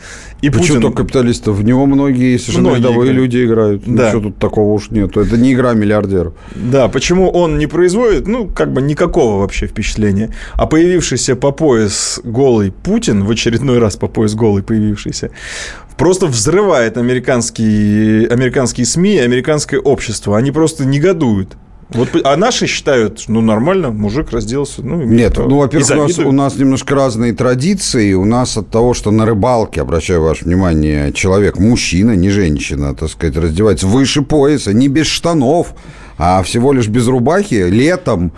И 0.43 0.51
Почему 0.51 0.67
Путин... 0.67 0.83
только 0.83 1.03
капиталистов? 1.03 1.57
В 1.57 1.65
него 1.65 1.87
многие 1.87 2.37
совершенно 2.37 2.77
рядовые 2.77 3.13
люди 3.13 3.45
играют. 3.45 3.83
Да. 3.87 4.09
Ничего 4.09 4.23
тут 4.23 4.39
такого 4.39 4.73
уж 4.73 4.91
нет. 4.91 5.17
Это 5.17 5.37
не 5.37 5.53
игра 5.53 5.73
миллиардеров. 5.73 6.35
Да, 6.55 6.89
почему 6.89 7.31
он 7.31 7.59
не 7.59 7.67
производит, 7.67 8.27
ну, 8.27 8.47
как 8.47 8.73
бы 8.73 8.83
никакого 8.83 9.41
вообще 9.41 9.67
впечатления. 9.67 10.35
А 10.55 10.67
появившийся 10.67 11.37
по 11.37 11.51
пояс 11.51 12.21
голый 12.25 12.73
Путин, 12.73 13.25
в 13.25 13.31
очередной 13.31 13.79
раз 13.79 13.97
по 13.97 14.07
пояс 14.07 14.35
голый 14.35 14.63
появившийся, 14.63 15.31
просто 15.97 16.27
взрывает 16.27 16.97
американские, 16.97 18.29
американские 18.29 18.87
СМИ, 18.87 19.19
американское 19.19 19.81
общество. 19.81 20.37
Они 20.37 20.51
просто 20.51 20.85
негодуют. 20.85 21.57
Вот, 21.93 22.09
а 22.25 22.37
наши 22.37 22.67
считают, 22.67 23.25
ну, 23.27 23.41
нормально, 23.41 23.91
мужик 23.91 24.31
разделся. 24.31 24.83
Ну, 24.83 25.03
Нет, 25.03 25.37
ну, 25.37 25.59
во-первых, 25.59 25.91
у 25.91 25.95
нас, 25.97 26.19
у 26.19 26.33
нас 26.33 26.57
немножко 26.57 26.95
разные 26.95 27.33
традиции. 27.33 28.15
У 28.15 28.25
нас 28.25 28.57
от 28.57 28.71
того, 28.71 28.95
что 28.95 29.11
на 29.11 29.27
рыбалке, 29.27 29.81
обращаю 29.81 30.23
ваше 30.23 30.45
внимание, 30.45 31.13
человек, 31.13 31.59
мужчина, 31.59 32.13
не 32.13 32.31
женщина, 32.31 32.95
так 32.95 33.11
сказать, 33.11 33.37
раздевается 33.37 33.89
выше 33.89 34.23
пояса, 34.23 34.73
не 34.73 34.87
без 34.89 35.07
штанов, 35.07 35.75
а 36.17 36.43
всего 36.43 36.73
лишь 36.73 36.87
без 36.89 37.09
рубахи, 37.09 37.69
летом, 37.69 38.33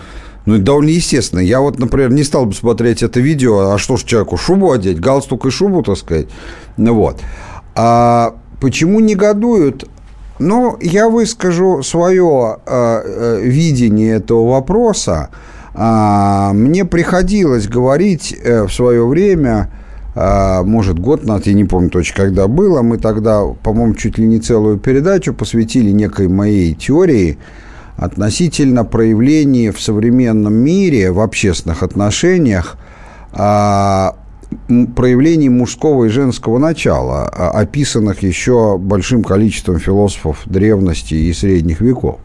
Ну, 0.47 0.55
это 0.55 0.65
довольно 0.65 0.91
естественно. 0.91 1.41
Я 1.41 1.61
вот, 1.61 1.79
например, 1.79 2.11
не 2.11 2.25
стал 2.25 2.47
бы 2.47 2.55
смотреть 2.55 3.03
это 3.03 3.21
видео, 3.21 3.73
а 3.73 3.79
что 3.79 3.97
ж 3.97 4.05
человеку, 4.05 4.37
шубу 4.37 4.73
одеть, 4.73 4.99
галстук 4.99 5.47
и 5.47 5.51
шубу, 5.51 5.83
так 5.83 5.97
сказать. 5.97 6.27
Ну, 6.77 6.95
вот. 6.95 7.21
А 7.75 8.35
почему 8.61 9.01
негодуют? 9.01 9.89
Ну, 10.43 10.77
я 10.81 11.09
выскажу 11.09 11.85
свое 11.85 12.57
э, 12.67 13.03
э, 13.05 13.41
видение 13.43 14.17
этого 14.17 14.51
вопроса. 14.51 15.31
А, 15.73 16.53
мне 16.53 16.85
приходилось 16.85 17.69
говорить 17.69 18.37
э, 18.43 18.65
в 18.65 18.73
свое 18.73 19.07
время, 19.07 19.71
а, 20.17 20.65
может, 20.65 20.99
год 20.99 21.25
назад, 21.25 21.47
я 21.47 21.53
не 21.53 21.65
помню 21.65 21.91
точно, 21.91 22.25
когда 22.25 22.49
было, 22.49 22.83
мы 22.83 22.99
тогда, 22.99 23.45
по-моему, 23.63 23.95
чуть 23.95 24.19
ли 24.19 24.27
не 24.27 24.41
целую 24.41 24.79
передачу 24.79 25.33
посвятили 25.33 25.93
некой 25.93 26.27
моей 26.27 26.75
теории 26.75 27.39
относительно 27.97 28.85
проявления 28.85 29.71
в 29.71 29.81
современном 29.81 30.55
мире, 30.55 31.13
в 31.13 31.21
общественных 31.21 31.85
отношениях, 31.85 32.77
а, 33.33 34.17
проявлений 34.95 35.49
мужского 35.49 36.05
и 36.05 36.09
женского 36.09 36.59
начала, 36.59 37.29
описанных 37.29 38.23
еще 38.23 38.79
большим 38.79 39.23
количеством 39.23 39.79
философов 39.79 40.43
древности 40.47 41.15
и 41.15 41.33
средних 41.33 41.81
веков 41.81 42.19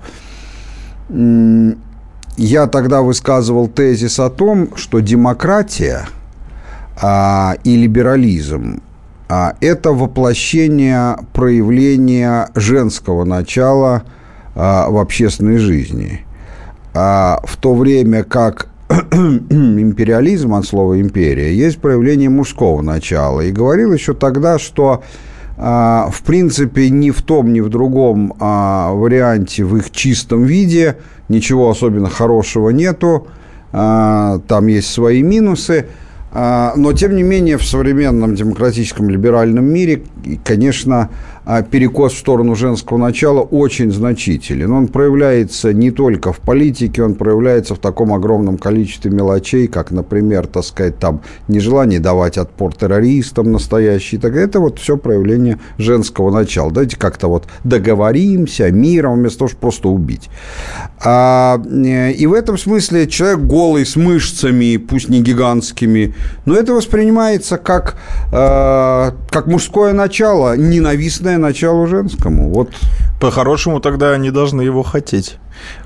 я 2.37 2.67
тогда 2.67 3.01
высказывал 3.01 3.67
тезис 3.67 4.19
о 4.19 4.29
том, 4.29 4.75
что 4.75 4.99
демократия 4.99 6.07
а, 7.01 7.55
и 7.63 7.75
либерализм 7.75 8.81
а, 9.27 9.55
это 9.59 9.91
воплощение 9.91 11.17
проявления 11.33 12.49
женского 12.55 13.25
начала 13.25 14.03
а, 14.55 14.89
в 14.89 14.97
общественной 14.97 15.57
жизни. 15.57 16.25
А, 16.93 17.41
в 17.43 17.57
то 17.57 17.73
время 17.73 18.23
как 18.23 18.67
империализм 18.89 20.53
от 20.53 20.65
слова 20.65 20.99
империя 20.99 21.53
есть 21.53 21.79
проявление 21.79 22.29
мужского 22.29 22.81
начала. 22.81 23.41
И 23.41 23.51
говорил 23.51 23.93
еще 23.93 24.13
тогда, 24.13 24.59
что 24.59 25.03
а, 25.57 26.09
в 26.11 26.21
принципе 26.21 26.89
ни 26.89 27.11
в 27.11 27.21
том, 27.21 27.51
ни 27.51 27.59
в 27.59 27.69
другом 27.69 28.33
а, 28.39 28.91
варианте 28.93 29.63
в 29.63 29.77
их 29.77 29.91
чистом 29.91 30.43
виде– 30.43 30.97
ничего 31.29 31.69
особенно 31.69 32.09
хорошего 32.09 32.69
нету, 32.69 33.27
а, 33.71 34.39
там 34.47 34.67
есть 34.67 34.89
свои 34.89 35.21
минусы, 35.21 35.87
но, 36.33 36.93
тем 36.93 37.15
не 37.15 37.23
менее, 37.23 37.57
в 37.57 37.65
современном 37.65 38.35
демократическом 38.35 39.09
либеральном 39.09 39.65
мире, 39.65 40.03
конечно, 40.43 41.09
перекос 41.69 42.13
в 42.13 42.17
сторону 42.17 42.55
женского 42.55 42.97
начала 42.97 43.39
очень 43.41 43.89
значителен. 43.91 44.71
Он 44.73 44.87
проявляется 44.87 45.73
не 45.73 45.91
только 45.91 46.33
в 46.33 46.39
политике, 46.39 47.03
он 47.03 47.15
проявляется 47.15 47.73
в 47.73 47.79
таком 47.79 48.13
огромном 48.13 48.57
количестве 48.57 49.11
мелочей, 49.11 49.67
как, 49.67 49.91
например, 49.91 50.47
так 50.47 50.65
сказать, 50.65 50.99
там 50.99 51.21
нежелание 51.47 51.99
давать 51.99 52.37
отпор 52.37 52.75
террористам 52.75 53.51
настоящий. 53.53 54.17
Так 54.17 54.35
это 54.35 54.59
вот 54.59 54.79
все 54.79 54.97
проявление 54.97 55.59
женского 55.77 56.31
начала. 56.31 56.69
Давайте 56.69 56.97
как-то 56.97 57.27
вот 57.29 57.47
договоримся 57.63 58.69
миром, 58.69 59.19
вместо 59.19 59.39
того, 59.39 59.49
чтобы 59.49 59.61
просто 59.61 59.89
убить. 59.89 60.29
А, 61.03 61.61
э, 61.65 62.11
и 62.11 62.27
в 62.27 62.33
этом 62.33 62.57
смысле 62.57 63.07
человек 63.07 63.39
голый, 63.39 63.85
с 63.85 63.95
мышцами, 63.95 64.77
пусть 64.77 65.07
не 65.07 65.21
гигантскими, 65.21 66.13
но 66.45 66.55
это 66.55 66.73
воспринимается 66.73 67.57
как, 67.57 67.95
э, 68.33 69.11
как 69.29 69.47
мужское 69.47 69.93
начало, 69.93 70.57
ненавистное 70.57 71.36
равное 71.37 71.49
началу 71.49 71.87
женскому. 71.87 72.49
Вот. 72.49 72.69
По-хорошему 73.19 73.79
тогда 73.79 74.11
они 74.11 74.31
должны 74.31 74.61
его 74.61 74.83
хотеть. 74.83 75.37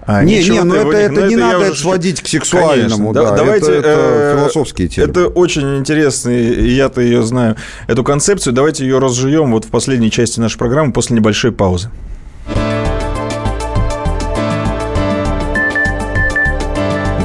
А 0.05 0.23
не, 0.23 0.43
не, 0.43 0.63
ну 0.63 0.75
это, 0.75 0.97
это, 0.97 1.27
не 1.27 1.37
надо 1.37 1.65
это 1.65 1.75
сводить 1.75 2.21
к 2.21 2.27
сексуальному. 2.27 3.13
Конечно, 3.13 3.31
да, 3.31 3.37
давайте, 3.37 3.71
это, 3.71 3.87
это 3.87 3.99
э, 3.99 4.37
философские 4.37 4.87
темы. 4.89 5.07
Это 5.07 5.27
очень 5.27 5.77
интересный, 5.77 6.69
я-то 6.71 6.99
ее 6.99 7.23
знаю, 7.23 7.55
эту 7.87 8.03
концепцию. 8.03 8.53
Давайте 8.53 8.83
ее 8.83 8.99
разжуем 8.99 9.51
вот 9.51 9.65
в 9.65 9.69
последней 9.69 10.11
части 10.11 10.41
нашей 10.41 10.57
программы 10.57 10.91
после 10.91 11.15
небольшой 11.15 11.53
паузы. 11.53 11.89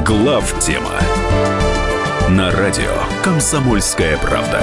Глав 0.06 0.54
тема 0.60 0.92
на 2.30 2.52
радио 2.52 2.92
Комсомольская 3.24 4.16
правда. 4.18 4.62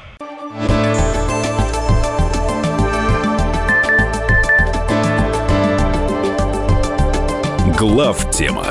Глав 7.81 8.29
тема 8.29 8.67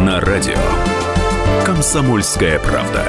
на 0.00 0.20
радио 0.20 0.58
Комсомольская 1.64 2.58
правда. 2.58 3.04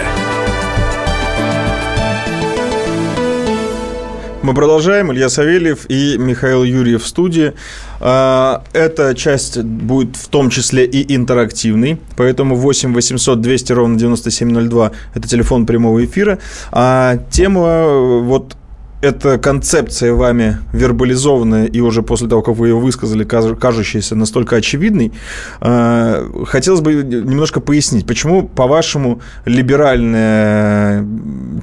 Мы 4.43 4.53
продолжаем. 4.53 5.11
Илья 5.11 5.29
Савельев 5.29 5.89
и 5.89 6.19
Михаил 6.19 6.63
Юрьев 6.63 7.01
в 7.01 7.07
студии. 7.07 7.53
А, 7.99 8.63
эта 8.73 9.15
часть 9.15 9.59
будет 9.59 10.15
в 10.15 10.27
том 10.27 10.51
числе 10.51 10.85
и 10.85 11.15
интерактивной, 11.15 11.99
поэтому 12.15 12.55
8 12.55 12.93
800 12.93 13.41
200 13.41 13.71
ровно 13.73 13.97
9702– 13.97 14.91
это 15.15 15.27
телефон 15.27 15.65
прямого 15.65 16.05
эфира. 16.05 16.37
А 16.71 17.17
тема 17.31 17.87
вот 18.21 18.55
эта 19.01 19.37
концепция 19.37 20.13
вами 20.13 20.57
вербализованная 20.73 21.65
и 21.65 21.79
уже 21.79 22.03
после 22.03 22.27
того, 22.27 22.41
как 22.41 22.55
вы 22.55 22.69
ее 22.69 22.75
высказали, 22.75 23.23
кажущаяся 23.23 24.15
настолько 24.15 24.57
очевидной, 24.57 25.13
э, 25.61 26.29
хотелось 26.45 26.81
бы 26.81 26.95
немножко 26.95 27.61
пояснить, 27.61 28.05
почему, 28.05 28.43
по-вашему, 28.43 29.21
либеральная 29.45 31.05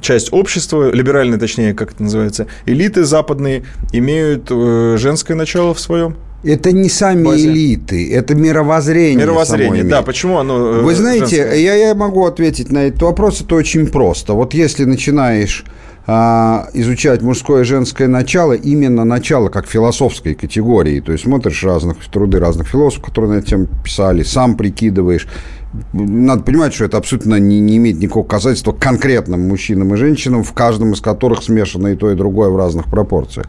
часть 0.01 0.33
общества, 0.33 0.91
либеральная, 0.91 1.37
точнее, 1.37 1.73
как 1.73 1.93
это 1.93 2.03
называется, 2.03 2.47
элиты 2.65 3.03
западные 3.03 3.63
имеют 3.91 4.47
э, 4.49 4.95
женское 4.97 5.35
начало 5.35 5.73
в 5.73 5.79
своем? 5.79 6.15
Это 6.43 6.71
не 6.71 6.89
сами 6.89 7.25
базе. 7.25 7.47
элиты, 7.47 8.13
это 8.13 8.35
мировоззрение. 8.35 9.25
Мировоззрение, 9.25 9.83
да. 9.83 10.01
Почему 10.01 10.37
оно? 10.37 10.57
Э, 10.57 10.81
Вы 10.81 10.95
знаете, 10.95 11.35
я, 11.61 11.75
я 11.75 11.95
могу 11.95 12.25
ответить 12.25 12.71
на 12.71 12.85
этот 12.85 13.01
вопрос. 13.01 13.41
Это 13.41 13.55
очень 13.55 13.87
просто. 13.87 14.33
Вот 14.33 14.53
если 14.53 14.85
начинаешь 14.85 15.65
изучать 16.07 17.21
мужское 17.21 17.61
и 17.61 17.65
женское 17.65 18.07
начало, 18.07 18.53
именно 18.53 19.03
начало 19.03 19.49
как 19.49 19.67
философской 19.67 20.35
категории. 20.35 21.01
То 21.01 21.11
есть 21.11 21.25
смотришь 21.25 21.63
разных 21.65 21.97
труды 22.09 22.39
разных 22.39 22.69
философов, 22.69 23.07
которые 23.07 23.31
на 23.33 23.39
эту 23.39 23.67
писали, 23.83 24.23
сам 24.23 24.55
прикидываешь. 24.55 25.27
Надо 25.91 26.43
понимать, 26.43 26.73
что 26.73 26.85
это 26.85 26.97
абсолютно 26.97 27.35
не, 27.35 27.59
не 27.59 27.75
имеет 27.75 27.97
никакого 27.97 28.25
касательства 28.25 28.71
к 28.71 28.79
конкретным 28.79 29.49
мужчинам 29.49 29.93
и 29.93 29.97
женщинам, 29.97 30.43
в 30.43 30.53
каждом 30.53 30.93
из 30.93 31.01
которых 31.01 31.43
смешано 31.43 31.87
и 31.87 31.95
то, 31.95 32.09
и 32.09 32.15
другое 32.15 32.49
в 32.49 32.55
разных 32.55 32.85
пропорциях. 32.85 33.47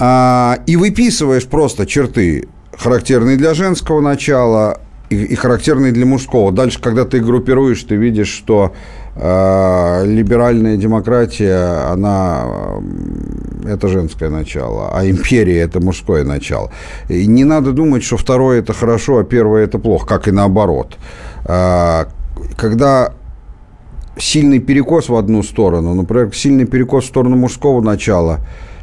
А, 0.00 0.58
и 0.66 0.74
выписываешь 0.74 1.46
просто 1.46 1.86
черты, 1.86 2.48
характерные 2.76 3.36
для 3.36 3.54
женского 3.54 4.00
начала 4.00 4.80
и, 5.10 5.16
и 5.16 5.34
характерные 5.36 5.92
для 5.92 6.06
мужского. 6.06 6.50
Дальше, 6.50 6.80
когда 6.80 7.04
ты 7.04 7.20
группируешь, 7.20 7.84
ты 7.84 7.94
видишь, 7.94 8.30
что 8.30 8.72
а, 8.74 9.01
либеральная 9.14 10.76
демократия, 10.76 11.90
она 11.90 12.80
это 13.66 13.88
женское 13.88 14.30
начало, 14.30 14.90
а 14.92 15.04
империя 15.06 15.60
это 15.60 15.80
мужское 15.80 16.24
начало. 16.24 16.70
И 17.08 17.26
не 17.26 17.44
надо 17.44 17.72
думать, 17.72 18.02
что 18.02 18.16
второе 18.16 18.60
это 18.60 18.72
хорошо, 18.72 19.18
а 19.18 19.24
первое 19.24 19.64
это 19.64 19.78
плохо, 19.78 20.06
как 20.06 20.28
и 20.28 20.30
наоборот. 20.30 20.96
А, 21.44 22.08
когда 22.56 23.12
сильный 24.16 24.58
перекос 24.58 25.08
в 25.08 25.16
одну 25.16 25.42
сторону, 25.42 25.94
например, 25.94 26.34
сильный 26.34 26.64
перекос 26.64 27.04
в 27.04 27.08
сторону 27.08 27.36
мужского 27.36 27.80
начала, 27.80 28.40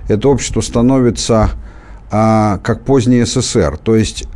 это 0.08 0.28
общество 0.30 0.62
становится 0.62 1.52
а, 2.12 2.60
как 2.64 2.84
поздний 2.84 3.24
СССР. 3.24 3.78
То 3.78 3.96
есть 3.96 4.28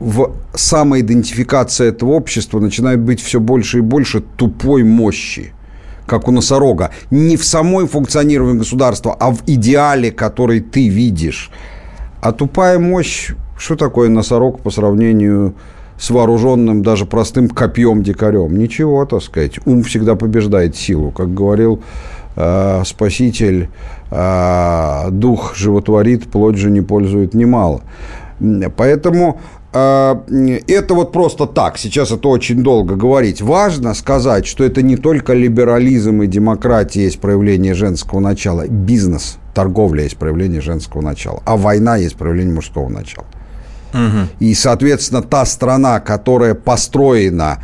в 0.00 0.32
самоидентификации 0.54 1.88
этого 1.88 2.10
общества 2.10 2.60
начинает 2.60 3.00
быть 3.00 3.20
все 3.20 3.40
больше 3.40 3.78
и 3.78 3.82
больше 3.82 4.20
тупой 4.20 4.82
мощи 4.82 5.52
как 6.06 6.28
у 6.28 6.30
носорога, 6.30 6.90
не 7.10 7.36
в 7.36 7.44
самой 7.44 7.88
функционировании 7.88 8.58
государства, 8.58 9.16
а 9.18 9.32
в 9.32 9.42
идеале, 9.46 10.12
который 10.12 10.60
ты 10.60 10.88
видишь. 10.88 11.50
А 12.20 12.32
тупая 12.32 12.78
мощь, 12.78 13.32
что 13.58 13.74
такое 13.74 14.08
носорог 14.08 14.60
по 14.60 14.70
сравнению 14.70 15.54
с 15.98 16.10
вооруженным 16.10 16.82
даже 16.82 17.06
простым 17.06 17.48
копьем 17.48 18.02
дикарем. 18.02 18.56
Ничего, 18.56 19.04
так 19.06 19.22
сказать. 19.22 19.58
Ум 19.66 19.82
всегда 19.82 20.14
побеждает 20.14 20.76
силу. 20.76 21.10
Как 21.10 21.32
говорил 21.32 21.82
э, 22.36 22.82
Спаситель, 22.84 23.68
э, 24.10 25.08
дух 25.10 25.56
животворит, 25.56 26.30
плоть 26.30 26.56
же 26.56 26.70
не 26.70 26.82
пользует 26.82 27.34
немало. 27.34 27.82
Поэтому 28.76 29.40
это 29.76 30.94
вот 30.94 31.12
просто 31.12 31.46
так. 31.46 31.76
Сейчас 31.76 32.10
это 32.10 32.28
очень 32.28 32.62
долго 32.62 32.96
говорить. 32.96 33.42
Важно 33.42 33.94
сказать, 33.94 34.46
что 34.46 34.64
это 34.64 34.82
не 34.82 34.96
только 34.96 35.34
либерализм 35.34 36.22
и 36.22 36.26
демократия 36.26 37.04
есть 37.04 37.20
проявление 37.20 37.74
женского 37.74 38.20
начала. 38.20 38.66
Бизнес, 38.66 39.38
торговля 39.54 40.04
есть 40.04 40.16
проявление 40.16 40.60
женского 40.60 41.02
начала. 41.02 41.42
А 41.44 41.56
война 41.56 41.96
есть 41.96 42.16
проявление 42.16 42.54
мужского 42.54 42.88
начала. 42.88 43.26
И, 44.40 44.54
соответственно, 44.54 45.22
та 45.22 45.44
страна, 45.46 46.00
которая 46.00 46.54
построена 46.54 47.62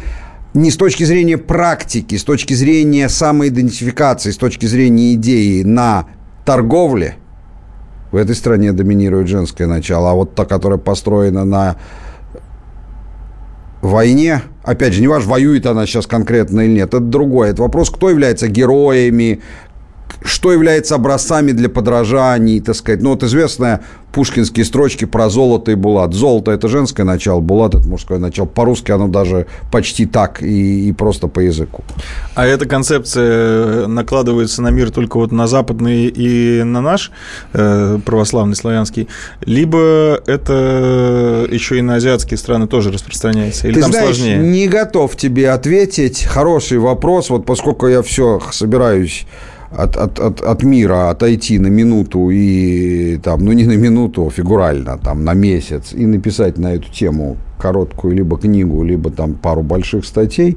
не 0.54 0.70
с 0.70 0.76
точки 0.76 1.04
зрения 1.04 1.38
практики, 1.38 2.16
с 2.16 2.24
точки 2.24 2.54
зрения 2.54 3.08
самоидентификации, 3.08 4.30
с 4.30 4.36
точки 4.36 4.66
зрения 4.66 5.14
идеи 5.14 5.62
на 5.62 6.06
торговле, 6.44 7.16
в 8.12 8.16
этой 8.16 8.36
стране 8.36 8.72
доминирует 8.72 9.26
женское 9.26 9.66
начало. 9.66 10.10
А 10.10 10.14
вот 10.14 10.34
та, 10.34 10.44
которая 10.44 10.78
построена 10.78 11.44
на 11.44 11.76
войне, 13.80 14.42
опять 14.62 14.92
же, 14.92 15.00
не 15.00 15.08
важно, 15.08 15.30
воюет 15.30 15.66
она 15.66 15.86
сейчас 15.86 16.06
конкретно 16.06 16.60
или 16.60 16.74
нет, 16.74 16.88
это 16.88 17.00
другое. 17.00 17.50
Это 17.50 17.62
вопрос, 17.62 17.90
кто 17.90 18.10
является 18.10 18.48
героями, 18.48 19.40
что 20.22 20.52
является 20.52 20.94
образцами 20.94 21.52
для 21.52 21.68
подражаний, 21.68 22.60
так 22.60 22.74
сказать. 22.74 23.02
Ну, 23.02 23.10
вот 23.10 23.22
известная 23.22 23.82
пушкинские 24.12 24.64
строчки 24.64 25.04
про 25.04 25.28
золото 25.30 25.72
и 25.72 25.74
булат. 25.74 26.12
Золото– 26.12 26.50
это 26.52 26.68
женское 26.68 27.04
начало, 27.04 27.40
булат– 27.40 27.74
это 27.76 27.88
мужское 27.88 28.18
начало. 28.18 28.46
По-русски 28.46 28.92
оно 28.92 29.08
даже 29.08 29.46
почти 29.70 30.06
так 30.06 30.42
и, 30.42 30.88
и 30.88 30.92
просто 30.92 31.28
по 31.28 31.40
языку. 31.40 31.82
А 32.34 32.46
эта 32.46 32.66
концепция 32.66 33.86
накладывается 33.86 34.62
на 34.62 34.68
мир 34.68 34.90
только 34.90 35.16
вот 35.16 35.32
на 35.32 35.46
западный 35.46 36.06
и 36.06 36.62
на 36.62 36.80
наш 36.80 37.10
э, 37.54 37.98
православный 38.04 38.54
славянский, 38.54 39.08
либо 39.44 40.20
это 40.26 41.46
еще 41.50 41.78
и 41.78 41.82
на 41.82 41.94
азиатские 41.96 42.38
страны 42.38 42.66
тоже 42.66 42.92
распространяется? 42.92 43.66
Или 43.66 43.74
Ты 43.74 43.80
там 43.80 43.90
знаешь, 43.90 44.16
сложнее? 44.16 44.38
не 44.38 44.68
готов 44.68 45.16
тебе 45.16 45.50
ответить. 45.50 46.24
Хороший 46.24 46.78
вопрос. 46.78 47.30
Вот 47.30 47.46
поскольку 47.46 47.86
я 47.86 48.02
все 48.02 48.40
собираюсь 48.52 49.26
от, 49.76 49.96
от, 49.96 50.18
от, 50.18 50.40
от 50.40 50.62
мира 50.62 51.10
отойти 51.10 51.58
на 51.58 51.68
минуту 51.68 52.30
и 52.30 53.18
там, 53.22 53.44
ну 53.44 53.52
не 53.52 53.64
на 53.64 53.76
минуту, 53.76 54.26
а 54.26 54.30
фигурально, 54.30 54.98
там 54.98 55.24
на 55.24 55.34
месяц 55.34 55.94
и 55.94 56.06
написать 56.06 56.58
на 56.58 56.74
эту 56.74 56.90
тему 56.90 57.36
короткую 57.58 58.14
либо 58.14 58.38
книгу, 58.38 58.84
либо 58.84 59.10
там 59.10 59.34
пару 59.34 59.62
больших 59.62 60.04
статей, 60.04 60.56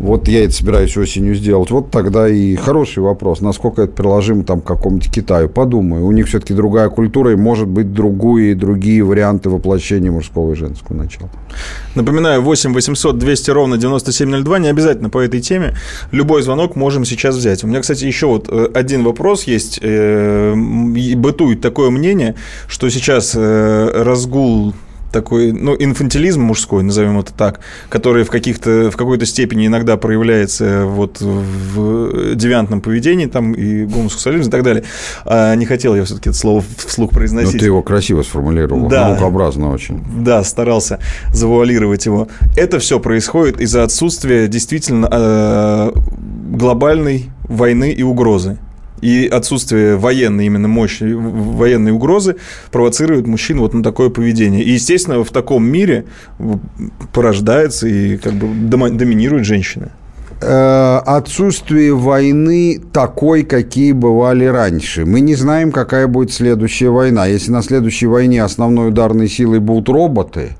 вот 0.00 0.28
я 0.28 0.44
это 0.44 0.52
собираюсь 0.52 0.96
осенью 0.96 1.34
сделать. 1.34 1.70
Вот 1.70 1.90
тогда 1.90 2.28
и 2.28 2.56
хороший 2.56 3.02
вопрос, 3.02 3.40
насколько 3.40 3.82
это 3.82 3.92
приложимо 3.92 4.44
там 4.44 4.60
к 4.60 4.64
какому-то 4.64 5.08
Китаю. 5.08 5.48
Подумаю. 5.48 6.04
У 6.04 6.12
них 6.12 6.26
все-таки 6.26 6.54
другая 6.54 6.88
культура, 6.88 7.32
и 7.32 7.36
может 7.36 7.68
быть 7.68 7.92
другие, 7.92 8.54
другие 8.54 9.02
варианты 9.04 9.50
воплощения 9.50 10.10
мужского 10.10 10.52
и 10.52 10.54
женского 10.56 10.96
начала. 10.96 11.30
Напоминаю, 11.94 12.42
8 12.42 12.72
800 12.74 13.18
200 13.18 13.50
ровно 13.50 13.78
9702. 13.78 14.58
Не 14.58 14.68
обязательно 14.68 15.10
по 15.10 15.18
этой 15.18 15.40
теме. 15.40 15.74
Любой 16.10 16.42
звонок 16.42 16.76
можем 16.76 17.04
сейчас 17.04 17.36
взять. 17.36 17.64
У 17.64 17.66
меня, 17.66 17.80
кстати, 17.80 18.04
еще 18.04 18.26
вот 18.26 18.48
э, 18.48 18.68
один 18.74 19.04
вопрос 19.04 19.44
есть. 19.44 19.78
Э, 19.82 20.54
Бытует 20.54 21.60
такое 21.60 21.90
мнение, 21.90 22.34
что 22.68 22.88
сейчас 22.88 23.32
э, 23.34 23.90
разгул 24.02 24.74
такой, 25.14 25.52
ну, 25.52 25.74
инфантилизм 25.78 26.42
мужской, 26.42 26.82
назовем 26.82 27.18
это 27.20 27.32
так, 27.32 27.60
который 27.88 28.24
в, 28.24 28.30
каких-то, 28.30 28.90
в 28.90 28.96
какой-то 28.96 29.24
степени 29.26 29.66
иногда 29.68 29.96
проявляется 29.96 30.84
вот 30.86 31.20
в 31.20 32.34
девиантном 32.34 32.80
поведении 32.80 33.26
там 33.26 33.52
и 33.52 33.84
гомосексуализм 33.86 34.48
и 34.48 34.52
так 34.52 34.62
далее. 34.64 34.84
А 35.24 35.54
не 35.54 35.66
хотел 35.66 35.94
я 35.94 36.04
все-таки 36.04 36.30
это 36.30 36.38
слово 36.38 36.64
вслух 36.86 37.12
Но 37.12 37.16
произносить. 37.16 37.60
ты 37.60 37.66
его 37.66 37.82
красиво 37.82 38.22
сформулировал, 38.22 38.88
Да. 38.88 39.08
наукообразно 39.08 39.70
очень. 39.70 40.02
Да, 40.24 40.42
старался 40.42 40.98
завуалировать 41.32 42.04
его. 42.06 42.28
Это 42.56 42.78
все 42.80 42.98
происходит 42.98 43.60
из-за 43.60 43.84
отсутствия 43.84 44.48
действительно 44.48 45.08
э, 45.10 45.92
глобальной 46.50 47.30
войны 47.44 47.92
и 47.92 48.02
угрозы. 48.02 48.58
И 49.00 49.26
отсутствие 49.26 49.96
военной 49.96 50.46
именно 50.46 50.68
мощи, 50.68 51.04
военной 51.04 51.92
угрозы 51.92 52.36
провоцирует 52.70 53.26
мужчин 53.26 53.58
вот 53.58 53.74
на 53.74 53.82
такое 53.82 54.08
поведение. 54.08 54.62
И, 54.62 54.70
естественно, 54.70 55.22
в 55.22 55.30
таком 55.30 55.64
мире 55.64 56.06
порождается 57.12 57.86
и 57.86 58.16
как 58.16 58.34
бы 58.34 58.90
доминирует 58.90 59.44
женщина. 59.44 59.92
Э, 60.40 61.00
отсутствие 61.06 61.94
войны 61.94 62.80
такой, 62.92 63.44
какие 63.44 63.92
бывали 63.92 64.44
раньше. 64.44 65.06
Мы 65.06 65.20
не 65.20 65.34
знаем, 65.34 65.72
какая 65.72 66.06
будет 66.06 66.32
следующая 66.32 66.90
война. 66.90 67.26
Если 67.26 67.50
на 67.50 67.62
следующей 67.62 68.06
войне 68.06 68.42
основной 68.42 68.88
ударной 68.88 69.28
силой 69.28 69.60
будут 69.60 69.88
роботы, 69.88 70.56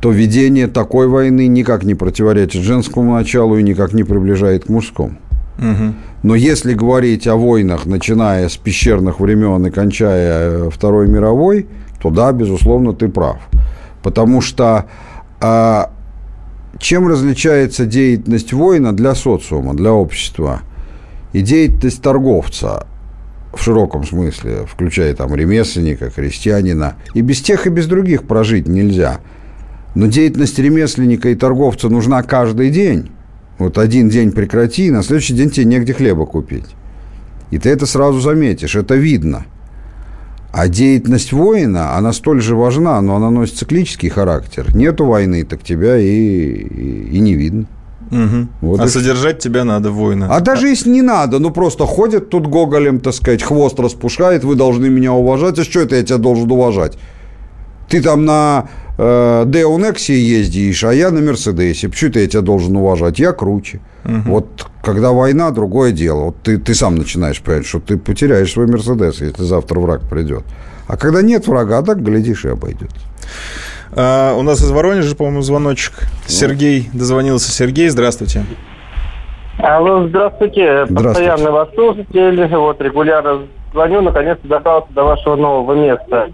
то 0.00 0.10
ведение 0.10 0.68
такой 0.68 1.08
войны 1.08 1.46
никак 1.48 1.84
не 1.84 1.94
противоречит 1.94 2.62
женскому 2.62 3.14
началу 3.14 3.58
и 3.58 3.62
никак 3.62 3.92
не 3.92 4.04
приближает 4.04 4.64
к 4.64 4.68
мужскому. 4.68 5.18
Но 6.22 6.34
если 6.34 6.74
говорить 6.74 7.26
о 7.26 7.36
войнах, 7.36 7.86
начиная 7.86 8.48
с 8.48 8.56
пещерных 8.56 9.20
времен 9.20 9.66
и 9.66 9.70
кончая 9.70 10.66
э, 10.66 10.70
Второй 10.70 11.08
мировой, 11.08 11.66
то 12.00 12.10
да, 12.10 12.32
безусловно, 12.32 12.92
ты 12.92 13.08
прав. 13.08 13.38
Потому 14.02 14.40
что 14.40 14.86
а, 15.40 15.90
чем 16.78 17.08
различается 17.08 17.86
деятельность 17.86 18.52
воина 18.52 18.92
для 18.92 19.14
социума, 19.14 19.74
для 19.74 19.92
общества 19.92 20.60
и 21.32 21.42
деятельность 21.42 22.02
торговца 22.02 22.86
в 23.52 23.62
широком 23.62 24.04
смысле, 24.04 24.66
включая 24.66 25.14
там 25.14 25.34
ремесленника, 25.34 26.10
крестьянина. 26.10 26.96
И 27.14 27.20
без 27.20 27.40
тех, 27.40 27.66
и 27.66 27.70
без 27.70 27.86
других 27.86 28.24
прожить 28.24 28.68
нельзя. 28.68 29.20
Но 29.94 30.06
деятельность 30.06 30.58
ремесленника 30.58 31.30
и 31.30 31.34
торговца 31.34 31.88
нужна 31.88 32.22
каждый 32.22 32.70
день. 32.70 33.10
Вот 33.58 33.76
один 33.76 34.08
день 34.08 34.32
прекрати, 34.32 34.90
на 34.90 35.02
следующий 35.02 35.34
день 35.34 35.50
тебе 35.50 35.66
негде 35.66 35.92
хлеба 35.92 36.26
купить. 36.26 36.66
И 37.50 37.58
ты 37.58 37.70
это 37.70 37.86
сразу 37.86 38.20
заметишь, 38.20 38.76
это 38.76 38.94
видно. 38.94 39.46
А 40.52 40.68
деятельность 40.68 41.32
воина, 41.32 41.96
она 41.96 42.12
столь 42.12 42.40
же 42.40 42.56
важна, 42.56 43.00
но 43.00 43.16
она 43.16 43.30
носит 43.30 43.58
циклический 43.58 44.08
характер. 44.08 44.74
Нету 44.74 45.04
войны, 45.04 45.44
так 45.44 45.62
тебя 45.62 45.98
и, 45.98 46.06
и, 46.06 47.08
и 47.12 47.20
не 47.20 47.34
видно. 47.34 47.66
Мгм. 48.10 48.48
Вот 48.62 48.80
а 48.80 48.86
и 48.86 48.88
содержать 48.88 49.38
тебя 49.38 49.64
надо, 49.64 49.90
воина. 49.90 50.34
А 50.34 50.40
даже 50.40 50.68
если 50.68 50.88
не 50.88 51.02
надо, 51.02 51.38
ну 51.38 51.50
просто 51.50 51.84
ходит 51.84 52.30
тут 52.30 52.46
гоголем, 52.46 53.00
так 53.00 53.14
сказать, 53.14 53.42
хвост 53.42 53.78
распушает, 53.78 54.44
вы 54.44 54.54
должны 54.54 54.88
меня 54.88 55.12
уважать. 55.12 55.58
А 55.58 55.64
что 55.64 55.80
это 55.80 55.96
я 55.96 56.02
тебя 56.02 56.18
должен 56.18 56.50
уважать? 56.50 56.98
Ты 57.88 58.02
там 58.02 58.24
на 58.24 58.68
э, 58.98 59.44
Део 59.46 59.78
Нексе 59.78 60.18
ездишь, 60.20 60.84
а 60.84 60.92
я 60.92 61.10
на 61.10 61.20
Мерседесе. 61.20 61.88
Почему 61.88 62.10
это 62.10 62.20
я 62.20 62.28
тебя 62.28 62.42
должен 62.42 62.76
уважать? 62.76 63.18
Я 63.18 63.32
круче. 63.32 63.80
Вот 64.04 64.66
когда 64.82 65.12
война, 65.12 65.50
другое 65.50 65.92
дело. 65.92 66.26
Вот 66.26 66.36
ты, 66.42 66.56
ты 66.56 66.74
сам 66.74 66.96
начинаешь 66.96 67.42
понимать, 67.42 67.66
что 67.66 67.78
ты 67.78 67.98
потеряешь 67.98 68.52
свой 68.52 68.66
Мерседес, 68.66 69.20
если 69.20 69.42
завтра 69.42 69.80
враг 69.80 70.00
придет. 70.08 70.44
А 70.86 70.96
когда 70.96 71.20
нет 71.20 71.46
врага, 71.46 71.82
так, 71.82 72.02
глядишь, 72.02 72.46
и 72.46 72.48
обойдет. 72.48 72.90
А, 73.92 74.34
у 74.34 74.42
нас 74.42 74.62
из 74.62 74.70
Воронежа, 74.70 75.14
по-моему, 75.14 75.42
звоночек. 75.42 75.92
Сергей 76.26 76.88
дозвонился. 76.94 77.50
Сергей, 77.50 77.90
здравствуйте. 77.90 78.44
Алло, 79.58 80.08
здравствуйте. 80.08 80.86
Здравствуйте. 80.88 81.30
Постоянный 81.30 81.50
ваш 81.50 81.68
слушатель. 81.74 82.56
Вот, 82.56 82.80
регулярно 82.80 83.42
звоню, 83.72 84.00
наконец-то 84.02 84.48
добрался 84.48 84.88
до 84.92 85.04
вашего 85.04 85.36
нового 85.36 85.74
места. 85.74 86.28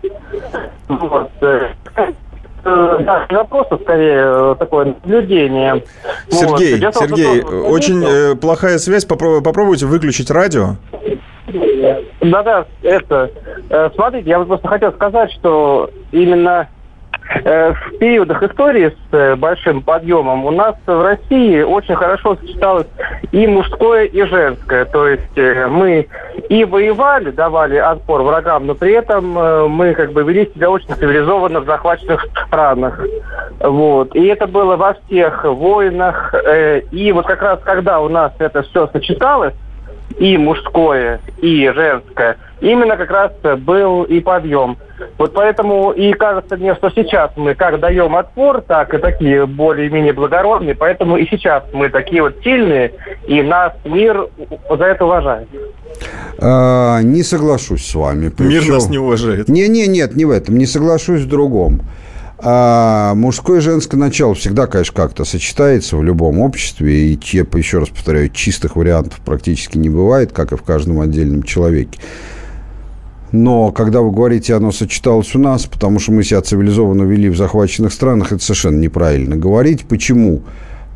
Вот. 0.88 1.30
э, 1.40 1.68
э, 1.96 2.98
да, 3.00 3.26
не 3.30 3.36
вопрос, 3.36 3.66
а 3.70 3.76
скорее 3.78 4.22
э, 4.52 4.56
такое 4.58 4.86
наблюдение. 4.86 5.74
Вот. 5.74 5.84
Сергей, 6.30 6.78
Дело 6.78 6.90
в 6.92 6.94
том, 6.94 7.06
что 7.08 7.16
Сергей, 7.16 7.42
тоже 7.42 7.56
очень 7.62 8.04
э, 8.04 8.34
плохая 8.36 8.78
связь. 8.78 9.06
Попро- 9.06 9.40
попробуйте 9.42 9.86
выключить 9.86 10.30
радио. 10.30 10.76
Да-да, 12.20 12.64
это. 12.82 13.30
э, 13.68 13.90
Смотрите, 13.94 14.30
я 14.30 14.38
вот 14.38 14.48
просто 14.48 14.66
хотел 14.68 14.92
сказать, 14.92 15.30
что 15.32 15.90
именно 16.10 16.68
в 17.42 17.98
периодах 17.98 18.42
истории 18.42 18.88
с 18.88 19.14
э, 19.14 19.34
большим 19.36 19.82
подъемом 19.82 20.44
у 20.44 20.50
нас 20.50 20.74
в 20.86 21.02
России 21.02 21.62
очень 21.62 21.94
хорошо 21.94 22.36
сочеталось 22.36 22.86
и 23.32 23.46
мужское, 23.46 24.04
и 24.04 24.24
женское. 24.24 24.84
То 24.84 25.08
есть 25.08 25.36
э, 25.36 25.66
мы 25.66 26.06
и 26.48 26.64
воевали, 26.64 27.30
давали 27.30 27.76
отпор 27.76 28.22
врагам, 28.22 28.66
но 28.66 28.74
при 28.74 28.92
этом 28.92 29.38
э, 29.38 29.68
мы 29.68 29.94
как 29.94 30.12
бы 30.12 30.22
вели 30.22 30.50
себя 30.54 30.70
очень 30.70 30.94
цивилизованно 30.94 31.60
в 31.60 31.64
захваченных 31.64 32.26
странах. 32.46 33.00
Вот. 33.60 34.14
И 34.14 34.26
это 34.26 34.46
было 34.46 34.76
во 34.76 34.94
всех 34.94 35.44
войнах. 35.44 36.34
э, 36.34 36.80
И 36.92 37.10
вот 37.12 37.26
как 37.26 37.42
раз 37.42 37.60
когда 37.64 38.00
у 38.00 38.08
нас 38.08 38.32
это 38.38 38.62
все 38.62 38.86
сочеталось, 38.88 39.54
и 40.18 40.36
мужское, 40.36 41.20
и 41.40 41.70
женское. 41.74 42.36
именно 42.60 42.96
как 42.96 43.10
раз 43.10 43.32
был 43.60 44.04
и 44.04 44.20
подъем. 44.20 44.76
Вот 45.18 45.34
поэтому 45.34 45.90
и 45.90 46.12
кажется 46.12 46.56
мне, 46.56 46.74
что 46.76 46.90
сейчас 46.90 47.32
мы 47.36 47.54
как 47.54 47.80
даем 47.80 48.14
отпор, 48.16 48.60
так 48.62 48.94
и 48.94 48.98
такие 48.98 49.46
более-менее 49.46 50.12
благородные, 50.12 50.74
поэтому 50.74 51.16
и 51.16 51.26
сейчас 51.28 51.64
мы 51.72 51.88
такие 51.88 52.22
вот 52.22 52.36
сильные, 52.44 52.92
и 53.26 53.42
нас 53.42 53.72
мир 53.84 54.28
за 54.70 54.84
это 54.84 55.04
уважает. 55.04 55.48
А, 56.38 57.00
не 57.02 57.22
соглашусь 57.22 57.86
с 57.86 57.94
вами. 57.94 58.32
Мир 58.38 58.68
нас 58.68 58.88
не 58.88 58.98
уважает. 58.98 59.48
Не, 59.48 59.68
не, 59.68 59.86
нет, 59.86 60.14
не 60.14 60.24
в 60.24 60.30
этом. 60.30 60.56
Не 60.58 60.66
соглашусь 60.66 61.22
в 61.22 61.28
другом. 61.28 61.82
А 62.46 63.14
мужское 63.14 63.58
и 63.58 63.62
женское 63.62 63.96
начало 63.96 64.34
всегда, 64.34 64.66
конечно, 64.66 64.94
как-то 64.94 65.24
сочетается 65.24 65.96
в 65.96 66.04
любом 66.04 66.40
обществе. 66.40 67.08
И, 67.08 67.12
еще 67.14 67.78
раз 67.78 67.88
повторяю, 67.88 68.28
чистых 68.28 68.76
вариантов 68.76 69.20
практически 69.24 69.78
не 69.78 69.88
бывает, 69.88 70.32
как 70.32 70.52
и 70.52 70.56
в 70.56 70.62
каждом 70.62 71.00
отдельном 71.00 71.42
человеке. 71.42 71.98
Но 73.32 73.72
когда 73.72 74.02
вы 74.02 74.10
говорите, 74.10 74.54
оно 74.54 74.72
сочеталось 74.72 75.34
у 75.34 75.38
нас, 75.38 75.64
потому 75.64 75.98
что 75.98 76.12
мы 76.12 76.22
себя 76.22 76.42
цивилизованно 76.42 77.04
вели 77.04 77.30
в 77.30 77.36
захваченных 77.36 77.94
странах, 77.94 78.30
это 78.30 78.44
совершенно 78.44 78.78
неправильно 78.78 79.36
говорить. 79.36 79.86
Почему? 79.86 80.42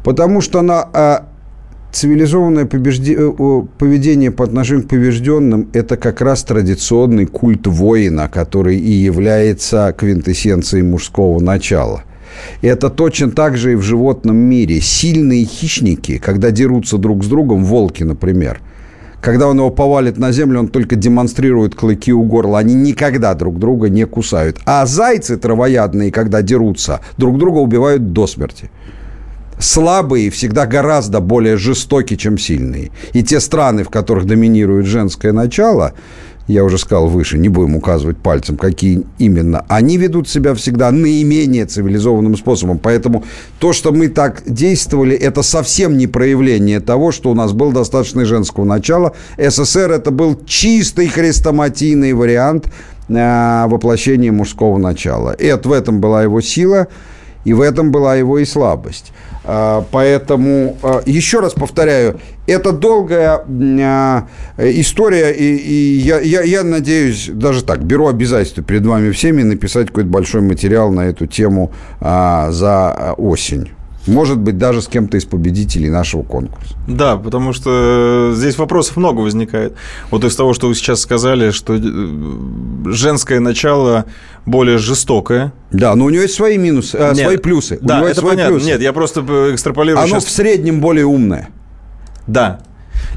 Потому 0.05 0.43
что 0.43 0.59
она 0.59 0.87
а, 0.93 1.29
цивилизованное. 1.93 2.65
Э, 2.65 3.63
поведение 3.79 4.31
по 4.31 4.45
отношению 4.45 4.85
к 4.85 4.89
побежденным– 4.89 5.69
это 5.73 5.97
как 5.97 6.21
раз 6.21 6.45
традиционный 6.45 7.27
культ 7.27 7.67
воина, 7.67 8.29
который 8.29 8.77
и 8.77 8.91
является 8.91 9.95
квинтэссенцией 9.97 10.83
мужского 10.83 11.41
начала. 11.41 12.05
Это 12.63 12.91
точно 12.91 13.31
так 13.31 13.57
же 13.57 13.73
и 13.73 13.77
в 13.77 13.83
животном 13.83 14.37
мире. 14.37 14.81
Сильные 14.81 15.45
хищники, 15.45 16.19
когда 16.19 16.51
дерутся 16.51 16.99
друг 16.99 17.25
с 17.25 17.27
другом, 17.27 17.65
волки, 17.65 18.05
например, 18.05 18.61
когда 19.21 19.49
он 19.49 19.59
его 19.59 19.71
повалит 19.71 20.17
на 20.17 20.31
землю, 20.31 20.61
он 20.61 20.69
только 20.69 20.95
демонстрирует 20.95 21.75
клыки 21.75 22.13
у 22.13 22.23
горла. 22.23 22.61
Они 22.61 22.75
никогда 22.75 23.35
друг 23.35 23.59
друга 23.59 23.89
не 23.89 24.07
кусают. 24.07 24.59
А 24.65 24.87
зайцы 24.87 25.37
травоядные, 25.37 26.13
когда 26.13 26.41
дерутся, 26.43 27.01
друг 27.17 27.39
друга 27.39 27.59
убивают 27.59 28.13
до 28.13 28.27
смерти 28.29 28.71
слабые 29.59 30.31
всегда 30.31 30.67
гораздо 30.67 31.21
более 31.21 31.57
жестоки, 31.57 32.17
чем 32.17 32.39
сильные. 32.39 32.91
И 33.13 33.23
те 33.23 33.41
страны, 33.41 33.85
в 33.85 33.91
которых 33.91 34.27
доминирует 34.27 34.87
женское 34.87 35.33
начало, 35.33 35.95
я 36.49 36.65
уже 36.65 36.79
сказал 36.79 37.09
выше, 37.09 37.37
не 37.37 37.51
будем 37.51 37.77
указывать 37.77 38.17
пальцем, 38.17 38.57
какие 38.57 39.05
именно, 39.19 39.67
они 39.69 39.99
ведут 39.99 40.29
себя 40.29 40.55
всегда 40.55 40.91
наименее 40.91 41.67
цивилизованным 41.67 42.37
способом. 42.39 42.79
Поэтому 42.79 43.25
то, 43.59 43.75
что 43.75 43.93
мы 43.93 44.09
так 44.09 44.43
действовали, 44.47 45.15
это 45.15 45.43
совсем 45.43 45.99
не 45.99 46.07
проявление 46.07 46.81
того, 46.81 47.13
что 47.13 47.31
у 47.31 47.35
нас 47.35 47.53
был 47.53 47.73
достаточно 47.73 48.25
женского 48.25 48.65
начала. 48.65 49.15
СССР 49.37 49.93
это 49.93 50.11
был 50.11 50.41
чистый 50.47 51.09
хрестоматийный 51.09 52.15
вариант 52.15 52.73
э, 53.09 53.67
воплощения 53.69 54.33
мужского 54.33 54.79
начала. 54.79 55.33
И 55.33 55.45
это 55.45 55.69
в 55.69 55.73
этом 55.73 56.01
была 56.01 56.23
его 56.23 56.41
сила, 56.41 56.89
и 57.45 57.53
в 57.53 57.61
этом 57.61 57.93
была 57.93 58.17
его 58.17 58.39
и 58.39 58.47
слабость. 58.47 59.13
А, 59.51 59.83
поэтому, 59.91 60.77
а, 60.83 61.01
еще 61.07 61.41
раз 61.41 61.55
повторяю, 61.55 62.21
это 62.47 62.71
долгая 62.71 63.41
а, 63.49 64.27
история, 64.59 65.31
и, 65.31 65.57
и 65.57 65.99
я, 66.01 66.21
я, 66.21 66.43
я 66.43 66.63
надеюсь, 66.63 67.31
даже 67.33 67.65
так, 67.65 67.83
беру 67.83 68.09
обязательство 68.09 68.63
перед 68.63 68.85
вами 68.85 69.11
всеми 69.11 69.43
написать 69.43 69.87
какой-то 69.87 70.11
большой 70.11 70.43
материал 70.43 70.93
на 70.93 71.07
эту 71.07 71.27
тему 71.27 71.73
за 71.99 73.15
осень. 73.17 73.71
Может 74.09 74.39
быть, 74.39 74.59
даже 74.59 74.83
с 74.83 74.89
кем-то 74.89 75.17
из 75.17 75.25
победителей 75.25 75.91
нашего 75.91 76.23
конкурса. 76.23 76.75
Да, 76.87 77.17
потому 77.17 77.53
что 77.53 78.33
здесь 78.35 78.59
вопросов 78.59 78.97
много 78.97 79.21
возникает. 79.21 79.75
Вот 80.11 80.25
из 80.25 80.35
того, 80.35 80.55
что 80.55 80.69
вы 80.69 80.75
сейчас 80.75 81.01
сказали, 81.01 81.51
что 81.51 81.75
э, 81.75 82.91
женское 82.93 83.41
начало 83.41 84.07
более 84.47 84.79
жестокое. 84.79 85.53
Да, 85.71 85.95
но 85.95 86.07
у 86.07 86.11
него 86.11 86.23
есть 86.23 86.35
свои 86.35 86.59
минусы, 86.59 86.97
э, 86.97 87.15
свои 87.15 87.37
плюсы. 87.37 87.79
Да, 87.81 87.97
у 87.97 87.99
него 87.99 88.09
это 88.09 88.23
понятно. 88.23 88.55
Плюсы. 88.55 88.67
Нет, 88.67 88.81
я 88.81 88.93
просто 88.93 89.21
экстраполирую 89.53 90.03
Оно 90.03 90.09
сейчас... 90.09 90.25
в 90.25 90.31
среднем 90.31 90.81
более 90.81 91.05
умное. 91.05 91.49
Да, 92.27 92.61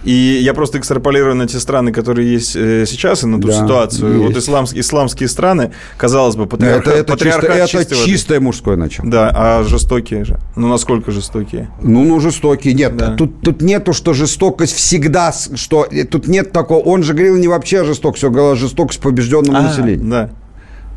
и 0.04 0.40
я 0.42 0.54
просто 0.54 0.80
экстраполирую 0.80 1.36
на 1.36 1.48
те 1.48 1.60
страны, 1.60 1.92
которые 1.92 2.32
есть 2.32 2.56
э, 2.56 2.86
сейчас, 2.88 3.24
и 3.24 3.28
на 3.28 3.40
ту 3.40 3.48
да, 3.48 3.54
ситуацию. 3.54 4.14
Есть. 4.14 4.28
Вот 4.28 4.38
исламские, 4.38 4.82
исламские 4.82 5.30
страны, 5.30 5.72
казалось 5.98 6.36
бы, 6.36 6.48
патриарха, 6.48 6.90
это, 6.90 7.00
это, 7.00 7.14
патриархат 7.14 7.70
чисто, 7.70 7.96
это 7.96 8.06
чистое 8.06 8.40
мужское 8.40 8.76
начало. 8.78 9.10
Да, 9.10 9.32
а 9.34 9.64
жестокие 9.64 10.26
же. 10.26 10.40
Ну, 10.56 10.68
насколько 10.68 11.12
жестокие? 11.12 11.70
Ну, 11.82 12.04
ну, 12.04 12.20
жестокие. 12.20 12.74
Нет, 12.74 12.98
да. 12.98 13.16
тут, 13.16 13.42
тут 13.42 13.62
нету, 13.62 13.94
что 13.94 14.14
жестокость 14.14 14.76
всегда, 14.76 15.34
что 15.56 15.88
тут 16.10 16.28
нет 16.28 16.52
такого. 16.52 16.80
Он 16.80 17.04
же 17.04 17.14
говорил 17.14 17.38
не 17.38 17.48
вообще 17.48 17.82
о 17.82 17.86
жестокости, 17.86 18.22
все 18.22 18.30
говорил 18.30 18.52
о 18.52 18.56
жестокости 18.56 19.02
побежденному 19.02 19.58
а, 19.58 19.62
населению. 19.62 20.10
Да, 20.10 20.30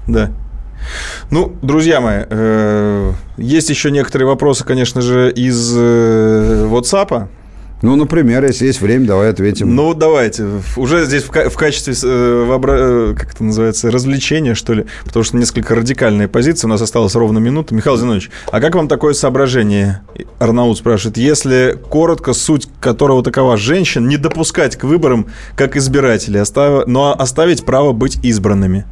да. 0.06 0.30
Ну, 1.30 1.56
друзья 1.62 2.00
мои, 2.00 2.24
э, 2.28 3.12
есть 3.36 3.70
еще 3.70 3.90
некоторые 3.90 4.28
вопросы, 4.28 4.64
конечно 4.64 5.00
же, 5.00 5.32
из 5.32 5.74
э, 5.76 6.68
WhatsApp. 6.70 7.28
Ну, 7.84 7.96
например, 7.96 8.42
если 8.46 8.64
есть 8.64 8.80
время, 8.80 9.06
давай 9.06 9.28
ответим. 9.28 9.76
Ну, 9.76 9.92
давайте. 9.92 10.46
Уже 10.78 11.04
здесь 11.04 11.22
в, 11.22 11.28
в 11.28 11.54
качестве, 11.54 11.92
э. 11.92 12.58
Э, 12.66 13.14
как 13.14 13.34
это 13.34 13.44
называется, 13.44 13.90
развлечения, 13.90 14.54
что 14.54 14.72
ли, 14.72 14.86
потому 15.04 15.22
что 15.22 15.36
несколько 15.36 15.74
радикальные 15.74 16.26
позиции, 16.26 16.66
у 16.66 16.70
нас 16.70 16.80
осталось 16.80 17.14
ровно 17.14 17.40
минута. 17.40 17.74
Михаил 17.74 17.98
Зинович, 17.98 18.30
а 18.50 18.62
как 18.62 18.74
вам 18.74 18.88
такое 18.88 19.12
соображение? 19.12 20.00
Арнаут 20.38 20.78
спрашивает, 20.78 21.18
если 21.18 21.78
коротко, 21.90 22.32
суть 22.32 22.68
которого 22.80 23.22
такова, 23.22 23.58
женщин 23.58 24.08
не 24.08 24.16
допускать 24.16 24.76
к 24.76 24.84
выборам 24.84 25.26
как 25.54 25.76
избирателей, 25.76 26.40
остав... 26.40 26.86
но 26.86 27.14
оставить 27.14 27.66
право 27.66 27.92
быть 27.92 28.18
избранными? 28.22 28.86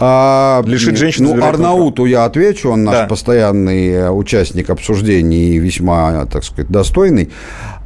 А, 0.00 0.62
Лишить 0.64 0.96
женщин 0.96 1.24
Ну, 1.24 1.42
Арнауту 1.42 2.04
я 2.04 2.24
отвечу, 2.24 2.70
он 2.70 2.84
наш 2.84 2.94
да. 2.94 3.06
постоянный 3.06 3.88
э, 3.88 4.10
участник 4.10 4.70
обсуждений 4.70 5.50
и 5.50 5.58
весьма, 5.58 6.24
так 6.26 6.44
сказать, 6.44 6.70
достойный. 6.70 7.30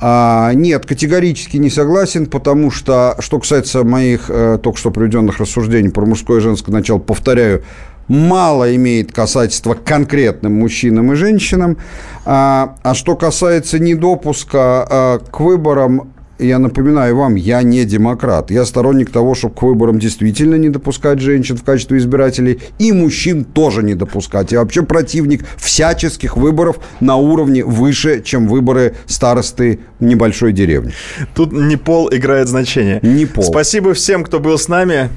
А, 0.01 0.53
нет, 0.53 0.85
категорически 0.85 1.57
не 1.57 1.71
согласен, 1.71 2.27
потому 2.27 2.71
что, 2.71 3.17
что 3.21 3.39
касается 3.39 3.83
моих 3.85 4.27
э, 4.29 4.59
только 4.63 4.79
что 4.79 4.91
приведенных 4.91 5.39
рассуждений 5.39 5.91
про 5.91 6.05
мужское 6.05 6.39
и 6.39 6.43
женское 6.43 6.73
начало, 6.73 6.99
повторяю, 6.99 7.63
мало 8.09 8.75
имеет 8.77 9.13
касательства 9.13 9.75
к 9.75 9.85
конкретным 9.85 10.59
мужчинам 10.59 11.13
и 11.13 11.17
женщинам. 11.17 11.79
А, 12.25 12.77
а 12.83 12.95
что 12.95 13.17
касается 13.17 13.79
недопуска 13.79 14.59
а, 14.89 15.19
к 15.19 15.41
выборам, 15.41 16.13
я 16.43 16.59
напоминаю 16.59 17.17
вам, 17.17 17.35
я 17.35 17.63
не 17.63 17.85
демократ. 17.85 18.51
Я 18.51 18.65
сторонник 18.65 19.11
того, 19.11 19.35
чтобы 19.35 19.55
к 19.55 19.63
выборам 19.63 19.99
действительно 19.99 20.57
не 20.57 20.69
допускать 20.69 21.21
женщин 21.21 21.57
в 21.57 21.65
качестве 21.65 21.99
избирателей 21.99 22.61
и 22.79 22.93
мужчин 22.93 23.45
тоже 23.45 23.83
не 23.83 23.95
допускать. 23.95 24.53
Я 24.53 24.61
вообще 24.61 24.83
противник 24.83 25.45
всяческих 25.57 26.37
выборов 26.37 26.79
на 27.01 27.17
уровне 27.17 27.65
выше, 27.65 28.23
чем 28.23 28.49
выборы 28.49 28.95
старосты 29.07 29.81
небольшой 30.01 30.53
деревни. 30.53 30.93
Тут 31.35 31.53
не 31.53 31.77
пол 31.77 32.09
играет 32.13 32.49
значение. 32.49 33.01
Не 33.03 33.27
пол. 33.27 33.45
Спасибо 33.45 33.95
всем, 33.95 34.25
кто 34.25 34.41
был 34.41 34.59
с 34.59 34.69
нами. 34.69 35.09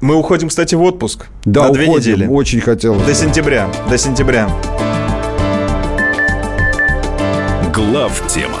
Мы 0.00 0.16
уходим, 0.16 0.48
кстати, 0.48 0.74
в 0.74 0.82
отпуск. 0.82 1.26
Да, 1.44 1.68
на 1.68 1.72
две 1.72 1.86
уходим. 1.86 2.14
недели. 2.14 2.26
Очень 2.26 2.60
хотел. 2.60 2.94
До 3.06 3.14
сентября. 3.14 3.68
До 3.90 3.98
сентября. 3.98 4.48
Глав 7.74 8.22
тема 8.28 8.60